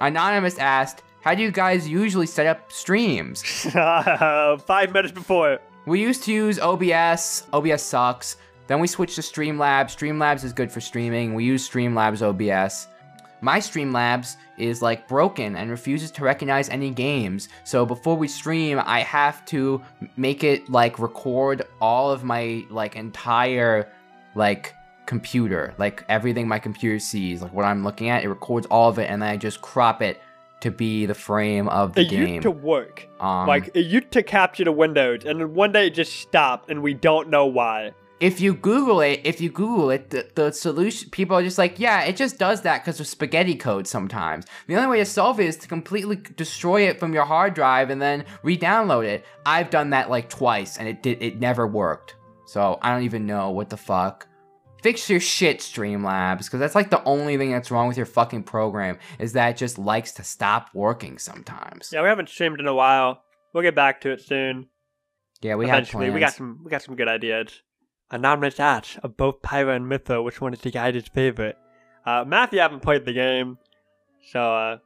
Anonymous 0.00 0.58
asked, 0.58 1.04
how 1.20 1.32
do 1.32 1.40
you 1.40 1.52
guys 1.52 1.88
usually 1.88 2.26
set 2.26 2.46
up 2.46 2.72
streams? 2.72 3.44
Five 3.70 4.92
minutes 4.92 5.12
before. 5.12 5.60
We 5.86 6.02
used 6.02 6.24
to 6.24 6.32
use 6.32 6.58
OBS. 6.58 7.46
OBS 7.52 7.80
sucks. 7.80 8.38
Then 8.66 8.80
we 8.80 8.88
switched 8.88 9.14
to 9.14 9.20
Streamlabs. 9.20 9.96
Streamlabs 9.96 10.42
is 10.42 10.52
good 10.52 10.72
for 10.72 10.80
streaming. 10.80 11.34
We 11.34 11.44
use 11.44 11.70
Streamlabs 11.70 12.22
OBS. 12.22 12.88
My 13.40 13.60
Streamlabs 13.60 14.34
is 14.58 14.82
like 14.82 15.06
broken 15.06 15.54
and 15.54 15.70
refuses 15.70 16.10
to 16.10 16.24
recognize 16.24 16.68
any 16.70 16.90
games. 16.90 17.50
So 17.62 17.86
before 17.86 18.16
we 18.16 18.26
stream, 18.26 18.82
I 18.84 18.98
have 19.02 19.44
to 19.46 19.80
make 20.16 20.42
it 20.42 20.68
like 20.68 20.98
record 20.98 21.62
all 21.80 22.10
of 22.10 22.24
my 22.24 22.64
like 22.68 22.96
entire 22.96 23.92
like 24.34 24.74
computer, 25.06 25.74
like 25.78 26.04
everything 26.08 26.48
my 26.48 26.58
computer 26.58 26.98
sees, 26.98 27.42
like 27.42 27.52
what 27.52 27.64
I'm 27.64 27.84
looking 27.84 28.08
at, 28.08 28.24
it 28.24 28.28
records 28.28 28.66
all 28.66 28.88
of 28.88 28.98
it 28.98 29.10
and 29.10 29.20
then 29.22 29.28
I 29.30 29.36
just 29.36 29.60
crop 29.60 30.02
it 30.02 30.20
to 30.60 30.70
be 30.70 31.04
the 31.06 31.14
frame 31.14 31.68
of 31.68 31.92
the 31.94 32.02
It 32.02 32.08
game. 32.10 32.28
used 32.28 32.42
to 32.42 32.50
work. 32.50 33.06
um, 33.20 33.46
like 33.46 33.70
it 33.74 33.86
used 33.86 34.10
to 34.12 34.22
capture 34.22 34.64
the 34.64 34.72
windows, 34.72 35.24
and 35.26 35.40
then 35.40 35.52
one 35.54 35.72
day 35.72 35.88
it 35.88 35.94
just 35.94 36.14
stopped, 36.20 36.70
and 36.70 36.82
we 36.82 36.94
don't 36.94 37.28
know 37.28 37.44
why. 37.44 37.92
if 38.20 38.40
you 38.40 38.54
Google 38.54 39.00
it, 39.02 39.20
if 39.24 39.42
you 39.42 39.50
Google 39.50 39.90
it, 39.90 40.08
the, 40.08 40.26
the 40.36 40.50
solution, 40.52 41.10
people 41.10 41.36
are 41.36 41.42
just 41.42 41.58
like, 41.58 41.78
yeah, 41.78 42.04
it 42.04 42.16
just 42.16 42.38
does 42.38 42.62
that 42.62 42.82
because 42.82 42.98
of 42.98 43.06
spaghetti 43.06 43.54
code 43.56 43.86
sometimes. 43.86 44.46
The 44.66 44.76
only 44.76 44.88
way 44.88 44.98
to 45.00 45.04
solve 45.04 45.38
it 45.40 45.46
is 45.46 45.56
to 45.58 45.68
completely 45.68 46.16
destroy 46.36 46.88
it 46.88 46.98
from 46.98 47.12
your 47.12 47.24
hard 47.26 47.52
drive 47.52 47.90
and 47.90 48.00
then 48.00 48.24
re-download 48.42 49.04
it. 49.04 49.26
I've 49.44 49.68
done 49.68 49.90
that 49.90 50.08
like 50.08 50.30
twice 50.30 50.78
and 50.78 50.88
it 50.88 51.02
did, 51.02 51.22
it 51.22 51.38
never 51.40 51.66
worked. 51.66 52.14
So 52.46 52.78
I 52.80 52.94
don't 52.94 53.02
even 53.02 53.26
know 53.26 53.50
what 53.50 53.68
the 53.68 53.76
fuck. 53.76 54.26
Fix 54.84 55.08
your 55.08 55.18
shit, 55.18 55.60
Streamlabs, 55.60 56.44
because 56.44 56.60
that's 56.60 56.74
like 56.74 56.90
the 56.90 57.02
only 57.04 57.38
thing 57.38 57.50
that's 57.50 57.70
wrong 57.70 57.88
with 57.88 57.96
your 57.96 58.04
fucking 58.04 58.42
program 58.42 58.98
is 59.18 59.32
that 59.32 59.48
it 59.48 59.56
just 59.56 59.78
likes 59.78 60.12
to 60.12 60.22
stop 60.22 60.68
working 60.74 61.16
sometimes. 61.16 61.88
Yeah, 61.90 62.02
we 62.02 62.08
haven't 62.08 62.28
streamed 62.28 62.60
in 62.60 62.66
a 62.66 62.74
while. 62.74 63.22
We'll 63.54 63.62
get 63.62 63.74
back 63.74 64.02
to 64.02 64.10
it 64.10 64.20
soon. 64.20 64.66
Yeah, 65.40 65.54
we 65.54 65.64
Eventually, 65.64 66.08
plans. 66.10 66.14
we 66.14 66.20
got 66.20 66.34
some. 66.34 66.60
We 66.62 66.70
got 66.70 66.82
some 66.82 66.96
good 66.96 67.08
ideas. 67.08 67.62
Anonymous 68.10 68.60
asks 68.60 68.98
of 69.02 69.16
both 69.16 69.40
Pyra 69.40 69.74
and 69.74 69.86
Mythra, 69.90 70.22
which 70.22 70.42
one 70.42 70.52
is 70.52 70.60
the 70.60 70.70
guys' 70.70 71.08
favorite? 71.08 71.56
Uh, 72.04 72.26
Matthew 72.26 72.58
haven't 72.58 72.80
played 72.80 73.06
the 73.06 73.14
game, 73.14 73.56
so 74.32 74.38
uh, 74.54 74.78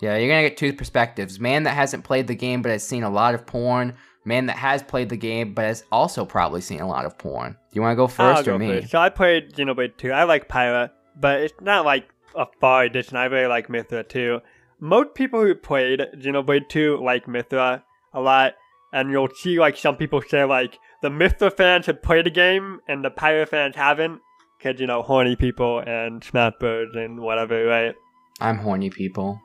Yeah, 0.00 0.16
you're 0.16 0.28
gonna 0.28 0.48
get 0.48 0.58
two 0.58 0.72
perspectives. 0.74 1.40
Man 1.40 1.64
that 1.64 1.74
hasn't 1.74 2.04
played 2.04 2.28
the 2.28 2.36
game 2.36 2.62
but 2.62 2.70
has 2.70 2.86
seen 2.86 3.02
a 3.02 3.10
lot 3.10 3.34
of 3.34 3.46
porn. 3.46 3.96
Man 4.24 4.46
that 4.46 4.58
has 4.58 4.80
played 4.84 5.08
the 5.08 5.16
game 5.16 5.54
but 5.54 5.64
has 5.64 5.82
also 5.90 6.24
probably 6.24 6.60
seen 6.60 6.80
a 6.80 6.86
lot 6.86 7.04
of 7.04 7.18
porn. 7.18 7.56
Do 7.70 7.76
you 7.76 7.82
want 7.82 7.92
to 7.92 7.96
go 7.96 8.06
1st 8.06 8.20
I'll 8.20 8.40
or 8.40 8.44
go 8.44 8.58
me? 8.58 8.80
first. 8.80 8.90
So 8.90 8.98
I 8.98 9.08
played 9.10 9.52
Xenoblade 9.54 9.96
2. 9.96 10.10
I 10.10 10.24
like 10.24 10.48
Pyra, 10.48 10.90
but 11.16 11.40
it's 11.40 11.54
not 11.60 11.84
like 11.84 12.08
a 12.34 12.46
far 12.60 12.84
edition. 12.84 13.16
I 13.16 13.26
really 13.26 13.46
like 13.46 13.68
Mythra 13.68 14.08
too. 14.08 14.40
Most 14.80 15.14
people 15.14 15.40
who 15.40 15.54
played 15.54 16.00
Xenoblade 16.16 16.68
2 16.68 16.98
like 17.02 17.26
Mythra 17.26 17.82
a 18.12 18.20
lot, 18.20 18.54
and 18.92 19.10
you'll 19.10 19.28
see 19.34 19.60
like 19.60 19.76
some 19.76 19.96
people 19.96 20.20
say 20.22 20.44
like 20.44 20.78
the 21.02 21.10
Mythra 21.10 21.56
fans 21.56 21.86
have 21.86 22.02
played 22.02 22.26
the 22.26 22.30
game 22.30 22.80
and 22.88 23.04
the 23.04 23.10
Pyra 23.10 23.46
fans 23.46 23.76
haven't, 23.76 24.20
because 24.58 24.80
you 24.80 24.86
know 24.86 25.02
horny 25.02 25.36
people 25.36 25.78
and 25.80 26.24
Smash 26.24 26.54
Bros 26.58 26.94
and 26.94 27.20
whatever, 27.20 27.64
right? 27.66 27.94
I'm 28.40 28.58
horny, 28.58 28.90
people. 28.90 29.40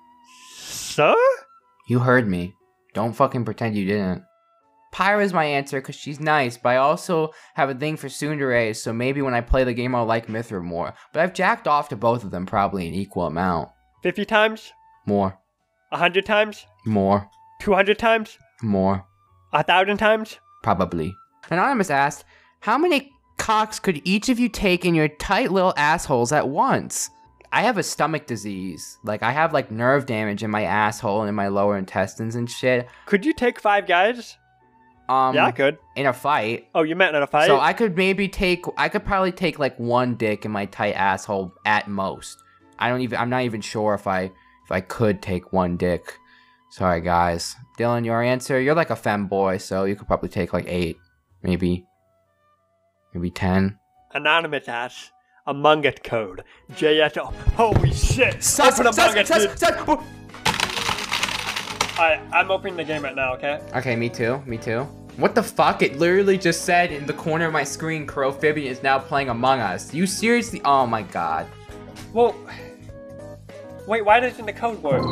So 0.56 1.16
You 1.88 2.00
heard 2.00 2.28
me. 2.28 2.56
Don't 2.94 3.14
fucking 3.14 3.46
pretend 3.46 3.76
you 3.76 3.86
didn't. 3.86 4.24
Pyra's 4.96 5.34
my 5.34 5.44
answer 5.44 5.82
because 5.82 5.96
she's 5.96 6.22
nice, 6.22 6.56
but 6.56 6.70
I 6.70 6.78
also 6.78 7.34
have 7.56 7.70
a 7.70 7.76
thing 7.76 7.98
for 7.98 8.08
Tsundere, 8.08 8.74
so 8.74 8.94
maybe 8.94 9.22
when 9.22 9.34
I 9.34 9.42
play 9.42 9.66
the 9.66 9.74
game 9.74 9.94
I'll 9.94 10.06
like 10.06 10.28
Mythra 10.28 10.64
more. 10.64 10.94
But 11.12 11.22
I've 11.22 11.34
jacked 11.34 11.68
off 11.68 11.90
to 11.90 11.98
both 11.98 12.24
of 12.24 12.32
them 12.32 12.46
probably 12.46 12.88
an 12.88 12.94
equal 12.94 13.26
amount. 13.26 13.72
50 14.04 14.24
times, 14.24 14.72
More. 15.06 15.38
100 15.90 16.26
times, 16.26 16.66
More. 16.86 17.30
200 17.60 18.00
times, 18.00 18.38
More. 18.62 19.06
a 19.52 19.64
thousand 19.64 19.98
times. 19.98 20.40
Probably. 20.64 21.14
Anonymous 21.52 21.90
asked, 21.90 22.24
How 22.62 22.78
many 22.78 23.12
cocks 23.38 23.80
could 23.80 24.00
each 24.06 24.30
of 24.30 24.40
you 24.40 24.48
take 24.48 24.86
in 24.86 24.96
your 24.96 25.10
tight 25.10 25.52
little 25.52 25.74
assholes 25.76 26.32
at 26.32 26.48
once? 26.48 27.10
I 27.52 27.64
have 27.64 27.78
a 27.78 27.84
stomach 27.84 28.28
disease. 28.28 28.98
Like, 29.04 29.24
I 29.24 29.32
have, 29.34 29.52
like, 29.52 29.72
nerve 29.72 30.06
damage 30.06 30.42
in 30.42 30.52
my 30.52 30.64
asshole 30.64 31.20
and 31.20 31.28
in 31.28 31.36
my 31.36 31.50
lower 31.50 31.78
intestines 31.78 32.36
and 32.36 32.50
shit. 32.50 32.88
Could 33.08 33.26
you 33.26 33.34
take 33.34 33.60
five 33.60 33.88
guys? 33.88 34.38
Um, 35.08 35.36
yeah, 35.36 35.46
I 35.46 35.52
could. 35.52 35.78
in 35.96 36.06
a 36.08 36.14
fight. 36.14 36.68
Oh, 36.74 36.84
you 36.84 36.96
meant 36.96 37.16
in 37.16 37.22
a 37.22 37.28
fight? 37.28 37.48
So 37.48 37.60
I 37.60 37.74
could 37.74 37.96
maybe 37.96 38.28
take, 38.28 38.66
I 38.78 38.90
could 38.90 39.06
probably 39.06 39.32
take 39.32 39.60
like 39.60 39.78
one 39.80 40.16
dick 40.16 40.46
in 40.46 40.52
my 40.52 40.66
tight 40.66 40.94
asshole 40.94 41.54
at 41.66 41.88
most. 41.88 42.42
I 42.80 42.90
don't 42.90 43.02
even, 43.02 43.20
I'm 43.20 43.30
not 43.30 43.44
even 43.44 43.62
sure 43.62 43.94
if 43.94 44.08
I, 44.08 44.24
if 44.24 44.72
I 44.72 44.82
could 44.82 45.22
take 45.22 45.54
one 45.54 45.78
dick. 45.78 46.18
Sorry 46.72 47.02
guys. 47.02 47.56
Dylan, 47.78 48.04
your 48.06 48.22
answer, 48.24 48.60
you're 48.60 48.76
like 48.76 48.90
a 48.90 48.96
femboy, 48.96 49.62
so 49.62 49.84
you 49.86 49.96
could 49.96 50.08
probably 50.08 50.30
take 50.30 50.54
like 50.54 50.66
eight, 50.68 50.98
maybe, 51.44 51.86
maybe 53.14 53.30
ten. 53.30 53.78
Anonymous 54.14 54.68
asks, 54.68 55.12
Among 55.48 55.86
Us 55.86 55.94
code. 56.04 56.44
JS. 56.74 57.18
Holy 57.54 57.94
shit! 57.94 58.44
Open 58.60 58.88
Among 58.88 59.18
Us, 59.18 59.30
dude. 59.30 60.00
Alright, 61.98 62.20
I'm 62.34 62.52
opening 62.52 62.76
the 62.76 62.84
game 62.84 63.04
right 63.04 63.16
now, 63.16 63.34
okay? 63.36 63.62
Okay, 63.74 63.96
me 63.96 64.10
too, 64.10 64.42
me 64.46 64.58
too. 64.58 64.82
What 65.16 65.34
the 65.34 65.42
fuck? 65.42 65.82
It 65.82 65.98
literally 65.98 66.38
just 66.38 66.66
said 66.66 66.92
in 66.92 67.06
the 67.06 67.14
corner 67.14 67.46
of 67.46 67.54
my 67.54 67.64
screen, 67.64 68.06
Crofibian 68.06 68.66
is 68.66 68.84
now 68.84 69.00
playing 69.00 69.30
Among 69.30 69.62
Us. 69.62 69.94
You 69.94 70.06
seriously? 70.06 70.62
Oh 70.66 70.86
my 70.86 71.04
god. 71.04 71.48
Well, 72.12 72.36
wait, 73.88 74.04
why 74.04 74.20
doesn't 74.20 74.46
the 74.46 74.52
code 74.52 74.84
work? 74.84 75.04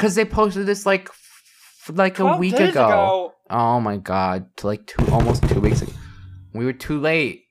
Cause 0.00 0.16
they 0.16 0.24
posted 0.24 0.66
this 0.66 0.84
like, 0.84 1.08
f- 1.08 1.92
like 1.94 2.18
a 2.18 2.36
week 2.36 2.54
ago. 2.54 2.68
ago. 2.70 3.34
Oh 3.48 3.78
my 3.78 3.96
god, 3.96 4.46
like 4.64 4.84
two, 4.88 5.06
almost 5.12 5.48
two 5.48 5.60
weeks 5.60 5.82
ago. 5.82 5.92
We 6.52 6.64
were 6.64 6.72
too 6.72 6.98
late. 6.98 7.44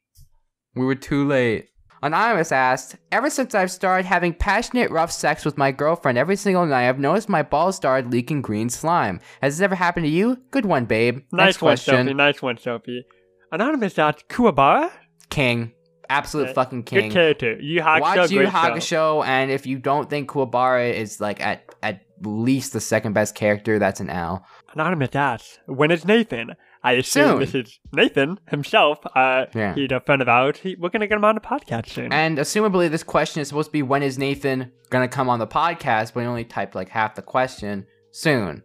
We 0.75 0.83
were 0.83 0.95
too 0.95 1.25
late. 1.25 1.69
Anonymous 2.05 2.51
asked, 2.51 2.97
Ever 3.11 3.31
since 3.31 3.55
I've 3.55 3.71
started 3.71 4.05
having 4.05 4.31
passionate, 4.35 4.91
rough 4.91 5.11
sex 5.11 5.43
with 5.43 5.57
my 5.57 5.71
girlfriend 5.71 6.19
every 6.19 6.35
single 6.35 6.63
night, 6.67 6.87
I've 6.87 6.99
noticed 6.99 7.29
my 7.29 7.41
balls 7.41 7.75
started 7.75 8.11
leaking 8.11 8.43
green 8.43 8.69
slime. 8.69 9.19
Has 9.41 9.57
this 9.57 9.63
ever 9.63 9.73
happened 9.73 10.05
to 10.05 10.09
you? 10.11 10.37
Good 10.51 10.65
one, 10.67 10.85
babe. 10.85 11.23
Nice 11.31 11.45
Next 11.47 11.61
one, 11.63 11.69
question. 11.71 12.05
Sophie. 12.05 12.13
Nice 12.13 12.41
one, 12.43 12.57
Sophie. 12.59 13.05
Anonymous 13.51 13.97
asked, 13.97 14.27
Kuwabara? 14.29 14.91
King. 15.31 15.71
Absolute 16.07 16.43
Okay. 16.45 16.53
fucking 16.53 16.83
king. 16.83 17.09
Good 17.09 17.13
character. 17.13 17.59
Yu 17.59 17.81
Hakusho, 17.81 18.01
Watch 18.01 18.31
Yu 18.31 18.37
great 18.41 18.49
show. 18.83 19.21
Hakusho, 19.23 19.25
and 19.25 19.49
if 19.49 19.65
you 19.65 19.79
don't 19.79 20.07
think 20.07 20.29
Kuwabara 20.29 20.93
is 20.93 21.19
like 21.19 21.41
at 21.41 21.63
at 21.81 22.01
least 22.21 22.73
the 22.73 22.79
second 22.79 23.13
best 23.13 23.33
character, 23.33 23.79
that's 23.79 23.99
an 23.99 24.11
L. 24.11 24.45
Anonymous 24.75 25.15
asks, 25.15 25.57
when 25.65 25.89
is 25.89 26.05
Nathan? 26.05 26.51
I 26.85 26.93
assume 26.93 27.29
Soon. 27.29 27.39
this 27.39 27.55
is 27.55 27.79
Nathan 27.93 28.39
himself. 28.47 28.99
Uh, 29.15 29.47
Yeah. 29.55 29.73
He's 29.73 29.91
a 29.91 29.99
friend 29.99 30.21
of 30.21 30.29
ours. 30.29 30.59
He, 30.59 30.75
we're 30.75 30.89
going 30.89 31.01
to 31.01 31.07
get 31.07 31.15
him 31.15 31.25
on 31.25 31.33
the 31.33 31.41
podcast 31.41 31.89
soon. 31.89 32.13
And 32.13 32.37
assumably, 32.37 32.91
this 32.91 33.01
question 33.01 33.41
is 33.41 33.47
supposed 33.47 33.69
to 33.69 33.71
be 33.71 33.81
when 33.81 34.03
is 34.03 34.19
Nathan 34.19 34.71
gonna 34.91 35.07
come 35.07 35.27
on 35.27 35.39
the 35.39 35.47
podcast? 35.47 36.13
But 36.13 36.21
he 36.21 36.27
only 36.27 36.45
typed 36.45 36.75
like 36.75 36.89
half 36.89 37.15
the 37.15 37.23
question. 37.23 37.87
Soon, 38.11 38.63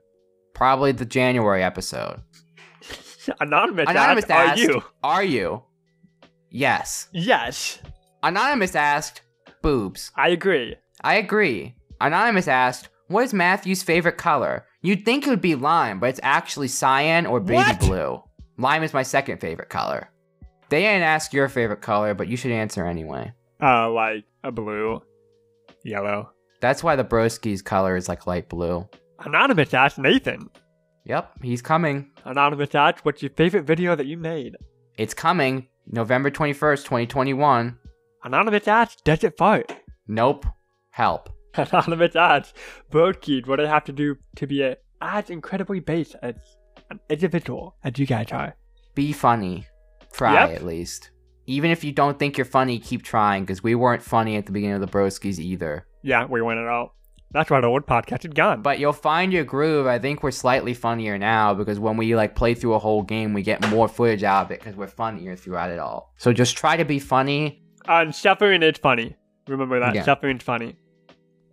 probably 0.55 0.93
the 0.93 1.07
January 1.07 1.63
episode. 1.63 2.21
Anonymous, 3.41 3.89
Anonymous 3.89 4.29
asks, 4.29 4.61
are 4.61 4.65
you? 4.65 4.83
Are 5.03 5.25
you? 5.25 5.63
Yes. 6.51 7.09
Yes, 7.13 7.79
Anonymous 8.23 8.75
asked, 8.75 9.23
boobs. 9.63 10.13
I 10.15 10.29
agree. 10.29 10.77
I 11.03 11.15
agree. 11.15 11.75
Anonymous 12.01 12.49
asked, 12.49 12.91
what 13.09 13.25
is 13.25 13.33
Matthew's 13.33 13.83
favorite 13.83 14.19
color? 14.19 14.67
You'd 14.83 15.05
think 15.05 15.27
it 15.27 15.31
would 15.31 15.41
be 15.41 15.55
lime, 15.55 16.01
but 16.01 16.09
it's 16.11 16.21
actually 16.23 16.69
cyan 16.69 17.27
or 17.27 17.41
baby 17.41 17.57
What? 17.57 17.81
blue. 17.81 18.23
Lime 18.57 18.83
is 18.83 18.95
my 18.95 19.03
second 19.03 19.39
favorite 19.41 19.69
color. 19.69 20.11
They 20.71 20.83
didn't 20.83 21.03
ask 21.03 21.33
your 21.33 21.49
favorite 21.49 21.83
color, 21.83 22.15
but 22.15 22.29
you 22.29 22.37
should 22.37 22.53
answer 22.53 22.87
anyway. 22.87 23.33
Uh, 23.63 23.91
like 23.91 24.25
a 24.45 24.51
blue, 24.53 25.03
yellow. 25.85 26.31
That's 26.61 26.83
why 26.83 26.97
the 26.97 27.05
broski's 27.05 27.63
color 27.63 27.97
is 27.97 28.09
like 28.09 28.27
light 28.27 28.49
blue. 28.49 28.89
Anonymous 29.21 29.75
asks 29.75 29.99
Nathan. 29.99 30.49
Yep, 31.05 31.43
he's 31.43 31.61
coming. 31.63 32.11
Anonymous 32.25 32.75
asks, 32.75 33.05
what's 33.05 33.23
your 33.23 33.31
favorite 33.33 33.65
video 33.65 33.97
that 33.97 34.07
you 34.07 34.17
made? 34.17 34.57
It's 34.97 35.15
coming. 35.15 35.67
November 35.87 36.31
21st, 36.31 36.85
2021. 36.85 37.77
Anonymous 38.25 38.69
asks, 38.69 39.01
does 39.03 39.25
it 39.25 39.37
fart? 39.37 39.73
Nope. 40.07 40.47
Help. 40.91 41.31
Anonymous 41.73 42.17
asks, 42.17 42.55
Broski, 42.91 43.47
what 43.47 43.57
do 43.57 43.65
I 43.65 43.69
have 43.69 43.85
to 43.85 43.93
do 43.93 44.17
to 44.37 44.47
be 44.47 44.63
a, 44.63 44.77
as 45.01 45.31
incredibly 45.31 45.81
base 45.81 46.15
as 46.23 46.35
an 46.91 47.01
individual 47.09 47.77
as 47.85 47.99
you 47.99 48.07
guys 48.07 48.29
are? 48.33 48.57
Be 48.95 49.13
funny. 49.13 49.67
Try 50.13 50.35
Yep. 50.49 50.57
at 50.57 50.65
least. 50.65 51.11
Even 51.47 51.71
if 51.71 51.83
you 51.83 51.93
don't 51.93 52.19
think 52.19 52.39
you're 52.39 52.45
funny, 52.45 52.79
keep 52.79 53.03
trying, 53.03 53.45
because 53.45 53.63
we 53.63 53.75
weren't 53.75 54.03
funny 54.03 54.37
at 54.37 54.47
the 54.47 54.53
beginning 54.53 54.75
of 54.77 54.81
the 54.81 54.87
broskis 54.99 55.39
either. 55.39 55.87
Yeah, 56.03 56.25
we 56.27 56.43
went 56.43 56.61
it 56.61 56.69
all. 56.69 56.95
That's 57.33 57.49
why 57.51 57.61
the 57.61 57.69
old 57.69 57.87
podcast 57.87 58.25
is 58.25 58.33
gone. 58.33 58.61
But 58.63 58.79
you'll 58.81 58.93
find 58.93 59.33
your 59.33 59.45
groove. 59.45 59.87
I 59.87 59.99
think 60.01 60.23
we're 60.23 60.33
slightly 60.33 60.75
funnier 60.75 61.17
now 61.19 61.55
because 61.55 61.79
when 61.79 61.97
we 61.97 62.15
like 62.17 62.35
play 62.35 62.55
through 62.55 62.75
a 62.75 62.79
whole 62.81 63.03
game, 63.03 63.33
we 63.35 63.43
get 63.43 63.69
more 63.71 63.87
footage 63.89 64.25
out 64.25 64.47
of 64.47 64.51
it 64.51 64.59
because 64.61 64.75
we're 64.77 64.89
funnier 64.89 65.37
throughout 65.37 65.71
it 65.71 65.79
all. 65.79 66.13
So 66.17 66.33
just 66.33 66.57
try 66.57 66.77
to 66.77 66.85
be 66.85 66.99
funny. 66.99 67.63
and 67.87 68.13
suffering 68.15 68.63
is 68.65 68.79
funny. 68.79 69.17
Remember 69.49 69.79
that. 69.81 69.95
Yeah. 69.95 70.03
Suffering's 70.05 70.43
funny. 70.43 70.77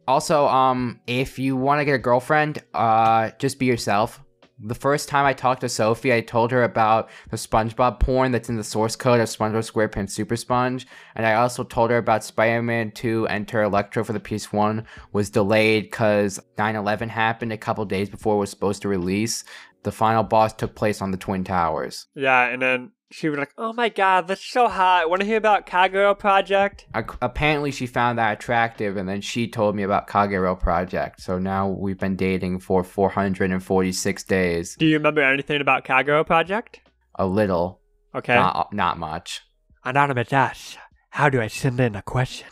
Also, 0.07 0.47
um, 0.47 1.01
if 1.05 1.37
you 1.37 1.55
want 1.55 1.79
to 1.79 1.85
get 1.85 1.93
a 1.93 1.99
girlfriend, 1.99 2.63
uh, 2.73 3.31
just 3.39 3.59
be 3.59 3.65
yourself. 3.65 4.23
The 4.59 4.73
first 4.73 5.07
time 5.07 5.25
I 5.25 5.33
talked 5.33 5.61
to 5.61 5.69
Sophie, 5.69 6.13
I 6.13 6.21
told 6.21 6.49
her 6.51 6.63
about 6.63 7.09
the 7.29 7.37
SpongeBob 7.37 7.99
porn 7.99 8.31
that's 8.31 8.49
in 8.49 8.55
the 8.55 8.63
source 8.63 8.95
code 8.95 9.19
of 9.19 9.27
SpongeBob 9.27 9.69
SquarePants 9.69 10.11
Super 10.11 10.35
Sponge, 10.35 10.87
and 11.15 11.27
I 11.27 11.35
also 11.35 11.63
told 11.63 11.91
her 11.91 11.97
about 11.97 12.23
Spider-Man 12.23 12.91
2 12.91 13.27
Enter 13.27 13.61
Electro 13.61 14.03
for 14.03 14.13
the 14.13 14.19
PS1 14.19 14.83
was 15.11 15.29
delayed 15.29 15.83
because 15.83 16.39
9/11 16.57 17.09
happened 17.09 17.53
a 17.53 17.57
couple 17.57 17.85
days 17.85 18.09
before 18.09 18.35
it 18.35 18.39
was 18.39 18.49
supposed 18.49 18.81
to 18.81 18.87
release. 18.87 19.43
The 19.83 19.91
final 19.91 20.23
boss 20.23 20.53
took 20.53 20.73
place 20.73 21.03
on 21.03 21.11
the 21.11 21.17
Twin 21.17 21.43
Towers. 21.43 22.07
Yeah, 22.15 22.47
and 22.47 22.59
then 22.61 22.91
she 23.11 23.29
was 23.29 23.37
like, 23.39 23.51
"Oh 23.57 23.73
my 23.73 23.89
god, 23.89 24.27
that's 24.27 24.43
so 24.45 24.67
hot. 24.67 25.09
Want 25.09 25.21
to 25.21 25.25
hear 25.27 25.37
about 25.37 25.65
Kagero 25.65 26.17
Project?" 26.17 26.85
Ac- 26.95 27.17
Apparently, 27.21 27.71
she 27.71 27.87
found 27.87 28.17
that 28.19 28.33
attractive, 28.33 28.97
and 28.97 29.07
then 29.07 29.21
she 29.21 29.47
told 29.47 29.75
me 29.75 29.83
about 29.83 30.07
Kagero 30.07 30.59
Project. 30.59 31.21
So 31.21 31.39
now 31.39 31.67
we've 31.69 31.97
been 31.99 32.15
dating 32.15 32.59
for 32.59 32.83
446 32.83 34.23
days. 34.25 34.75
Do 34.77 34.85
you 34.85 34.95
remember 34.97 35.21
anything 35.21 35.61
about 35.61 35.85
Kagero 35.85 36.25
Project? 36.25 36.79
A 37.15 37.25
little. 37.25 37.81
Okay. 38.15 38.35
Not, 38.35 38.73
not 38.73 38.97
much. 38.97 39.41
Anonymous 39.85 40.33
asks, 40.33 40.77
"How 41.11 41.29
do 41.29 41.41
I 41.41 41.47
send 41.47 41.79
in 41.79 41.95
a 41.95 42.01
question?" 42.01 42.47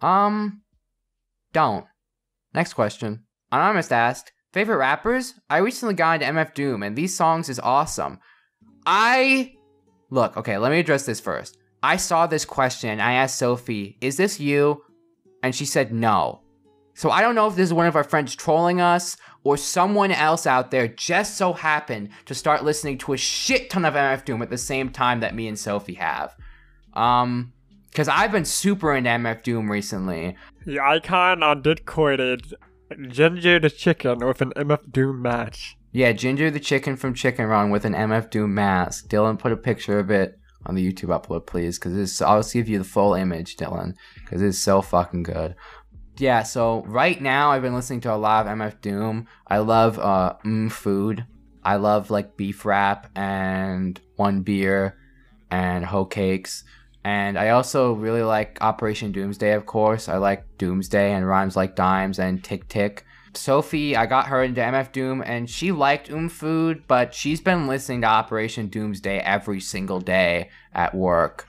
Um, 0.00 0.62
don't. 1.52 1.86
Next 2.52 2.74
question. 2.74 3.24
Anonymous 3.50 3.90
asked, 3.90 4.32
favorite 4.52 4.76
rappers? 4.76 5.34
I 5.48 5.58
recently 5.58 5.94
got 5.94 6.20
into 6.22 6.26
MF 6.26 6.54
Doom, 6.54 6.82
and 6.82 6.96
these 6.96 7.16
songs 7.16 7.48
is 7.48 7.58
awesome. 7.60 8.18
I 8.86 9.54
look 10.10 10.36
okay. 10.36 10.58
Let 10.58 10.70
me 10.70 10.78
address 10.78 11.06
this 11.06 11.20
first. 11.20 11.58
I 11.82 11.96
saw 11.96 12.26
this 12.26 12.44
question. 12.44 13.00
I 13.00 13.14
asked 13.14 13.38
Sophie, 13.38 13.96
"Is 14.00 14.16
this 14.16 14.40
you?" 14.40 14.82
And 15.42 15.54
she 15.54 15.64
said 15.64 15.92
no. 15.92 16.40
So 16.94 17.10
I 17.10 17.20
don't 17.20 17.34
know 17.34 17.48
if 17.48 17.56
this 17.56 17.68
is 17.68 17.74
one 17.74 17.86
of 17.86 17.96
our 17.96 18.04
friends 18.04 18.34
trolling 18.34 18.80
us 18.80 19.16
or 19.42 19.56
someone 19.56 20.12
else 20.12 20.46
out 20.46 20.70
there 20.70 20.88
just 20.88 21.36
so 21.36 21.52
happened 21.52 22.08
to 22.24 22.34
start 22.34 22.64
listening 22.64 22.98
to 22.98 23.12
a 23.12 23.16
shit 23.16 23.68
ton 23.68 23.84
of 23.84 23.94
MF 23.94 24.24
Doom 24.24 24.42
at 24.42 24.50
the 24.50 24.58
same 24.58 24.90
time 24.90 25.20
that 25.20 25.34
me 25.34 25.48
and 25.48 25.58
Sophie 25.58 25.94
have. 25.94 26.34
Um, 26.94 27.52
because 27.90 28.08
I've 28.08 28.32
been 28.32 28.44
super 28.44 28.92
into 28.92 29.10
MF 29.10 29.42
Doom 29.44 29.70
recently. 29.70 30.36
The 30.66 30.80
icon 30.80 31.44
on 31.44 31.62
Discord 31.62 32.18
is 32.18 32.54
Ginger 33.08 33.60
the 33.60 33.70
Chicken 33.70 34.18
with 34.26 34.40
an 34.40 34.52
MF 34.56 34.90
Doom 34.90 35.22
match. 35.22 35.76
Yeah, 35.94 36.10
Ginger 36.10 36.50
the 36.50 36.58
chicken 36.58 36.96
from 36.96 37.14
Chicken 37.14 37.46
Run 37.46 37.70
with 37.70 37.84
an 37.84 37.94
MF 37.94 38.28
Doom 38.28 38.52
mask. 38.52 39.06
Dylan, 39.06 39.38
put 39.38 39.52
a 39.52 39.56
picture 39.56 40.00
of 40.00 40.10
it 40.10 40.36
on 40.66 40.74
the 40.74 40.84
YouTube 40.84 41.16
upload, 41.16 41.46
please, 41.46 41.78
because 41.78 42.20
I'll 42.20 42.42
give 42.42 42.68
you 42.68 42.78
the 42.78 42.84
full 42.84 43.14
image, 43.14 43.56
Dylan, 43.56 43.94
because 44.16 44.42
it's 44.42 44.58
so 44.58 44.82
fucking 44.82 45.22
good. 45.22 45.54
Yeah, 46.18 46.42
so 46.42 46.82
right 46.86 47.20
now 47.22 47.52
I've 47.52 47.62
been 47.62 47.76
listening 47.76 48.00
to 48.02 48.12
a 48.12 48.16
lot 48.16 48.44
of 48.44 48.58
MF 48.58 48.80
Doom. 48.80 49.28
I 49.46 49.58
love 49.58 50.00
uh 50.00 50.34
mm 50.44 50.70
food. 50.72 51.26
I 51.62 51.76
love 51.76 52.10
like 52.10 52.36
Beef 52.36 52.64
Rapp 52.64 53.08
and 53.16 54.00
one 54.16 54.42
beer 54.42 54.98
and 55.48 55.84
hoe 55.84 56.06
cakes. 56.06 56.64
And 57.04 57.38
I 57.38 57.50
also 57.50 57.92
really 57.92 58.22
like 58.22 58.58
Operation 58.60 59.12
Doomsday, 59.12 59.52
of 59.52 59.64
course. 59.64 60.08
I 60.08 60.16
like 60.16 60.58
Doomsday 60.58 61.12
and 61.12 61.24
Rhymes 61.24 61.54
Like 61.54 61.76
Dimes 61.76 62.18
and 62.18 62.42
Tick 62.42 62.68
Tick. 62.68 63.04
Sophie, 63.36 63.96
I 63.96 64.06
got 64.06 64.26
her 64.26 64.42
into 64.42 64.60
MF 64.60 64.92
Doom 64.92 65.22
and 65.24 65.48
she 65.48 65.72
liked 65.72 66.10
Um 66.10 66.28
Food, 66.28 66.84
but 66.86 67.14
she's 67.14 67.40
been 67.40 67.66
listening 67.66 68.02
to 68.02 68.06
Operation 68.06 68.68
Doomsday 68.68 69.18
every 69.18 69.60
single 69.60 70.00
day 70.00 70.50
at 70.72 70.94
work. 70.94 71.46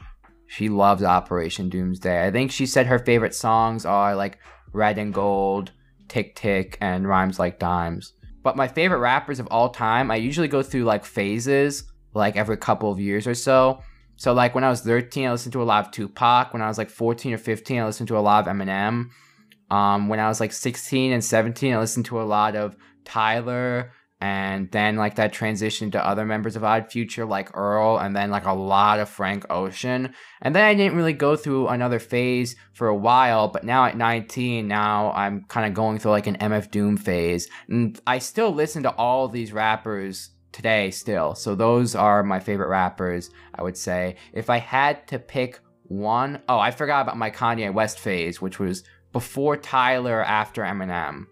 She 0.47 0.69
loves 0.69 1.03
Operation 1.03 1.69
Doomsday. 1.69 2.25
I 2.25 2.31
think 2.31 2.51
she 2.51 2.65
said 2.65 2.87
her 2.87 2.99
favorite 2.99 3.35
songs 3.35 3.85
are 3.85 4.15
like 4.15 4.39
Red 4.73 4.97
and 4.97 5.13
Gold, 5.13 5.71
Tick 6.07 6.35
Tick, 6.35 6.77
and 6.81 7.07
Rhymes 7.07 7.39
Like 7.39 7.59
Dimes. 7.59 8.13
But 8.43 8.57
my 8.57 8.67
favorite 8.67 8.99
rappers 8.99 9.39
of 9.39 9.47
all 9.47 9.69
time, 9.69 10.11
I 10.11 10.17
usually 10.17 10.47
go 10.47 10.61
through 10.61 10.83
like 10.83 11.03
phases, 11.03 11.83
like 12.13 12.35
every 12.35 12.57
couple 12.57 12.91
of 12.91 12.99
years 12.99 13.25
or 13.25 13.33
so. 13.33 13.81
So 14.17 14.33
like 14.33 14.55
when 14.55 14.63
I 14.63 14.69
was 14.69 14.81
13, 14.81 15.27
I 15.27 15.31
listened 15.31 15.53
to 15.53 15.61
a 15.61 15.65
lot 15.65 15.85
of 15.85 15.91
Tupac. 15.91 16.53
When 16.53 16.61
I 16.61 16.67
was 16.67 16.77
like 16.77 16.89
14 16.89 17.33
or 17.33 17.37
15, 17.37 17.81
I 17.81 17.85
listened 17.85 18.07
to 18.09 18.17
a 18.17 18.19
lot 18.19 18.47
of 18.47 18.53
Eminem. 18.53 19.09
Um, 19.69 20.09
when 20.09 20.19
I 20.19 20.27
was 20.27 20.39
like 20.39 20.51
16 20.51 21.11
and 21.11 21.23
17, 21.23 21.73
I 21.73 21.79
listened 21.79 22.05
to 22.07 22.21
a 22.21 22.23
lot 22.23 22.55
of 22.55 22.75
Tyler 23.03 23.91
and 24.21 24.71
then 24.71 24.95
like 24.95 25.15
that 25.15 25.33
transition 25.33 25.91
to 25.91 26.07
other 26.07 26.25
members 26.25 26.55
of 26.55 26.63
Odd 26.63 26.91
Future 26.91 27.25
like 27.25 27.55
Earl 27.55 27.97
and 27.97 28.15
then 28.15 28.31
like 28.31 28.45
a 28.45 28.53
lot 28.53 28.99
of 28.99 29.09
Frank 29.09 29.45
Ocean. 29.49 30.13
And 30.41 30.55
then 30.55 30.63
I 30.63 30.73
didn't 30.73 30.97
really 30.97 31.13
go 31.13 31.35
through 31.35 31.67
another 31.67 31.99
phase 31.99 32.55
for 32.73 32.87
a 32.87 32.95
while, 32.95 33.49
but 33.49 33.63
now 33.63 33.85
at 33.85 33.97
19, 33.97 34.67
now 34.67 35.11
I'm 35.11 35.43
kind 35.47 35.67
of 35.67 35.73
going 35.73 35.99
through 35.99 36.11
like 36.11 36.27
an 36.27 36.37
MF 36.37 36.71
Doom 36.71 36.97
phase. 36.97 37.49
And 37.67 37.99
I 38.07 38.19
still 38.19 38.51
listen 38.51 38.83
to 38.83 38.95
all 38.95 39.27
these 39.27 39.51
rappers 39.51 40.31
today 40.53 40.89
still. 40.91 41.35
So 41.35 41.53
those 41.53 41.93
are 41.93 42.23
my 42.23 42.39
favorite 42.39 42.69
rappers, 42.69 43.29
I 43.53 43.63
would 43.63 43.77
say. 43.77 44.15
If 44.33 44.49
I 44.49 44.57
had 44.57 45.05
to 45.09 45.19
pick 45.19 45.59
one, 45.83 46.41
oh, 46.47 46.57
I 46.57 46.71
forgot 46.71 47.01
about 47.01 47.17
my 47.17 47.29
Kanye 47.29 47.73
West 47.73 47.99
phase, 47.99 48.41
which 48.41 48.59
was 48.59 48.83
before 49.15 49.55
Tyler, 49.55 50.21
after 50.25 50.61
Eminem. 50.61 51.27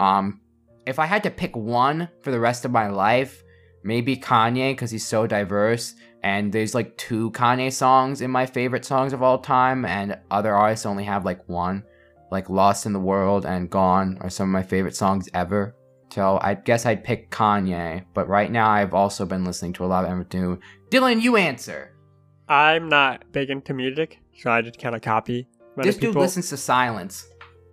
Um, 0.00 0.40
if 0.86 0.98
I 0.98 1.04
had 1.04 1.22
to 1.24 1.30
pick 1.30 1.54
one 1.54 2.08
for 2.22 2.30
the 2.30 2.40
rest 2.40 2.64
of 2.64 2.70
my 2.70 2.88
life, 2.88 3.44
maybe 3.84 4.16
Kanye 4.16 4.70
because 4.70 4.90
he's 4.90 5.06
so 5.06 5.26
diverse. 5.26 5.94
And 6.22 6.50
there's 6.50 6.74
like 6.74 6.96
two 6.96 7.30
Kanye 7.32 7.70
songs 7.70 8.22
in 8.22 8.30
my 8.30 8.46
favorite 8.46 8.86
songs 8.86 9.12
of 9.12 9.22
all 9.22 9.36
time, 9.36 9.84
and 9.84 10.18
other 10.30 10.54
artists 10.54 10.86
only 10.86 11.04
have 11.04 11.26
like 11.26 11.46
one. 11.46 11.84
Like 12.30 12.48
Lost 12.48 12.86
in 12.86 12.94
the 12.94 13.00
World 13.00 13.44
and 13.44 13.68
Gone 13.68 14.16
are 14.22 14.30
some 14.30 14.48
of 14.48 14.52
my 14.54 14.62
favorite 14.62 14.96
songs 14.96 15.28
ever. 15.34 15.76
So 16.10 16.38
I 16.40 16.54
guess 16.54 16.86
I'd 16.86 17.04
pick 17.04 17.30
Kanye, 17.30 18.06
but 18.14 18.28
right 18.28 18.50
now 18.50 18.70
I've 18.70 18.94
also 18.94 19.26
been 19.26 19.44
listening 19.44 19.74
to 19.74 19.84
a 19.84 19.92
lot 19.92 20.06
of 20.06 20.10
Eminem. 20.10 20.58
Dylan, 20.88 21.20
you 21.20 21.36
answer. 21.36 21.94
I'm 22.48 22.88
not 22.88 23.30
big 23.30 23.50
into 23.50 23.74
music, 23.74 24.20
so 24.38 24.50
I 24.50 24.62
just 24.62 24.78
kind 24.78 24.96
of 24.96 25.02
copy. 25.02 25.48
This 25.84 25.96
dude 25.96 26.10
people. 26.10 26.22
listens 26.22 26.48
to 26.50 26.56
silence. 26.56 27.26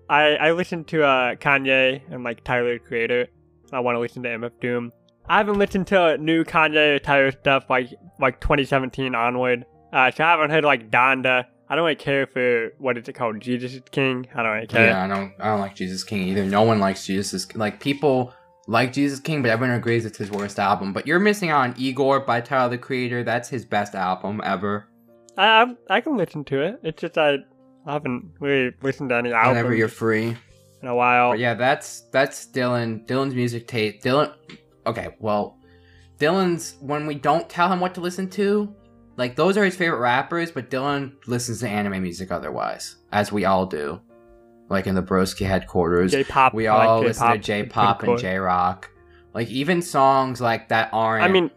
I 0.10 0.36
I 0.36 0.51
listen 0.51 0.84
to 0.86 1.04
uh, 1.04 1.36
Kanye 1.36 2.01
and 2.12 2.24
like 2.24 2.43
Tyler 2.43 2.74
the 2.74 2.80
Creator. 2.80 3.28
I 3.72 3.80
want 3.80 3.95
to 3.95 3.99
listen 3.99 4.24
to 4.24 4.30
MF 4.30 4.51
Doom. 4.62 4.91
I 5.28 5.38
haven't 5.38 5.58
listened 5.58 5.88
to 5.88 6.18
new 6.18 6.43
Kanye 6.43 6.95
or 6.95 6.99
Tyler 6.99 7.32
stuff 7.32 7.70
like 7.70 7.89
like 8.20 8.39
2017 8.41 9.16
onward. 9.16 9.66
Uh, 9.91 10.12
so 10.12 10.24
I 10.24 10.32
haven't 10.32 10.49
heard 10.49 10.66
like 10.66 10.91
Donda. 10.91 11.45
I 11.70 11.76
don't 11.76 11.86
really 11.86 11.95
care 11.95 12.28
for 12.28 12.74
what 12.78 12.97
is 12.97 13.08
it 13.08 13.14
called, 13.14 13.39
Jesus 13.39 13.80
King. 13.91 14.28
I 14.36 14.43
don't 14.43 14.51
really 14.51 14.68
care. 14.68 14.88
Yeah, 14.88 15.04
I 15.04 15.08
don't. 15.08 15.34
I 15.39 15.45
don't 15.45 15.60
like 15.60 15.76
Jesus 15.76 16.04
King 16.04 16.28
either. 16.28 16.45
No 16.45 16.64
one 16.64 16.80
likes 16.80 17.06
Jesus. 17.06 17.56
Like 17.56 17.80
people 17.80 18.34
like 18.68 18.93
Jesus 18.93 19.20
King, 19.20 19.41
but 19.41 19.51
everyone 19.51 19.76
agrees 19.76 20.06
it's 20.06 20.18
his 20.18 20.30
worst 20.32 20.60
album. 20.60 20.93
But 20.93 21.08
you're 21.08 21.20
missing 21.20 21.49
out 21.49 21.62
on 21.62 21.76
Igor 21.78 22.22
by 22.22 22.41
Tyler 22.41 22.70
the 22.70 22.78
Creator. 22.78 23.24
That's 23.24 23.49
his 23.49 23.66
best 23.66 23.95
album 23.95 24.41
ever. 24.43 24.88
I 25.38 25.64
I, 25.64 25.95
I 25.97 26.01
can 26.01 26.18
listen 26.18 26.43
to 26.45 26.62
it. 26.62 26.80
It's 26.84 27.01
just 27.01 27.18
I, 27.18 27.38
I 27.86 27.93
haven't 27.93 28.31
really 28.39 28.73
listened 28.81 29.09
to 29.09 29.15
any 29.17 29.34
albums 29.34 29.57
Whenever 29.57 29.75
you're 29.75 29.88
free. 29.88 30.38
in 30.81 30.88
a 30.88 30.95
while. 30.95 31.31
But 31.31 31.39
yeah, 31.39 31.53
that's 31.53 32.01
that's 32.11 32.47
Dylan. 32.47 33.05
Dylan's 33.05 33.36
music 33.36 33.67
taste. 33.67 34.03
Dylan. 34.05 34.34
Okay, 34.86 35.15
well, 35.19 35.57
Dylan's 36.19 36.75
when 36.79 37.05
we 37.07 37.15
don't 37.15 37.49
tell 37.49 37.71
him 37.71 37.79
what 37.79 37.93
to 37.95 38.01
listen 38.01 38.29
to, 38.31 38.73
like 39.17 39.36
those 39.36 39.57
are 39.57 39.65
his 39.65 39.75
favorite 39.75 39.99
rappers. 39.99 40.51
But 40.51 40.69
Dylan 40.69 41.13
listens 41.27 41.59
to 41.59 41.67
anime 41.67 42.01
music 42.01 42.31
otherwise, 42.31 42.95
as 43.11 43.31
we 43.31 43.45
all 43.45 43.65
do. 43.65 43.99
Like 44.69 44.88
in 44.88 44.95
the 44.95 45.03
Broski 45.03 45.45
headquarters, 45.45 46.11
J-pop. 46.13 46.53
we 46.53 46.67
I 46.67 46.77
like 46.77 46.88
all 46.88 47.01
listen 47.01 47.29
to 47.31 47.38
J-pop. 47.38 48.01
And. 48.03 48.17
J-rock. 48.17 48.89
Like 49.34 49.49
even 49.49 49.81
songs 49.81 50.39
like 50.39 50.69
that 50.69 50.89
aren't. 50.93 51.23
I 51.25 51.27
mean, 51.27 51.51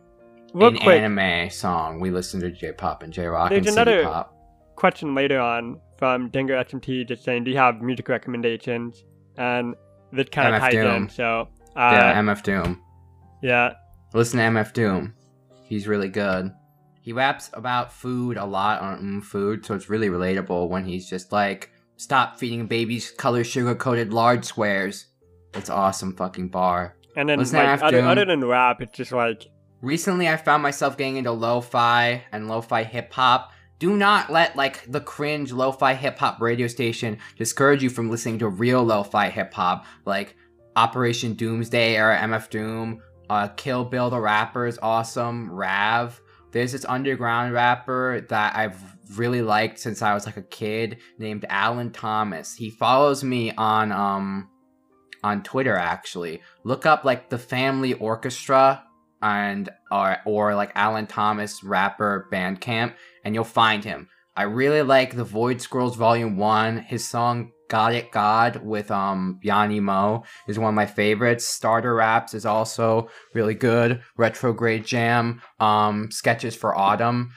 real 0.52 0.68
an 0.68 0.78
quick, 0.78 1.00
anime 1.00 1.48
song, 1.50 2.00
we 2.00 2.10
listen 2.10 2.40
to 2.40 2.50
J-pop 2.50 3.02
and 3.04 3.12
J-rock 3.12 3.50
There's 3.50 3.66
and 3.68 3.76
another- 3.78 4.02
pop. 4.04 4.34
question 4.74 5.14
later 5.14 5.38
on 5.38 5.80
from 5.98 6.28
Dingo 6.30 6.54
SMT 6.62 7.08
just 7.08 7.24
saying, 7.24 7.44
do 7.44 7.50
you 7.50 7.56
have 7.56 7.80
music 7.80 8.08
recommendations? 8.08 9.04
And 9.36 9.74
this 10.12 10.28
kind 10.30 10.54
of 10.54 10.60
ties 10.60 10.72
Doom. 10.72 10.94
in. 11.04 11.08
So, 11.08 11.48
yeah, 11.74 12.12
uh, 12.12 12.22
MF 12.22 12.42
Doom. 12.42 12.82
yeah, 13.42 13.74
Listen 14.14 14.38
to 14.38 14.44
MF 14.44 14.72
Doom. 14.72 15.14
He's 15.62 15.86
really 15.86 16.08
good. 16.08 16.52
He 17.00 17.12
raps 17.12 17.50
about 17.52 17.92
food 17.92 18.36
a 18.36 18.44
lot 18.44 18.80
on 18.80 18.98
mm, 18.98 19.22
food, 19.22 19.64
so 19.64 19.74
it's 19.74 19.90
really 19.90 20.08
relatable 20.08 20.68
when 20.68 20.84
he's 20.84 21.08
just 21.08 21.32
like, 21.32 21.70
"Stop 21.96 22.38
feeding 22.38 22.66
babies 22.66 23.10
color 23.10 23.44
sugar 23.44 23.74
coated 23.74 24.12
large 24.12 24.44
squares." 24.44 25.06
It's 25.54 25.70
awesome 25.70 26.16
fucking 26.16 26.48
bar. 26.48 26.96
And 27.16 27.28
then 27.28 27.38
Listen 27.38 27.58
like 27.58 27.82
other, 27.82 28.00
other 28.00 28.24
than 28.24 28.44
rap, 28.44 28.80
it's 28.80 28.96
just 28.96 29.12
like 29.12 29.46
Recently, 29.82 30.28
I 30.28 30.36
found 30.36 30.62
myself 30.62 30.96
getting 30.96 31.16
into 31.16 31.32
lo-fi 31.32 32.24
and 32.32 32.48
lo-fi 32.48 32.82
hip 32.82 33.12
hop. 33.12 33.52
Do 33.78 33.96
not 33.96 34.30
let 34.30 34.56
like 34.56 34.90
the 34.90 35.00
cringe 35.00 35.52
lo-fi 35.52 35.94
hip 35.94 36.18
hop 36.18 36.40
radio 36.40 36.66
station 36.66 37.18
discourage 37.36 37.82
you 37.82 37.90
from 37.90 38.10
listening 38.10 38.38
to 38.38 38.48
real 38.48 38.82
lo-fi 38.82 39.28
hip 39.28 39.52
hop, 39.52 39.84
like 40.04 40.34
Operation 40.76 41.34
Doomsday 41.34 41.98
or 41.98 42.14
MF 42.14 42.50
Doom, 42.50 43.02
uh, 43.28 43.48
Kill 43.48 43.84
Bill 43.84 44.10
the 44.10 44.20
rapper 44.20 44.66
is 44.66 44.78
awesome, 44.80 45.50
Rav. 45.50 46.20
There's 46.52 46.72
this 46.72 46.84
underground 46.86 47.52
rapper 47.52 48.24
that 48.28 48.56
I've 48.56 48.80
really 49.16 49.42
liked 49.42 49.78
since 49.78 50.00
I 50.02 50.14
was 50.14 50.26
like 50.26 50.36
a 50.36 50.42
kid 50.42 50.98
named 51.18 51.44
Alan 51.48 51.90
Thomas. 51.90 52.54
He 52.54 52.70
follows 52.70 53.22
me 53.22 53.52
on 53.52 53.92
um 53.92 54.48
on 55.22 55.42
Twitter 55.42 55.76
actually. 55.76 56.40
Look 56.64 56.86
up 56.86 57.04
like 57.04 57.28
the 57.28 57.38
Family 57.38 57.94
Orchestra 57.94 58.82
and 59.22 59.68
or 59.90 60.18
or 60.24 60.54
like 60.54 60.72
Alan 60.74 61.06
Thomas 61.06 61.62
rapper 61.64 62.28
Bandcamp 62.32 62.94
and 63.26 63.34
you'll 63.34 63.44
find 63.44 63.82
him. 63.82 64.08
I 64.36 64.44
really 64.44 64.82
like 64.82 65.16
the 65.16 65.24
Void 65.24 65.60
Scrolls 65.60 65.96
Volume 65.96 66.36
1. 66.36 66.78
His 66.78 67.04
song 67.04 67.50
Got 67.68 67.92
It 67.92 68.12
God 68.12 68.64
with 68.64 68.92
um 68.92 69.40
Yanni 69.42 69.80
Mo 69.80 70.22
is 70.46 70.60
one 70.60 70.68
of 70.68 70.76
my 70.76 70.86
favorites. 70.86 71.44
Starter 71.44 71.96
Raps 71.96 72.34
is 72.34 72.46
also 72.46 73.08
really 73.34 73.54
good. 73.54 74.00
Retrograde 74.16 74.86
Jam, 74.86 75.42
um 75.58 76.08
Sketches 76.12 76.54
for 76.54 76.78
Autumn. 76.78 77.32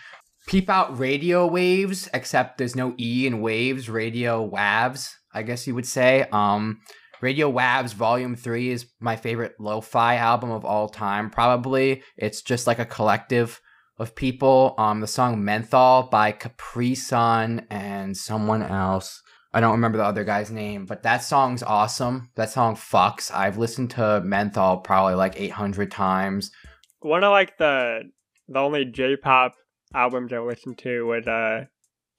Peep 0.46 0.70
out 0.70 1.00
radio 1.00 1.48
waves, 1.48 2.08
except 2.14 2.60
there's 2.60 2.76
no 2.76 2.94
E 3.00 3.26
in 3.26 3.42
waves, 3.42 3.90
radio 3.90 4.44
waves, 4.44 5.18
I 5.34 5.42
guess 5.42 5.66
you 5.66 5.74
would 5.74 5.88
say. 5.88 6.28
Um 6.32 6.82
Radio 7.22 7.52
Wavs 7.52 7.96
Volume 7.96 8.36
3 8.36 8.70
is 8.70 8.86
my 9.00 9.16
favorite 9.16 9.56
lo-fi 9.60 10.18
album 10.18 10.52
of 10.52 10.64
all 10.64 10.88
time, 10.88 11.32
probably. 11.32 12.04
It's 12.16 12.44
just 12.44 12.68
like 12.68 12.80
a 12.80 12.86
collective 12.86 13.60
of 14.00 14.16
people. 14.16 14.74
Um, 14.78 15.02
the 15.02 15.08
song 15.08 15.44
Menthol 15.44 16.04
by 16.10 16.32
Capri 16.32 16.96
Sun 16.96 17.68
and 17.70 18.16
someone 18.18 18.64
else. 18.64 19.22
I 19.54 19.60
don't 19.62 19.72
remember 19.74 19.98
the 19.98 20.06
other 20.06 20.24
guy's 20.24 20.52
name, 20.52 20.86
but 20.86 21.04
that 21.04 21.24
song's 21.24 21.64
awesome. 21.64 22.30
That 22.36 22.50
song 22.52 22.76
fucks. 22.76 23.34
I've 23.34 23.58
listened 23.58 23.90
to 23.92 24.22
Menthol 24.24 24.78
probably 24.78 25.16
like 25.16 25.40
800 25.40 25.92
times. 25.92 26.52
one 27.00 27.24
of 27.24 27.32
like 27.32 27.58
the 27.58 28.04
the 28.48 28.60
only 28.60 28.86
J-pop 28.86 29.54
albums 29.94 30.32
I 30.34 30.40
listened 30.40 30.78
to 30.80 31.06
was 31.06 31.28
uh 31.28 31.66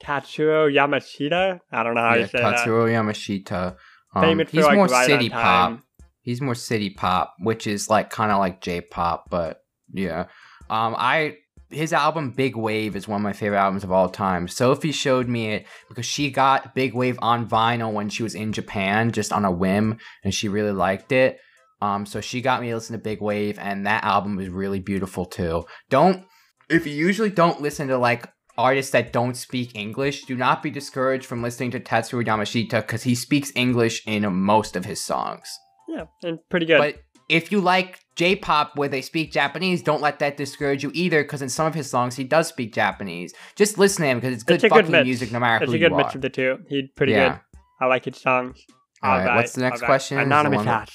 Tatsuro 0.02 0.72
Yamashita. 0.72 1.60
I 1.70 1.82
don't 1.82 1.94
know 1.94 2.00
how 2.00 2.14
Yeah, 2.14 2.22
you 2.22 2.26
say 2.26 2.38
that. 2.40 2.66
Tatsuro 2.66 2.86
Yamashita. 2.90 3.76
Um, 4.14 4.22
Famous 4.22 4.50
for, 4.50 4.56
he's 4.56 4.64
like, 4.66 4.76
more 4.76 4.86
Right 4.86 5.06
city 5.06 5.28
pop. 5.28 5.80
He's 6.22 6.40
more 6.40 6.54
city 6.54 6.90
pop, 6.90 7.34
which 7.38 7.66
is 7.66 7.88
like 7.88 8.10
kind 8.10 8.32
of 8.32 8.38
like 8.38 8.60
J-pop, 8.60 9.30
but 9.30 9.62
yeah. 9.92 10.26
Um, 10.68 10.94
I 10.98 11.36
his 11.70 11.92
album 11.92 12.30
Big 12.30 12.56
Wave 12.56 12.96
is 12.96 13.06
one 13.06 13.20
of 13.20 13.22
my 13.22 13.32
favorite 13.32 13.58
albums 13.58 13.84
of 13.84 13.92
all 13.92 14.08
time. 14.08 14.48
Sophie 14.48 14.92
showed 14.92 15.28
me 15.28 15.52
it 15.52 15.66
because 15.88 16.06
she 16.06 16.30
got 16.30 16.74
Big 16.74 16.94
Wave 16.94 17.18
on 17.22 17.48
vinyl 17.48 17.92
when 17.92 18.08
she 18.08 18.22
was 18.22 18.34
in 18.34 18.52
Japan, 18.52 19.12
just 19.12 19.32
on 19.32 19.44
a 19.44 19.50
whim, 19.50 19.98
and 20.24 20.34
she 20.34 20.48
really 20.48 20.72
liked 20.72 21.12
it. 21.12 21.38
Um, 21.80 22.04
so 22.04 22.20
she 22.20 22.42
got 22.42 22.60
me 22.60 22.68
to 22.68 22.74
listen 22.74 22.94
to 22.94 23.02
Big 23.02 23.20
Wave, 23.20 23.58
and 23.58 23.86
that 23.86 24.04
album 24.04 24.38
is 24.40 24.48
really 24.48 24.80
beautiful 24.80 25.24
too. 25.24 25.64
Don't 25.88 26.24
if 26.68 26.86
you 26.86 26.94
usually 26.94 27.30
don't 27.30 27.60
listen 27.60 27.88
to 27.88 27.98
like 27.98 28.26
artists 28.56 28.92
that 28.92 29.12
don't 29.12 29.36
speak 29.36 29.74
English, 29.74 30.24
do 30.24 30.36
not 30.36 30.62
be 30.62 30.70
discouraged 30.70 31.26
from 31.26 31.42
listening 31.42 31.70
to 31.72 31.80
Tatsuro 31.80 32.24
Yamashita 32.24 32.82
because 32.82 33.02
he 33.02 33.14
speaks 33.14 33.52
English 33.54 34.06
in 34.06 34.32
most 34.34 34.76
of 34.76 34.84
his 34.84 35.02
songs. 35.02 35.48
Yeah, 35.88 36.04
and 36.22 36.38
pretty 36.48 36.66
good. 36.66 36.78
But 36.78 36.96
if 37.28 37.50
you 37.50 37.60
like 37.60 38.00
J-pop 38.20 38.76
where 38.76 38.86
they 38.90 39.00
speak 39.00 39.32
Japanese, 39.32 39.82
don't 39.82 40.02
let 40.02 40.18
that 40.18 40.36
discourage 40.36 40.82
you 40.82 40.90
either 40.92 41.22
because 41.22 41.40
in 41.40 41.48
some 41.48 41.66
of 41.66 41.72
his 41.74 41.88
songs 41.88 42.16
he 42.16 42.22
does 42.22 42.48
speak 42.48 42.74
Japanese. 42.74 43.32
Just 43.56 43.78
listen 43.78 44.02
to 44.02 44.08
him 44.08 44.18
because 44.20 44.34
it's 44.34 44.42
good 44.42 44.62
it's 44.62 44.70
fucking 44.70 44.90
good 44.90 45.04
music 45.06 45.32
no 45.32 45.40
matter 45.40 45.64
it's 45.64 45.70
who 45.72 45.76
a 45.76 45.80
good 45.80 45.92
you 45.92 45.96
mix 45.96 46.14
of 46.14 46.20
the 46.20 46.28
two. 46.28 46.58
He's 46.68 46.90
pretty 46.94 47.12
Yeah. 47.12 47.28
good. 47.30 47.40
I 47.80 47.86
like 47.86 48.04
his 48.04 48.18
songs. 48.20 48.62
All 49.02 49.10
right, 49.10 49.20
Alright, 49.20 49.36
what's 49.36 49.52
the 49.54 49.62
next 49.62 49.80
question? 49.82 50.18
Anonymous 50.18 50.66
that- 50.66 50.90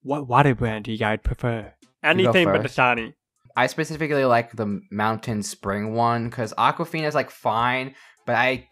what 0.00 0.26
water 0.26 0.54
brand 0.54 0.86
do 0.86 0.92
you 0.92 0.98
guys 0.98 1.18
prefer? 1.22 1.74
Anything 2.02 2.46
but. 2.46 2.62
Dasani. 2.62 3.12
I 3.54 3.66
specifically 3.66 4.24
like 4.24 4.52
the 4.52 4.80
Mountain 4.90 5.42
Spring 5.42 5.92
one 5.92 6.30
because 6.30 6.54
Aquafina 6.54 7.06
is 7.06 7.14
like 7.14 7.30
fine, 7.30 7.94
but 8.24 8.34
I 8.34 8.66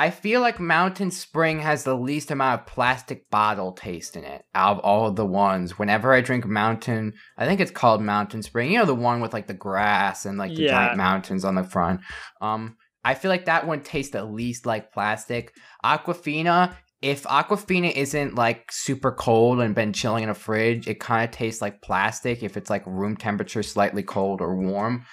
I 0.00 0.10
feel 0.10 0.40
like 0.40 0.60
Mountain 0.60 1.10
Spring 1.10 1.58
has 1.58 1.82
the 1.82 1.96
least 1.96 2.30
amount 2.30 2.60
of 2.60 2.66
plastic 2.68 3.28
bottle 3.30 3.72
taste 3.72 4.16
in 4.16 4.22
it 4.22 4.44
out 4.54 4.78
of 4.78 4.84
all 4.84 5.08
of 5.08 5.16
the 5.16 5.26
ones. 5.26 5.76
Whenever 5.78 6.12
I 6.12 6.20
drink 6.20 6.46
Mountain, 6.46 7.14
I 7.36 7.46
think 7.46 7.60
it's 7.60 7.72
called 7.72 8.00
Mountain 8.00 8.42
Spring. 8.44 8.70
You 8.70 8.78
know 8.78 8.84
the 8.84 8.94
one 8.94 9.20
with 9.20 9.32
like 9.32 9.48
the 9.48 9.54
grass 9.54 10.24
and 10.24 10.38
like 10.38 10.54
the 10.54 10.62
Yeah. 10.62 10.70
giant 10.70 10.96
mountains 10.96 11.44
on 11.44 11.56
the 11.56 11.64
front. 11.64 12.00
Um, 12.40 12.76
I 13.04 13.14
feel 13.14 13.30
like 13.30 13.46
that 13.46 13.66
one 13.66 13.80
tastes 13.82 14.12
the 14.12 14.24
least 14.24 14.66
like 14.66 14.92
plastic. 14.92 15.52
Aquafina 15.84 16.76
if 17.00 17.22
Aquafina 17.24 17.92
isn't 17.92 18.34
like 18.34 18.72
super 18.72 19.12
cold 19.12 19.60
and 19.60 19.74
been 19.74 19.92
chilling 19.92 20.24
in 20.24 20.30
a 20.30 20.34
fridge, 20.34 20.88
it 20.88 20.98
kind 20.98 21.24
of 21.24 21.30
tastes 21.30 21.62
like 21.62 21.80
plastic. 21.80 22.42
If 22.42 22.56
it's 22.56 22.70
like 22.70 22.82
room 22.86 23.16
temperature, 23.16 23.62
slightly 23.62 24.02
cold 24.02 24.40
or 24.40 24.56
warm, 24.56 25.04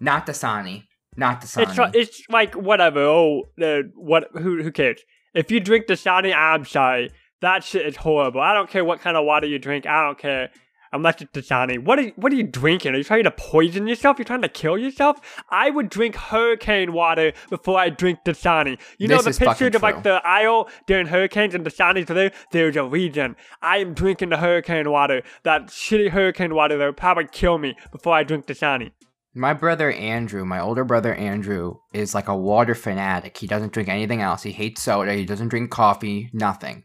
not 0.00 0.26
Dasani, 0.26 0.84
not 1.16 1.42
Dasani. 1.42 1.94
It's 1.94 1.96
it's 1.96 2.22
like 2.28 2.54
whatever. 2.54 3.00
Oh, 3.00 3.44
uh, 3.62 3.82
what? 3.94 4.28
Who 4.34 4.62
who 4.62 4.70
cares? 4.70 5.00
If 5.34 5.50
you 5.50 5.60
drink 5.60 5.86
Dasani, 5.86 6.34
I'm 6.34 6.64
sorry. 6.64 7.10
That 7.40 7.64
shit 7.64 7.86
is 7.86 7.96
horrible. 7.96 8.40
I 8.40 8.52
don't 8.52 8.68
care 8.68 8.84
what 8.84 9.00
kind 9.00 9.16
of 9.16 9.24
water 9.24 9.46
you 9.46 9.58
drink. 9.58 9.86
I 9.86 10.04
don't 10.04 10.18
care. 10.18 10.50
Unless 10.92 11.22
it's 11.22 11.30
Dasani. 11.30 11.78
What 11.82 12.00
are 12.00 12.02
you, 12.02 12.12
what 12.16 12.32
are 12.32 12.34
you 12.34 12.42
drinking? 12.42 12.94
Are 12.94 12.98
you 12.98 13.04
trying 13.04 13.22
to 13.22 13.30
poison 13.30 13.86
yourself? 13.86 14.18
You're 14.18 14.24
trying 14.24 14.42
to 14.42 14.48
kill 14.48 14.76
yourself? 14.76 15.20
I 15.48 15.70
would 15.70 15.88
drink 15.88 16.16
hurricane 16.16 16.92
water 16.92 17.32
before 17.48 17.78
I 17.78 17.90
drink 17.90 18.18
Dasani. 18.26 18.76
You 18.98 19.06
know 19.06 19.22
the 19.22 19.30
picture 19.30 19.68
of 19.68 19.82
like 19.82 20.02
the 20.02 20.20
aisle 20.24 20.68
during 20.88 21.06
hurricanes 21.06 21.54
and 21.54 21.64
Dasani's 21.64 22.08
there? 22.08 22.32
There's 22.50 22.74
a 22.74 22.82
reason. 22.84 23.36
I 23.62 23.78
am 23.78 23.94
drinking 23.94 24.30
the 24.30 24.38
hurricane 24.38 24.90
water. 24.90 25.22
That 25.44 25.68
shitty 25.68 26.10
hurricane 26.10 26.56
water 26.56 26.76
that 26.76 26.84
would 26.84 26.96
probably 26.96 27.28
kill 27.30 27.58
me 27.58 27.76
before 27.92 28.14
I 28.14 28.24
drink 28.24 28.46
Dasani. 28.46 28.90
My 29.34 29.52
brother 29.52 29.92
Andrew, 29.92 30.44
my 30.44 30.60
older 30.60 30.84
brother 30.84 31.14
Andrew, 31.14 31.76
is 31.92 32.14
like 32.14 32.26
a 32.26 32.36
water 32.36 32.74
fanatic. 32.74 33.36
He 33.36 33.46
doesn't 33.46 33.72
drink 33.72 33.88
anything 33.88 34.20
else. 34.20 34.42
He 34.42 34.50
hates 34.52 34.82
soda. 34.82 35.14
He 35.14 35.24
doesn't 35.24 35.48
drink 35.48 35.70
coffee, 35.70 36.30
nothing. 36.32 36.84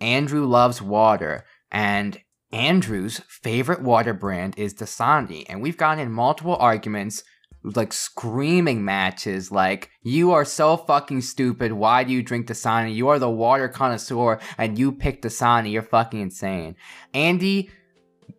Andrew 0.00 0.46
loves 0.46 0.80
water, 0.80 1.44
and 1.70 2.18
Andrew's 2.52 3.20
favorite 3.28 3.82
water 3.82 4.14
brand 4.14 4.54
is 4.58 4.74
Dasani. 4.74 5.44
And 5.48 5.60
we've 5.60 5.76
gotten 5.76 5.98
in 5.98 6.10
multiple 6.10 6.56
arguments, 6.56 7.22
like 7.62 7.92
screaming 7.92 8.84
matches, 8.84 9.52
like, 9.52 9.90
you 10.02 10.32
are 10.32 10.44
so 10.44 10.76
fucking 10.76 11.20
stupid. 11.20 11.72
Why 11.72 12.02
do 12.04 12.12
you 12.12 12.22
drink 12.22 12.46
Dasani? 12.46 12.94
You 12.94 13.08
are 13.08 13.18
the 13.18 13.30
water 13.30 13.68
connoisseur, 13.68 14.40
and 14.56 14.78
you 14.78 14.90
pick 14.92 15.20
Dasani. 15.20 15.72
You're 15.72 15.82
fucking 15.82 16.20
insane. 16.20 16.76
Andy, 17.12 17.70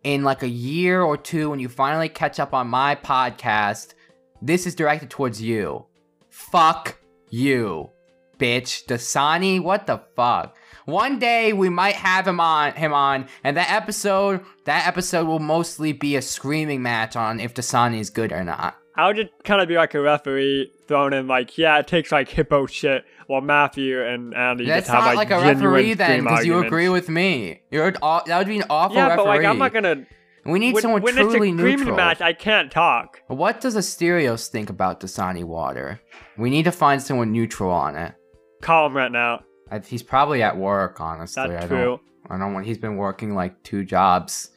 in 0.04 0.22
like 0.22 0.42
a 0.42 0.48
year 0.48 1.02
or 1.02 1.16
two 1.16 1.50
when 1.50 1.58
you 1.58 1.68
finally 1.68 2.08
catch 2.08 2.38
up 2.38 2.54
on 2.54 2.68
my 2.68 2.94
podcast, 2.94 3.94
this 4.42 4.66
is 4.66 4.74
directed 4.74 5.10
towards 5.10 5.40
you. 5.40 5.86
Fuck 6.28 6.98
you, 7.30 7.90
bitch. 8.38 8.84
Dasani, 8.86 9.60
what 9.60 9.86
the 9.86 10.02
fuck? 10.14 10.56
One 10.84 11.18
day 11.18 11.52
we 11.52 11.68
might 11.68 11.96
have 11.96 12.28
him 12.28 12.38
on 12.38 12.72
him 12.74 12.92
on, 12.92 13.26
and 13.42 13.56
that 13.56 13.70
episode 13.70 14.44
that 14.64 14.86
episode 14.86 15.26
will 15.26 15.40
mostly 15.40 15.92
be 15.92 16.16
a 16.16 16.22
screaming 16.22 16.82
match 16.82 17.16
on 17.16 17.40
if 17.40 17.54
Dasani 17.54 17.98
is 17.98 18.10
good 18.10 18.32
or 18.32 18.44
not. 18.44 18.76
I 18.94 19.06
would 19.06 19.16
just 19.16 19.30
kind 19.44 19.60
of 19.60 19.68
be 19.68 19.76
like 19.76 19.94
a 19.94 20.00
referee 20.00 20.72
thrown 20.86 21.12
in 21.12 21.26
like, 21.26 21.58
yeah, 21.58 21.78
it 21.78 21.86
takes 21.86 22.12
like 22.12 22.28
hippo 22.28 22.66
shit, 22.66 23.04
while 23.26 23.40
Matthew 23.40 24.02
and 24.02 24.34
Andy 24.34 24.66
That's 24.66 24.86
just 24.86 24.94
have 24.94 25.04
not 25.04 25.16
like, 25.16 25.30
like, 25.30 25.42
a 25.42 25.44
referee 25.44 25.94
then, 25.94 26.22
because 26.24 26.46
you 26.46 26.58
agree 26.58 26.88
with 26.88 27.08
me. 27.08 27.62
You're 27.70 27.92
aw- 28.02 28.22
that 28.24 28.38
would 28.38 28.46
be 28.46 28.58
an 28.58 28.64
awful 28.70 28.96
Yeah, 28.96 29.08
referee. 29.08 29.16
but 29.16 29.26
like 29.26 29.44
I'm 29.44 29.58
not 29.58 29.72
gonna. 29.72 30.06
we 30.44 30.58
need 30.58 30.74
when 30.74 30.82
someone 30.82 31.02
when 31.02 31.14
truly 31.14 31.50
it's 31.50 31.60
a 31.60 31.62
neutral. 31.62 31.96
match, 31.96 32.20
I 32.20 32.32
can't 32.32 32.70
talk. 32.70 33.20
What 33.26 33.60
does 33.60 33.76
Asterios 33.76 34.48
think 34.48 34.70
about 34.70 35.00
Dasani 35.00 35.44
water? 35.44 36.00
We 36.36 36.50
need 36.50 36.64
to 36.64 36.72
find 36.72 37.02
someone 37.02 37.32
neutral 37.32 37.70
on 37.70 37.96
it. 37.96 38.14
Call 38.62 38.86
him 38.86 38.96
right 38.96 39.12
now. 39.12 39.42
I, 39.70 39.80
he's 39.80 40.02
probably 40.02 40.42
at 40.42 40.56
work, 40.56 41.00
honestly. 41.00 41.48
That's 41.48 41.64
I 41.64 41.68
true. 41.68 41.84
Don't, 41.84 42.02
I 42.30 42.38
don't 42.38 42.54
want. 42.54 42.66
He's 42.66 42.78
been 42.78 42.96
working 42.96 43.34
like 43.34 43.60
two 43.64 43.84
jobs 43.84 44.50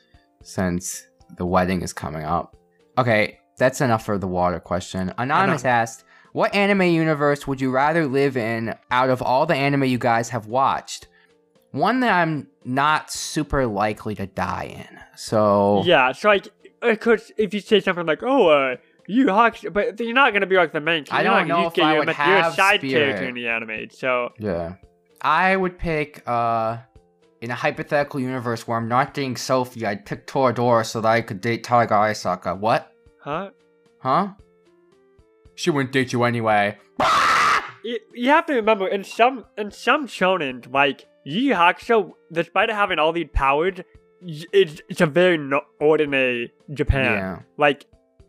since 0.44 1.08
the 1.38 1.46
wedding 1.46 1.82
is 1.82 1.94
coming 1.94 2.24
up. 2.24 2.56
Okay, 2.98 3.40
that's 3.58 3.82
enough 3.82 4.06
for 4.06 4.18
the 4.18 4.28
water 4.28 4.60
question. 4.60 5.14
Anonymous 5.18 5.66
asked, 5.66 6.04
"What 6.34 6.54
anime 6.54 6.84
universe 6.84 7.48
would 7.48 7.60
you 7.62 7.72
rather 7.72 8.06
live 8.08 8.38
in 8.38 8.76
out 8.92 9.10
of 9.10 9.22
all 9.22 9.46
the 9.46 9.56
anime 9.56 9.84
you 9.86 9.98
guys 9.98 10.30
have 10.30 10.46
watched? 10.48 11.08
One 11.72 12.00
that 12.00 12.12
I'm 12.12 12.48
not 12.66 13.12
super 13.12 13.66
likely 13.68 14.16
to 14.16 14.26
die 14.28 14.86
in. 14.90 15.00
So 15.16 15.84
Yeah, 15.86 16.12
so 16.14 16.30
like, 16.30 16.48
of 16.82 17.00
course, 17.00 17.32
if 17.38 17.54
you 17.54 17.60
say 17.60 17.80
something 17.80 18.06
like, 18.06 18.24
"Oh, 18.24 18.48
uh, 18.48 18.76
you 19.08 19.30
Hawks," 19.30 19.64
but 19.72 20.00
you're 20.00 20.14
not 20.14 20.34
gonna 20.34 20.46
be 20.48 20.56
like 20.56 20.72
the 20.72 20.80
main. 20.82 21.06
I 21.12 21.24
don't 21.24 21.48
know 21.48 21.68
if 21.68 21.78
I 21.80 21.98
would 22.00 22.10
a- 22.10 22.16
you're 22.28 22.38
a 22.40 22.52
side 22.54 22.80
Spirit. 22.80 22.92
character 22.92 23.28
in 23.28 23.36
the 23.36 23.48
anime. 23.48 23.90
So 23.92 24.34
Yeah. 24.40 24.74
I 25.22 25.56
would 25.56 25.78
pick 25.78 26.24
uh 26.28 26.78
in 27.42 27.52
a 27.52 27.56
hypothetical 27.56 28.20
universe 28.20 28.68
where 28.68 28.78
I'm 28.78 28.88
not 28.88 29.14
dating 29.14 29.38
Sophie, 29.38 29.86
I'd 29.86 30.06
pick 30.06 30.28
Toradora 30.28 30.86
so 30.86 31.02
that 31.02 31.08
I 31.08 31.22
could 31.22 31.40
date 31.42 31.64
Taiga 31.64 31.94
Aisaka. 31.94 32.58
What? 32.58 32.92
huh? 33.24 33.50
Huh? 34.00 34.30
She 35.60 35.72
wouldn't 35.72 35.92
date 35.92 36.14
you 36.14 36.24
anyway. 36.24 36.78
You, 37.84 38.00
you 38.14 38.30
have 38.30 38.46
to 38.46 38.54
remember 38.54 38.88
in 38.88 39.04
some 39.04 39.44
in 39.58 39.72
some 39.72 40.08
shonen 40.08 40.72
like 40.72 41.06
Yu 41.26 41.54
Hakusho, 41.54 42.14
despite 42.32 42.70
having 42.72 42.98
all 42.98 43.12
these 43.12 43.28
powers, 43.34 43.80
it's, 44.22 44.82
it's 44.88 45.02
a 45.02 45.06
very 45.06 45.38
no- 45.38 45.66
ordinary 45.82 46.54
Japan. 46.74 47.12
Yeah. 47.12 47.40
Like 47.58 47.88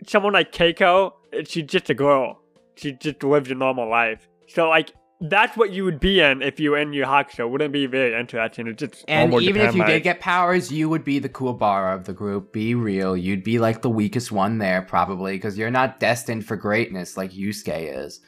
someone 0.08 0.32
like 0.32 0.50
Keiko, 0.50 1.12
she's 1.46 1.66
just 1.66 1.88
a 1.88 1.94
girl. 1.94 2.40
She 2.74 2.92
just 2.94 3.22
lives 3.22 3.48
a 3.52 3.54
normal 3.54 3.88
life. 3.88 4.26
So 4.48 4.68
like 4.68 4.90
that's 5.20 5.56
what 5.56 5.72
you 5.72 5.84
would 5.84 6.00
be 6.00 6.20
in 6.20 6.42
if 6.42 6.58
you 6.58 6.70
were 6.70 6.78
in 6.78 6.92
Yu 6.92 7.04
Hakusho. 7.04 7.48
Wouldn't 7.48 7.72
be 7.72 7.86
very 7.86 8.18
interesting. 8.18 8.66
It's 8.66 8.80
just 8.80 9.04
And 9.08 9.32
even 9.34 9.62
if 9.62 9.74
you 9.74 9.84
did 9.84 10.02
get 10.02 10.20
powers, 10.20 10.72
you 10.72 10.88
would 10.88 11.04
be 11.04 11.18
the 11.18 11.28
Kuwabara 11.28 11.94
of 11.94 12.04
the 12.04 12.12
group. 12.12 12.52
Be 12.52 12.74
real. 12.74 13.16
You'd 13.16 13.44
be 13.44 13.58
like 13.58 13.82
the 13.82 13.90
weakest 13.90 14.32
one 14.32 14.58
there, 14.58 14.82
probably, 14.82 15.32
because 15.32 15.58
you're 15.58 15.70
not 15.70 16.00
destined 16.00 16.46
for 16.46 16.56
greatness 16.56 17.16
like 17.16 17.32
Yusuke 17.32 18.04
is. 18.04 18.20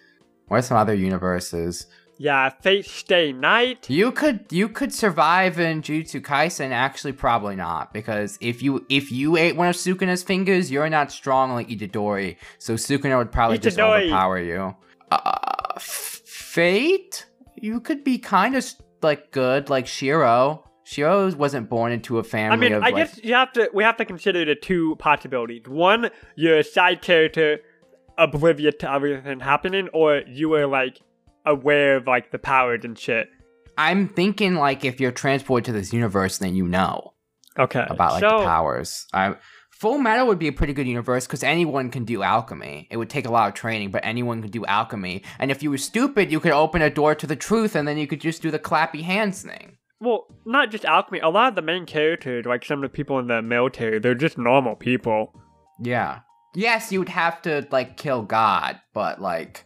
Are 0.51 0.61
some 0.61 0.77
other 0.77 0.95
universes? 0.95 1.87
yeah, 2.23 2.51
Fate 2.51 2.87
Stay 2.87 3.33
Night. 3.33 3.91
You 3.91 4.13
could 4.13 4.45
you 4.51 4.69
could 4.69 4.93
survive 4.93 5.59
in 5.59 5.83
Jujutsu 5.83 6.21
Kaisen. 6.21 6.71
Actually, 6.71 7.15
probably 7.15 7.57
not 7.57 7.93
because 7.93 8.39
if 8.41 8.63
you 8.63 8.87
if 8.89 9.11
you 9.11 9.37
ate 9.37 9.57
one 9.57 9.67
of 9.67 9.75
Sukuna's 9.75 10.23
fingers, 10.23 10.71
you're 10.71 10.89
not 10.89 11.11
strong 11.11 11.53
like 11.53 11.69
Itadori. 11.69 12.37
So 12.59 12.75
Sukuna 12.75 13.19
would 13.19 13.33
probably 13.33 13.59
just 13.59 13.79
overpower 13.81 14.39
you. 14.39 14.77
Uh, 15.11 15.35
F- 15.77 16.22
Fate, 16.53 17.25
you 17.57 17.81
could 17.81 18.05
be 18.05 18.19
kind 18.19 18.55
of 18.57 18.71
like 19.01 19.31
good, 19.31 19.71
like 19.71 19.87
Shiro. 19.87 20.69
Shiro 20.85 21.35
wasn't 21.35 21.71
born 21.71 21.93
into 21.93 22.19
a 22.19 22.23
family 22.23 22.53
I 22.53 22.57
mean, 22.61 22.73
of 22.75 22.83
I 22.83 22.91
like, 22.91 22.97
guess 22.97 23.25
you 23.25 23.33
have 23.33 23.55
to. 23.55 23.71
We 23.73 23.83
have 23.85 23.97
to 23.97 24.05
consider 24.05 24.45
the 24.45 24.55
two 24.55 24.97
possibilities. 24.97 25.63
One, 25.67 26.11
you're 26.37 26.59
a 26.59 26.63
side 26.63 27.01
character, 27.01 27.61
oblivious 28.19 28.75
to 28.81 28.93
everything 28.93 29.41
happening, 29.41 29.89
or 29.95 30.25
you 30.29 30.51
were 30.51 30.67
like 30.67 31.01
aware 31.47 31.97
of 31.97 32.07
like 32.07 32.33
the 32.33 32.39
powers 32.39 32.85
and 32.85 32.99
shit. 32.99 33.31
I'm 33.79 34.07
thinking 34.07 34.57
like 34.57 34.85
if 34.85 35.01
you're 35.01 35.11
transported 35.11 35.65
to 35.65 35.73
this 35.73 35.91
universe, 35.95 36.37
then 36.37 36.55
you 36.55 36.69
know. 36.69 37.15
Okay. 37.59 37.87
about 37.89 38.13
like 38.13 38.21
so, 38.21 38.41
the 38.41 38.45
powers. 38.45 39.07
I, 39.15 39.37
Full 39.83 39.99
Metal 39.99 40.29
would 40.29 40.39
be 40.39 40.47
a 40.47 40.53
pretty 40.53 40.75
good 40.75 40.87
universe 40.87 41.27
because 41.27 41.43
anyone 41.43 41.91
can 41.91 42.05
do 42.05 42.23
alchemy. 42.23 42.87
It 42.89 42.99
would 42.99 43.11
take 43.11 43.27
a 43.27 43.33
lot 43.33 43.49
of 43.49 43.55
training, 43.55 43.91
but 43.91 44.05
anyone 44.05 44.41
can 44.41 44.53
do 44.53 44.65
alchemy. 44.65 45.25
And 45.41 45.51
if 45.51 45.61
you 45.61 45.71
were 45.71 45.77
stupid, 45.77 46.31
you 46.31 46.39
could 46.39 46.53
open 46.53 46.83
a 46.83 46.89
door 46.89 47.17
to 47.17 47.27
the 47.27 47.35
truth, 47.35 47.75
and 47.75 47.89
then 47.89 47.99
you 47.99 48.07
could 48.07 48.21
just 48.21 48.43
do 48.43 48.53
the 48.53 48.61
clappy 48.61 49.03
hands 49.03 49.43
thing. 49.43 49.79
Well, 49.99 50.29
not 50.47 50.71
just 50.71 50.85
alchemy. 50.85 51.19
A 51.19 51.29
lot 51.29 51.49
of 51.49 51.55
the 51.57 51.63
main 51.63 51.85
characters, 51.85 52.47
like 52.47 52.65
some 52.65 52.79
of 52.79 52.89
the 52.89 52.95
people 52.95 53.19
in 53.19 53.27
the 53.27 53.43
military, 53.43 53.99
they're 53.99 54.15
just 54.15 54.39
normal 54.39 54.77
people. 54.77 55.35
Yeah. 55.81 56.21
Yes, 56.55 56.93
you 56.93 57.01
would 57.01 57.09
have 57.09 57.43
to 57.43 57.67
like 57.73 57.97
kill 57.97 58.23
God, 58.23 58.81
but 58.95 59.21
like, 59.21 59.65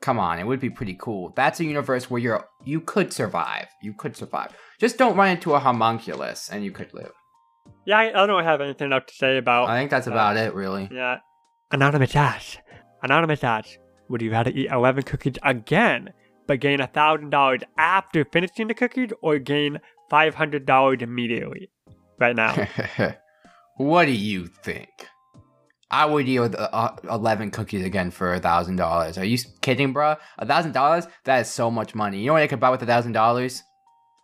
come 0.00 0.20
on, 0.20 0.38
it 0.38 0.46
would 0.46 0.60
be 0.60 0.70
pretty 0.70 0.94
cool. 0.94 1.32
That's 1.34 1.58
a 1.58 1.64
universe 1.64 2.08
where 2.08 2.20
you're 2.20 2.46
you 2.64 2.80
could 2.80 3.12
survive. 3.12 3.66
You 3.82 3.94
could 3.94 4.16
survive. 4.16 4.52
Just 4.78 4.96
don't 4.96 5.16
run 5.16 5.30
into 5.30 5.54
a 5.54 5.58
homunculus, 5.58 6.48
and 6.50 6.64
you 6.64 6.70
could 6.70 6.94
live. 6.94 7.10
Yeah, 7.84 7.98
I, 7.98 8.22
I 8.22 8.26
don't 8.26 8.44
have 8.44 8.60
anything 8.60 8.92
else 8.92 9.04
to 9.08 9.14
say 9.14 9.38
about. 9.38 9.68
I 9.68 9.78
think 9.78 9.90
that's 9.90 10.06
that. 10.06 10.12
about 10.12 10.36
it, 10.36 10.54
really. 10.54 10.88
Yeah. 10.92 11.18
Anonymous 11.70 12.14
asks. 12.14 12.58
Anonymous 13.02 13.42
asks, 13.42 13.78
would 14.08 14.22
you 14.22 14.30
rather 14.30 14.50
eat 14.50 14.70
11 14.70 15.04
cookies 15.04 15.36
again, 15.42 16.10
but 16.46 16.60
gain 16.60 16.80
$1,000 16.80 17.62
after 17.78 18.24
finishing 18.24 18.68
the 18.68 18.74
cookies, 18.74 19.10
or 19.22 19.38
gain 19.38 19.78
$500 20.10 21.02
immediately? 21.02 21.70
Right 22.18 22.36
now. 22.36 22.68
what 23.76 24.06
do 24.06 24.12
you 24.12 24.46
think? 24.46 24.90
I 25.90 26.06
would 26.06 26.28
eat 26.28 26.38
uh, 26.38 26.96
11 27.08 27.50
cookies 27.50 27.84
again 27.84 28.10
for 28.10 28.34
a 28.34 28.40
$1,000. 28.40 29.18
Are 29.18 29.24
you 29.24 29.38
kidding, 29.60 29.92
bro? 29.92 30.16
A 30.38 30.46
$1,000? 30.46 31.08
That 31.24 31.40
is 31.40 31.48
so 31.48 31.70
much 31.70 31.94
money. 31.94 32.20
You 32.20 32.26
know 32.26 32.32
what 32.34 32.42
I 32.42 32.46
could 32.46 32.60
buy 32.60 32.70
with 32.70 32.82
a 32.82 32.86
$1,000? 32.86 33.62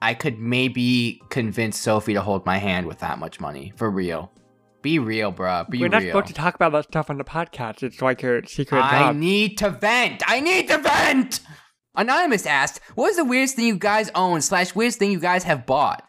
I 0.03 0.15
could 0.15 0.39
maybe 0.39 1.21
convince 1.31 1.79
Sophie 1.79 2.15
to 2.15 2.21
hold 2.21 2.45
my 2.45 2.59
hand 2.59 2.87
with 2.87 2.99
that 3.01 3.19
much 3.19 3.41
money. 3.41 3.73
For 3.77 3.91
real. 3.91 4.31
Be 4.83 4.99
real, 4.99 5.33
bro. 5.33 5.65
Be 5.69 5.79
real. 5.79 5.83
We're 5.83 5.89
not 5.89 6.03
real. 6.03 6.11
supposed 6.13 6.27
to 6.29 6.35
talk 6.35 6.55
about 6.55 6.73
that 6.73 6.85
stuff 6.85 7.11
on 7.11 7.19
the 7.19 7.25
podcast. 7.25 7.83
It's 7.83 8.03
like 8.03 8.23
a 8.23 8.47
secret 8.47 8.83
I 8.83 8.99
job. 9.01 9.17
need 9.17 9.59
to 9.59 9.71
vent. 9.71 10.23
I 10.27 10.41
need 10.41 10.69
to 10.69 10.79
vent. 10.79 11.41
Anonymous 11.97 12.45
asked, 12.47 12.81
"What 12.95 13.11
is 13.11 13.17
the 13.17 13.25
weirdest 13.25 13.57
thing 13.57 13.67
you 13.67 13.79
guys 13.79 14.11
own 14.15 14.43
slash 14.43 14.75
weirdest 14.75 14.99
thing 14.99 15.11
you 15.11 15.19
guys 15.19 15.45
have 15.45 15.65
bought?" 15.67 16.05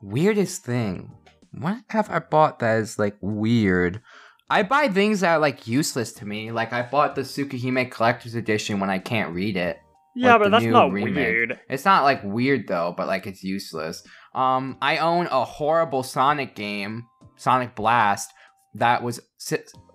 Weirdest 0.00 0.64
thing. 0.64 1.12
What 1.52 1.78
have 1.90 2.10
I 2.10 2.18
bought 2.18 2.58
that 2.60 2.78
is 2.78 2.98
like 2.98 3.16
weird? 3.20 4.00
I 4.48 4.62
buy 4.62 4.88
things 4.88 5.20
that 5.20 5.34
are 5.34 5.38
like 5.38 5.66
useless 5.68 6.12
to 6.14 6.26
me. 6.26 6.50
Like 6.50 6.72
I 6.72 6.82
bought 6.82 7.14
the 7.14 7.22
Tsukihime 7.22 7.90
Collector's 7.90 8.34
Edition 8.34 8.80
when 8.80 8.90
I 8.90 8.98
can't 8.98 9.34
read 9.34 9.56
it. 9.56 9.78
Yeah, 10.14 10.32
Like 10.34 10.42
but 10.42 10.50
that's 10.50 10.64
not 10.64 10.92
remake. 10.92 11.14
weird. 11.14 11.60
It's 11.68 11.84
not 11.84 12.04
like 12.04 12.22
weird 12.22 12.68
though, 12.68 12.94
but 12.96 13.06
like 13.06 13.26
it's 13.26 13.42
useless. 13.42 14.02
Um, 14.34 14.76
I 14.82 14.98
own 14.98 15.26
a 15.26 15.44
horrible 15.44 16.02
Sonic 16.02 16.54
game, 16.54 17.06
Sonic 17.36 17.74
Blast, 17.74 18.30
that 18.74 19.02
was 19.02 19.20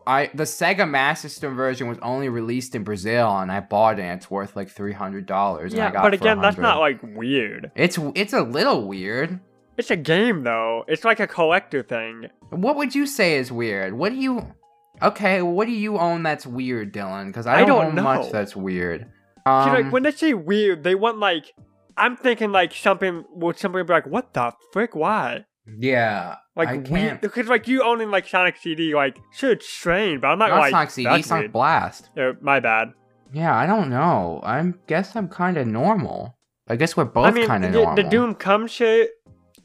I 0.05 0.29
the 0.33 0.43
Sega 0.43 0.89
Master 0.89 1.27
System 1.27 1.55
version 1.55 1.87
was 1.87 1.97
only 2.01 2.29
released 2.29 2.75
in 2.75 2.83
Brazil, 2.83 3.39
and 3.39 3.51
I 3.51 3.59
bought 3.59 3.99
it. 3.99 4.03
and 4.03 4.19
It's 4.19 4.31
worth 4.31 4.55
like 4.55 4.69
three 4.69 4.93
hundred 4.93 5.25
dollars. 5.25 5.73
Yeah, 5.73 5.87
I 5.89 5.91
got 5.91 6.03
but 6.03 6.13
again, 6.13 6.41
that's 6.41 6.57
not 6.57 6.79
like 6.79 6.99
weird. 7.03 7.71
It's 7.75 7.97
it's 8.15 8.33
a 8.33 8.41
little 8.41 8.87
weird. 8.87 9.39
It's 9.77 9.91
a 9.91 9.95
game 9.97 10.43
though. 10.43 10.83
It's 10.87 11.03
like 11.03 11.19
a 11.19 11.27
collector 11.27 11.83
thing. 11.83 12.27
What 12.49 12.77
would 12.77 12.95
you 12.95 13.05
say 13.05 13.37
is 13.37 13.51
weird? 13.51 13.93
What 13.93 14.09
do 14.09 14.15
you? 14.15 14.53
Okay, 15.01 15.41
what 15.43 15.65
do 15.67 15.73
you 15.73 15.99
own 15.99 16.23
that's 16.23 16.47
weird, 16.47 16.93
Dylan? 16.93 17.27
Because 17.27 17.45
I 17.45 17.57
I 17.61 17.65
don't, 17.65 17.95
don't 17.95 17.97
own 17.99 18.03
much 18.03 18.31
that's 18.31 18.55
weird. 18.55 19.11
Um, 19.47 19.73
like 19.83 19.91
when 19.91 20.03
they 20.03 20.11
say 20.11 20.33
weird, 20.33 20.83
they 20.83 20.95
want 20.95 21.19
like 21.19 21.53
I'm 21.95 22.15
thinking 22.17 22.51
like 22.51 22.73
something 22.73 23.23
would 23.33 23.57
somebody 23.57 23.83
be 23.85 23.93
like, 23.93 24.05
what 24.07 24.33
the 24.33 24.53
frick? 24.71 24.95
Why? 24.95 25.45
yeah, 25.79 26.35
Like 26.55 26.69
I 26.69 26.77
can't. 26.77 27.21
because 27.21 27.47
like 27.47 27.67
you 27.67 27.83
owning 27.83 28.09
like 28.09 28.25
Sonic 28.27 28.55
CD, 28.57 28.95
like 28.95 29.17
sure 29.33 29.51
it's 29.51 29.67
strange, 29.67 30.21
but 30.21 30.27
I'm 30.29 30.39
not 30.39 30.49
Not 30.49 30.59
like 30.59 30.71
Sonic 30.71 30.89
CD, 30.91 31.21
Sonic 31.23 31.41
weird. 31.43 31.51
Blast. 31.53 32.09
Uh, 32.17 32.33
my 32.41 32.59
bad. 32.61 32.93
Yeah, 33.33 33.53
I 33.53 33.65
don't 33.65 33.89
know. 33.89 34.39
I 34.43 34.71
guess 34.87 35.13
I'm 35.17 35.27
kind 35.27 35.57
of 35.57 35.67
normal. 35.67 36.37
I 36.69 36.77
guess 36.77 36.95
we're 36.95 37.03
both 37.05 37.25
I 37.25 37.31
mean, 37.31 37.47
kind 37.47 37.65
of 37.65 37.71
normal. 37.71 37.95
the 37.95 38.03
Doom 38.03 38.35
Come 38.35 38.67
shit. 38.67 39.09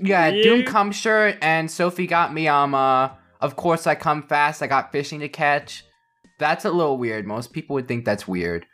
yeah, 0.01 0.31
Doom 0.33 0.65
come 0.65 0.91
shirt, 0.91 1.37
and 1.41 1.71
Sophie 1.71 2.07
got 2.09 2.35
me 2.35 2.49
um 2.49 2.75
uh 2.75 3.11
of 3.41 3.55
course 3.57 3.87
I 3.87 3.95
come 3.95 4.23
fast. 4.25 4.61
I 4.63 4.67
got 4.67 4.91
fishing 4.91 5.21
to 5.21 5.29
catch. 5.29 5.85
That's 6.41 6.65
a 6.65 6.71
little 6.73 6.99
weird. 6.99 7.27
Most 7.27 7.53
people 7.53 7.75
would 7.75 7.87
think 7.87 8.05
that's 8.05 8.27
weird. 8.27 8.67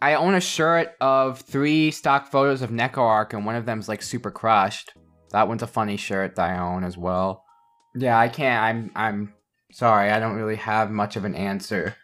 I 0.00 0.14
own 0.14 0.34
a 0.34 0.40
shirt 0.40 0.92
of 1.00 1.40
three 1.40 1.90
stock 1.90 2.30
photos 2.30 2.62
of 2.62 2.70
NecoArc, 2.70 3.32
and 3.32 3.46
one 3.46 3.54
of 3.54 3.66
them's 3.66 3.88
like 3.88 4.02
super 4.02 4.30
crushed. 4.30 4.92
That 5.30 5.48
one's 5.48 5.62
a 5.62 5.66
funny 5.66 5.96
shirt 5.96 6.36
that 6.36 6.50
I 6.50 6.58
own 6.58 6.84
as 6.84 6.96
well. 6.96 7.44
Yeah, 7.94 8.18
I 8.18 8.28
can't. 8.28 8.62
I'm 8.62 8.90
I'm 8.94 9.34
sorry. 9.72 10.10
I 10.10 10.20
don't 10.20 10.36
really 10.36 10.56
have 10.56 10.90
much 10.90 11.16
of 11.16 11.24
an 11.24 11.34
answer. 11.34 11.96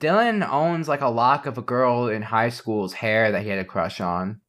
Dylan 0.00 0.46
owns 0.48 0.88
like 0.88 1.00
a 1.00 1.08
lock 1.08 1.46
of 1.46 1.56
a 1.56 1.62
girl 1.62 2.08
in 2.08 2.22
high 2.22 2.50
school's 2.50 2.92
hair 2.94 3.32
that 3.32 3.42
he 3.42 3.48
had 3.48 3.58
a 3.58 3.64
crush 3.64 4.00
on. 4.00 4.40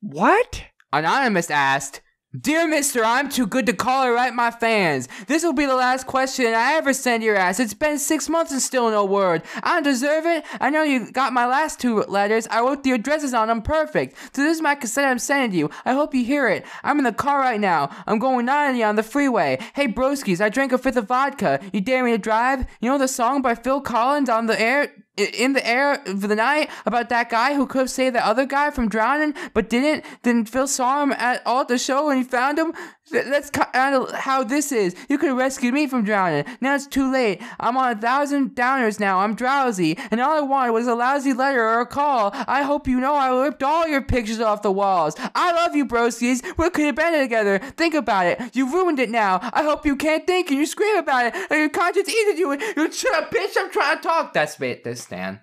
What? 0.00 0.64
Anonymous 0.92 1.50
asked, 1.50 2.02
Dear 2.40 2.66
Mister, 2.66 3.04
I'm 3.04 3.28
too 3.28 3.46
good 3.46 3.66
to 3.66 3.74
call 3.74 4.06
or 4.06 4.14
write 4.14 4.32
my 4.32 4.50
fans. 4.50 5.06
This 5.26 5.44
will 5.44 5.52
be 5.52 5.66
the 5.66 5.74
last 5.74 6.06
question 6.06 6.46
I 6.54 6.72
ever 6.76 6.94
send 6.94 7.22
your 7.22 7.36
ass. 7.36 7.60
It's 7.60 7.74
been 7.74 7.98
six 7.98 8.26
months 8.26 8.52
and 8.52 8.62
still 8.62 8.90
no 8.90 9.04
word. 9.04 9.42
I 9.62 9.82
deserve 9.82 10.24
it. 10.24 10.46
I 10.58 10.70
know 10.70 10.82
you 10.82 11.12
got 11.12 11.34
my 11.34 11.44
last 11.44 11.78
two 11.78 12.04
letters. 12.04 12.48
I 12.50 12.60
wrote 12.60 12.84
the 12.84 12.92
addresses 12.92 13.34
on 13.34 13.48
them 13.48 13.60
perfect. 13.60 14.16
So 14.34 14.42
this 14.42 14.56
is 14.56 14.62
my 14.62 14.74
cassette 14.74 15.04
I'm 15.04 15.18
sending 15.18 15.58
you. 15.58 15.68
I 15.84 15.92
hope 15.92 16.14
you 16.14 16.24
hear 16.24 16.48
it. 16.48 16.64
I'm 16.82 16.96
in 16.96 17.04
the 17.04 17.12
car 17.12 17.38
right 17.38 17.60
now. 17.60 17.90
I'm 18.06 18.18
going 18.18 18.46
90 18.46 18.82
on 18.82 18.96
the 18.96 19.02
freeway. 19.02 19.58
Hey 19.74 19.86
broskis, 19.86 20.40
I 20.40 20.48
drank 20.48 20.72
a 20.72 20.78
fifth 20.78 20.96
of 20.96 21.08
vodka. 21.08 21.60
You 21.70 21.82
dare 21.82 22.02
me 22.02 22.12
to 22.12 22.18
drive? 22.18 22.60
You 22.80 22.88
know 22.88 22.96
the 22.96 23.08
song 23.08 23.42
by 23.42 23.54
Phil 23.54 23.82
Collins 23.82 24.30
on 24.30 24.46
the 24.46 24.58
air? 24.58 24.90
In 25.16 25.52
the 25.52 25.66
air 25.66 26.02
for 26.04 26.26
the 26.26 26.36
night 26.36 26.70
about 26.86 27.08
that 27.10 27.28
guy 27.28 27.54
who 27.54 27.66
could 27.66 27.80
have 27.80 27.90
saved 27.90 28.14
the 28.14 28.26
other 28.26 28.46
guy 28.46 28.70
from 28.70 28.88
drowning 28.88 29.34
but 29.52 29.68
didn't. 29.68 30.04
Then 30.22 30.44
Phil 30.44 30.66
saw 30.66 31.02
him 31.02 31.12
at 31.12 31.42
all 31.46 31.62
at 31.62 31.68
the 31.68 31.78
show 31.78 32.08
and 32.08 32.18
he 32.18 32.24
found 32.24 32.58
him. 32.58 32.72
Th- 33.10 33.24
That's 33.24 33.50
kind 33.50 33.94
of 33.96 34.10
how 34.12 34.44
this 34.44 34.70
is. 34.70 34.94
You 35.08 35.18
could 35.18 35.30
have 35.30 35.36
rescued 35.38 35.74
me 35.74 35.86
from 35.88 36.04
drowning. 36.04 36.44
Now 36.60 36.74
it's 36.76 36.86
too 36.86 37.10
late. 37.12 37.42
I'm 37.58 37.76
on 37.76 37.96
a 37.96 38.00
thousand 38.00 38.50
downers 38.50 39.00
now. 39.00 39.18
I'm 39.18 39.34
drowsy, 39.34 39.98
and 40.10 40.20
all 40.20 40.38
I 40.38 40.40
wanted 40.40 40.72
was 40.72 40.86
a 40.86 40.94
lousy 40.94 41.32
letter 41.32 41.62
or 41.62 41.80
a 41.80 41.86
call. 41.86 42.30
I 42.46 42.62
hope 42.62 42.86
you 42.86 43.00
know 43.00 43.14
I 43.14 43.42
ripped 43.42 43.62
all 43.62 43.88
your 43.88 44.02
pictures 44.02 44.40
off 44.40 44.62
the 44.62 44.70
walls. 44.70 45.16
I 45.34 45.52
love 45.52 45.74
you, 45.74 45.84
broskis. 45.84 46.42
We 46.56 46.70
could 46.70 46.86
have 46.86 46.94
been 46.94 47.18
together. 47.20 47.58
Think 47.76 47.94
about 47.94 48.26
it. 48.26 48.54
You 48.54 48.72
ruined 48.72 49.00
it 49.00 49.10
now. 49.10 49.40
I 49.52 49.64
hope 49.64 49.84
you 49.84 49.96
can't 49.96 50.26
think 50.26 50.48
and 50.50 50.58
you 50.58 50.66
scream 50.66 50.96
about 50.96 51.26
it. 51.26 51.34
And 51.34 51.58
your 51.58 51.68
conscience 51.70 52.08
eats 52.08 52.38
you. 52.38 52.52
and 52.52 52.62
You 52.76 52.90
shut 52.92 53.14
up, 53.14 53.30
bitch. 53.32 53.54
I'm 53.58 53.70
trying 53.70 53.96
to 53.96 54.02
talk. 54.02 54.32
That's 54.32 54.60
it. 54.60 54.84
This 54.84 55.02
Stan. 55.02 55.40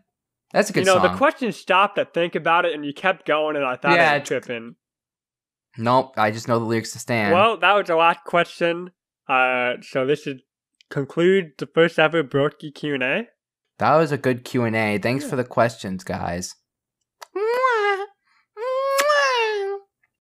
That's 0.54 0.70
a 0.70 0.74
good 0.74 0.80
you 0.80 0.86
know, 0.86 0.94
song. 1.00 1.12
the 1.12 1.18
question 1.18 1.52
stopped 1.52 1.98
to 1.98 2.06
think 2.06 2.34
about 2.36 2.66
it, 2.66 2.74
and 2.74 2.84
you 2.86 2.94
kept 2.94 3.26
going, 3.28 3.56
and 3.56 3.66
I 3.66 3.76
thought 3.76 3.92
Yeah, 3.98 4.14
I 4.14 4.18
was 4.20 4.28
tripping. 4.28 4.76
Nope. 5.78 6.14
I 6.18 6.32
just 6.32 6.48
know 6.48 6.60
the 6.60 6.66
lyrics 6.66 6.92
to 6.94 7.00
Stan. 7.00 7.32
Well, 7.32 7.58
that 7.58 7.74
was 7.74 7.88
the 7.88 7.96
last 7.96 8.24
question. 8.26 8.92
Uh, 9.28 9.74
so 9.82 10.06
this 10.06 10.24
should 10.24 10.42
conclude 10.90 11.52
the 11.58 11.68
first 11.68 12.00
ever 12.00 12.24
Broski 12.24 12.74
Q 12.74 12.96
and 12.96 13.04
A. 13.04 13.28
that 13.78 13.96
was 13.96 14.12
a 14.12 14.18
good 14.18 14.44
Q 14.44 14.64
and 14.64 14.76
A. 14.76 14.98
Thanks 14.98 15.30
for 15.30 15.36
the 15.36 15.44
questions, 15.44 16.04
guys. 16.04 16.56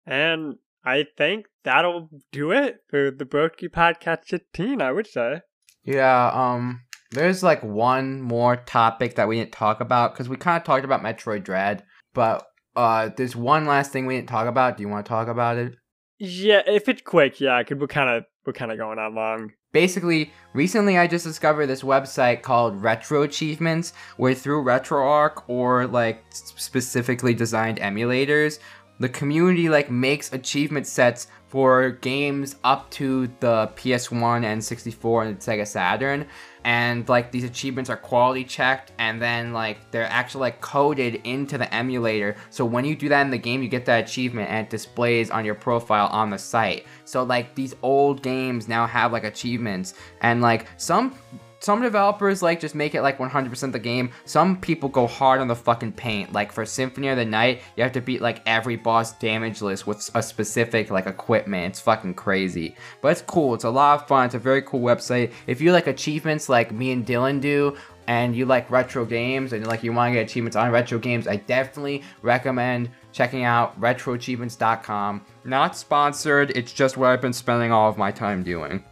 And 0.07 0.57
I 0.85 1.05
think 1.19 1.47
that'll 1.65 2.09
do 2.33 2.51
it 2.51 2.79
for 2.89 3.11
the 3.11 3.27
Broski 3.27 3.69
Podcast 3.69 4.25
15, 4.25 4.81
I 4.81 4.91
would 4.91 5.07
say. 5.07 5.43
Yeah, 5.85 6.31
um, 6.33 6.81
there's 7.11 7.43
like 7.43 7.63
one 7.63 8.23
more 8.23 8.57
topic 8.57 9.17
that 9.17 9.29
we 9.29 9.37
didn't 9.37 9.53
talk 9.53 9.81
about 9.81 10.13
because 10.13 10.29
we 10.29 10.37
kind 10.37 10.57
of 10.57 10.65
talked 10.65 10.85
about 10.85 11.03
Metroid 11.03 11.45
Dread, 11.45 11.85
but 12.15 12.45
uh, 12.79 13.11
there's 13.17 13.35
one 13.35 13.67
last 13.67 13.91
thing 13.91 14.07
we 14.07 14.15
didn't 14.15 14.29
talk 14.29 14.47
about. 14.47 14.77
Do 14.77 14.85
you 14.85 14.89
want 14.89 15.05
to 15.05 15.09
talk 15.09 15.27
about 15.27 15.59
it? 15.59 15.75
Yeah, 16.21 16.63
if 16.65 16.89
it's 16.89 17.03
quick, 17.03 17.41
yeah, 17.41 17.61
because 17.61 17.79
we're 17.79 17.89
kind 17.89 18.09
of 18.09 18.25
we're 18.47 18.53
kind 18.53 18.71
of 18.71 18.79
going 18.79 19.01
on 19.01 19.17
long. 19.17 19.53
Basically, 19.73 20.33
recently 20.55 20.97
I 20.97 21.09
just 21.09 21.25
discovered 21.25 21.67
this 21.67 21.83
website 21.83 22.43
called 22.43 22.81
Retro 22.81 23.23
Achievements, 23.23 23.93
where 24.17 24.33
through 24.33 24.65
RetroArch 24.65 25.43
or 25.49 25.89
like 25.89 26.25
specifically 26.31 27.35
designed 27.35 27.79
emulators, 27.79 28.61
the 29.01 29.09
community 29.09 29.69
like 29.69 29.91
makes 29.91 30.33
achievement 30.33 30.87
sets 30.87 31.29
for 31.49 31.91
games 31.91 32.57
up 32.63 32.91
to 32.91 33.27
the 33.41 33.71
PS1 33.77 34.45
and 34.45 34.63
64 34.63 35.25
and 35.25 35.39
Sega 35.39 35.67
Saturn. 35.67 36.27
And 36.65 37.09
like 37.09 37.33
these 37.33 37.45
achievements 37.45 37.89
are 37.89 37.97
quality 37.97 38.45
checked 38.45 38.93
and 38.99 39.23
then 39.23 39.55
like 39.55 39.91
they're 39.91 40.05
actually 40.05 40.41
like 40.41 40.61
coded 40.61 41.23
into 41.25 41.57
the 41.57 41.73
emulator. 41.73 42.37
So 42.51 42.67
when 42.67 42.85
you 42.85 42.95
do 42.95 43.09
that 43.09 43.23
in 43.23 43.31
the 43.31 43.39
game, 43.39 43.63
you 43.63 43.69
get 43.69 43.87
that 43.87 44.05
achievement 44.05 44.51
and 44.51 44.67
it 44.67 44.71
displays 44.71 45.31
on 45.31 45.45
your 45.45 45.55
profile 45.55 46.09
on 46.09 46.29
the 46.29 46.39
site. 46.39 46.85
So 47.07 47.23
like 47.23 47.55
these 47.55 47.75
old 47.81 48.23
games 48.23 48.69
now 48.69 48.87
have 48.87 49.13
like 49.13 49.25
achievements 49.25 49.95
and 50.21 50.43
like 50.43 50.67
some 50.77 51.15
some 51.61 51.83
developers 51.83 52.43
like 52.43 52.61
just 52.61 52.75
make 52.75 52.95
it 52.95 53.03
like 53.03 53.19
100% 53.19 53.73
the 53.73 53.79
game. 53.79 54.11
Some 54.25 54.61
people 54.61 54.89
go 54.89 55.07
hard 55.07 55.41
on 55.41 55.49
the 55.49 55.57
fucking 55.57 55.93
paint. 55.93 56.33
Like 56.33 56.53
for 56.53 56.65
Symphony 56.65 57.09
of 57.09 57.17
the 57.17 57.25
Night, 57.25 57.63
you 57.77 57.83
have 57.83 57.93
to 57.93 58.01
beat 58.01 58.21
like 58.21 58.43
every 58.47 58.77
boss 58.77 59.15
damageless 59.19 59.87
with 59.87 60.11
a 60.15 60.23
specific 60.23 60.91
like 60.91 61.07
equipment. 61.07 61.73
It's 61.73 61.81
fucking 61.81 62.15
crazy. 62.15 62.77
But 63.01 63.13
it's 63.13 63.23
cool. 63.23 63.55
It's 63.55 63.65
a 63.65 63.71
lot 63.71 64.01
of 64.01 64.09
fun. 64.09 64.27
It's 64.27 64.35
a 64.35 64.39
very 64.39 64.63
cool 64.63 64.81
website. 64.81 65.33
If 65.47 65.61
you 65.61 65.73
like 65.73 65.87
achievements 65.87 66.49
like 66.49 66.73
me 66.73 66.93
and 66.93 67.07
Dylan 67.07 67.41
do, 67.41 67.77
and 68.09 68.35
you 68.35 68.47
like 68.47 68.71
retro 68.71 69.05
games 69.05 69.53
and 69.53 69.67
like 69.67 69.85
you 69.85 69.93
want 69.93 70.11
to 70.11 70.15
get 70.19 70.31
achievements 70.31 70.57
on 70.57 70.71
retro 70.71 70.99
games, 70.99 71.29
I 71.29 71.37
definitely 71.37 72.03
recommend 72.23 72.89
checking 73.13 73.45
out 73.45 73.79
retroachievements.com. 73.79 75.27
Not 75.45 75.77
sponsored, 75.77 76.51
it's 76.57 76.73
just 76.73 76.97
what 76.97 77.11
I've 77.11 77.21
been 77.21 77.35
spending 77.35 77.71
all 77.71 77.91
of 77.91 77.99
my 77.99 78.11
time 78.11 78.43
doing. 78.43 78.83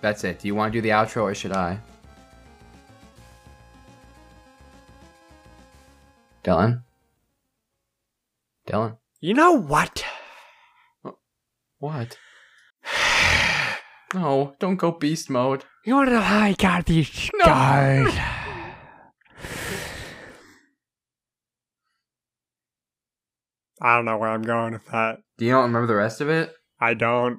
That's 0.00 0.24
it. 0.24 0.38
Do 0.38 0.48
you 0.48 0.54
want 0.54 0.72
to 0.72 0.78
do 0.78 0.82
the 0.82 0.90
outro 0.90 1.22
or 1.22 1.34
should 1.34 1.52
I? 1.52 1.78
Dylan? 6.44 6.82
Dylan? 8.66 8.96
You 9.20 9.34
know 9.34 9.52
what? 9.52 10.04
What? 11.78 12.16
No, 14.14 14.54
don't 14.58 14.76
go 14.76 14.92
beast 14.92 15.28
mode. 15.28 15.64
You 15.84 15.94
want 15.94 16.08
to 16.08 16.14
know 16.14 16.22
how 16.22 16.38
I 16.38 16.54
got 16.54 16.86
these 16.86 17.30
No. 17.34 17.44
I 23.82 23.96
don't 23.96 24.06
know 24.06 24.16
where 24.16 24.30
I'm 24.30 24.40
going 24.40 24.72
with 24.72 24.86
that. 24.86 25.18
Do 25.36 25.44
you 25.44 25.52
not 25.52 25.64
remember 25.64 25.86
the 25.86 25.94
rest 25.94 26.22
of 26.22 26.30
it? 26.30 26.54
I 26.80 26.94
don't. 26.94 27.36